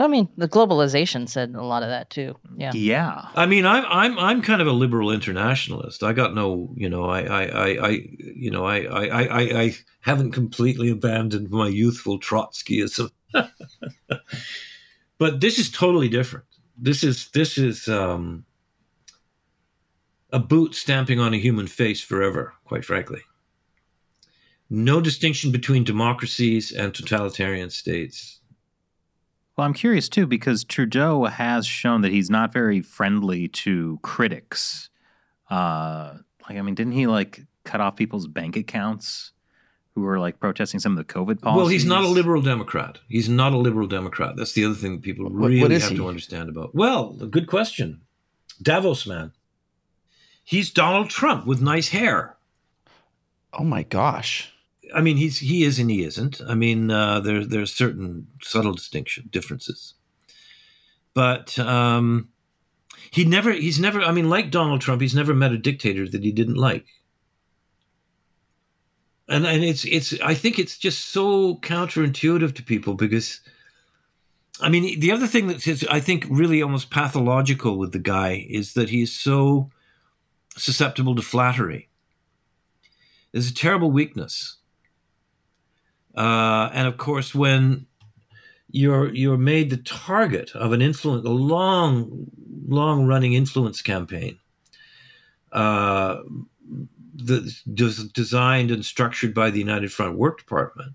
I 0.00 0.06
mean, 0.06 0.28
the 0.36 0.48
globalization 0.48 1.28
said 1.28 1.56
a 1.56 1.64
lot 1.64 1.82
of 1.82 1.88
that 1.88 2.08
too. 2.08 2.36
Yeah. 2.56 2.70
Yeah. 2.72 3.28
I 3.34 3.46
mean, 3.46 3.66
I'm 3.66 3.84
I'm 3.88 4.18
I'm 4.18 4.42
kind 4.42 4.62
of 4.62 4.68
a 4.68 4.72
liberal 4.72 5.10
internationalist. 5.10 6.04
I 6.04 6.12
got 6.12 6.34
no, 6.34 6.72
you 6.76 6.88
know, 6.88 7.04
I 7.06 7.22
I 7.22 7.42
I, 7.42 7.88
I 7.88 7.88
you 8.18 8.50
know, 8.50 8.64
I, 8.64 8.82
I 8.82 9.22
I 9.22 9.40
I 9.62 9.76
haven't 10.02 10.32
completely 10.32 10.88
abandoned 10.90 11.50
my 11.50 11.66
youthful 11.66 12.20
Trotskyism. 12.20 13.10
but 15.18 15.40
this 15.40 15.58
is 15.58 15.68
totally 15.68 16.08
different. 16.08 16.46
This 16.76 17.02
is 17.02 17.28
this 17.30 17.58
is 17.58 17.88
um, 17.88 18.44
a 20.30 20.38
boot 20.38 20.74
stamping 20.74 21.18
on 21.18 21.32
a 21.34 21.38
human 21.38 21.66
face 21.66 22.00
forever. 22.00 22.54
Quite 22.64 22.84
frankly, 22.84 23.20
no 24.70 25.00
distinction 25.00 25.50
between 25.50 25.84
democracies 25.84 26.72
and 26.72 26.94
totalitarian 26.94 27.70
states. 27.70 28.40
Well, 29.56 29.66
I'm 29.66 29.74
curious 29.74 30.08
too 30.08 30.26
because 30.26 30.62
Trudeau 30.64 31.24
has 31.24 31.66
shown 31.66 32.02
that 32.02 32.12
he's 32.12 32.30
not 32.30 32.52
very 32.52 32.80
friendly 32.80 33.48
to 33.48 33.98
critics. 34.02 34.88
Uh, 35.50 36.14
like, 36.48 36.58
I 36.58 36.62
mean, 36.62 36.74
didn't 36.74 36.92
he 36.92 37.06
like 37.06 37.40
cut 37.64 37.80
off 37.80 37.96
people's 37.96 38.26
bank 38.28 38.56
accounts 38.56 39.32
who 39.94 40.02
were 40.02 40.20
like 40.20 40.38
protesting 40.38 40.78
some 40.78 40.96
of 40.96 40.98
the 40.98 41.12
COVID 41.12 41.40
policies? 41.40 41.56
Well, 41.56 41.66
he's 41.68 41.84
not 41.86 42.04
a 42.04 42.08
liberal 42.08 42.40
Democrat. 42.42 42.98
He's 43.08 43.28
not 43.28 43.52
a 43.52 43.56
liberal 43.56 43.88
Democrat. 43.88 44.36
That's 44.36 44.52
the 44.52 44.64
other 44.64 44.74
thing 44.76 44.92
that 44.92 45.02
people 45.02 45.24
What- 45.24 45.48
really 45.48 45.58
have 45.80 45.90
he? 45.90 45.96
to 45.96 46.06
understand 46.06 46.48
about. 46.50 46.74
Well, 46.74 47.16
a 47.20 47.26
good 47.26 47.46
question. 47.48 48.02
Davos 48.62 49.06
man. 49.06 49.32
He's 50.48 50.70
Donald 50.70 51.10
Trump 51.10 51.44
with 51.44 51.60
nice 51.60 51.90
hair. 51.90 52.38
Oh 53.52 53.64
my 53.64 53.82
gosh. 53.82 54.50
I 54.94 55.02
mean, 55.02 55.18
he's 55.18 55.40
he 55.40 55.62
is 55.62 55.78
and 55.78 55.90
he 55.90 56.02
isn't. 56.02 56.40
I 56.40 56.54
mean, 56.54 56.90
uh, 56.90 57.20
there 57.20 57.44
there's 57.44 57.70
certain 57.70 58.28
subtle 58.40 58.72
distinction 58.72 59.28
differences, 59.30 59.92
but 61.12 61.58
um, 61.58 62.30
he 63.10 63.26
never 63.26 63.52
he's 63.52 63.78
never. 63.78 64.00
I 64.00 64.10
mean, 64.10 64.30
like 64.30 64.50
Donald 64.50 64.80
Trump, 64.80 65.02
he's 65.02 65.14
never 65.14 65.34
met 65.34 65.52
a 65.52 65.58
dictator 65.58 66.08
that 66.08 66.24
he 66.24 66.32
didn't 66.32 66.56
like. 66.56 66.86
And 69.28 69.46
and 69.46 69.62
it's 69.62 69.84
it's 69.84 70.18
I 70.22 70.32
think 70.32 70.58
it's 70.58 70.78
just 70.78 71.10
so 71.10 71.56
counterintuitive 71.56 72.54
to 72.54 72.62
people 72.62 72.94
because, 72.94 73.40
I 74.62 74.70
mean, 74.70 74.98
the 74.98 75.12
other 75.12 75.26
thing 75.26 75.48
that's 75.48 75.84
I 75.88 76.00
think 76.00 76.26
really 76.30 76.62
almost 76.62 76.90
pathological 76.90 77.76
with 77.76 77.92
the 77.92 77.98
guy 77.98 78.46
is 78.48 78.72
that 78.72 78.88
he's 78.88 79.12
so 79.12 79.68
susceptible 80.58 81.14
to 81.14 81.22
flattery. 81.22 81.88
There's 83.32 83.50
a 83.50 83.54
terrible 83.54 83.90
weakness. 83.90 84.56
Uh, 86.16 86.70
and 86.72 86.88
of 86.88 86.96
course, 86.96 87.34
when 87.34 87.86
you're 88.70 89.12
you're 89.14 89.38
made 89.38 89.70
the 89.70 89.76
target 89.78 90.50
of 90.54 90.72
an 90.72 90.82
influence, 90.82 91.24
a 91.24 91.30
long, 91.30 92.26
long 92.66 93.06
running 93.06 93.34
influence 93.34 93.82
campaign, 93.82 94.38
uh, 95.52 96.18
the, 97.14 97.54
des- 97.72 98.08
designed 98.12 98.70
and 98.70 98.84
structured 98.84 99.34
by 99.34 99.50
the 99.50 99.58
United 99.58 99.92
Front 99.92 100.16
Work 100.16 100.38
Department. 100.38 100.92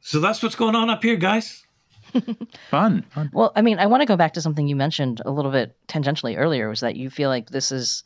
So 0.00 0.20
that's 0.20 0.42
what's 0.42 0.54
going 0.54 0.74
on 0.74 0.90
up 0.90 1.02
here, 1.02 1.16
guys. 1.16 1.64
fun. 2.70 3.04
fun. 3.10 3.30
Well, 3.32 3.52
I 3.56 3.62
mean, 3.62 3.78
I 3.78 3.86
want 3.86 4.02
to 4.02 4.06
go 4.06 4.16
back 4.16 4.34
to 4.34 4.40
something 4.40 4.68
you 4.68 4.76
mentioned 4.76 5.22
a 5.24 5.30
little 5.30 5.50
bit 5.50 5.76
tangentially 5.88 6.38
earlier 6.38 6.68
was 6.68 6.80
that 6.80 6.96
you 6.96 7.10
feel 7.10 7.28
like 7.28 7.50
this 7.50 7.72
is 7.72 8.04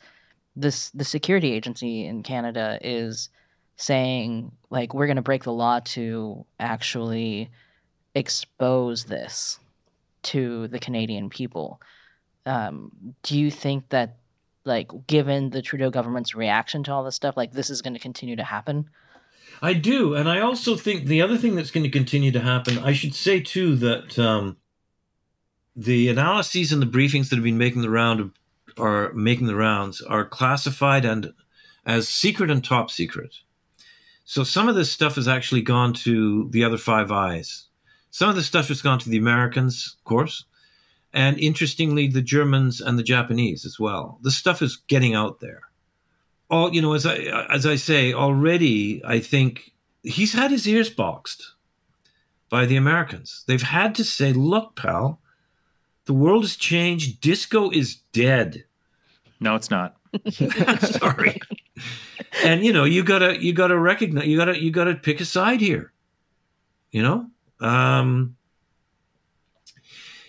this 0.55 0.89
the 0.91 1.05
security 1.05 1.53
agency 1.53 2.05
in 2.05 2.23
Canada 2.23 2.79
is 2.81 3.29
saying 3.75 4.51
like 4.69 4.93
we're 4.93 5.07
going 5.07 5.15
to 5.15 5.21
break 5.21 5.43
the 5.43 5.53
law 5.53 5.79
to 5.79 6.45
actually 6.59 7.49
expose 8.15 9.05
this 9.05 9.59
to 10.21 10.67
the 10.67 10.79
Canadian 10.79 11.29
people. 11.29 11.81
Um, 12.45 13.15
do 13.23 13.37
you 13.39 13.51
think 13.51 13.89
that 13.89 14.17
like 14.65 14.91
given 15.07 15.51
the 15.51 15.61
Trudeau 15.61 15.89
government's 15.89 16.35
reaction 16.35 16.83
to 16.83 16.91
all 16.91 17.03
this 17.03 17.15
stuff 17.15 17.37
like 17.37 17.53
this 17.53 17.69
is 17.69 17.81
going 17.81 17.93
to 17.93 17.99
continue 17.99 18.35
to 18.35 18.43
happen? 18.43 18.89
I 19.61 19.73
do, 19.73 20.13
and 20.13 20.29
I 20.29 20.39
also 20.39 20.75
think 20.75 21.05
the 21.05 21.21
other 21.21 21.37
thing 21.37 21.55
that's 21.55 21.71
going 21.71 21.83
to 21.83 21.89
continue 21.89 22.31
to 22.31 22.39
happen. 22.39 22.77
I 22.79 22.93
should 22.93 23.13
say 23.13 23.41
too 23.41 23.75
that 23.77 24.17
um, 24.17 24.57
the 25.75 26.07
analyses 26.09 26.71
and 26.71 26.81
the 26.81 26.85
briefings 26.85 27.29
that 27.29 27.35
have 27.35 27.43
been 27.43 27.57
making 27.57 27.81
the 27.81 27.89
round 27.89 28.31
are 28.79 29.13
making 29.13 29.47
the 29.47 29.55
rounds 29.55 30.01
are 30.01 30.25
classified 30.25 31.05
and 31.05 31.33
as 31.85 32.07
secret 32.07 32.49
and 32.49 32.63
top 32.63 32.91
secret. 32.91 33.35
So 34.25 34.43
some 34.43 34.69
of 34.69 34.75
this 34.75 34.91
stuff 34.91 35.15
has 35.15 35.27
actually 35.27 35.61
gone 35.61 35.93
to 35.93 36.49
the 36.51 36.63
other 36.63 36.77
Five 36.77 37.11
Eyes. 37.11 37.67
Some 38.11 38.29
of 38.29 38.35
the 38.35 38.43
stuff 38.43 38.67
has 38.67 38.81
gone 38.81 38.99
to 38.99 39.09
the 39.09 39.17
Americans, 39.17 39.95
of 39.99 40.03
course, 40.03 40.45
and 41.11 41.39
interestingly, 41.39 42.07
the 42.07 42.21
Germans 42.21 42.79
and 42.79 42.97
the 42.97 43.03
Japanese 43.03 43.65
as 43.65 43.79
well. 43.79 44.19
The 44.21 44.31
stuff 44.31 44.61
is 44.61 44.77
getting 44.87 45.15
out 45.15 45.39
there 45.39 45.69
all 46.49 46.73
you 46.73 46.81
know 46.81 46.93
as 46.93 47.05
i 47.05 47.15
as 47.49 47.65
i 47.65 47.75
say 47.75 48.13
already 48.13 49.01
i 49.05 49.19
think 49.19 49.71
he's 50.03 50.33
had 50.33 50.51
his 50.51 50.67
ears 50.67 50.89
boxed 50.89 51.55
by 52.49 52.65
the 52.65 52.75
americans 52.75 53.43
they've 53.47 53.61
had 53.61 53.93
to 53.95 54.03
say 54.03 54.33
look 54.33 54.75
pal 54.75 55.21
the 56.05 56.13
world 56.13 56.43
has 56.43 56.55
changed 56.55 57.21
disco 57.21 57.69
is 57.69 57.97
dead 58.13 58.65
No, 59.39 59.55
it's 59.55 59.71
not. 59.71 59.95
sorry 60.29 61.39
and 62.43 62.65
you 62.65 62.73
know 62.73 62.83
you 62.83 63.03
gotta 63.03 63.41
you 63.41 63.53
gotta 63.53 63.77
recognize 63.77 64.27
you 64.27 64.37
gotta 64.37 64.61
you 64.61 64.71
gotta 64.71 64.95
pick 64.95 65.21
a 65.21 65.25
side 65.25 65.61
here 65.61 65.91
you 66.91 67.01
know 67.01 67.27
um 67.59 68.35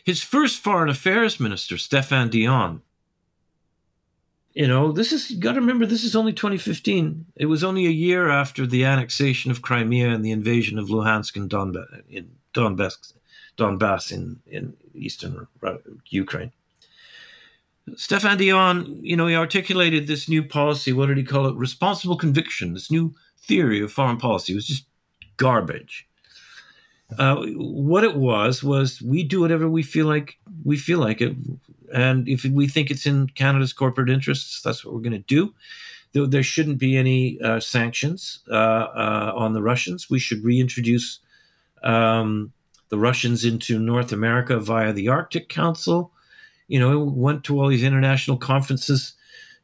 his 0.05 0.23
first 0.23 0.59
foreign 0.59 0.89
affairs 0.89 1.41
minister 1.41 1.77
stéphane 1.77 2.31
dion 2.31 2.83
you 4.53 4.67
know, 4.67 4.91
this 4.91 5.13
is 5.13 5.31
you 5.31 5.39
got 5.39 5.53
to 5.53 5.61
remember 5.61 5.87
this 5.87 6.03
is 6.03 6.17
only 6.17 6.33
2015. 6.33 7.27
It 7.37 7.47
was 7.47 7.63
only 7.63 7.87
a 7.87 7.91
year 7.91 8.29
after 8.29 8.67
the 8.67 8.85
annexation 8.85 9.53
of 9.53 9.63
Crimea 9.63 10.09
and 10.11 10.25
the 10.25 10.33
invasion 10.33 10.77
of 10.77 10.89
Luhansk 10.89 11.37
and 11.37 11.49
Donbass 11.49 12.03
in 12.09 12.33
Donbass, 12.53 13.13
Donbass 13.57 14.11
in 14.11 14.41
in 14.49 14.77
eastern 14.93 15.47
Ukraine. 16.09 16.51
Stéphane 17.97 18.39
Dion, 18.39 18.99
you 19.03 19.17
know, 19.17 19.27
he 19.27 19.35
articulated 19.35 20.07
this 20.07 20.29
new 20.29 20.43
policy. 20.43 20.93
What 20.93 21.07
did 21.07 21.17
he 21.17 21.25
call 21.25 21.47
it? 21.47 21.57
Responsible 21.57 22.17
conviction. 22.17 22.75
This 22.75 22.91
new 22.91 23.15
theory 23.39 23.81
of 23.81 23.93
foreign 23.93 24.17
policy 24.17 24.53
it 24.53 24.57
was 24.57 24.67
just 24.67 24.87
garbage. 25.37 26.07
Uh, 27.19 27.37
what 27.57 28.05
it 28.05 28.17
was 28.17 28.63
was 28.63 29.03
we 29.03 29.25
do 29.25 29.41
whatever 29.41 29.69
we 29.69 29.83
feel 29.83 30.07
like 30.07 30.39
we 30.65 30.77
feel 30.77 31.01
like 31.01 31.21
it, 31.21 31.37
and 31.93 32.29
if 32.29 32.45
we 32.45 32.69
think 32.69 32.91
it's 32.91 33.07
in 33.07 33.27
Canada's 33.29 33.73
corporate 33.73 34.11
interests, 34.11 34.63
that's 34.63 34.85
what 34.85 34.95
we're 34.95 35.01
going 35.01 35.13
to 35.13 35.19
do. 35.19 35.53
there, 36.13 36.27
there 36.27 36.43
shouldn't 36.43 36.79
be 36.79 36.97
any 36.97 37.41
uh, 37.41 37.61
sanctions 37.61 38.41
uh, 38.51 38.55
uh, 38.55 39.33
on 39.35 39.53
the 39.53 39.63
Russians. 39.63 40.11
We 40.11 40.19
should 40.19 40.45
reintroduce 40.45 41.21
um, 41.83 42.53
the 42.89 42.99
Russians 42.99 43.45
into 43.45 43.79
North 43.79 44.13
America 44.13 44.59
via 44.59 44.93
the 44.93 45.09
Arctic 45.09 45.49
Council. 45.49 46.13
You 46.71 46.79
know, 46.79 46.99
went 47.01 47.43
to 47.45 47.61
all 47.61 47.69
these 47.69 47.83
international 47.83 48.37
conferences, 48.37 49.15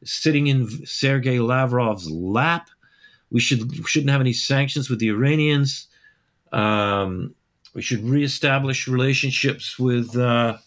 sitting 0.03 0.47
in 0.47 0.85
Sergei 0.85 1.37
Lavrov's 1.39 2.11
lap. 2.11 2.69
We 3.31 3.39
should 3.39 3.61
shouldn't 3.87 4.11
have 4.11 4.21
any 4.21 4.33
sanctions 4.33 4.89
with 4.89 4.99
the 4.99 5.09
Iranians. 5.09 5.87
Um, 6.51 7.33
we 7.73 7.81
should 7.81 8.03
reestablish 8.03 8.87
relationships 8.87 9.79
with 9.79 10.17
uh, 10.17 10.57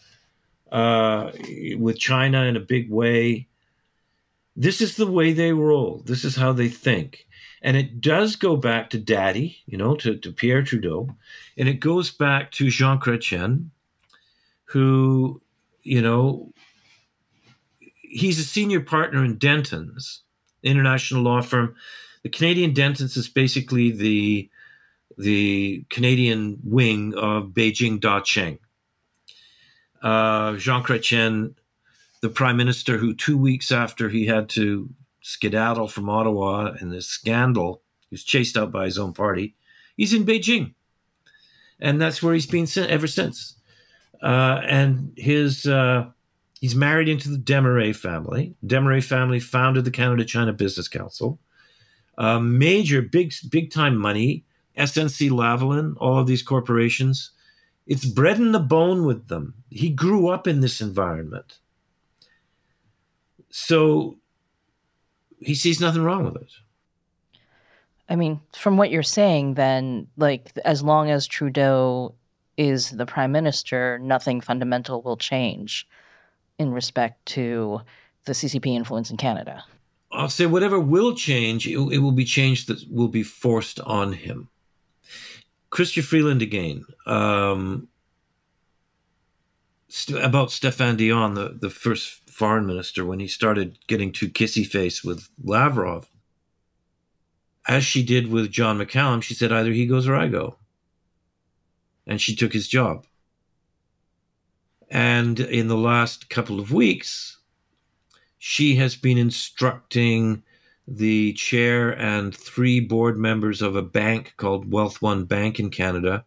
uh, 0.73 1.33
with 1.77 1.99
China 1.99 2.45
in 2.45 2.57
a 2.57 2.61
big 2.61 2.91
way. 2.91 3.49
This 4.57 4.81
is 4.81 4.97
the 4.97 5.11
way 5.11 5.33
they 5.33 5.53
roll. 5.53 6.03
This 6.07 6.25
is 6.25 6.37
how 6.37 6.53
they 6.53 6.69
think. 6.69 7.27
And 7.63 7.77
it 7.77 8.01
does 8.01 8.37
go 8.37 8.57
back 8.57 8.91
to 8.91 8.99
Daddy, 8.99 9.59
you 9.67 9.77
know, 9.77 9.95
to, 9.97 10.17
to 10.17 10.33
Pierre 10.33 10.63
Trudeau. 10.63 11.15
And 11.59 11.69
it 11.69 11.81
goes 11.81 12.11
back 12.11 12.53
to 12.53 12.71
Jean 12.71 12.99
Chrétien, 12.99 13.69
who, 14.65 15.43
you 15.83 16.03
know, 16.03 16.53
he's 17.79 18.39
a 18.39 18.45
senior 18.45 18.81
partner 18.81 19.25
in 19.25 19.39
Dentons, 19.39 20.21
international 20.63 21.23
law 21.23 21.41
firm. 21.41 21.75
The 22.23 22.29
Canadian 22.29 22.75
Dentons 22.75 23.17
is 23.17 23.29
basically 23.29 23.91
the 23.91 24.51
the 25.17 25.85
Canadian 25.91 26.59
wing 26.65 27.15
of 27.15 27.49
Beijing 27.49 28.01
Da 28.01 28.21
Cheng. 28.21 28.59
Uh, 30.03 30.57
Jean 30.57 30.83
Chrétien, 30.83 31.55
the 32.23 32.31
prime 32.31 32.57
minister, 32.57 32.97
who 32.97 33.15
two 33.15 33.37
weeks 33.37 33.71
after 33.71 34.09
he 34.09 34.27
had 34.27 34.49
to 34.51 34.89
skedaddle 35.21 35.89
from 35.89 36.09
Ottawa 36.09 36.73
in 36.81 36.89
this 36.89 37.07
scandal, 37.07 37.83
he 38.09 38.15
was 38.15 38.25
chased 38.25 38.57
out 38.57 38.73
by 38.73 38.87
his 38.87 38.99
own 38.99 39.13
party. 39.13 39.55
He's 39.97 40.15
in 40.15 40.25
Beijing, 40.25 40.75
and 41.79 42.01
that's 42.01 42.23
where 42.23 42.33
he's 42.33 42.47
been 42.47 42.67
ever 42.79 43.07
since. 43.07 43.57
Uh, 44.23 44.61
and 44.67 45.13
his 45.17 45.67
uh, 45.67 46.07
he's 46.61 46.75
married 46.75 47.09
into 47.09 47.31
the 47.31 47.39
Desmarais 47.39 47.97
family. 47.97 48.55
Desmarais 48.65 49.05
family 49.05 49.41
founded 49.41 49.85
the 49.85 49.91
Canada 49.91 50.25
China 50.25 50.53
Business 50.53 50.89
Council. 50.89 51.39
Uh, 52.19 52.39
major, 52.39 53.01
big, 53.01 53.33
big 53.49 53.71
time 53.71 53.97
money. 53.97 54.45
SNC 54.77 55.31
Lavalin, 55.31 55.95
all 55.99 56.19
of 56.19 56.27
these 56.27 56.43
corporations. 56.43 57.31
It's 57.87 58.05
bred 58.05 58.39
in 58.39 58.53
the 58.53 58.61
bone 58.61 59.05
with 59.05 59.29
them. 59.29 59.55
He 59.71 59.91
grew 59.91 60.29
up 60.29 60.47
in 60.47 60.61
this 60.61 60.81
environment. 60.81 61.59
So 63.51 64.19
he 65.41 65.55
sees 65.55 65.81
nothing 65.81 66.03
wrong 66.03 66.25
with 66.25 66.37
it. 66.37 66.53
I 68.09 68.17
mean, 68.17 68.41
from 68.55 68.77
what 68.77 68.91
you're 68.91 69.03
saying, 69.03 69.55
then, 69.55 70.09
like, 70.17 70.53
as 70.65 70.83
long 70.83 71.11
as 71.11 71.27
Trudeau 71.27 72.15
is 72.61 72.91
the 72.91 73.07
prime 73.07 73.33
minister, 73.33 73.99
nothing 73.99 74.43
fundamental 74.43 75.01
will 75.01 75.17
change 75.17 75.89
in 76.59 76.71
respect 76.71 77.25
to 77.25 77.81
the 78.27 78.33
CCP 78.33 78.67
influence 78.67 79.11
in 79.11 79.17
Canada. 79.17 79.65
I'll 80.13 80.29
say 80.29 80.45
whatever 80.45 80.79
will 80.79 81.15
change, 81.15 81.67
it, 81.67 81.79
it 81.91 81.99
will 82.01 82.13
be 82.13 82.27
changed 82.27 82.69
that 82.69 82.85
will 82.91 83.09
be 83.09 83.23
forced 83.23 83.81
on 83.81 84.13
him. 84.13 84.51
Chrystia 85.71 86.05
Freeland 86.05 86.43
again. 86.43 86.85
Um, 87.07 87.89
st- 89.89 90.23
about 90.23 90.49
Stéphane 90.49 90.99
Dion, 90.99 91.33
the, 91.33 91.57
the 91.59 91.71
first 91.71 92.29
foreign 92.31 92.67
minister, 92.67 93.07
when 93.07 93.21
he 93.21 93.27
started 93.27 93.79
getting 93.87 94.13
too 94.13 94.29
kissy 94.29 94.67
face 94.67 95.03
with 95.03 95.31
Lavrov. 95.43 96.11
As 97.67 97.85
she 97.87 98.03
did 98.03 98.31
with 98.31 98.51
John 98.51 98.79
McCallum, 98.79 99.23
she 99.23 99.33
said, 99.33 99.51
either 99.51 99.73
he 99.73 99.87
goes 99.87 100.07
or 100.07 100.15
I 100.15 100.29
go. 100.29 100.57
And 102.11 102.21
she 102.21 102.37
took 102.37 102.53
his 102.53 102.69
job. 102.69 103.07
And 104.91 105.41
in 105.41 105.69
the 105.69 105.77
last 105.77 106.29
couple 106.29 106.61
of 106.61 106.73
weeks, 106.73 107.39
she 108.37 108.75
has 108.77 108.97
been 108.97 109.17
instructing 109.17 110.43
the 110.89 111.33
chair 111.35 111.91
and 111.91 112.35
three 112.35 112.81
board 112.81 113.17
members 113.17 113.63
of 113.63 113.77
a 113.77 113.83
bank 113.83 114.35
called 114.37 114.73
Wealth 114.73 115.01
One 115.01 115.25
Bank 115.25 115.61
in 115.61 115.71
Canada 115.71 116.25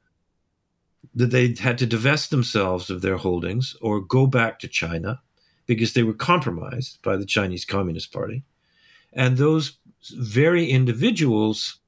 that 1.13 1.31
they 1.31 1.53
had 1.53 1.77
to 1.79 1.85
divest 1.85 2.31
themselves 2.31 2.89
of 2.89 3.01
their 3.01 3.17
holdings 3.17 3.75
or 3.81 3.99
go 3.99 4.25
back 4.25 4.59
to 4.59 4.67
China 4.69 5.21
because 5.65 5.93
they 5.93 6.03
were 6.03 6.13
compromised 6.13 7.01
by 7.03 7.17
the 7.17 7.25
Chinese 7.25 7.65
Communist 7.65 8.13
Party. 8.13 8.43
And 9.11 9.37
those 9.37 9.77
very 10.15 10.69
individuals 10.69 11.79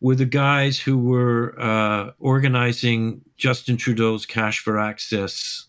were 0.00 0.14
the 0.14 0.26
guys 0.26 0.80
who 0.80 0.98
were 0.98 1.54
uh, 1.58 2.10
organizing 2.18 3.22
Justin 3.36 3.76
Trudeau's 3.76 4.26
Cash 4.26 4.60
for 4.60 4.78
Access 4.78 5.66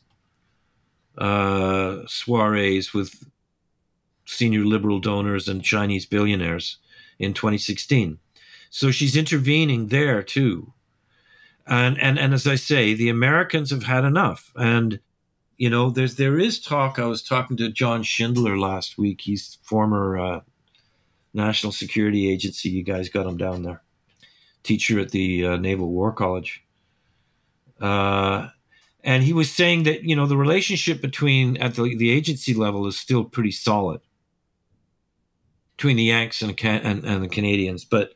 uh, 1.17 2.03
soirees 2.07 2.93
with 2.93 3.29
senior 4.25 4.65
liberal 4.65 4.99
donors 4.99 5.47
and 5.47 5.63
Chinese 5.63 6.05
billionaires 6.05 6.77
in 7.17 7.33
2016. 7.33 8.19
So 8.69 8.91
she's 8.91 9.15
intervening 9.15 9.87
there 9.87 10.21
too. 10.21 10.73
And, 11.65 11.99
and 11.99 12.17
and 12.17 12.33
as 12.33 12.47
I 12.47 12.55
say, 12.55 12.93
the 12.93 13.09
Americans 13.09 13.71
have 13.71 13.83
had 13.83 14.05
enough. 14.05 14.51
And 14.55 14.99
you 15.57 15.69
know, 15.69 15.89
there's 15.89 16.15
there 16.15 16.39
is 16.39 16.59
talk. 16.59 16.99
I 16.99 17.05
was 17.05 17.21
talking 17.23 17.57
to 17.57 17.69
John 17.69 18.03
Schindler 18.03 18.57
last 18.57 18.97
week. 18.97 19.21
He's 19.21 19.57
former 19.63 20.17
uh, 20.17 20.41
National 21.33 21.71
Security 21.71 22.31
Agency. 22.31 22.69
You 22.69 22.83
guys 22.83 23.09
got 23.09 23.25
him 23.25 23.37
down 23.37 23.63
there, 23.63 23.81
teacher 24.67 24.99
at 24.99 25.11
the 25.11 25.45
uh, 25.45 25.57
Naval 25.57 25.89
War 25.89 26.11
College. 26.11 26.63
Uh, 27.79 28.49
and 29.03 29.23
he 29.23 29.33
was 29.33 29.51
saying 29.51 29.83
that 29.83 30.03
you 30.03 30.15
know 30.15 30.25
the 30.25 30.37
relationship 30.37 31.01
between 31.01 31.57
at 31.57 31.75
the, 31.75 31.95
the 31.95 32.11
agency 32.11 32.53
level 32.53 32.87
is 32.87 32.99
still 32.99 33.23
pretty 33.23 33.51
solid 33.51 34.01
between 35.77 35.95
the 35.95 36.03
Yanks 36.03 36.41
and, 36.41 36.59
and, 36.63 37.05
and 37.05 37.23
the 37.23 37.29
Canadians, 37.29 37.85
but 37.85 38.13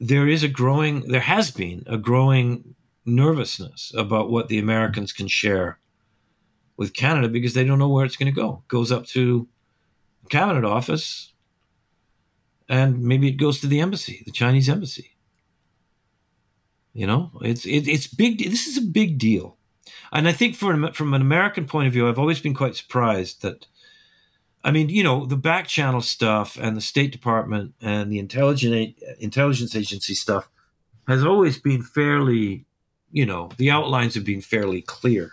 there 0.00 0.26
is 0.26 0.42
a 0.42 0.48
growing, 0.48 1.06
there 1.08 1.20
has 1.20 1.50
been 1.50 1.84
a 1.86 1.98
growing 1.98 2.74
nervousness 3.04 3.92
about 3.94 4.30
what 4.30 4.48
the 4.48 4.58
Americans 4.58 5.12
can 5.12 5.28
share 5.28 5.78
with 6.78 6.94
Canada 6.94 7.28
because 7.28 7.52
they 7.52 7.64
don't 7.64 7.78
know 7.78 7.88
where 7.88 8.06
it's 8.06 8.16
going 8.16 8.32
to 8.32 8.40
go. 8.40 8.62
It 8.64 8.68
goes 8.68 8.90
up 8.90 9.04
to 9.08 9.46
the 10.22 10.28
cabinet 10.30 10.64
office, 10.64 11.32
and 12.68 13.02
maybe 13.02 13.28
it 13.28 13.32
goes 13.32 13.60
to 13.60 13.66
the 13.66 13.80
embassy, 13.80 14.22
the 14.24 14.32
Chinese 14.32 14.68
embassy. 14.68 15.15
You 16.96 17.06
know, 17.06 17.30
it's 17.42 17.66
it, 17.66 17.86
it's 17.86 18.06
big. 18.06 18.38
This 18.38 18.66
is 18.66 18.78
a 18.78 18.80
big 19.00 19.18
deal, 19.18 19.58
and 20.12 20.26
I 20.26 20.32
think 20.32 20.56
from 20.56 20.90
from 20.92 21.12
an 21.12 21.20
American 21.20 21.66
point 21.66 21.88
of 21.88 21.92
view, 21.92 22.08
I've 22.08 22.18
always 22.18 22.40
been 22.40 22.54
quite 22.54 22.74
surprised 22.74 23.42
that 23.42 23.66
I 24.64 24.70
mean, 24.70 24.88
you 24.88 25.04
know, 25.04 25.26
the 25.26 25.36
back 25.36 25.66
channel 25.66 26.00
stuff 26.00 26.56
and 26.58 26.74
the 26.74 26.80
State 26.80 27.12
Department 27.12 27.74
and 27.82 28.10
the 28.10 28.18
intelligence 28.18 28.94
intelligence 29.18 29.76
agency 29.76 30.14
stuff 30.14 30.48
has 31.06 31.22
always 31.22 31.58
been 31.58 31.82
fairly, 31.82 32.64
you 33.12 33.26
know, 33.26 33.50
the 33.58 33.70
outlines 33.70 34.14
have 34.14 34.24
been 34.24 34.40
fairly 34.40 34.80
clear. 34.80 35.32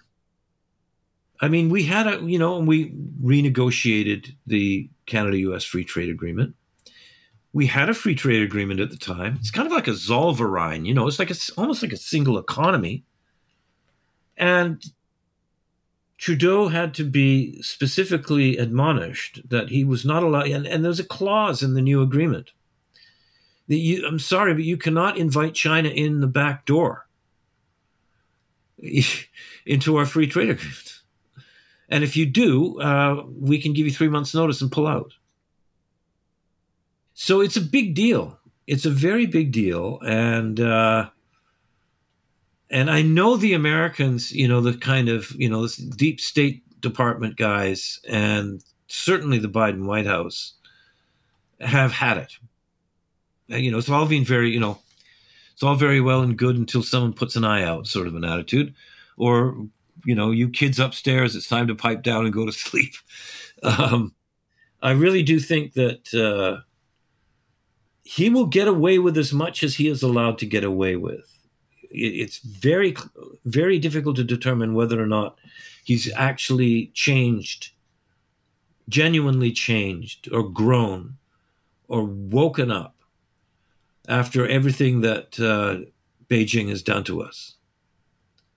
I 1.39 1.47
mean, 1.47 1.69
we 1.69 1.85
had 1.85 2.07
a, 2.07 2.21
you 2.21 2.37
know, 2.37 2.57
and 2.57 2.67
we 2.67 2.91
renegotiated 3.23 4.35
the 4.45 4.89
Canada-U.S. 5.05 5.63
Free 5.63 5.85
Trade 5.85 6.09
Agreement. 6.09 6.55
We 7.53 7.67
had 7.67 7.89
a 7.89 7.93
free 7.93 8.15
trade 8.15 8.41
agreement 8.41 8.79
at 8.79 8.89
the 8.89 8.97
time. 8.97 9.37
It's 9.39 9.51
kind 9.51 9.67
of 9.67 9.71
like 9.71 9.87
a 9.87 9.91
Zollverein, 9.91 10.85
you 10.85 10.93
know, 10.93 11.07
it's 11.07 11.19
like 11.19 11.31
it's 11.31 11.51
almost 11.51 11.83
like 11.83 11.93
a 11.93 11.97
single 11.97 12.37
economy. 12.37 13.05
And 14.37 14.83
Trudeau 16.17 16.67
had 16.67 16.93
to 16.95 17.03
be 17.03 17.61
specifically 17.61 18.57
admonished 18.57 19.41
that 19.49 19.69
he 19.69 19.83
was 19.83 20.03
not 20.03 20.23
allowed, 20.23 20.47
and, 20.47 20.65
and 20.65 20.83
there's 20.83 20.99
a 20.99 21.05
clause 21.05 21.61
in 21.61 21.73
the 21.73 21.81
new 21.81 22.01
agreement 22.01 22.51
that 23.67 23.77
you, 23.77 24.05
I'm 24.07 24.19
sorry, 24.19 24.53
but 24.53 24.63
you 24.63 24.77
cannot 24.77 25.17
invite 25.17 25.53
China 25.53 25.89
in 25.89 26.19
the 26.21 26.27
back 26.27 26.65
door 26.65 27.07
into 29.65 29.97
our 29.97 30.05
free 30.05 30.27
trade 30.27 30.49
agreement. 30.49 30.99
And 31.89 32.03
if 32.03 32.17
you 32.17 32.25
do, 32.25 32.79
uh, 32.79 33.23
we 33.39 33.61
can 33.61 33.73
give 33.73 33.85
you 33.85 33.91
three 33.91 34.09
months' 34.09 34.33
notice 34.33 34.61
and 34.61 34.71
pull 34.71 34.87
out. 34.87 35.13
So 37.13 37.41
it's 37.41 37.57
a 37.57 37.61
big 37.61 37.95
deal. 37.95 38.39
It's 38.67 38.85
a 38.85 38.89
very 38.89 39.25
big 39.25 39.51
deal. 39.51 39.99
And, 40.01 40.59
uh, 40.59 41.09
and 42.69 42.89
I 42.89 43.01
know 43.01 43.37
the 43.37 43.53
Americans, 43.53 44.31
you 44.31 44.47
know, 44.47 44.61
the 44.61 44.73
kind 44.73 45.09
of, 45.09 45.31
you 45.31 45.49
know, 45.49 45.61
this 45.61 45.77
deep 45.77 46.19
state 46.19 46.63
department 46.81 47.37
guys 47.37 47.99
and 48.07 48.63
certainly 48.87 49.39
the 49.39 49.49
Biden 49.49 49.85
White 49.85 50.05
House 50.05 50.53
have 51.59 51.91
had 51.91 52.17
it. 52.17 52.33
And, 53.49 53.63
you 53.63 53.71
know, 53.71 53.77
it's 53.77 53.89
all 53.89 54.05
been 54.05 54.25
very, 54.25 54.51
you 54.51 54.59
know, 54.59 54.79
it's 55.53 55.63
all 55.63 55.75
very 55.75 56.01
well 56.01 56.21
and 56.21 56.37
good 56.37 56.55
until 56.55 56.83
someone 56.83 57.13
puts 57.13 57.35
an 57.35 57.45
eye 57.45 57.63
out, 57.63 57.87
sort 57.87 58.07
of 58.07 58.15
an 58.15 58.23
attitude. 58.23 58.73
Or, 59.17 59.55
you 60.05 60.15
know, 60.15 60.31
you 60.31 60.49
kids 60.49 60.79
upstairs, 60.79 61.35
it's 61.35 61.47
time 61.47 61.67
to 61.67 61.75
pipe 61.75 62.01
down 62.01 62.25
and 62.25 62.33
go 62.33 62.45
to 62.45 62.51
sleep. 62.51 62.95
Um, 63.61 64.13
I 64.81 64.91
really 64.91 65.23
do 65.23 65.39
think 65.39 65.73
that 65.73 66.13
uh, 66.13 66.61
he 68.03 68.29
will 68.29 68.45
get 68.45 68.67
away 68.67 68.99
with 68.99 69.17
as 69.17 69.33
much 69.33 69.63
as 69.63 69.75
he 69.75 69.87
is 69.87 70.03
allowed 70.03 70.37
to 70.39 70.45
get 70.45 70.63
away 70.63 70.95
with. 70.95 71.39
It's 71.89 72.39
very, 72.39 72.95
very 73.45 73.79
difficult 73.79 74.15
to 74.17 74.23
determine 74.23 74.73
whether 74.73 75.01
or 75.01 75.07
not 75.07 75.37
he's 75.83 76.11
actually 76.13 76.87
changed, 76.93 77.71
genuinely 78.89 79.51
changed, 79.51 80.27
or 80.31 80.49
grown, 80.49 81.17
or 81.87 82.03
woken 82.03 82.71
up 82.71 82.95
after 84.07 84.47
everything 84.47 85.01
that 85.01 85.39
uh, 85.39 85.89
Beijing 86.27 86.69
has 86.69 86.81
done 86.81 87.03
to 87.05 87.21
us 87.21 87.55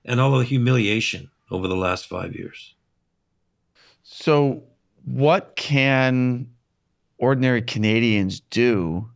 and 0.05 0.21
all 0.21 0.39
the 0.39 0.45
humiliation 0.45 1.31
over 1.51 1.69
the 1.69 1.77
last 1.77 2.07
five 2.07 2.35
years. 2.35 2.75
So, 4.03 4.63
what 5.05 5.55
can 5.57 6.49
ordinary 7.19 7.63
Canadians 7.63 8.41
do 8.41 9.09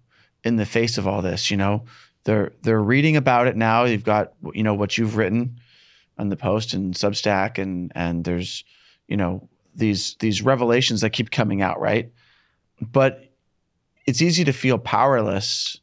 in 0.45 0.57
the 0.57 0.67
face 0.67 0.99
of 0.99 1.07
all 1.07 1.23
this? 1.23 1.51
You 1.51 1.57
know, 1.57 1.85
they're 2.25 2.53
they're 2.63 2.83
reading 2.83 3.17
about 3.17 3.47
it 3.47 3.57
now. 3.57 3.85
You've 3.85 4.05
got 4.05 4.33
you 4.55 4.63
know 4.63 4.75
what 4.75 4.99
you've 4.99 5.17
written 5.17 5.61
on 6.19 6.29
the 6.29 6.37
post 6.37 6.75
and 6.75 6.95
Substack, 6.95 7.59
and 7.59 7.93
and 7.95 8.25
there's 8.25 8.65
you 9.09 9.17
know 9.17 9.49
these 9.75 10.17
these 10.21 10.43
revelations 10.43 11.01
that 11.01 11.11
keep 11.11 11.31
coming 11.31 11.63
out, 11.63 11.81
right? 11.81 12.13
But 12.81 13.33
it's 14.07 14.23
easy 14.23 14.45
to 14.45 14.53
feel 14.53 14.79
powerless 14.79 15.79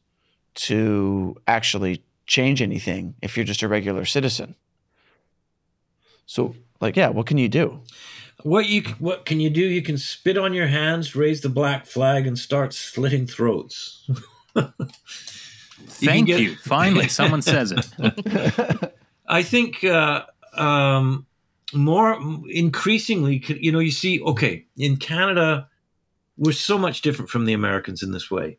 to 0.56 1.36
actually 1.48 2.04
change 2.26 2.62
anything 2.62 3.16
if 3.22 3.38
you're 3.38 3.46
just 3.46 3.62
a 3.62 3.68
regular 3.68 4.06
citizen. 4.06 4.56
So, 6.26 6.56
like, 6.82 6.96
yeah, 6.96 7.10
what 7.10 7.26
can 7.26 7.38
you 7.38 7.48
do? 7.48 7.80
What 8.44 8.68
you 8.68 8.84
what 9.00 9.26
can 9.26 9.40
you 9.40 9.50
do? 9.50 9.62
You 9.62 9.82
can 9.82 9.98
spit 9.98 10.38
on 10.38 10.54
your 10.54 10.68
hands, 10.68 11.16
raise 11.16 11.42
the 11.42 11.50
black 11.50 11.86
flag, 11.86 12.28
and 12.28 12.38
start 12.38 12.74
slitting 12.74 13.26
throats. 13.26 14.08
Thank 15.88 16.28
you. 16.28 16.38
You. 16.38 16.56
Finally, 16.56 17.08
someone 17.08 17.42
says 17.42 17.72
it. 17.72 18.94
I 19.28 19.44
think 19.44 19.84
uh, 19.84 20.26
um, 20.54 21.26
more 21.74 22.20
increasingly, 22.50 23.44
you 23.60 23.72
know, 23.72 23.80
you 23.80 23.92
see, 23.92 24.22
okay, 24.22 24.66
in 24.78 24.98
Canada, 24.98 25.68
we're 26.38 26.52
so 26.52 26.78
much 26.78 27.02
different 27.02 27.30
from 27.30 27.46
the 27.46 27.54
Americans 27.54 28.04
in 28.04 28.12
this 28.12 28.30
way. 28.32 28.58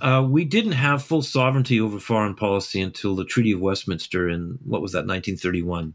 Uh, 0.00 0.26
we 0.28 0.44
didn't 0.44 0.72
have 0.72 1.02
full 1.02 1.22
sovereignty 1.22 1.80
over 1.80 2.00
foreign 2.00 2.34
policy 2.34 2.80
until 2.80 3.14
the 3.14 3.24
Treaty 3.24 3.52
of 3.52 3.60
Westminster 3.60 4.28
in 4.28 4.58
what 4.64 4.82
was 4.82 4.92
that, 4.92 5.06
1931 5.06 5.94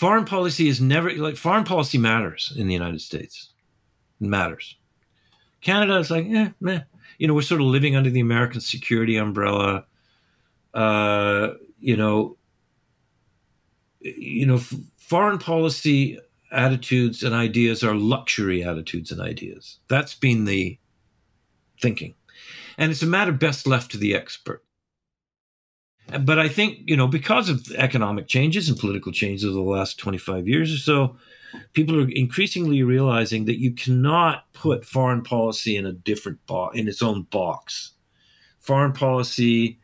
foreign 0.00 0.24
policy 0.24 0.66
is 0.66 0.80
never 0.80 1.12
like 1.16 1.36
foreign 1.36 1.62
policy 1.62 1.98
matters 1.98 2.54
in 2.56 2.66
the 2.66 2.72
United 2.72 3.02
States. 3.02 3.50
It 4.18 4.28
matters. 4.28 4.76
Canada 5.60 5.96
is 5.98 6.10
like, 6.10 6.26
eh, 6.26 6.50
meh. 6.60 6.80
You 7.18 7.28
know, 7.28 7.34
we're 7.34 7.42
sort 7.42 7.60
of 7.60 7.66
living 7.66 7.96
under 7.96 8.10
the 8.10 8.20
American 8.20 8.60
security 8.60 9.16
umbrella. 9.16 9.84
Uh, 10.72 11.50
you 11.80 11.96
know, 11.96 12.36
you 14.00 14.46
know, 14.46 14.56
f- 14.56 14.74
foreign 14.96 15.38
policy 15.38 16.18
attitudes 16.50 17.22
and 17.22 17.34
ideas 17.34 17.84
are 17.84 17.94
luxury 17.94 18.64
attitudes 18.64 19.12
and 19.12 19.20
ideas. 19.20 19.78
That's 19.88 20.14
been 20.14 20.44
the 20.44 20.78
thinking. 21.80 22.14
And 22.78 22.90
it's 22.90 23.02
a 23.02 23.06
matter 23.06 23.32
best 23.32 23.66
left 23.66 23.90
to 23.92 23.98
the 23.98 24.14
expert. 24.14 24.64
But 26.18 26.38
I 26.38 26.48
think, 26.48 26.80
you 26.86 26.96
know, 26.96 27.06
because 27.06 27.48
of 27.48 27.70
economic 27.72 28.26
changes 28.26 28.68
and 28.68 28.78
political 28.78 29.12
changes 29.12 29.44
over 29.44 29.54
the 29.54 29.60
last 29.60 29.98
25 29.98 30.48
years 30.48 30.72
or 30.72 30.78
so, 30.78 31.16
people 31.72 32.00
are 32.00 32.08
increasingly 32.08 32.82
realizing 32.82 33.44
that 33.46 33.60
you 33.60 33.72
cannot 33.72 34.52
put 34.52 34.84
foreign 34.84 35.22
policy 35.22 35.76
in 35.76 35.86
a 35.86 35.92
different 35.92 36.44
box, 36.46 36.78
in 36.78 36.88
its 36.88 37.02
own 37.02 37.22
box. 37.22 37.92
Foreign 38.60 38.92
policy, 38.92 39.78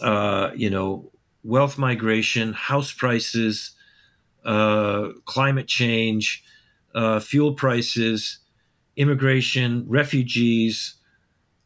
uh, 0.00 0.50
you 0.54 0.70
know, 0.70 1.10
wealth 1.42 1.76
migration, 1.78 2.52
house 2.52 2.92
prices, 2.92 3.72
uh, 4.44 5.08
climate 5.24 5.66
change, 5.66 6.42
uh, 6.94 7.20
fuel 7.20 7.54
prices, 7.54 8.38
immigration, 8.96 9.84
refugees. 9.88 10.94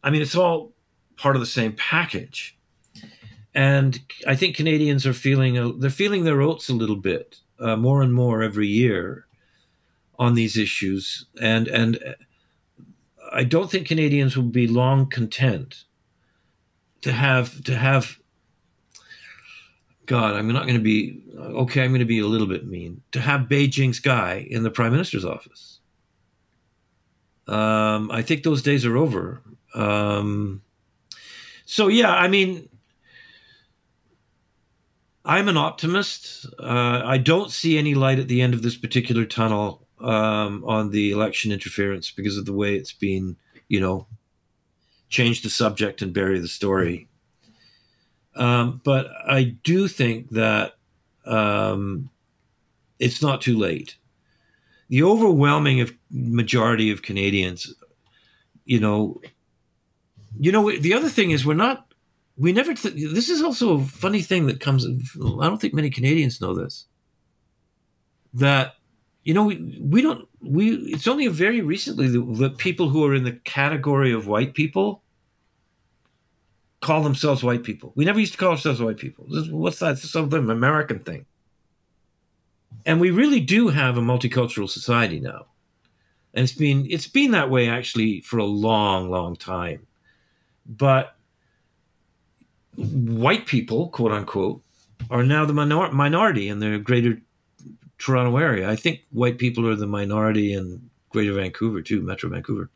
I 0.02 0.10
mean, 0.10 0.22
it's 0.22 0.34
all 0.34 0.72
part 1.16 1.36
of 1.36 1.40
the 1.40 1.46
same 1.46 1.72
package 1.72 2.58
and 3.58 4.00
I 4.24 4.36
think 4.36 4.54
Canadians 4.54 5.04
are 5.04 5.12
feeling 5.12 5.80
they're 5.80 5.90
feeling 5.90 6.22
their 6.22 6.40
oats 6.40 6.68
a 6.68 6.74
little 6.74 6.96
bit 6.96 7.40
uh, 7.60 7.76
more 7.76 8.02
and 8.02 8.12
more 8.12 8.42
every 8.42 8.66
year 8.66 9.26
on 10.18 10.34
these 10.34 10.56
issues, 10.56 11.26
and 11.40 11.68
and 11.68 12.16
I 13.32 13.44
don't 13.44 13.70
think 13.70 13.86
Canadians 13.86 14.36
will 14.36 14.44
be 14.44 14.66
long 14.66 15.08
content 15.08 15.84
to 17.02 17.12
have 17.12 17.62
to 17.64 17.76
have. 17.76 18.18
God, 20.06 20.34
I'm 20.34 20.50
not 20.50 20.62
going 20.62 20.78
to 20.78 20.82
be 20.82 21.22
okay. 21.36 21.84
I'm 21.84 21.90
going 21.90 22.00
to 22.00 22.06
be 22.06 22.20
a 22.20 22.26
little 22.26 22.46
bit 22.46 22.66
mean 22.66 23.02
to 23.12 23.20
have 23.20 23.42
Beijing's 23.42 24.00
guy 24.00 24.46
in 24.50 24.62
the 24.62 24.70
prime 24.70 24.92
minister's 24.92 25.24
office. 25.24 25.80
Um, 27.46 28.10
I 28.10 28.22
think 28.22 28.42
those 28.42 28.62
days 28.62 28.84
are 28.84 28.96
over. 28.96 29.42
Um, 29.74 30.62
so 31.64 31.88
yeah, 31.88 32.14
I 32.14 32.28
mean, 32.28 32.68
I'm 35.28 35.46
an 35.48 35.58
optimist. 35.58 36.46
Uh, 36.58 37.02
I 37.04 37.18
don't 37.18 37.50
see 37.50 37.76
any 37.76 37.94
light 37.94 38.18
at 38.18 38.28
the 38.28 38.40
end 38.40 38.54
of 38.54 38.62
this 38.62 38.78
particular 38.78 39.26
tunnel 39.26 39.86
um, 40.00 40.64
on 40.64 40.90
the 40.90 41.10
election 41.10 41.52
interference 41.52 42.10
because 42.10 42.38
of 42.38 42.46
the 42.46 42.54
way 42.54 42.76
it's 42.76 42.94
been, 42.94 43.36
you 43.68 43.78
know, 43.78 44.06
change 45.10 45.42
the 45.42 45.50
subject 45.50 46.00
and 46.00 46.14
bury 46.14 46.38
the 46.38 46.48
story. 46.48 47.08
Um, 48.36 48.80
but 48.84 49.08
I 49.26 49.54
do 49.64 49.86
think 49.86 50.30
that 50.30 50.76
um, 51.26 52.08
it's 52.98 53.20
not 53.20 53.42
too 53.42 53.58
late. 53.58 53.96
The 54.88 55.02
overwhelming 55.02 55.82
of 55.82 55.92
majority 56.10 56.90
of 56.90 57.02
Canadians, 57.02 57.74
you 58.64 58.80
know, 58.80 59.20
you 60.40 60.52
know, 60.52 60.74
the 60.74 60.94
other 60.94 61.10
thing 61.10 61.32
is 61.32 61.44
we're 61.44 61.52
not 61.52 61.87
we 62.38 62.52
never 62.52 62.74
th- 62.74 62.94
this 62.94 63.28
is 63.28 63.42
also 63.42 63.78
a 63.78 63.84
funny 63.84 64.22
thing 64.22 64.46
that 64.46 64.60
comes 64.60 64.86
i 64.86 65.46
don't 65.46 65.60
think 65.60 65.74
many 65.74 65.90
canadians 65.90 66.40
know 66.40 66.54
this 66.54 66.86
that 68.34 68.74
you 69.24 69.34
know 69.34 69.44
we, 69.44 69.78
we 69.80 70.00
don't 70.00 70.28
we 70.40 70.76
it's 70.92 71.08
only 71.08 71.26
very 71.28 71.60
recently 71.60 72.08
that, 72.08 72.36
that 72.38 72.58
people 72.58 72.88
who 72.88 73.04
are 73.04 73.14
in 73.14 73.24
the 73.24 73.32
category 73.32 74.12
of 74.12 74.26
white 74.26 74.54
people 74.54 75.02
call 76.80 77.02
themselves 77.02 77.42
white 77.42 77.64
people. 77.64 77.92
We 77.96 78.04
never 78.04 78.20
used 78.20 78.32
to 78.32 78.38
call 78.38 78.52
ourselves 78.52 78.80
white 78.80 78.98
people. 78.98 79.26
This, 79.28 79.48
what's 79.48 79.78
that? 79.80 79.98
Something 79.98 80.48
american 80.50 81.00
thing. 81.00 81.26
And 82.86 83.00
we 83.00 83.10
really 83.10 83.40
do 83.40 83.68
have 83.68 83.96
a 83.96 84.00
multicultural 84.00 84.68
society 84.68 85.20
now. 85.20 85.46
And 86.34 86.44
it's 86.44 86.52
been 86.52 86.86
it's 86.88 87.08
been 87.08 87.32
that 87.32 87.50
way 87.50 87.68
actually 87.68 88.20
for 88.20 88.38
a 88.38 88.44
long 88.44 89.10
long 89.10 89.34
time. 89.36 89.86
But 90.66 91.16
white 92.78 93.46
people, 93.46 93.88
quote 93.88 94.12
unquote, 94.12 94.62
are 95.10 95.24
now 95.24 95.44
the 95.44 95.52
minor- 95.52 95.92
minority 95.92 96.48
in 96.48 96.60
the 96.60 96.78
greater 96.78 97.20
Toronto 97.98 98.36
area. 98.36 98.70
I 98.70 98.76
think 98.76 99.00
white 99.10 99.38
people 99.38 99.68
are 99.68 99.74
the 99.74 99.86
minority 99.86 100.52
in 100.52 100.88
Greater 101.10 101.32
Vancouver 101.32 101.82
too, 101.82 102.00
Metro 102.02 102.30
Vancouver. 102.30 102.70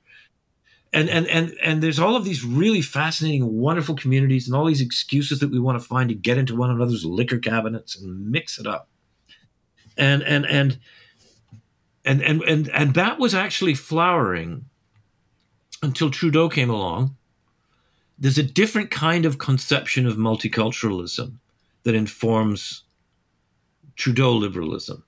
And 0.92 1.08
and 1.08 1.26
and 1.28 1.54
and 1.62 1.82
there's 1.82 1.98
all 1.98 2.16
of 2.16 2.24
these 2.24 2.44
really 2.44 2.82
fascinating, 2.82 3.58
wonderful 3.58 3.94
communities, 3.94 4.46
and 4.46 4.54
all 4.54 4.66
these 4.66 4.82
excuses 4.82 5.38
that 5.38 5.50
we 5.50 5.58
want 5.58 5.80
to 5.80 5.86
find 5.86 6.08
to 6.10 6.14
get 6.14 6.36
into 6.36 6.56
one 6.56 6.70
another's 6.70 7.04
liquor 7.04 7.38
cabinets 7.38 7.96
and 7.96 8.30
mix 8.30 8.58
it 8.58 8.66
up. 8.66 8.88
And 9.96 10.22
and 10.22 10.44
and 10.44 10.78
and 12.04 12.20
and 12.22 12.42
and 12.42 12.68
and 12.68 12.94
that 12.94 13.18
was 13.18 13.34
actually 13.34 13.74
flowering 13.74 14.66
until 15.82 16.10
Trudeau 16.10 16.50
came 16.50 16.68
along 16.68 17.16
there's 18.22 18.38
a 18.38 18.42
different 18.44 18.92
kind 18.92 19.26
of 19.26 19.38
conception 19.38 20.06
of 20.06 20.14
multiculturalism 20.14 21.38
that 21.82 21.96
informs 21.96 22.84
Trudeau 23.96 24.32
liberalism. 24.34 25.02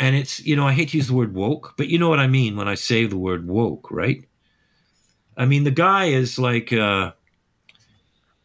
And 0.00 0.16
it's, 0.16 0.40
you 0.40 0.56
know, 0.56 0.66
I 0.66 0.72
hate 0.72 0.88
to 0.90 0.96
use 0.96 1.08
the 1.08 1.14
word 1.14 1.34
woke, 1.34 1.74
but 1.76 1.88
you 1.88 1.98
know 1.98 2.08
what 2.08 2.18
I 2.18 2.26
mean 2.26 2.56
when 2.56 2.66
I 2.66 2.76
say 2.76 3.04
the 3.04 3.18
word 3.18 3.46
woke, 3.46 3.90
right? 3.90 4.24
I 5.36 5.44
mean, 5.44 5.64
the 5.64 5.70
guy 5.70 6.06
is 6.06 6.38
like, 6.38 6.72
uh, 6.72 7.12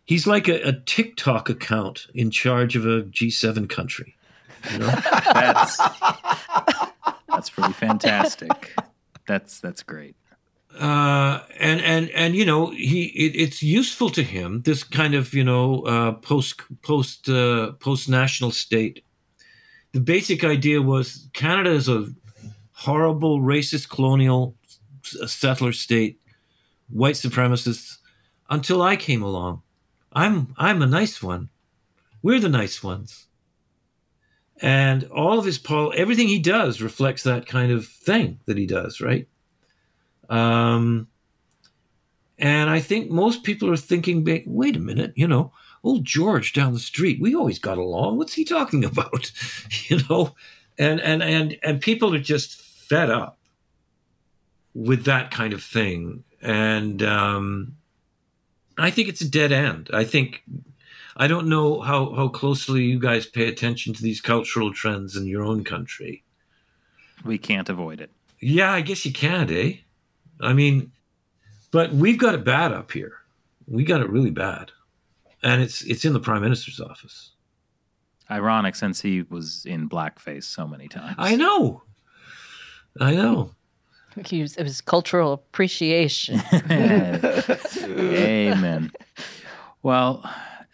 he's 0.04 0.28
like 0.28 0.50
a, 0.50 0.62
a 0.68 0.74
TikTok 0.74 1.50
account 1.50 2.08
in 2.14 2.32
charge 2.32 2.76
of 2.76 2.86
a 2.86 3.04
G7 3.04 3.70
country. 3.70 4.18
You 4.74 4.80
know? 4.80 4.88
that's, 5.34 5.78
that's 7.30 7.50
pretty 7.50 7.74
fantastic. 7.74 8.76
That's, 9.26 9.62
that's 9.62 9.84
great 9.84 10.18
uh, 10.80 11.42
and 11.60 11.82
and 11.82 12.10
and 12.12 12.36
you 12.36 12.46
know 12.46 12.72
he 12.72 13.06
it, 13.06 13.36
it's 13.36 13.62
useful 13.62 14.10
to 14.10 14.24
him 14.24 14.62
this 14.64 14.84
kind 14.84 15.14
of 15.14 15.34
you 15.34 15.44
know 15.44 15.82
uh, 15.82 16.14
post 16.14 16.62
post 16.82 17.30
uh, 17.30 17.74
post 17.74 18.10
national 18.10 18.52
state. 18.52 19.04
The 19.92 20.00
basic 20.00 20.44
idea 20.44 20.82
was 20.82 21.30
Canada 21.34 21.72
is 21.72 21.88
a 21.88 22.08
horrible, 22.72 23.40
racist, 23.40 23.90
colonial 23.90 24.56
settler 25.04 25.72
state, 25.72 26.20
white 26.90 27.16
supremacists, 27.16 27.98
until 28.50 28.82
I 28.82 28.96
came 28.96 29.22
along. 29.22 29.62
I'm 30.12 30.56
I'm 30.58 30.82
a 30.82 30.88
nice 30.88 31.22
one. 31.22 31.50
We're 32.22 32.40
the 32.40 32.50
nice 32.50 32.82
ones. 32.82 33.28
And 34.62 35.04
all 35.06 35.40
of 35.40 35.46
his 35.46 35.58
Paul, 35.58 35.94
everything 35.96 36.30
he 36.30 36.40
does 36.40 36.82
reflects 36.82 37.24
that 37.24 37.46
kind 37.46 37.72
of 37.72 37.86
thing 37.86 38.40
that 38.46 38.58
he 38.58 38.66
does, 38.66 39.02
right? 39.02 39.28
Um, 40.30 41.08
and 42.40 42.70
I 42.70 42.80
think 42.80 43.10
most 43.10 43.44
people 43.44 43.70
are 43.70 43.78
thinking, 43.78 44.24
wait 44.46 44.76
a 44.76 44.80
minute, 44.80 45.14
you 45.16 45.28
know, 45.28 45.52
old 45.84 46.06
George 46.06 46.54
down 46.54 46.74
the 46.74 46.80
street, 46.80 47.22
we 47.22 47.36
always 47.36 47.60
got 47.60 47.78
along. 47.78 48.18
What's 48.18 48.34
he 48.34 48.46
talking 48.46 48.84
about? 48.86 49.32
you 49.88 50.00
know, 50.10 50.36
and 50.78 51.00
and 51.02 51.22
and 51.22 51.58
and 51.64 51.82
people 51.82 52.14
are 52.16 52.20
just 52.20 52.62
fed 52.62 53.10
up 53.10 53.38
with 54.74 55.06
that 55.06 55.32
kind 55.32 55.54
of 55.54 55.64
thing, 55.64 56.24
and 56.42 57.04
um, 57.04 57.76
I 58.78 58.90
think 58.90 59.08
it's 59.08 59.22
a 59.22 59.30
dead 59.30 59.52
end. 59.52 59.90
I 59.94 60.04
think 60.04 60.44
I 61.16 61.28
don't 61.28 61.48
know 61.48 61.82
how 61.82 62.14
how 62.14 62.28
closely 62.30 62.84
you 62.84 63.00
guys 63.00 63.26
pay 63.26 63.48
attention 63.48 63.94
to 63.94 64.02
these 64.02 64.22
cultural 64.22 64.74
trends 64.74 65.16
in 65.16 65.28
your 65.28 65.44
own 65.44 65.64
country. 65.64 66.24
We 67.24 67.38
can't 67.38 67.70
avoid 67.70 68.02
it. 68.02 68.12
Yeah, 68.40 68.74
I 68.74 68.82
guess 68.82 69.06
you 69.06 69.14
can't, 69.14 69.50
eh? 69.50 69.78
I 70.44 70.54
mean, 70.54 70.92
but 71.72 71.94
we've 71.94 72.18
got 72.18 72.36
it 72.36 72.44
bad 72.44 72.72
up 72.72 72.92
here. 72.92 73.14
We 73.68 73.84
got 73.84 74.02
it 74.02 74.10
really 74.10 74.32
bad 74.32 74.72
and 75.44 75.62
it's 75.62 75.82
it's 75.84 76.06
in 76.06 76.14
the 76.14 76.20
prime 76.20 76.42
minister's 76.42 76.80
office. 76.80 77.32
Ironic, 78.32 78.76
since 78.76 79.02
he 79.02 79.22
was 79.24 79.66
in 79.66 79.90
blackface 79.90 80.46
so 80.46 80.66
many 80.66 80.88
times. 80.88 81.16
I 81.18 81.36
know, 81.36 81.84
I 83.00 83.14
know. 83.16 83.52
He 84.26 84.42
was, 84.42 84.56
it 84.58 84.64
was 84.64 84.80
cultural 84.80 85.34
appreciation. 85.34 86.40
Amen. 87.90 88.92
Well, 89.82 90.24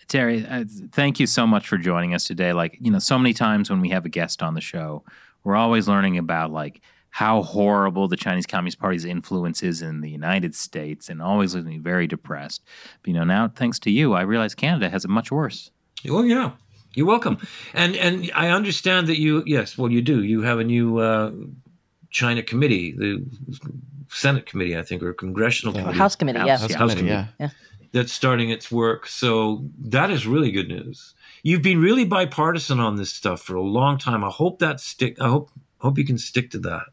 Terry, 0.10 0.46
uh, 0.46 0.66
thank 0.92 1.22
you 1.22 1.26
so 1.26 1.48
much 1.48 1.66
for 1.68 1.78
joining 1.78 2.14
us 2.14 2.26
today. 2.26 2.52
Like, 2.52 2.78
you 2.82 2.92
know, 2.92 3.00
so 3.00 3.18
many 3.18 3.34
times 3.34 3.70
when 3.70 3.80
we 3.80 3.90
have 3.90 4.06
a 4.06 4.10
guest 4.10 4.44
on 4.44 4.56
the 4.56 4.62
show, 4.62 5.06
we're 5.46 5.56
always 5.56 5.88
learning 5.88 6.18
about 6.18 6.52
like 6.52 6.82
how 7.12 7.41
horrible 7.41 8.07
the 8.07 8.16
Chinese 8.16 8.45
Communist 8.45 8.80
Party's 8.80 9.05
influence 9.05 9.64
is 9.64 9.82
in 9.82 10.01
the 10.01 10.10
United 10.10 10.55
States 10.55 11.10
and 11.10 11.22
always 11.22 11.55
leaves 11.55 11.68
me 11.68 11.78
very 11.78 12.07
depressed. 12.07 12.64
But, 13.01 13.07
you 13.10 13.14
know, 13.14 13.24
now 13.24 13.47
thanks 13.47 13.80
to 13.80 13.91
you, 13.91 14.14
I 14.14 14.22
realize 14.22 14.55
Canada 14.55 14.89
has 14.89 15.05
it 15.05 15.10
much 15.10 15.32
worse. 15.32 15.72
Oh, 16.07 16.24
yeah. 16.24 16.51
You're 16.95 17.05
welcome. 17.05 17.38
And 17.74 17.95
and 17.95 18.32
I 18.34 18.49
understand 18.49 19.07
that 19.07 19.20
you, 19.20 19.43
yes, 19.45 19.78
well, 19.78 19.91
you 19.91 20.01
do. 20.01 20.24
You 20.24 20.41
have 20.41 20.60
a 20.60 20.64
new 20.64 20.97
uh, 20.97 21.32
China 22.10 22.41
committee, 22.41 22.93
the 22.93 23.24
Senate 24.10 24.47
committee, 24.47 24.76
I 24.76 24.82
think, 24.82 25.03
or 25.03 25.14
congressional 25.14 25.76
yeah. 25.76 25.82
committee. 25.82 25.99
House 25.99 26.16
committee, 26.16 26.39
House, 26.39 26.47
yes. 26.47 26.62
House, 26.62 26.72
yeah. 26.72 26.78
committee, 26.78 27.01
committee. 27.01 27.28
yeah. 27.39 27.47
Yeah. 27.47 27.49
That's 27.91 28.12
starting 28.12 28.49
its 28.49 28.72
work. 28.72 29.07
So 29.07 29.66
that 29.80 30.10
is 30.10 30.26
really 30.26 30.51
good 30.51 30.68
news. 30.68 31.14
You've 31.43 31.62
been 31.62 31.80
really 31.80 32.05
bipartisan 32.05 32.80
on 32.80 32.97
this 32.97 33.12
stuff 33.12 33.41
for 33.41 33.55
a 33.55 33.62
long 33.62 33.97
time. 33.97 34.24
I 34.24 34.30
hope 34.30 34.60
that 34.60 34.80
stick. 34.80 35.20
I 35.22 35.28
hope 35.28 35.51
hope 35.80 35.97
you 35.97 36.05
can 36.05 36.18
stick 36.18 36.51
to 36.51 36.60
that. 36.60 36.88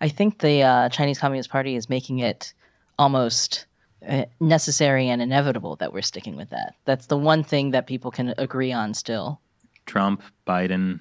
I 0.00 0.08
think 0.08 0.38
the 0.38 0.62
uh, 0.62 0.88
Chinese 0.90 1.18
Communist 1.18 1.50
Party 1.50 1.74
is 1.74 1.88
making 1.88 2.20
it 2.20 2.54
almost 2.98 3.66
uh, 4.06 4.24
necessary 4.40 5.08
and 5.08 5.20
inevitable 5.20 5.76
that 5.76 5.92
we're 5.92 6.02
sticking 6.02 6.36
with 6.36 6.50
that. 6.50 6.74
That's 6.84 7.06
the 7.06 7.16
one 7.16 7.42
thing 7.42 7.72
that 7.72 7.86
people 7.86 8.10
can 8.10 8.34
agree 8.38 8.72
on 8.72 8.94
still. 8.94 9.40
Trump, 9.86 10.22
Biden, 10.46 11.00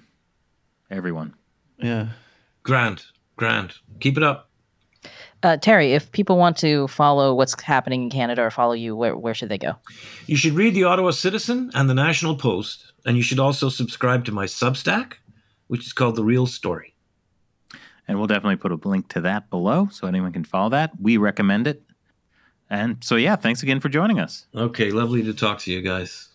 everyone. 0.90 1.36
Yeah. 1.78 2.10
Grand, 2.64 3.04
grand. 3.36 3.76
Keep 4.00 4.18
it 4.18 4.24
up. 4.24 4.50
Uh, 5.44 5.58
Terry, 5.58 5.94
if 5.94 6.12
people 6.12 6.38
want 6.38 6.58
to 6.58 6.88
follow 6.88 7.36
what's 7.36 7.62
happening 7.62 8.04
in 8.04 8.10
Canada 8.10 8.42
or 8.42 8.50
follow 8.50 8.74
you, 8.74 8.96
where, 8.96 9.16
where 9.16 9.36
should 9.36 9.50
they 9.50 9.58
go? 9.58 9.76
You 10.26 10.36
should 10.36 10.54
read 10.54 10.74
the 10.74 10.84
Ottawa 10.84 11.12
Citizen 11.12 11.70
and 11.76 11.88
the 11.90 11.94
National 11.94 12.36
Post, 12.36 12.92
and 13.06 13.16
you 13.16 13.24
should 13.24 13.40
also 13.40 13.70
subscribe 13.70 14.26
to 14.26 14.32
my 14.32 14.46
Substack, 14.46 15.14
which 15.68 15.86
is 15.86 15.94
called 15.94 16.16
The 16.16 16.24
Real 16.24 16.48
Story. 16.48 16.96
And 18.08 18.18
we'll 18.18 18.28
definitely 18.28 18.56
put 18.56 18.72
a 18.72 18.88
link 18.88 19.10
to 19.10 19.22
that 19.22 19.50
below 19.50 19.90
so 19.92 20.08
anyone 20.08 20.32
can 20.32 20.44
follow 20.46 20.70
that. 20.70 20.92
We 21.02 21.18
recommend 21.18 21.68
it. 21.68 21.84
And 22.70 22.98
so, 23.04 23.16
yeah, 23.16 23.36
thanks 23.36 23.64
again 23.64 23.80
for 23.80 23.90
joining 23.90 24.20
us. 24.20 24.46
Okay, 24.56 24.92
lovely 24.92 25.24
to 25.24 25.34
talk 25.34 25.60
to 25.60 25.72
you 25.72 25.82
guys. 25.82 26.30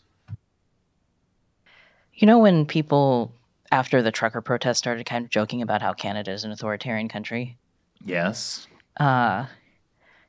You 2.14 2.26
know, 2.26 2.38
when 2.38 2.66
people 2.66 3.32
after 3.70 4.02
the 4.02 4.12
trucker 4.12 4.40
protest 4.42 4.78
started 4.78 5.06
kind 5.06 5.24
of 5.24 5.30
joking 5.30 5.62
about 5.62 5.80
how 5.80 5.92
Canada 5.94 6.30
is 6.30 6.44
an 6.44 6.52
authoritarian 6.52 7.08
country, 7.08 7.56
Yes. 8.04 8.66
uh, 8.98 9.46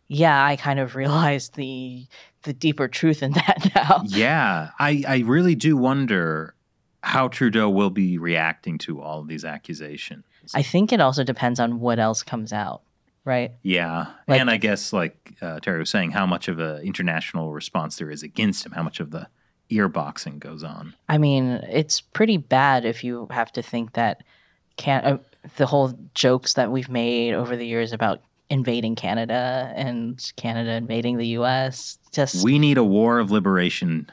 yeah, 0.07 0.45
I 0.45 0.55
kind 0.55 0.79
of 0.79 0.95
realized 0.95 1.55
the 1.55 2.07
the 2.43 2.53
deeper 2.53 2.87
truth 2.87 3.21
in 3.23 3.31
that 3.33 3.71
now. 3.75 4.03
Yeah. 4.05 4.69
I, 4.79 5.03
I 5.07 5.17
really 5.19 5.55
do 5.55 5.77
wonder 5.77 6.55
how 7.01 7.27
Trudeau 7.29 7.69
will 7.69 7.89
be 7.89 8.17
reacting 8.17 8.77
to 8.79 9.01
all 9.01 9.19
of 9.19 9.27
these 9.27 9.43
accusations. 9.45 10.25
I 10.53 10.61
think 10.61 10.91
it 10.93 10.99
also 10.99 11.23
depends 11.23 11.59
on 11.59 11.79
what 11.79 11.99
else 11.99 12.23
comes 12.23 12.51
out, 12.53 12.81
right? 13.25 13.51
Yeah, 13.63 14.07
Like- 14.27 14.39
and 14.41 14.49
I 14.49 14.57
guess 14.57 14.93
like 14.93 15.35
uh, 15.41 15.59
Terry 15.59 15.79
was 15.79 15.89
saying, 15.89 16.11
how 16.11 16.25
much 16.25 16.47
of 16.47 16.59
an 16.59 16.81
international 16.81 17.51
response 17.53 17.97
there 17.97 18.09
is 18.11 18.23
against 18.23 18.65
him, 18.65 18.71
how 18.73 18.83
much 18.83 18.99
of 18.99 19.11
the 19.11 19.27
ear 19.69 19.87
boxing 19.87 20.39
goes 20.39 20.63
on. 20.63 20.93
I 21.09 21.17
mean, 21.17 21.45
it's 21.69 22.01
pretty 22.01 22.37
bad 22.37 22.85
if 22.85 23.03
you 23.03 23.27
have 23.31 23.51
to 23.53 23.61
think 23.61 23.93
that 23.93 24.21
can 24.77 25.03
uh, 25.05 25.17
the 25.57 25.65
whole 25.65 25.93
jokes 26.13 26.53
that 26.55 26.71
we've 26.71 26.89
made 26.89 27.33
over 27.33 27.55
the 27.55 27.65
years 27.65 27.93
about 27.93 28.21
invading 28.49 28.95
Canada 28.95 29.71
and 29.75 30.31
Canada 30.35 30.71
invading 30.71 31.17
the 31.17 31.27
U.S. 31.27 31.97
Just 32.11 32.43
We 32.43 32.59
need 32.59 32.77
a 32.77 32.83
war 32.83 33.19
of 33.19 33.31
liberation 33.31 34.11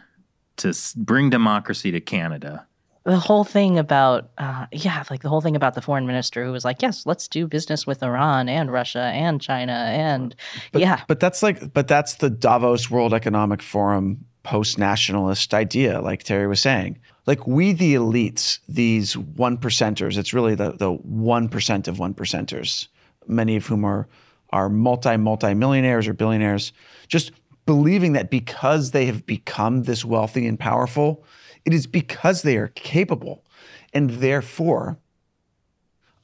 to 0.59 0.69
s- 0.69 0.95
bring 0.95 1.29
democracy 1.31 1.91
to 1.91 2.01
Canada. 2.01 2.67
The 3.05 3.19
whole 3.19 3.45
thing 3.45 3.79
about 3.79 4.31
uh, 4.39 4.67
yeah, 4.73 5.03
like 5.11 5.23
the 5.23 5.29
whole 5.29 5.41
thing 5.41 5.57
about 5.57 5.75
the 5.75 5.83
foreign 5.83 6.07
minister 6.07 6.45
who 6.45 6.53
was 6.53 6.65
like, 6.65 6.83
yes, 6.83 7.07
let's 7.07 7.29
do 7.29 7.47
business 7.47 7.87
with 7.87 8.03
Iran 8.03 8.49
and 8.49 8.71
Russia 8.73 9.11
and 9.15 9.41
China 9.41 9.73
and 9.73 10.35
But, 10.73 10.83
yeah, 10.83 11.03
But 11.09 11.21
that's 11.21 11.43
like, 11.43 11.73
but 11.73 11.89
that's 11.89 12.17
the 12.17 12.31
Davos 12.31 12.91
World 12.91 13.15
Economic 13.15 13.63
Forum 13.63 14.25
post 14.43 14.79
nationalist 14.79 15.55
idea, 15.55 16.01
like 16.01 16.23
Terry 16.23 16.47
was 16.47 16.61
saying. 16.61 16.99
Like 17.27 17.47
we, 17.47 17.73
the 17.73 17.95
elites, 17.95 18.59
these 18.69 19.17
one 19.17 19.57
percenters, 19.57 20.17
it's 20.17 20.33
really 20.33 20.55
the 20.55 20.73
the 20.73 20.93
one 20.93 21.49
percent 21.49 21.89
of 21.89 21.99
one 21.99 22.15
percenters, 22.15 22.89
many 23.27 23.57
of 23.57 23.67
whom 23.67 23.85
are 23.85 24.09
are 24.51 24.69
multi 24.69 25.17
multi 25.17 25.55
millionaires 25.55 26.09
or 26.09 26.13
billionaires, 26.15 26.73
just 27.09 27.33
believing 27.67 28.15
that 28.15 28.31
because 28.31 28.91
they 28.91 29.07
have 29.07 29.25
become 29.27 29.85
this 29.85 30.05
wealthy 30.05 30.47
and 30.47 30.59
powerful, 30.59 31.25
it 31.65 31.75
is 31.75 31.87
because 31.87 32.43
they 32.43 32.57
are 32.57 32.69
capable, 32.69 33.45
and 33.93 34.11
therefore 34.11 34.99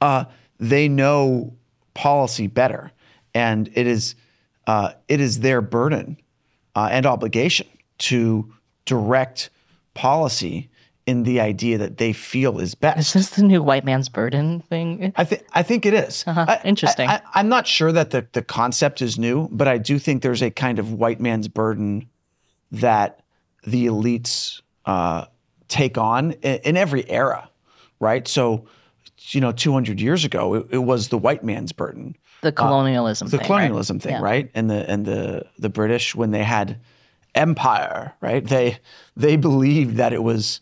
uh, 0.01 0.25
they 0.59 0.87
know 0.87 1.53
policy 1.93 2.47
better, 2.47 2.91
and 3.33 3.69
it 3.73 3.87
is 3.87 4.15
uh, 4.67 4.93
it 5.07 5.19
is 5.19 5.39
their 5.39 5.61
burden 5.61 6.17
uh, 6.75 6.89
and 6.91 7.05
obligation 7.05 7.67
to 7.97 8.53
direct 8.85 9.49
policy 9.93 10.69
in 11.07 11.23
the 11.23 11.39
idea 11.39 11.77
that 11.77 11.97
they 11.97 12.11
feel 12.11 12.59
is 12.59 12.75
best. 12.75 12.99
is 12.99 13.13
this 13.13 13.29
the 13.31 13.41
new 13.41 13.63
white 13.63 13.85
man's 13.85 14.09
burden 14.09 14.59
thing? 14.59 15.13
I 15.15 15.23
think 15.23 15.43
I 15.53 15.63
think 15.63 15.85
it 15.85 15.93
is. 15.93 16.25
Uh-huh. 16.27 16.45
I- 16.47 16.61
Interesting. 16.65 17.07
I, 17.09 17.21
am 17.33 17.47
not 17.49 17.65
sure 17.65 17.91
that 17.91 18.11
the 18.11 18.27
the 18.33 18.41
concept 18.41 19.01
is 19.01 19.17
new, 19.17 19.47
but 19.51 19.67
I 19.67 19.77
do 19.77 19.97
think 19.97 20.21
there's 20.21 20.43
a 20.43 20.51
kind 20.51 20.79
of 20.79 20.93
white 20.93 21.21
man's 21.21 21.47
burden 21.47 22.09
that 22.71 23.21
the 23.65 23.85
elites 23.87 24.61
uh, 24.87 25.25
take 25.67 25.97
on 25.97 26.31
in, 26.41 26.59
in 26.63 26.77
every 26.77 27.07
era, 27.09 27.49
right? 27.99 28.27
So, 28.27 28.65
you 29.29 29.41
know, 29.41 29.51
200 29.51 29.99
years 30.01 30.25
ago, 30.25 30.53
it, 30.55 30.67
it 30.71 30.77
was 30.79 31.09
the 31.09 31.17
white 31.17 31.43
man's 31.43 31.71
burden 31.73 32.15
The 32.41 32.51
colonialism, 32.51 33.27
the 33.27 33.31
thing, 33.31 33.39
right? 33.41 33.45
colonialism 33.47 33.99
thing, 33.99 34.13
Yeah. 34.13 34.21
right? 34.21 34.49
And 34.55 34.69
the 34.69 34.89
and 34.89 35.05
the 35.05 35.45
the 35.59 35.69
British 35.69 36.15
when 36.15 36.31
they 36.31 36.43
had 36.43 36.79
empire, 37.35 38.13
right? 38.21 38.43
They 38.45 38.79
they 39.15 39.35
believed 39.35 39.97
that 39.97 40.13
it 40.13 40.23
was 40.23 40.61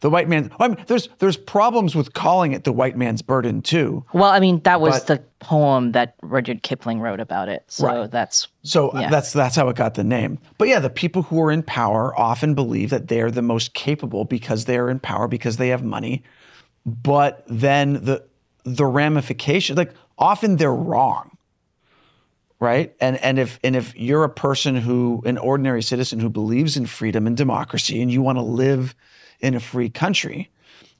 the 0.00 0.10
white 0.10 0.28
man. 0.28 0.50
I 0.60 0.68
mean, 0.68 0.76
there's 0.86 1.08
there's 1.18 1.36
problems 1.36 1.94
with 1.94 2.12
calling 2.12 2.52
it 2.52 2.64
the 2.64 2.72
white 2.72 2.96
man's 2.96 3.22
burden 3.22 3.62
too. 3.62 4.04
Well, 4.12 4.30
I 4.30 4.40
mean, 4.40 4.60
that 4.64 4.80
was 4.80 5.00
But- 5.00 5.06
the 5.06 5.24
poem 5.38 5.92
that 5.92 6.14
Rudyard 6.22 6.62
Kipling 6.62 7.00
wrote 7.00 7.20
about 7.20 7.48
it. 7.48 7.64
So 7.68 7.86
Right. 7.86 8.10
that's 8.10 8.48
So 8.62 8.90
uh, 8.90 9.00
Yeah. 9.00 9.10
that's 9.10 9.32
that's 9.32 9.56
how 9.56 9.68
it 9.68 9.76
got 9.76 9.94
the 9.94 10.04
name. 10.04 10.38
But 10.58 10.68
yeah, 10.68 10.80
the 10.80 10.90
people 10.90 11.22
who 11.22 11.40
are 11.42 11.50
in 11.50 11.62
power 11.62 12.18
often 12.18 12.54
believe 12.54 12.90
that 12.90 13.08
they're 13.08 13.30
the 13.30 13.42
most 13.42 13.74
capable 13.74 14.24
because 14.24 14.64
they're 14.64 14.88
in 14.90 14.98
power 14.98 15.28
because 15.28 15.56
they 15.56 15.68
have 15.68 15.82
money. 15.84 16.22
But 16.84 17.44
then 17.48 17.94
the 18.04 18.24
the 18.64 18.86
ramification, 18.86 19.76
like 19.76 19.92
often 20.18 20.56
they're 20.56 20.74
wrong. 20.74 21.30
Right? 22.58 22.94
And 23.00 23.18
and 23.18 23.38
if 23.38 23.58
and 23.62 23.76
if 23.76 23.94
you're 23.96 24.24
a 24.24 24.30
person 24.30 24.76
who 24.76 25.22
an 25.26 25.36
ordinary 25.36 25.82
citizen 25.82 26.20
who 26.20 26.30
believes 26.30 26.76
in 26.76 26.86
freedom 26.86 27.26
and 27.26 27.36
democracy 27.36 28.00
and 28.00 28.10
you 28.10 28.22
want 28.22 28.38
to 28.38 28.42
live 28.42 28.94
in 29.40 29.54
a 29.54 29.60
free 29.60 29.88
country, 29.90 30.50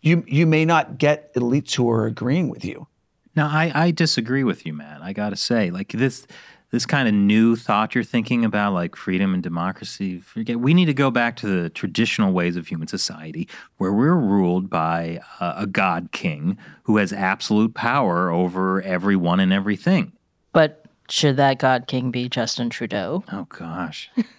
you 0.01 0.25
you 0.27 0.47
may 0.47 0.65
not 0.65 0.99
get 0.99 1.35
elites 1.35 1.75
who 1.75 1.91
are 1.91 2.07
agreeing 2.07 2.49
with 2.49 2.65
you 2.65 2.87
Now, 3.35 3.49
I, 3.49 3.71
I 3.75 3.91
disagree 3.91 4.45
with 4.45 4.65
you, 4.67 4.73
Matt. 4.73 5.03
I 5.03 5.13
got 5.13 5.31
to 5.31 5.37
say, 5.37 5.71
like 5.71 5.93
this, 5.93 6.27
this 6.71 6.87
kind 6.87 7.07
of 7.07 7.15
new 7.15 7.55
thought 7.55 7.95
you're 7.95 8.03
thinking 8.05 8.45
about, 8.45 8.73
like 8.73 8.97
freedom 8.97 9.35
and 9.35 9.43
democracy. 9.43 10.21
Forget. 10.21 10.59
We 10.59 10.75
need 10.75 10.87
to 10.87 10.95
go 10.95 11.11
back 11.11 11.37
to 11.37 11.47
the 11.47 11.71
traditional 11.71 12.33
ways 12.33 12.57
of 12.57 12.67
human 12.69 12.89
society, 12.89 13.49
where 13.77 13.93
we're 13.93 14.15
ruled 14.15 14.71
by 14.71 15.21
uh, 15.41 15.55
a 15.59 15.67
god 15.67 16.11
king 16.13 16.57
who 16.85 16.97
has 16.97 17.13
absolute 17.13 17.75
power 17.75 18.31
over 18.31 18.83
everyone 18.83 19.39
and 19.39 19.53
everything. 19.53 20.13
But 20.53 20.87
should 21.09 21.37
that 21.37 21.59
God 21.59 21.87
King 21.87 22.11
be 22.11 22.29
Justin 22.29 22.71
Trudeau? 22.71 23.23
Oh 23.31 23.47
gosh. 23.49 24.11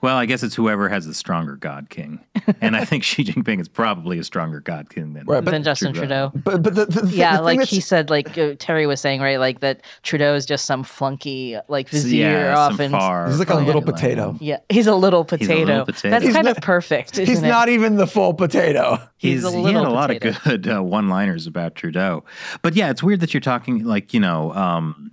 Well, 0.00 0.16
I 0.16 0.26
guess 0.26 0.44
it's 0.44 0.54
whoever 0.54 0.88
has 0.88 1.06
the 1.06 1.14
stronger 1.14 1.56
God 1.56 1.90
King, 1.90 2.20
and 2.60 2.76
I 2.76 2.84
think 2.84 3.02
Xi 3.10 3.24
Jinping 3.24 3.60
is 3.60 3.66
probably 3.68 4.20
a 4.20 4.24
stronger 4.24 4.60
God 4.60 4.90
King 4.90 5.12
than 5.14 5.26
Right, 5.26 5.44
but- 5.44 5.50
than 5.50 5.64
Justin 5.64 5.92
Trudeau. 5.92 6.30
But 6.36 6.62
but 6.62 6.76
the, 6.76 6.86
the, 6.86 7.00
the 7.02 7.16
Yeah, 7.16 7.36
thing 7.38 7.44
like 7.44 7.62
he 7.64 7.80
said, 7.80 8.08
like 8.08 8.38
uh, 8.38 8.54
Terry 8.60 8.86
was 8.86 9.00
saying, 9.00 9.20
right? 9.20 9.40
Like 9.40 9.58
that 9.58 9.80
Trudeau 10.04 10.34
is 10.36 10.46
just 10.46 10.66
some 10.66 10.84
flunky, 10.84 11.58
like 11.66 11.88
vizier 11.88 12.30
yeah, 12.30 12.56
off 12.58 12.72
some 12.76 12.80
in. 12.82 12.90
far 12.92 13.26
He's 13.28 13.40
like 13.40 13.50
a 13.50 13.54
little 13.56 13.80
Atlanta. 13.80 13.92
potato. 13.92 14.36
Yeah, 14.40 14.58
he's 14.68 14.86
a 14.86 14.94
little 14.94 15.24
He's 15.24 15.32
a 15.32 15.38
potato. 15.38 15.64
little 15.64 15.84
potato. 15.86 16.10
That's 16.10 16.24
He's 16.24 16.34
kind 16.34 16.44
not- 16.46 16.56
of 16.58 16.62
perfect. 16.62 17.12
Isn't 17.18 17.26
He's 17.26 17.42
it? 17.42 17.48
not 17.48 17.68
even 17.68 17.96
the 17.96 18.06
full 18.06 18.34
potato. 18.34 18.98
He's 19.16 19.42
He's, 19.42 19.44
a 19.44 19.50
he 19.50 19.64
had 19.72 19.82
a 19.84 19.90
lot 19.90 20.10
potato. 20.10 20.28
of 20.28 20.42
good 20.44 20.68
uh, 20.68 20.80
one-liners 20.84 21.48
about 21.48 21.74
Trudeau, 21.74 22.22
but 22.62 22.76
yeah, 22.76 22.90
it's 22.90 23.02
weird 23.02 23.18
that 23.18 23.34
you're 23.34 23.40
talking 23.40 23.82
like 23.84 24.14
you 24.14 24.20
know, 24.20 24.52
um, 24.54 25.10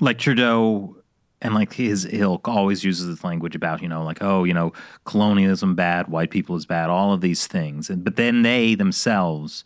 like 0.00 0.18
Trudeau, 0.18 0.96
and 1.42 1.54
like 1.54 1.74
his 1.74 2.06
ilk 2.10 2.48
always 2.48 2.84
uses 2.84 3.06
this 3.06 3.24
language 3.24 3.54
about 3.54 3.82
you 3.82 3.88
know, 3.88 4.02
like 4.04 4.22
oh, 4.22 4.44
you 4.44 4.54
know, 4.54 4.72
colonialism 5.04 5.74
bad, 5.74 6.08
white 6.08 6.30
people 6.30 6.56
is 6.56 6.66
bad, 6.66 6.90
all 6.90 7.12
of 7.12 7.20
these 7.20 7.46
things, 7.46 7.90
and 7.90 8.04
but 8.04 8.16
then 8.16 8.42
they 8.42 8.74
themselves 8.74 9.64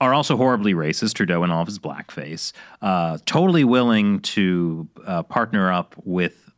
are 0.00 0.14
also 0.14 0.36
horribly 0.36 0.74
racist. 0.74 1.14
Trudeau 1.14 1.42
and 1.42 1.52
all 1.52 1.62
of 1.62 1.68
his 1.68 1.78
blackface, 1.78 2.52
uh, 2.82 3.18
totally 3.26 3.64
willing 3.64 4.20
to 4.20 4.88
uh, 5.06 5.22
partner 5.22 5.72
up 5.72 5.94
with 6.04 6.49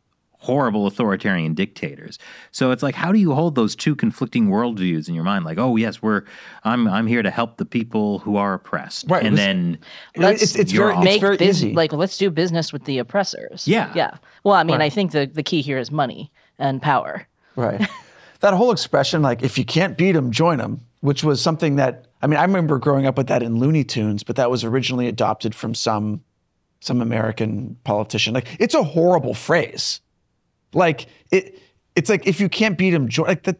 horrible 0.43 0.85
authoritarian 0.87 1.53
dictators. 1.53 2.19
So 2.51 2.71
it's 2.71 2.83
like, 2.83 2.95
how 2.95 3.11
do 3.11 3.19
you 3.19 3.33
hold 3.33 3.55
those 3.55 3.75
two 3.75 3.95
conflicting 3.95 4.47
worldviews 4.49 5.07
in 5.07 5.15
your 5.15 5.23
mind? 5.23 5.45
Like, 5.45 5.57
oh 5.57 5.75
yes, 5.75 6.01
we're 6.01 6.23
I'm 6.63 6.87
I'm 6.87 7.07
here 7.07 7.23
to 7.23 7.31
help 7.31 7.57
the 7.57 7.65
people 7.65 8.19
who 8.19 8.35
are 8.37 8.53
oppressed, 8.53 9.05
Right, 9.09 9.25
And 9.25 9.37
then 9.37 9.79
Let's 10.15 10.41
it's 10.43 10.55
it's 10.55 10.73
you're 10.73 10.87
very 10.89 10.97
it's 10.97 11.05
make 11.05 11.21
very 11.21 11.37
bus- 11.37 11.47
easy. 11.47 11.73
like 11.73 11.93
let's 11.93 12.17
do 12.17 12.29
business 12.29 12.71
with 12.73 12.85
the 12.85 12.99
oppressors. 12.99 13.67
Yeah. 13.67 13.91
yeah. 13.95 14.17
Well, 14.43 14.55
I 14.55 14.63
mean, 14.63 14.77
Right. 14.77 14.85
I 14.85 14.89
think 14.89 15.11
the 15.11 15.25
the 15.25 15.43
key 15.43 15.61
here 15.61 15.77
is 15.77 15.91
money 15.91 16.31
and 16.59 16.81
power. 16.81 17.27
Right. 17.55 17.81
that 18.41 18.53
whole 18.53 18.71
expression, 18.71 19.21
like, 19.21 19.41
if 19.43 19.57
you 19.57 19.63
can't 19.65 19.97
beat 19.97 20.11
them, 20.11 20.31
join 20.31 20.57
them, 20.57 20.81
which 20.99 21.23
was 21.23 21.41
something 21.41 21.77
that, 21.77 22.05
I 22.21 22.27
mean, 22.27 22.37
I 22.39 22.43
remember 22.43 22.77
growing 22.77 23.05
up 23.05 23.17
with 23.17 23.27
that 23.27 23.41
in 23.41 23.57
Looney 23.59 23.83
Tunes, 23.85 24.23
but 24.23 24.35
that 24.35 24.51
was 24.51 24.63
originally 24.63 25.07
adopted 25.07 25.55
from 25.55 25.73
some 25.73 26.21
some 26.81 27.01
American 27.01 27.77
politician. 27.85 28.33
Like, 28.33 28.57
it's 28.59 28.75
a 28.75 28.83
horrible 28.83 29.33
phrase. 29.33 30.01
Like, 30.73 31.07
it, 31.31 31.59
it's 31.95 32.09
like, 32.09 32.27
if 32.27 32.39
you 32.39 32.49
can't 32.49 32.77
beat 32.77 32.91
them, 32.91 33.07
join, 33.07 33.27
like, 33.27 33.43
that, 33.43 33.59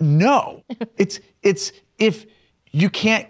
no. 0.00 0.62
it's, 0.96 1.20
it's, 1.42 1.72
if 1.98 2.26
you 2.72 2.90
can't 2.90 3.28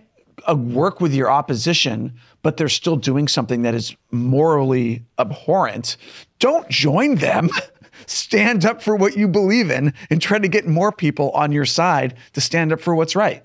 uh, 0.48 0.54
work 0.54 1.00
with 1.00 1.14
your 1.14 1.30
opposition, 1.30 2.14
but 2.42 2.56
they're 2.56 2.68
still 2.68 2.96
doing 2.96 3.28
something 3.28 3.62
that 3.62 3.74
is 3.74 3.96
morally 4.10 5.04
abhorrent, 5.18 5.96
don't 6.38 6.68
join 6.68 7.16
them. 7.16 7.50
stand 8.06 8.64
up 8.64 8.82
for 8.82 8.94
what 8.94 9.16
you 9.16 9.26
believe 9.26 9.70
in 9.70 9.92
and 10.10 10.20
try 10.20 10.38
to 10.38 10.48
get 10.48 10.66
more 10.66 10.92
people 10.92 11.30
on 11.30 11.50
your 11.50 11.64
side 11.64 12.14
to 12.34 12.40
stand 12.40 12.72
up 12.72 12.80
for 12.80 12.94
what's 12.94 13.16
right. 13.16 13.42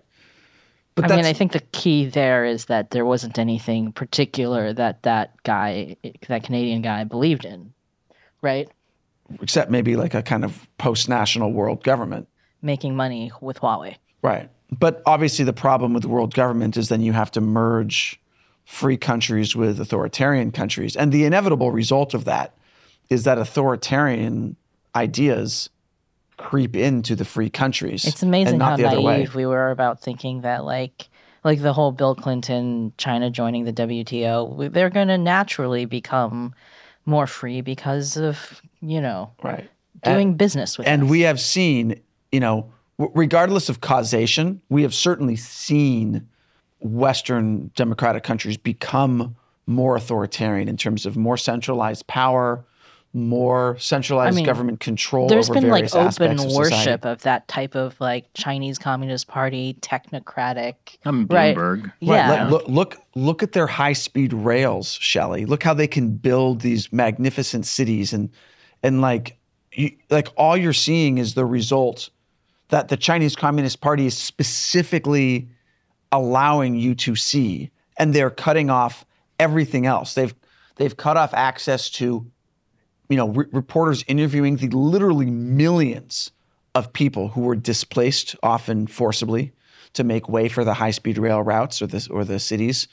But 0.96 1.12
I 1.12 1.16
mean, 1.16 1.26
I 1.26 1.34
think 1.34 1.54
the 1.54 1.62
key 1.72 2.06
there 2.06 2.44
is 2.44 2.66
that 2.66 2.92
there 2.92 3.06
wasn't 3.06 3.40
anything 3.40 3.94
particular 3.94 4.74
that 4.74 5.04
that 5.04 5.42
guy, 5.44 5.96
that 6.28 6.44
Canadian 6.44 6.82
guy, 6.82 7.06
believed 7.06 7.46
in, 7.46 7.74
right? 8.42 8.70
Except 9.42 9.72
maybe 9.72 9.96
like 9.96 10.14
a 10.14 10.22
kind 10.22 10.44
of 10.44 10.68
post-national 10.78 11.52
world 11.52 11.84
government. 11.84 12.28
Making 12.62 12.96
money 12.96 13.32
with 13.42 13.60
Huawei. 13.60 13.96
Right. 14.22 14.50
But 14.72 15.02
obviously 15.06 15.46
the 15.46 15.54
problem 15.54 15.94
with 15.94 16.06
world 16.06 16.34
government 16.34 16.78
is 16.78 16.90
then 16.90 17.02
you 17.02 17.14
have 17.14 17.32
to 17.32 17.42
merge 17.42 18.20
free 18.66 18.98
countries 18.98 19.56
with 19.56 19.80
authoritarian 19.80 20.52
countries. 20.52 20.96
And 20.96 21.12
the 21.12 21.26
inevitable 21.26 21.72
result 21.72 22.14
of 22.14 22.26
that 22.26 22.56
is 23.10 23.24
that 23.26 23.38
authoritarian 23.38 24.56
ideas 24.96 25.70
creep 26.38 26.76
into 26.76 27.16
the 27.16 27.26
free 27.26 27.50
countries. 27.50 28.06
It's 28.06 28.24
amazing 28.24 28.60
how 28.60 28.78
the 28.78 28.86
other 28.86 29.02
way. 29.02 29.18
naive 29.18 29.36
we 29.36 29.46
were 29.46 29.72
about 29.72 30.02
thinking 30.02 30.42
that, 30.42 30.64
like, 30.64 31.10
like 31.44 31.62
the 31.62 31.74
whole 31.74 31.92
Bill 31.92 32.16
Clinton, 32.16 32.94
China 32.98 33.30
joining 33.30 33.66
the 33.66 33.74
WTO, 33.74 34.72
they're 34.72 34.90
going 34.90 35.10
to 35.10 35.18
naturally 35.18 35.86
become 35.86 36.54
more 37.06 37.28
free 37.28 37.62
because 37.62 38.18
of 38.18 38.62
you 38.82 39.02
know 39.02 39.32
Right. 39.44 39.70
doing 40.04 40.36
business 40.36 40.78
with 40.78 40.88
And 40.88 41.04
us. 41.04 41.10
we 41.10 41.22
have 41.22 41.40
seen, 41.40 42.00
you 42.32 42.40
know, 42.40 42.72
w- 42.98 43.12
regardless 43.16 43.70
of 43.70 43.82
causation, 43.82 44.62
we 44.70 44.82
have 44.84 44.94
certainly 44.94 45.36
seen 45.36 46.28
Western 46.80 47.72
democratic 47.76 48.24
countries 48.24 48.58
become 48.58 49.36
more 49.68 49.96
authoritarian 49.96 50.68
in 50.68 50.78
terms 50.78 51.06
of 51.06 51.16
more 51.16 51.38
centralized 51.38 52.08
power, 52.08 52.66
more 53.14 53.78
centralized 53.78 54.38
mean, 54.38 54.46
government 54.46 54.80
control 54.80 55.28
There's 55.28 55.50
over 55.50 55.60
been 55.60 55.70
like 55.70 55.94
open 55.94 56.40
of 56.40 56.52
worship 56.54 57.04
of 57.04 57.22
that 57.24 57.48
type 57.48 57.76
of 57.76 58.00
like 58.00 58.26
Chinese 58.34 58.80
Communist 58.80 59.28
Party 59.28 59.78
technocratic. 59.82 60.76
I'm 61.04 61.28
Bloomberg. 61.28 61.84
Right, 61.84 61.92
Yeah. 62.00 62.44
like, 62.44 62.52
look, 62.52 62.68
look, 62.68 62.98
look 63.16 63.44
at 63.44 63.52
their 63.52 63.68
high-speed 63.68 64.32
rails, 64.32 64.94
Shelley. 64.94 65.46
Look 65.46 65.64
how 65.64 65.74
they 65.74 65.88
can 65.88 66.12
build 66.12 66.62
these 66.62 66.92
magnificent 66.94 67.66
cities, 67.66 68.14
and 68.14 68.30
and 68.82 69.02
like, 69.02 69.38
you, 69.74 69.92
like 70.10 70.30
all 70.38 70.56
you're 70.56 70.74
seeing 70.74 71.18
is 71.18 71.34
the 71.34 71.46
result 71.46 72.10
that 72.70 72.88
the 72.88 72.98
Chinese 72.98 73.36
Communist 73.36 73.82
Party 73.82 74.06
is 74.06 74.18
specifically 74.18 75.50
allowing 76.14 76.76
you 76.76 76.96
to 76.96 77.16
see, 77.16 77.72
and 77.98 78.14
they're 78.14 78.30
cutting 78.30 78.70
off 78.70 79.06
everything 79.40 79.86
else. 79.86 80.14
They've 80.14 80.34
they've 80.78 80.96
cut 80.96 81.18
off 81.18 81.34
access 81.34 81.90
to, 81.92 82.26
you 83.12 83.18
know, 83.18 83.30
re- 83.30 83.46
reporters 83.52 84.04
interviewing 84.08 84.58
the 84.58 84.70
literally 84.70 85.30
millions 85.30 86.32
of 86.74 86.94
people 86.94 87.30
who 87.30 87.42
were 87.42 87.56
displaced, 87.56 88.36
often 88.42 88.88
forcibly, 88.88 89.52
to 89.94 90.04
make 90.04 90.30
way 90.30 90.48
for 90.48 90.64
the 90.64 90.74
high-speed 90.74 91.18
rail 91.18 91.42
routes 91.42 91.82
or 91.82 91.88
the 91.88 92.08
or 92.10 92.24
the 92.24 92.40
cities. 92.40 92.88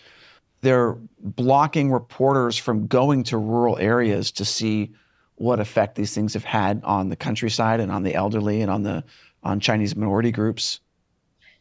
They're 0.61 0.97
blocking 1.21 1.93
reporters 1.93 2.59
from 2.59 2.89
going 2.89 3.23
to 3.25 3.39
rural 3.39 3.79
areas 3.79 4.33
to 4.33 4.45
see 4.45 4.91
what 5.37 5.61
effect 5.61 5.95
these 5.95 6.13
things 6.13 6.35
have 6.35 6.45
had 6.45 6.83
on 6.83 7.11
the 7.11 7.17
countryside 7.17 7.79
and 7.79 7.93
on 7.93 8.03
the 8.03 8.17
elderly 8.17 8.61
and 8.61 8.71
on 8.71 8.83
the 8.83 9.05
on 9.45 9.61
Chinese 9.61 9.95
minority 9.95 10.33
groups. 10.33 10.81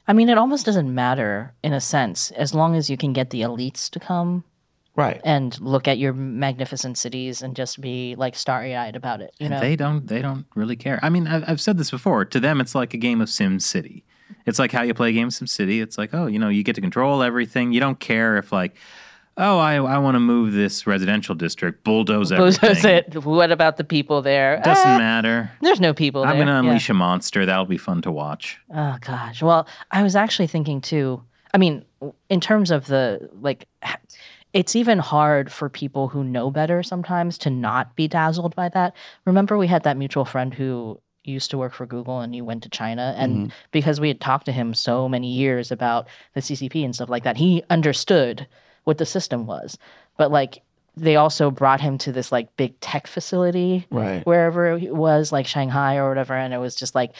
I 0.07 0.13
mean, 0.13 0.29
it 0.29 0.37
almost 0.37 0.65
doesn't 0.65 0.93
matter 0.93 1.53
in 1.63 1.73
a 1.73 1.81
sense 1.81 2.31
as 2.31 2.55
long 2.55 2.75
as 2.75 2.89
you 2.89 2.97
can 2.97 3.13
get 3.13 3.29
the 3.29 3.41
elites 3.41 3.89
to 3.91 3.99
come 3.99 4.45
Right. 4.97 5.21
and 5.23 5.57
look 5.61 5.87
at 5.87 5.97
your 5.99 6.11
magnificent 6.11 6.97
cities 6.97 7.41
and 7.41 7.55
just 7.55 7.79
be 7.79 8.15
like 8.17 8.35
starry-eyed 8.35 8.95
about 8.95 9.21
it. 9.21 9.33
You 9.39 9.45
And 9.45 9.53
know, 9.53 9.59
they 9.61 9.75
don't 9.77 10.07
they 10.07 10.21
don't 10.21 10.45
really 10.55 10.75
care. 10.75 10.99
I 11.03 11.09
mean, 11.09 11.27
I've, 11.27 11.43
I've 11.47 11.61
said 11.61 11.77
this 11.77 11.91
before. 11.91 12.25
To 12.25 12.39
them, 12.39 12.59
it's 12.59 12.73
like 12.75 12.93
a 12.93 12.97
game 12.97 13.21
of 13.21 13.29
Sim 13.29 13.59
City. 13.59 14.03
It's 14.47 14.59
like 14.59 14.71
how 14.71 14.81
you 14.81 14.93
play 14.93 15.09
a 15.09 15.13
game 15.13 15.27
of 15.27 15.33
Sim 15.33 15.47
City. 15.47 15.79
It's 15.81 15.97
like, 15.97 16.13
oh, 16.13 16.25
you 16.25 16.39
know, 16.39 16.49
you 16.49 16.63
get 16.63 16.75
to 16.75 16.81
control 16.81 17.21
everything. 17.23 17.71
You 17.73 17.79
don't 17.79 17.99
care 17.99 18.37
if 18.37 18.51
like, 18.51 18.75
oh, 19.37 19.59
I, 19.59 19.75
I 19.75 19.97
want 19.99 20.15
to 20.15 20.19
move 20.19 20.53
this 20.53 20.87
residential 20.87 21.35
district, 21.35 21.83
bulldoze 21.83 22.31
everything. 22.31 22.59
Bulldoze 22.67 22.85
it. 22.85 23.23
What 23.23 23.51
about 23.51 23.77
the 23.77 23.83
people 23.83 24.21
there? 24.23 24.59
Doesn't 24.63 24.83
Ah, 24.89 24.97
matter. 24.97 25.51
There's 25.61 25.79
no 25.79 25.93
people 25.93 26.23
there. 26.23 26.31
I'm 26.31 26.39
gonna 26.39 26.53
Yeah. 26.53 26.59
unleash 26.59 26.89
a 26.89 26.93
monster. 26.95 27.45
That'll 27.45 27.65
be 27.65 27.77
fun 27.77 28.01
to 28.01 28.11
watch. 28.11 28.57
Oh 28.73 28.97
gosh. 29.01 29.43
Well, 29.43 29.67
I 29.91 30.01
was 30.01 30.15
actually 30.15 30.47
thinking 30.47 30.81
too. 30.81 31.21
I 31.53 31.57
mean, 31.59 31.85
in 32.29 32.41
terms 32.41 32.71
of 32.71 32.87
the 32.87 33.29
like 33.39 33.67
it's 34.57 34.75
even 34.75 34.97
hard 34.97 35.51
for 35.51 35.69
people 35.69 36.07
who 36.07 36.23
know 36.23 36.49
better 36.49 36.81
sometimes 36.81 37.37
to 37.37 37.47
not 37.47 37.95
be 37.95 38.07
dazzled 38.07 38.55
by 38.55 38.67
that. 38.69 38.95
Remember 39.23 39.55
we 39.55 39.67
had 39.67 39.83
that 39.83 39.97
mutual 39.97 40.25
friend 40.25 40.51
who 40.51 40.99
used 41.23 41.51
to 41.51 41.59
work 41.59 41.73
for 41.73 41.85
Google 41.85 42.21
and 42.21 42.33
he 42.33 42.41
went 42.41 42.63
to 42.63 42.69
China 42.69 43.13
and 43.19 43.35
mm-hmm. 43.35 43.49
because 43.71 44.01
we 44.01 44.07
had 44.07 44.19
talked 44.19 44.47
to 44.47 44.51
him 44.51 44.73
so 44.73 45.07
many 45.07 45.31
years 45.31 45.71
about 45.71 46.07
the 46.33 46.41
CCP 46.41 46.83
and 46.83 46.95
stuff 46.95 47.07
like 47.07 47.23
that, 47.23 47.37
he 47.37 47.61
understood 47.69 48.47
what 48.83 48.97
the 48.97 49.05
system 49.05 49.45
was. 49.45 49.77
But 50.17 50.31
like 50.31 50.63
they 50.95 51.17
also 51.17 51.51
brought 51.51 51.79
him 51.79 51.99
to 51.99 52.11
this 52.11 52.31
like 52.31 52.57
big 52.57 52.79
tech 52.79 53.05
facility 53.05 53.85
Right. 53.91 54.25
wherever 54.25 54.75
it 54.75 54.95
was, 54.95 55.31
like 55.31 55.45
Shanghai 55.45 55.97
or 55.97 56.09
whatever, 56.09 56.33
and 56.33 56.51
it 56.51 56.57
was 56.57 56.73
just 56.73 56.95
like 56.95 57.11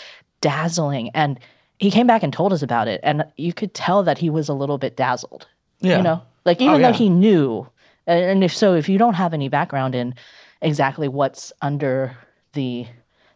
dazzling. 0.41 1.11
And 1.13 1.39
he 1.77 1.91
came 1.91 2.07
back 2.07 2.23
and 2.23 2.33
told 2.33 2.51
us 2.51 2.63
about 2.63 2.87
it, 2.87 2.99
and 3.03 3.25
you 3.35 3.53
could 3.53 3.75
tell 3.75 4.01
that 4.01 4.17
he 4.17 4.31
was 4.31 4.49
a 4.49 4.55
little 4.55 4.79
bit 4.79 4.97
dazzled. 4.97 5.45
Yeah. 5.79 5.97
You 5.97 6.03
know, 6.03 6.21
like 6.45 6.61
even 6.61 6.79
yeah. 6.81 6.91
though 6.91 6.97
he 6.97 7.09
knew, 7.09 7.67
and 8.05 8.43
if 8.43 8.55
so, 8.55 8.73
if 8.73 8.89
you 8.89 8.97
don't 8.97 9.13
have 9.15 9.33
any 9.33 9.49
background 9.49 9.95
in 9.95 10.15
exactly 10.61 11.07
what's 11.07 11.53
under 11.61 12.17
the 12.53 12.87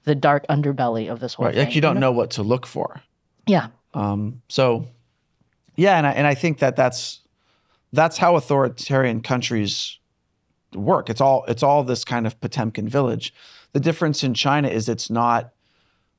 the 0.04 0.16
dark 0.16 0.48
underbelly 0.48 1.12
of 1.12 1.20
this 1.20 1.36
whole 1.36 1.46
Right. 1.46 1.54
thing, 1.56 1.66
Like 1.66 1.76
you 1.76 1.82
don't 1.82 2.00
know 2.00 2.12
what 2.12 2.32
to 2.32 2.44
look 2.44 2.66
for. 2.66 3.02
Yeah, 3.46 3.68
Um, 3.94 4.42
so, 4.50 4.88
yeah, 5.76 5.98
and 5.98 6.08
I, 6.08 6.12
and 6.12 6.26
I 6.26 6.34
think 6.34 6.58
that 6.60 6.76
that's 6.76 7.20
that's 7.94 8.18
how 8.18 8.36
authoritarian 8.36 9.22
countries 9.22 10.00
work. 10.74 11.10
It's 11.10 11.22
all 11.22 11.44
it's 11.48 11.62
all 11.62 11.84
this 11.84 12.04
kind 12.04 12.26
of 12.26 12.40
Potemkin 12.42 12.88
village. 12.90 13.34
The 13.74 13.80
difference 13.80 14.24
in 14.24 14.34
China 14.34 14.70
is 14.70 14.90
it's 14.90 15.10
not 15.12 15.52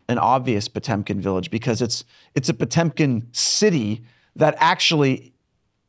an 0.08 0.18
obvious 0.18 0.68
Potemkin 0.68 1.20
village 1.20 1.50
because 1.50 1.82
it's 1.82 2.04
it's 2.34 2.48
a 2.48 2.54
Potemkin 2.54 3.26
city 3.32 4.04
that 4.36 4.54
actually 4.58 5.31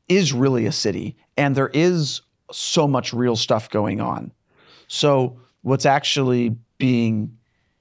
is 0.09 0.33
really 0.33 0.65
a 0.65 0.71
city 0.71 1.15
and 1.37 1.55
there 1.55 1.71
is 1.73 2.21
so 2.51 2.87
much 2.87 3.13
real 3.13 3.35
stuff 3.35 3.69
going 3.69 4.01
on. 4.01 4.31
So 4.87 5.39
what's 5.61 5.85
actually 5.85 6.55
being 6.77 7.37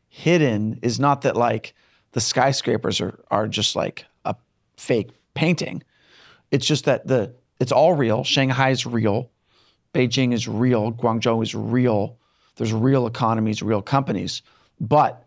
hidden 0.09 0.79
is 0.83 1.01
not 1.01 1.23
that 1.23 1.37
like 1.37 1.75
the 2.13 2.21
skyscrapers 2.21 3.01
are 3.01 3.23
are 3.31 3.49
just 3.49 3.75
like 3.77 4.07
a 4.25 4.35
fake 4.77 5.11
painting. 5.35 5.83
It's 6.51 6.67
just 6.67 6.85
that 6.85 7.07
the 7.07 7.35
it's 7.61 7.73
all 7.73 7.95
real. 7.95 8.25
Shanghai 8.25 8.71
is 8.71 8.87
real. 8.87 9.31
Beijing 9.95 10.33
is 10.33 10.49
real. 10.49 10.93
Guangzhou 10.93 11.43
is 11.43 11.55
real. 11.55 12.19
There's 12.57 12.73
real 12.73 13.07
economies, 13.07 13.63
real 13.63 13.83
companies. 13.83 14.43
But 14.81 15.25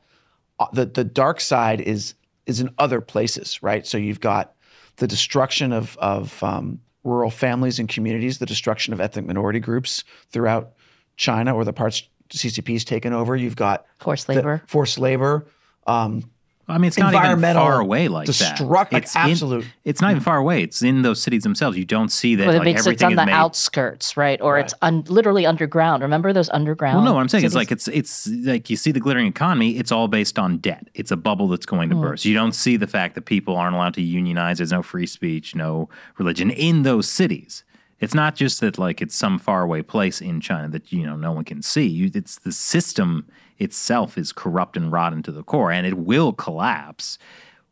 uh, 0.60 0.68
the 0.74 0.86
the 0.86 1.04
dark 1.04 1.42
side 1.42 1.82
is 1.82 2.16
is 2.46 2.62
in 2.62 2.70
other 2.78 3.02
places, 3.02 3.62
right? 3.64 3.86
So 3.86 3.98
you've 3.98 4.22
got 4.22 4.56
the 4.98 5.08
destruction 5.08 5.74
of 5.74 5.98
of 5.98 6.42
um, 6.44 6.80
rural 7.06 7.30
families 7.32 7.80
and 7.80 7.88
communities, 7.88 8.40
the 8.40 8.46
destruction 8.46 8.94
of 8.94 9.00
ethnic 9.00 9.26
minority 9.26 9.60
groups 9.62 10.04
throughout 10.32 10.74
China 11.16 11.56
or 11.56 11.64
the 11.64 11.72
parts 11.72 12.04
CCP's 12.30 12.84
taken 12.84 13.14
over. 13.14 13.36
You've 13.36 13.56
got 13.56 13.86
Forced 14.00 14.28
labor. 14.28 14.62
forced 14.68 14.98
labor. 14.98 15.46
Um, 15.88 16.30
I 16.68 16.80
mean, 16.80 16.88
it's 16.88 16.98
not 16.98 17.14
even 17.14 17.42
far 17.54 17.80
away 17.80 18.08
like 18.08 18.28
destruct- 18.28 18.58
that. 18.58 18.92
like 18.92 19.04
It's 19.04 19.16
in- 19.16 19.22
absolute- 19.22 19.66
it's 19.84 20.02
not 20.02 20.12
even 20.12 20.24
far 20.24 20.38
away. 20.38 20.64
It's 20.64 20.82
in 20.82 21.04
those 21.04 21.22
cities 21.22 21.44
themselves. 21.44 21.78
You 21.78 21.86
don't 21.86 22.10
see 22.12 22.34
that 22.36 22.46
But 22.46 22.56
it 22.56 22.58
like 22.60 22.66
makes 22.66 22.80
it's 22.82 22.88
everything 22.88 23.06
on 23.06 23.12
is 23.14 23.18
the 23.18 23.26
made. 23.28 23.32
outskirts, 23.34 24.18
right? 24.18 24.42
Or 24.42 24.58
it's 24.58 24.74
un- 24.82 25.04
literally 25.08 25.46
underground. 25.46 26.02
Remember 26.02 26.34
those 26.34 26.50
underground? 26.50 26.98
Well, 26.98 27.06
no, 27.06 27.14
what 27.14 27.20
I'm 27.20 27.30
saying 27.30 27.46
is 27.46 27.54
like 27.54 27.72
it's 27.72 27.88
it's 27.88 28.28
like 28.28 28.70
you 28.70 28.78
see 28.78 28.92
the 28.92 29.00
glittering 29.00 29.28
economy. 29.28 29.78
It's 29.78 29.92
all 29.92 30.08
based 30.08 30.40
on 30.40 30.58
debt. 30.58 30.88
It's 30.96 31.12
a 31.12 31.18
bubble 31.18 31.48
that's 31.48 31.68
going 31.68 31.90
to 31.90 31.96
hmm. 31.96 32.02
burst. 32.02 32.26
You 32.26 32.34
don't 32.34 32.54
see 32.54 32.78
the 32.78 32.88
fact 32.88 33.14
that 33.16 33.26
people 33.26 33.56
aren't 33.56 33.76
allowed 33.76 33.94
to 33.96 34.02
unionize. 34.02 34.58
There's 34.58 34.72
no 34.72 34.82
free 34.82 35.08
speech, 35.08 35.56
no 35.56 35.90
religion 36.18 36.50
in 36.50 36.82
those 36.84 37.08
cities. 37.08 37.64
It's 38.00 38.14
not 38.14 38.36
just 38.36 38.60
that 38.62 38.78
like 38.78 39.02
it's 39.02 39.16
some 39.16 39.40
faraway 39.40 39.82
place 39.82 40.20
in 40.20 40.42
China 40.42 40.68
that 40.70 40.92
you 40.92 41.06
know 41.06 41.16
no 41.16 41.32
one 41.32 41.46
can 41.46 41.62
see. 41.62 41.86
You, 41.86 42.12
it's 42.14 42.40
the 42.40 42.52
system 42.52 43.28
itself 43.58 44.18
is 44.18 44.32
corrupt 44.32 44.76
and 44.78 44.92
rotten 44.92 45.24
to 45.24 45.32
the 45.32 45.44
core, 45.44 45.72
and 45.72 45.86
it 45.88 45.96
will 45.98 46.34
collapse 46.34 47.18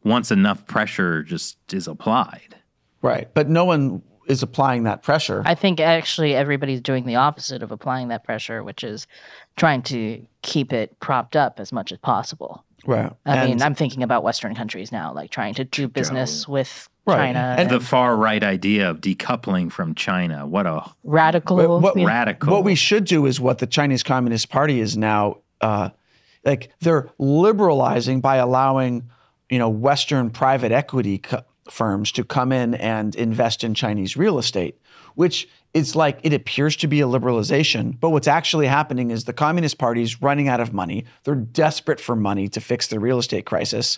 once 0.04 0.32
enough 0.32 0.66
pressure 0.66 1.24
just 1.24 1.58
is 1.74 1.88
applied. 1.88 2.56
right. 3.02 3.30
But 3.34 3.50
no 3.50 3.66
one 3.66 4.02
is 4.28 4.42
applying 4.42 4.84
that 4.84 5.04
pressure. 5.04 5.42
I 5.46 5.56
think 5.56 5.80
actually 5.82 6.34
everybody's 6.36 6.80
doing 6.80 7.06
the 7.06 7.16
opposite 7.16 7.62
of 7.62 7.72
applying 7.72 8.08
that 8.08 8.24
pressure, 8.24 8.64
which 8.64 8.82
is 8.84 9.06
trying 9.58 9.82
to 9.84 10.26
keep 10.42 10.72
it 10.72 10.98
propped 11.02 11.36
up 11.36 11.60
as 11.60 11.72
much 11.74 11.92
as 11.92 11.98
possible. 12.00 12.64
right. 12.86 13.12
I 13.26 13.38
And- 13.38 13.50
mean, 13.50 13.62
I'm 13.62 13.76
thinking 13.76 14.04
about 14.04 14.24
Western 14.24 14.56
countries 14.56 14.92
now, 14.92 15.14
like 15.14 15.30
trying 15.32 15.54
to 15.56 15.64
do 15.64 15.88
business 15.88 16.48
with 16.50 16.90
Right. 17.06 17.18
China. 17.34 17.56
And 17.58 17.70
The 17.70 17.80
far 17.82 18.16
right 18.18 18.44
idea 18.44 18.90
of 18.90 19.00
decoupling 19.02 19.72
from 19.72 19.96
China. 19.96 20.46
What 20.48 20.66
a 20.66 20.84
radical. 21.04 21.56
What- 21.58 21.82
what- 21.82 21.98
yeah. 21.98 22.06
radical. 22.06 22.52
What 22.52 22.64
we 22.66 22.76
should 22.76 23.04
do 23.06 23.26
is 23.26 23.40
what 23.42 23.60
the 23.60 23.68
Chinese 23.68 24.04
Communist 24.04 24.50
Party 24.50 24.80
is 24.82 24.98
now, 24.98 25.38
uh, 25.64 25.90
like 26.46 26.72
they're 26.82 27.10
liberalizing 27.18 28.20
by 28.22 28.36
allowing, 28.36 29.10
you 29.50 29.58
know, 29.58 29.70
Western 29.70 30.30
private 30.30 30.72
equity 30.72 31.20
co- 31.20 31.44
firms 31.72 32.12
to 32.12 32.24
come 32.24 32.52
in 32.52 32.74
and 32.76 33.16
invest 33.16 33.64
in 33.64 33.74
Chinese 33.74 34.18
real 34.18 34.38
estate, 34.38 34.78
which 35.16 35.48
it's 35.74 35.96
like 35.96 36.20
it 36.22 36.34
appears 36.34 36.76
to 36.76 36.88
be 36.88 37.00
a 37.02 37.06
liberalization, 37.06 37.98
but 38.00 38.10
what's 38.10 38.28
actually 38.28 38.68
happening 38.68 39.10
is 39.10 39.24
the 39.24 39.34
Communist 39.34 39.78
Party 39.78 40.02
is 40.02 40.22
running 40.22 40.48
out 40.50 40.60
of 40.60 40.74
money. 40.74 41.06
They're 41.24 41.34
desperate 41.36 42.00
for 42.00 42.16
money 42.16 42.48
to 42.50 42.60
fix 42.62 42.88
the 42.88 43.00
real 43.00 43.18
estate 43.18 43.46
crisis. 43.46 43.98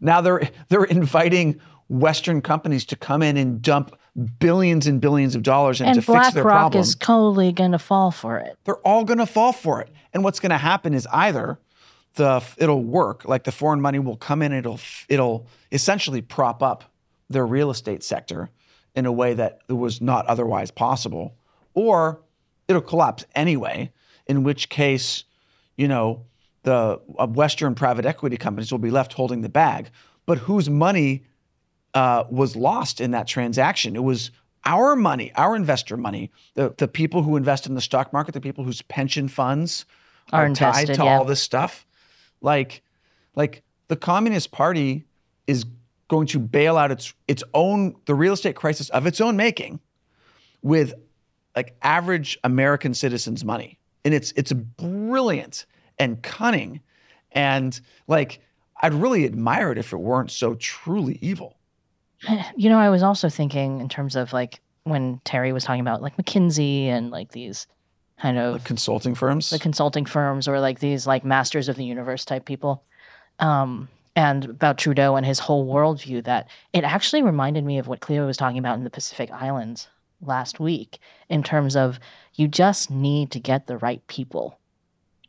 Now 0.00 0.20
they're 0.20 0.50
they're 0.68 0.84
inviting 0.84 1.60
Western 1.88 2.40
companies 2.42 2.84
to 2.86 2.96
come 2.96 3.22
in 3.22 3.36
and 3.36 3.62
dump 3.62 3.96
billions 4.38 4.86
and 4.86 5.00
billions 5.00 5.34
of 5.34 5.42
dollars 5.42 5.80
in 5.80 5.86
and 5.86 5.94
to 5.96 6.02
fix 6.02 6.32
their 6.32 6.44
BlackRock 6.44 6.72
problem 6.72 6.80
is 6.80 6.94
totally 6.94 7.52
going 7.52 7.72
to 7.72 7.78
fall 7.78 8.10
for 8.10 8.38
it. 8.38 8.56
they're 8.64 8.86
all 8.86 9.04
going 9.04 9.18
to 9.18 9.26
fall 9.26 9.52
for 9.52 9.80
it. 9.80 9.90
And 10.14 10.24
what's 10.24 10.40
going 10.40 10.50
to 10.50 10.58
happen 10.58 10.94
is 10.94 11.06
either 11.12 11.58
the 12.14 12.42
it'll 12.56 12.82
work, 12.82 13.24
like 13.24 13.44
the 13.44 13.52
foreign 13.52 13.80
money 13.80 13.98
will 13.98 14.16
come 14.16 14.40
in, 14.40 14.52
it'll 14.52 14.80
it'll 15.08 15.46
essentially 15.72 16.22
prop 16.22 16.62
up 16.62 16.84
their 17.28 17.46
real 17.46 17.70
estate 17.70 18.02
sector 18.02 18.50
in 18.94 19.04
a 19.04 19.12
way 19.12 19.34
that 19.34 19.60
it 19.68 19.72
was 19.72 20.00
not 20.00 20.24
otherwise 20.26 20.70
possible, 20.70 21.34
or 21.74 22.20
it'll 22.68 22.80
collapse 22.80 23.24
anyway. 23.34 23.90
In 24.26 24.42
which 24.42 24.70
case, 24.70 25.24
you 25.76 25.86
know, 25.86 26.24
the 26.62 26.98
uh, 27.18 27.26
Western 27.26 27.74
private 27.74 28.06
equity 28.06 28.38
companies 28.38 28.72
will 28.72 28.78
be 28.78 28.90
left 28.90 29.12
holding 29.12 29.42
the 29.42 29.50
bag. 29.50 29.90
But 30.24 30.38
whose 30.38 30.70
money 30.70 31.24
uh, 31.94 32.24
was 32.30 32.56
lost 32.56 33.00
in 33.00 33.12
that 33.12 33.26
transaction. 33.26 33.96
It 33.96 34.02
was 34.02 34.30
our 34.64 34.96
money, 34.96 35.32
our 35.36 35.54
investor 35.54 35.96
money, 35.96 36.30
the, 36.54 36.74
the 36.76 36.88
people 36.88 37.22
who 37.22 37.36
invest 37.36 37.66
in 37.66 37.74
the 37.74 37.80
stock 37.80 38.12
market, 38.12 38.32
the 38.32 38.40
people 38.40 38.64
whose 38.64 38.82
pension 38.82 39.28
funds 39.28 39.84
Are 40.32 40.46
are, 40.46 40.54
tied 40.54 40.86
to 40.86 40.94
yeah. 40.94 41.02
all 41.02 41.24
this 41.24 41.40
stuff. 41.40 41.86
Like, 42.40 42.82
like 43.34 43.62
the 43.88 43.96
Communist 43.96 44.50
Party 44.50 45.04
is 45.46 45.66
going 46.08 46.26
to 46.28 46.38
bail 46.38 46.76
out 46.76 46.90
its 46.90 47.14
its 47.28 47.42
own 47.54 47.96
the 48.06 48.14
real 48.14 48.32
estate 48.32 48.56
crisis 48.56 48.88
of 48.90 49.06
its 49.06 49.20
own 49.20 49.36
making 49.36 49.80
with 50.62 50.94
like 51.56 51.76
average 51.82 52.38
American 52.44 52.94
citizens' 52.94 53.44
money. 53.44 53.78
And 54.04 54.12
it's 54.12 54.32
it's 54.32 54.52
brilliant 54.52 55.66
and 55.98 56.22
cunning. 56.22 56.80
And 57.32 57.78
like 58.06 58.40
I'd 58.82 58.94
really 58.94 59.24
admire 59.24 59.72
it 59.72 59.78
if 59.78 59.92
it 59.92 59.98
weren't 59.98 60.30
so 60.30 60.54
truly 60.54 61.18
evil. 61.20 61.56
You 62.56 62.70
know, 62.70 62.78
I 62.78 62.88
was 62.88 63.02
also 63.02 63.28
thinking 63.28 63.80
in 63.80 63.88
terms 63.88 64.16
of 64.16 64.32
like 64.32 64.60
when 64.84 65.20
Terry 65.24 65.52
was 65.52 65.64
talking 65.64 65.82
about 65.82 66.00
like 66.00 66.16
McKinsey 66.16 66.86
and 66.86 67.10
like 67.10 67.32
these 67.32 67.66
kind 68.20 68.38
of 68.38 68.54
Like 68.54 68.64
consulting 68.64 69.14
firms. 69.14 69.50
the 69.50 69.58
consulting 69.58 70.04
firms 70.04 70.46
or 70.48 70.60
like 70.60 70.78
these 70.80 71.06
like 71.06 71.24
masters 71.24 71.68
of 71.68 71.76
the 71.76 71.84
universe 71.84 72.24
type 72.24 72.44
people 72.44 72.84
um, 73.40 73.88
and 74.16 74.44
about 74.44 74.78
trudeau 74.78 75.16
and 75.16 75.26
his 75.26 75.40
whole 75.40 75.66
worldview 75.66 76.22
that 76.24 76.48
it 76.72 76.84
actually 76.84 77.22
reminded 77.22 77.64
me 77.64 77.78
of 77.78 77.88
what 77.88 78.00
cleo 78.00 78.26
was 78.26 78.36
talking 78.36 78.58
about 78.58 78.78
in 78.78 78.84
the 78.84 78.90
pacific 78.90 79.30
islands 79.32 79.88
last 80.22 80.60
week 80.60 80.98
in 81.28 81.42
terms 81.42 81.74
of 81.76 81.98
you 82.34 82.46
just 82.48 82.90
need 82.90 83.30
to 83.32 83.40
get 83.40 83.66
the 83.66 83.76
right 83.78 84.06
people 84.06 84.58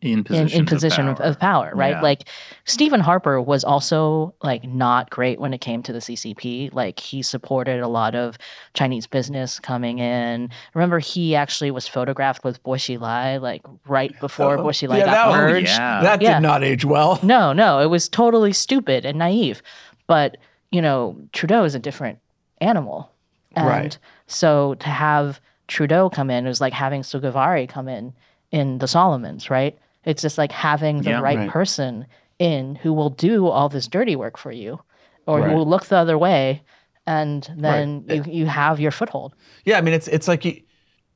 in 0.02 0.20
in, 0.20 0.24
positions 0.24 0.54
in 0.54 0.66
position 0.66 1.08
of 1.08 1.20
of, 1.20 1.26
of 1.32 1.40
power, 1.40 1.72
right? 1.74 1.92
Yeah. 1.96 2.02
Like 2.02 2.28
Stephen 2.66 3.00
Harper 3.00 3.42
was 3.42 3.64
also 3.64 4.36
like 4.44 4.64
not 4.64 5.10
great 5.10 5.40
when 5.40 5.54
it 5.54 5.60
came 5.62 5.82
to 5.84 5.94
the 5.94 6.00
CCP. 6.00 6.74
Like 6.74 7.00
he 7.00 7.22
supported 7.22 7.80
a 7.80 7.88
lot 7.88 8.14
of 8.14 8.38
Chinese 8.74 9.08
business 9.08 9.60
coming 9.60 10.00
in. 10.00 10.50
Remember, 10.74 11.00
he 11.00 11.36
actually 11.36 11.72
was 11.72 11.88
photographed 11.88 12.44
with 12.44 12.62
Bo 12.64 12.72
Xilai 12.72 13.42
like 13.42 13.62
right 13.88 14.14
before 14.20 14.58
Bo 14.58 14.66
Xilai 14.66 15.00
Yeah, 15.00 15.06
got 15.06 15.32
that 15.32 15.38
merged. 15.38 15.68
yeah. 15.70 16.02
that 16.02 16.22
Yeah. 16.22 16.34
did 16.36 16.42
not 16.44 16.64
age 16.64 16.86
well. 16.86 17.20
No, 17.24 17.54
no, 17.54 17.80
it 17.80 17.88
was 17.88 18.08
totally 18.10 18.54
stupid 18.54 19.06
and 19.06 19.18
naive. 19.18 19.62
But 20.08 20.38
you 20.72 20.82
know, 20.82 21.18
Trudeau 21.32 21.64
is 21.64 21.74
a 21.74 21.80
different 21.80 22.20
animal, 22.62 23.10
and 23.56 23.66
Right. 23.68 23.98
so 24.28 24.76
to 24.76 24.88
have 24.90 25.40
Trudeau 25.68 26.10
come 26.10 26.30
in 26.30 26.46
is 26.46 26.60
like 26.62 26.74
having 26.74 27.02
Sogavare 27.02 27.68
come 27.68 27.88
in 27.88 28.14
in 28.52 28.78
the 28.80 28.88
Solomons, 28.88 29.50
right? 29.50 29.78
It's 30.06 30.22
just 30.22 30.38
like 30.38 30.52
having 30.52 31.02
the 31.02 31.10
Yeah. 31.12 31.20
right, 31.22 31.38
Right. 31.38 31.50
person 31.50 32.06
in 32.40 32.76
who 32.76 32.94
will 32.94 33.10
do 33.10 33.48
all 33.48 33.70
this 33.70 33.88
dirty 33.88 34.16
work 34.16 34.38
for 34.38 34.52
you, 34.52 34.80
or 35.28 35.40
Right. 35.40 35.50
who 35.50 35.56
will 35.56 35.66
look 35.68 35.86
the 35.86 35.98
other 35.98 36.18
way, 36.18 36.62
and 37.08 37.50
then 37.58 38.04
Right. 38.08 38.26
you 38.28 38.34
you 38.42 38.46
have 38.46 38.80
your 38.80 38.92
foothold. 38.92 39.36
Yeah, 39.66 39.78
I 39.78 39.82
mean 39.82 39.94
it's 39.94 40.08
it's 40.08 40.28
like 40.28 40.46
you 40.46 40.62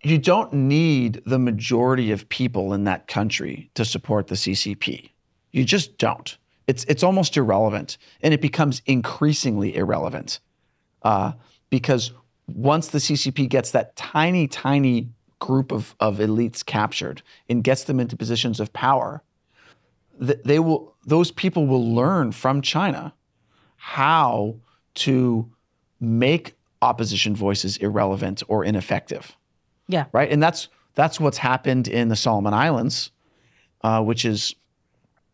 you 0.01 0.17
don't 0.17 0.53
need 0.53 1.21
the 1.25 1.37
majority 1.39 2.11
of 2.11 2.29
people 2.29 2.73
in 2.73 2.85
that 2.85 3.07
country 3.07 3.69
to 3.75 3.83
support 3.83 4.27
the 4.27 4.35
CCP. 4.35 5.11
You 5.51 5.65
just 5.65 5.97
don't. 5.97 6.37
It's 6.67 6.83
it's 6.85 7.03
almost 7.03 7.35
irrelevant, 7.35 7.97
and 8.21 8.33
it 8.33 8.41
becomes 8.41 8.81
increasingly 8.85 9.75
irrelevant 9.75 10.39
uh, 11.01 11.33
because 11.69 12.11
once 12.47 12.87
the 12.89 12.99
CCP 12.99 13.47
gets 13.49 13.71
that 13.71 13.95
tiny, 13.95 14.47
tiny 14.47 15.09
group 15.39 15.71
of, 15.71 15.95
of 15.99 16.17
elites 16.17 16.65
captured 16.65 17.21
and 17.49 17.63
gets 17.63 17.85
them 17.85 17.99
into 17.99 18.15
positions 18.15 18.59
of 18.59 18.71
power, 18.73 19.23
th- 20.19 20.39
they 20.43 20.59
will 20.59 20.95
those 21.05 21.31
people 21.31 21.65
will 21.65 21.93
learn 21.93 22.31
from 22.31 22.61
China 22.61 23.13
how 23.77 24.55
to 24.93 25.49
make 25.99 26.55
opposition 26.81 27.35
voices 27.35 27.77
irrelevant 27.77 28.43
or 28.47 28.63
ineffective 28.63 29.35
Yeah, 29.87 30.05
right? 30.11 30.31
And 30.31 30.41
that's 30.41 30.67
that's 30.95 31.19
what's 31.19 31.37
happened 31.37 31.87
in 31.87 32.09
the 32.09 32.15
Solomon 32.15 32.53
Islands, 32.53 33.11
uh, 33.81 34.03
which 34.03 34.25
is, 34.25 34.53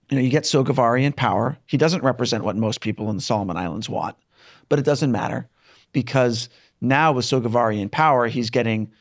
you 0.09 0.17
know, 0.17 0.21
you 0.21 0.29
get 0.29 0.43
Sogavare 0.43 1.01
in 1.01 1.13
power. 1.13 1.57
He 1.65 1.77
doesn't 1.77 2.03
represent 2.03 2.43
what 2.43 2.55
most 2.55 2.81
people 2.81 3.09
in 3.09 3.15
the 3.15 3.21
Solomon 3.21 3.57
Islands 3.57 3.89
want, 3.89 4.15
but 4.69 4.79
it 4.79 4.85
doesn't 4.85 5.11
matter 5.11 5.49
because 5.91 6.49
now 6.81 7.13
with 7.13 7.25
Sogavare 7.25 7.79
in 7.79 7.89
power, 7.89 8.27
he's 8.27 8.49
getting 8.49 8.91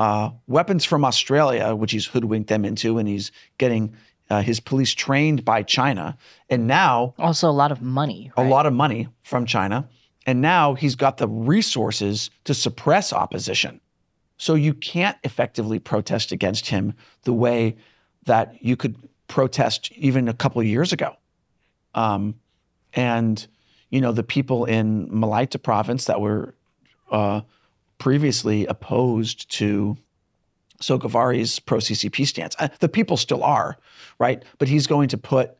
uh, 0.00 0.30
weapons 0.46 0.84
from 0.86 1.04
Australia, 1.04 1.74
which 1.74 1.92
he's 1.92 2.06
hoodwinked 2.06 2.48
them 2.48 2.64
into, 2.64 2.98
and 2.98 3.06
he's 3.06 3.30
getting 3.58 3.94
uh, 4.30 4.40
his 4.40 4.58
police 4.60 4.94
trained 4.94 5.44
by 5.44 5.62
China, 5.62 6.16
and 6.48 6.66
now 6.66 7.14
Also, 7.18 7.50
a 7.50 7.52
lot 7.52 7.70
of 7.70 7.82
money. 7.82 8.32
a 8.36 8.44
lot 8.44 8.64
of 8.64 8.72
money 8.72 9.08
from 9.22 9.44
China. 9.44 9.88
And 10.26 10.40
now 10.40 10.74
he's 10.74 10.96
got 10.96 11.16
the 11.16 11.28
resources 11.28 12.30
to 12.44 12.54
suppress 12.54 13.12
opposition. 13.12 13.80
So 14.38 14.54
you 14.54 14.74
can't 14.74 15.18
effectively 15.22 15.78
protest 15.78 16.32
against 16.32 16.68
him 16.68 16.94
the 17.24 17.32
way 17.32 17.76
that 18.24 18.54
you 18.62 18.76
could 18.76 18.96
protest 19.28 19.92
even 19.92 20.28
a 20.28 20.34
couple 20.34 20.60
of 20.60 20.66
years 20.66 20.92
ago. 20.92 21.16
Um, 21.94 22.34
and, 22.94 23.46
you 23.90 24.00
know, 24.00 24.12
the 24.12 24.22
people 24.22 24.64
in 24.64 25.08
Malaita 25.10 25.62
province 25.62 26.04
that 26.04 26.20
were 26.20 26.54
uh, 27.10 27.40
previously 28.00 28.66
opposed 28.66 29.48
to 29.58 29.96
So 30.80 30.98
Sogavare's 30.98 31.60
pro 31.60 31.78
CCP 31.78 32.26
stance, 32.26 32.56
uh, 32.58 32.68
the 32.80 32.88
people 32.88 33.16
still 33.16 33.44
are, 33.44 33.78
right? 34.18 34.44
But 34.58 34.66
he's 34.66 34.88
going 34.88 35.08
to 35.10 35.18
put 35.18 35.56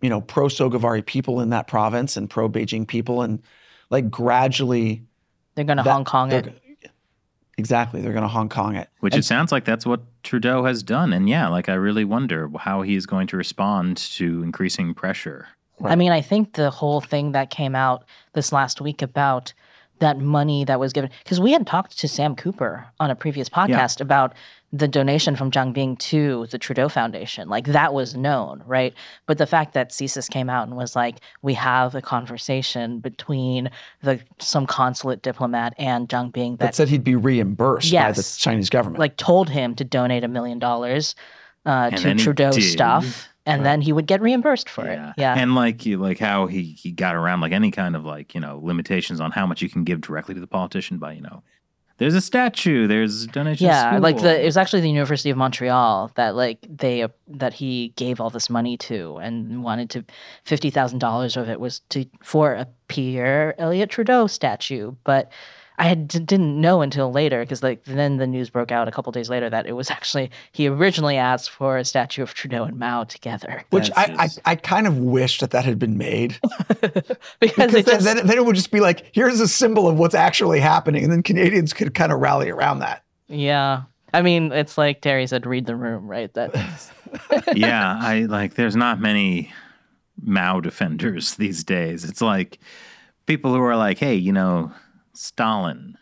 you 0.00 0.10
know, 0.10 0.20
pro 0.20 0.46
Sogavare 0.46 1.04
people 1.04 1.40
in 1.40 1.50
that 1.50 1.66
province 1.66 2.16
and 2.16 2.28
pro 2.28 2.48
Beijing 2.48 2.86
people, 2.86 3.22
and 3.22 3.42
like 3.90 4.10
gradually, 4.10 5.02
They're 5.54 5.64
going 5.64 5.78
to 5.78 5.82
Hong 5.82 6.04
Kong 6.04 6.32
it. 6.32 6.60
Exactly, 7.58 8.02
they're 8.02 8.12
going 8.12 8.22
to 8.22 8.28
Hong 8.28 8.50
Kong 8.50 8.76
it. 8.76 8.90
Which 9.00 9.14
And 9.14 9.20
it 9.20 9.24
sounds 9.24 9.50
like 9.50 9.64
that's 9.64 9.86
what 9.86 10.02
Trudeau 10.22 10.64
has 10.64 10.82
done. 10.82 11.14
And 11.14 11.28
yeah, 11.28 11.48
like 11.48 11.70
I 11.70 11.74
really 11.74 12.04
wonder 12.04 12.50
how 12.58 12.82
he's 12.82 13.06
going 13.06 13.26
to 13.28 13.36
respond 13.38 13.96
to 13.96 14.42
increasing 14.42 14.92
pressure. 14.92 15.48
I 15.82 15.96
mean, 15.96 16.12
I 16.12 16.20
think 16.20 16.54
the 16.54 16.70
whole 16.70 17.00
thing 17.00 17.32
that 17.32 17.50
came 17.50 17.74
out 17.74 18.04
this 18.34 18.52
last 18.52 18.80
week 18.80 19.00
about 19.00 19.54
that 19.98 20.18
money 20.18 20.64
that 20.64 20.78
was 20.78 20.92
given, 20.92 21.10
because 21.24 21.40
we 21.40 21.52
had 21.52 21.66
talked 21.66 21.98
to 21.98 22.08
Sam 22.08 22.36
Cooper 22.36 22.86
on 23.00 23.10
a 23.10 23.14
previous 23.14 23.48
podcast 23.48 24.00
about 24.00 24.34
the 24.72 24.88
donation 24.88 25.36
from 25.36 25.50
Zhang 25.50 25.72
Bin 25.72 25.96
to 25.96 26.46
the 26.50 26.58
Trudeau 26.58 26.88
Foundation. 26.88 27.48
Like 27.48 27.66
that 27.68 27.94
was 27.94 28.14
known, 28.14 28.62
right? 28.66 28.92
But 29.26 29.38
the 29.38 29.46
fact 29.46 29.74
that 29.74 29.90
CSIS 29.90 30.28
came 30.28 30.50
out 30.50 30.66
and 30.66 30.76
was 30.76 30.96
like, 30.96 31.16
we 31.40 31.54
have 31.54 31.94
a 31.94 32.02
conversation 32.02 32.98
between 32.98 33.70
the 34.02 34.20
some 34.38 34.66
consulate 34.66 35.22
diplomat 35.22 35.74
and 35.78 36.08
Zhang 36.08 36.32
Bin 36.32 36.52
that 36.56 36.58
that 36.58 36.74
said 36.74 36.88
he'd 36.88 37.04
be 37.04 37.14
reimbursed 37.14 37.92
by 37.92 38.12
the 38.12 38.36
Chinese 38.38 38.68
government. 38.68 38.98
like 38.98 39.16
told 39.16 39.50
him 39.50 39.74
to 39.76 39.84
donate 39.84 40.24
a 40.24 40.28
million 40.28 40.58
dollars 40.58 41.14
uh, 41.64 41.90
to 41.90 42.14
Trudeau 42.14 42.52
he 42.52 42.60
did. 42.60 42.72
stuff, 42.72 43.28
and 43.46 43.64
then 43.64 43.80
he 43.80 43.92
would 43.92 44.06
get 44.06 44.20
reimbursed 44.20 44.68
for 44.68 44.84
Yeah. 44.84 45.10
it. 45.10 45.14
Yeah. 45.18 45.34
And 45.38 45.54
like 45.54 45.86
you 45.86 45.98
like 45.98 46.18
how 46.18 46.46
he, 46.46 46.62
he 46.62 46.90
got 46.90 47.14
around 47.14 47.40
like 47.40 47.52
any 47.52 47.70
kind 47.70 47.94
of 47.96 48.04
like, 48.04 48.34
you 48.34 48.40
know, 48.40 48.60
limitations 48.62 49.20
on 49.20 49.30
how 49.30 49.46
much 49.46 49.62
you 49.62 49.68
can 49.68 49.84
give 49.84 50.00
directly 50.00 50.34
to 50.34 50.40
the 50.40 50.46
politician 50.46 50.98
by, 50.98 51.12
you 51.12 51.20
know, 51.22 51.42
there's 51.98 52.14
a 52.14 52.20
statue, 52.20 52.86
there's 52.86 53.26
donation. 53.28 53.68
yeah, 53.68 53.96
like 53.96 54.20
the 54.20 54.42
it 54.42 54.44
was 54.44 54.58
actually 54.58 54.82
the 54.82 54.90
University 54.90 55.30
of 55.30 55.38
Montreal 55.38 56.10
that 56.16 56.34
like 56.36 56.58
they 56.68 57.02
uh, 57.02 57.08
that 57.26 57.54
he 57.54 57.94
gave 57.96 58.20
all 58.20 58.28
this 58.28 58.50
money 58.50 58.76
to 58.76 59.16
and 59.16 59.64
wanted 59.64 59.88
to 59.90 60.04
fifty 60.44 60.68
thousand 60.68 60.98
dollars 60.98 61.38
of 61.38 61.48
it 61.48 61.58
was 61.58 61.80
to 61.88 62.04
for 62.22 62.52
a 62.52 62.66
Pierre 62.88 63.54
Elliott 63.58 63.88
Trudeau 63.88 64.26
statue, 64.26 64.94
but 65.04 65.32
I 65.78 65.88
had, 65.88 66.08
didn't 66.08 66.60
know 66.60 66.82
until 66.82 67.12
later 67.12 67.40
because 67.40 67.62
like 67.62 67.84
then 67.84 68.16
the 68.16 68.26
news 68.26 68.50
broke 68.50 68.72
out 68.72 68.88
a 68.88 68.90
couple 68.90 69.12
days 69.12 69.28
later 69.28 69.50
that 69.50 69.66
it 69.66 69.72
was 69.72 69.90
actually 69.90 70.30
he 70.52 70.68
originally 70.68 71.16
asked 71.16 71.50
for 71.50 71.76
a 71.78 71.84
statue 71.84 72.22
of 72.22 72.34
Trudeau 72.34 72.64
and 72.64 72.78
Mao 72.78 73.04
together 73.04 73.64
Which 73.70 73.90
I, 73.96 74.14
I, 74.18 74.52
I 74.52 74.54
kind 74.56 74.86
of 74.86 74.98
wish 74.98 75.40
that 75.40 75.50
that 75.50 75.64
had 75.64 75.78
been 75.78 75.96
made 75.98 76.38
because, 76.68 77.16
because 77.40 77.74
it 77.74 77.86
then, 77.86 77.94
just 77.94 78.04
then, 78.04 78.26
then 78.26 78.36
it 78.36 78.44
would 78.44 78.56
just 78.56 78.70
be 78.70 78.80
like 78.80 79.10
here's 79.12 79.40
a 79.40 79.48
symbol 79.48 79.88
of 79.88 79.98
what's 79.98 80.14
actually 80.14 80.60
happening, 80.60 81.04
and 81.04 81.12
then 81.12 81.22
Canadians 81.22 81.72
could 81.72 81.94
kind 81.94 82.12
of 82.12 82.20
rally 82.20 82.50
around 82.50 82.80
that. 82.80 83.04
yeah. 83.28 83.82
I 84.14 84.22
mean, 84.22 84.50
it's 84.52 84.78
like 84.78 85.02
Terry 85.02 85.26
said, 85.26 85.44
read 85.44 85.66
the 85.66 85.76
room, 85.76 86.06
right? 86.06 86.32
That 86.32 86.54
yeah, 87.54 87.98
I 88.00 88.20
like 88.20 88.54
there's 88.54 88.76
not 88.76 88.98
many 88.98 89.52
Mao 90.22 90.60
defenders 90.60 91.34
these 91.36 91.64
days. 91.64 92.04
It's 92.04 92.22
like 92.22 92.58
people 93.26 93.54
who 93.54 93.60
are 93.60 93.76
like, 93.76 93.98
hey, 93.98 94.14
you 94.14 94.32
know, 94.32 94.72
Stalin. 95.16 95.96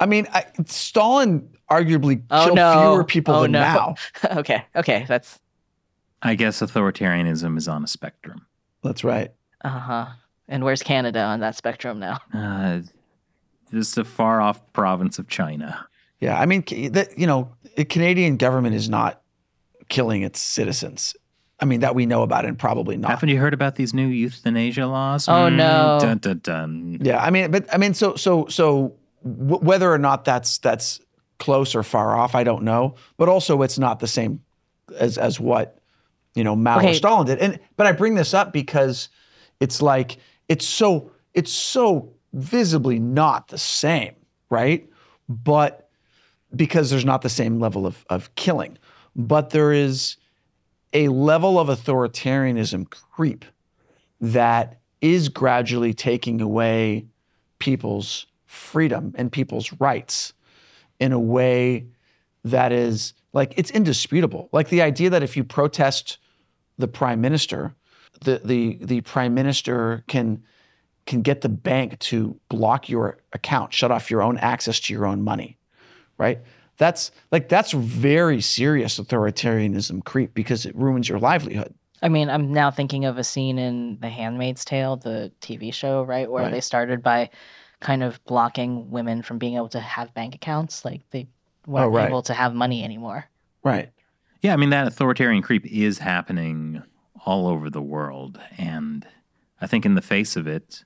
I 0.00 0.06
mean, 0.06 0.26
I, 0.32 0.44
Stalin 0.66 1.48
arguably 1.70 2.22
Oh, 2.30 2.44
killed 2.44 2.56
no. 2.56 2.92
fewer 2.92 3.04
people 3.04 3.34
Oh, 3.34 3.42
than 3.42 3.52
no. 3.52 3.60
Mao. 3.60 3.94
okay, 4.38 4.64
okay, 4.76 5.04
that's 5.08 5.38
I 6.22 6.34
guess 6.34 6.60
authoritarianism 6.60 7.56
is 7.58 7.68
on 7.68 7.84
a 7.84 7.86
spectrum. 7.86 8.46
That's 8.82 9.04
right. 9.04 9.32
uh 9.64 9.68
huh. 9.68 10.06
And 10.48 10.64
where's 10.64 10.82
Canada 10.82 11.20
on 11.20 11.40
that 11.40 11.56
spectrum 11.56 11.98
now? 11.98 12.18
Uh, 12.32 12.80
just 13.70 13.98
a 13.98 14.04
far 14.04 14.40
off 14.40 14.60
province 14.72 15.18
of 15.18 15.28
China. 15.28 15.86
Yeah, 16.20 16.38
I 16.40 16.46
mean, 16.46 16.62
ca- 16.62 16.88
the, 16.88 17.08
you 17.16 17.26
know, 17.26 17.52
the 17.76 17.84
Canadian 17.84 18.36
government 18.38 18.74
is 18.74 18.88
not 18.88 19.20
killing 19.88 20.22
its 20.22 20.40
citizens. 20.40 21.14
I 21.60 21.64
mean, 21.64 21.80
that 21.80 21.94
we 21.94 22.06
know 22.06 22.22
about, 22.22 22.44
and 22.44 22.56
probably 22.58 22.96
not. 22.96 23.10
Haven't 23.10 23.30
you 23.30 23.38
heard 23.38 23.52
about 23.54 23.74
these 23.74 23.92
new 23.92 24.06
euthanasia 24.06 24.86
laws? 24.86 25.28
Oh, 25.28 25.32
Mm, 25.32 25.56
no. 25.56 25.98
Dun, 26.00 26.18
dun, 26.18 26.38
dun. 26.42 26.98
Yeah, 27.02 27.18
I 27.20 27.30
mean, 27.30 27.50
but 27.50 27.72
I 27.74 27.78
mean, 27.78 27.94
so 27.94 28.14
so 28.14 28.46
so 28.46 28.94
w- 29.24 29.58
whether 29.64 29.92
or 29.92 29.98
not 29.98 30.24
that's 30.24 30.58
that's 30.58 31.00
close 31.38 31.74
or 31.74 31.82
far 31.82 32.16
off, 32.16 32.34
I 32.34 32.44
don't 32.44 32.62
know. 32.62 32.94
But 33.16 33.28
also, 33.28 33.62
it's 33.62 33.78
not 33.78 33.98
the 33.98 34.06
same 34.06 34.40
as 34.98 35.18
as 35.18 35.40
what 35.40 35.78
you 36.34 36.44
know 36.44 36.54
Mao 36.54 36.78
or 36.78 36.94
Stalin 36.94 37.26
did. 37.26 37.38
And 37.38 37.58
but 37.76 37.86
I 37.88 37.92
bring 37.92 38.14
this 38.14 38.34
up 38.34 38.52
because 38.52 39.08
it's 39.58 39.82
like 39.82 40.18
it's 40.48 40.64
so 40.66 41.10
it's 41.34 41.52
so 41.52 42.12
visibly 42.34 43.00
not 43.00 43.48
the 43.48 43.58
same, 43.58 44.14
right? 44.48 44.88
But 45.28 45.88
because 46.54 46.90
there's 46.90 47.04
not 47.04 47.22
the 47.22 47.28
same 47.28 47.58
level 47.58 47.84
of 47.84 48.04
of 48.10 48.32
killing, 48.36 48.78
but 49.16 49.50
there 49.50 49.72
is 49.72 50.16
a 50.92 51.08
level 51.08 51.58
of 51.58 51.68
authoritarianism 51.68 52.88
creep 52.90 53.44
that 54.20 54.80
is 55.00 55.28
gradually 55.28 55.94
taking 55.94 56.40
away 56.40 57.06
people's 57.58 58.26
freedom 58.46 59.14
and 59.16 59.30
people's 59.30 59.72
rights 59.74 60.32
in 60.98 61.12
a 61.12 61.18
way 61.18 61.86
that 62.44 62.72
is 62.72 63.12
like 63.32 63.54
it's 63.56 63.70
indisputable. 63.70 64.48
Like 64.52 64.68
the 64.68 64.82
idea 64.82 65.10
that 65.10 65.22
if 65.22 65.36
you 65.36 65.44
protest 65.44 66.18
the 66.78 66.88
prime 66.88 67.20
minister, 67.20 67.74
the 68.22 68.40
the 68.44 68.78
the 68.80 69.00
prime 69.02 69.34
minister 69.34 70.04
can 70.08 70.42
can 71.06 71.22
get 71.22 71.40
the 71.40 71.48
bank 71.48 71.98
to 71.98 72.38
block 72.48 72.88
your 72.88 73.18
account, 73.32 73.72
shut 73.72 73.90
off 73.90 74.10
your 74.10 74.22
own 74.22 74.38
access 74.38 74.80
to 74.80 74.92
your 74.92 75.06
own 75.06 75.22
money, 75.22 75.58
right? 76.18 76.40
That's 76.78 77.10
like 77.32 77.48
that's 77.48 77.72
very 77.72 78.40
serious 78.40 78.98
authoritarianism 78.98 80.04
creep 80.04 80.32
because 80.34 80.64
it 80.64 80.74
ruins 80.76 81.08
your 81.08 81.18
livelihood. 81.18 81.74
I 82.00 82.08
mean, 82.08 82.30
I'm 82.30 82.52
now 82.52 82.70
thinking 82.70 83.04
of 83.04 83.18
a 83.18 83.24
scene 83.24 83.58
in 83.58 83.98
The 84.00 84.08
Handmaid's 84.08 84.64
Tale, 84.64 84.96
the 84.96 85.32
TV 85.40 85.74
show, 85.74 86.02
right, 86.04 86.30
where 86.30 86.44
Right. 86.44 86.52
they 86.52 86.60
started 86.60 87.02
by 87.02 87.30
kind 87.80 88.04
of 88.04 88.22
blocking 88.24 88.90
women 88.92 89.22
from 89.22 89.38
being 89.38 89.56
able 89.56 89.68
to 89.70 89.80
have 89.80 90.14
bank 90.14 90.34
accounts, 90.36 90.84
like 90.84 91.02
they 91.10 91.26
weren't 91.66 91.86
Oh, 91.86 91.90
right. 91.90 92.06
able 92.08 92.22
to 92.22 92.34
have 92.34 92.54
money 92.54 92.84
anymore. 92.84 93.26
Right. 93.64 93.90
Yeah, 94.42 94.52
I 94.52 94.56
mean 94.56 94.70
that 94.70 94.86
authoritarian 94.86 95.42
creep 95.42 95.66
is 95.66 95.98
happening 95.98 96.82
all 97.26 97.48
over 97.48 97.68
the 97.68 97.82
world, 97.82 98.38
and 98.56 99.04
I 99.60 99.66
think 99.66 99.84
in 99.84 99.96
the 99.96 100.02
face 100.02 100.36
of 100.36 100.46
it, 100.46 100.84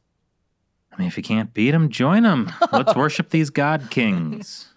I 0.90 0.96
mean, 0.98 1.08
if 1.08 1.18
you 1.18 1.22
can't 1.22 1.52
beat 1.52 1.72
them, 1.72 1.90
join 1.90 2.22
them. 2.22 2.50
Let's 2.72 2.96
worship 2.96 3.28
these 3.28 3.50
god 3.50 3.88
kings. 3.90 4.71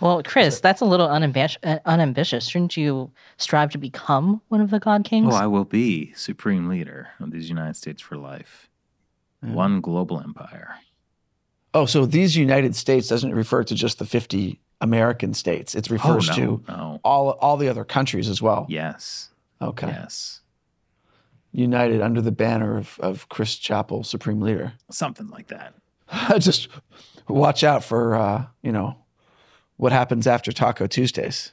Well, 0.00 0.22
Chris, 0.22 0.60
that's 0.60 0.80
a 0.80 0.84
little 0.84 1.08
unambi- 1.08 1.56
uh, 1.64 1.78
unambitious. 1.84 2.46
Shouldn't 2.48 2.76
you 2.76 3.10
strive 3.36 3.70
to 3.70 3.78
become 3.78 4.40
one 4.48 4.60
of 4.60 4.70
the 4.70 4.78
God 4.78 5.04
Kings? 5.04 5.32
Oh, 5.34 5.36
I 5.36 5.46
will 5.46 5.64
be 5.64 6.12
supreme 6.14 6.68
leader 6.68 7.08
of 7.18 7.30
these 7.30 7.48
United 7.48 7.76
States 7.76 8.00
for 8.00 8.16
life, 8.16 8.68
one 9.40 9.80
global 9.80 10.20
empire. 10.20 10.74
Oh, 11.74 11.86
so 11.86 12.04
these 12.06 12.36
United 12.36 12.74
States 12.76 13.08
doesn't 13.08 13.34
refer 13.34 13.62
to 13.64 13.74
just 13.74 13.98
the 13.98 14.04
50 14.06 14.60
American 14.80 15.34
states. 15.34 15.74
It 15.74 15.88
Oh 15.90 15.94
refers 15.94 16.28
no, 16.28 16.34
to 16.34 16.64
no, 16.68 17.00
all 17.04 17.30
all 17.40 17.56
the 17.56 17.68
other 17.68 17.84
countries 17.84 18.28
as 18.28 18.40
well. 18.42 18.66
yes, 18.68 19.30
Okay. 19.62 19.86
yes, 19.88 20.40
United 21.52 22.00
under 22.00 22.20
the 22.20 22.32
banner 22.32 22.76
of, 22.78 22.98
of 23.00 23.28
Chris 23.28 23.56
Chappell, 23.56 24.04
Supreme 24.04 24.40
Leader. 24.40 24.72
something 24.90 25.28
like 25.28 25.48
that. 25.48 25.74
Just 26.40 26.68
watch 27.28 27.62
out 27.64 27.84
for 27.84 28.14
uh, 28.16 28.46
you 28.62 28.72
know 28.72 28.96
what 29.80 29.92
happens 29.92 30.26
after 30.26 30.52
Taco 30.52 30.86
Tuesdays. 30.86 31.52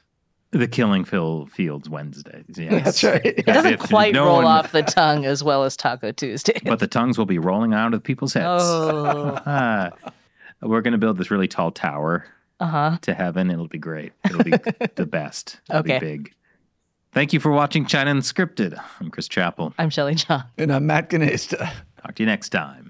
The 0.50 0.66
Killing 0.66 1.04
Phil 1.04 1.46
Fields 1.46 1.88
Wednesdays. 1.90 2.44
Yes. 2.56 2.84
That's 2.84 3.04
right. 3.04 3.26
it 3.26 3.44
doesn't 3.46 3.74
if 3.74 3.80
quite 3.80 4.14
no 4.14 4.24
roll 4.24 4.36
one- 4.36 4.44
off 4.46 4.72
the 4.72 4.82
tongue 4.82 5.26
as 5.26 5.44
well 5.44 5.64
as 5.64 5.76
Taco 5.76 6.10
Tuesday. 6.12 6.58
but 6.64 6.78
the 6.78 6.86
tongues 6.86 7.18
will 7.18 7.26
be 7.26 7.38
rolling 7.38 7.74
out 7.74 7.92
of 7.92 8.02
people's 8.02 8.32
heads. 8.32 8.62
oh, 8.64 9.90
we're 10.62 10.80
going 10.80 10.92
to 10.92 10.98
build 10.98 11.18
this 11.18 11.30
really 11.30 11.48
tall 11.48 11.70
tower 11.70 12.26
uh 12.60 12.66
huh. 12.66 12.98
to 13.02 13.12
heaven. 13.14 13.50
It'll 13.50 13.68
be 13.68 13.78
great. 13.78 14.12
It'll 14.24 14.42
be 14.42 14.50
the 14.94 15.06
best. 15.06 15.60
It'll 15.68 15.80
Okay. 15.80 15.98
be 15.98 16.06
big. 16.06 16.34
Thank 17.12 17.32
you 17.34 17.40
for 17.40 17.50
watching 17.52 17.84
China 17.86 18.14
Unscripted. 18.14 18.78
I'm 19.00 19.10
Chris 19.10 19.28
Chappell. 19.28 19.74
I'm 19.78 19.90
Shelley 19.90 20.14
Zhang. 20.14 20.44
And 20.56 20.72
I'm 20.72 20.86
Matt 20.86 21.10
Gnaizda. 21.10 21.70
Talk 22.02 22.14
to 22.16 22.22
you 22.22 22.26
next 22.26 22.50
time. 22.50 22.87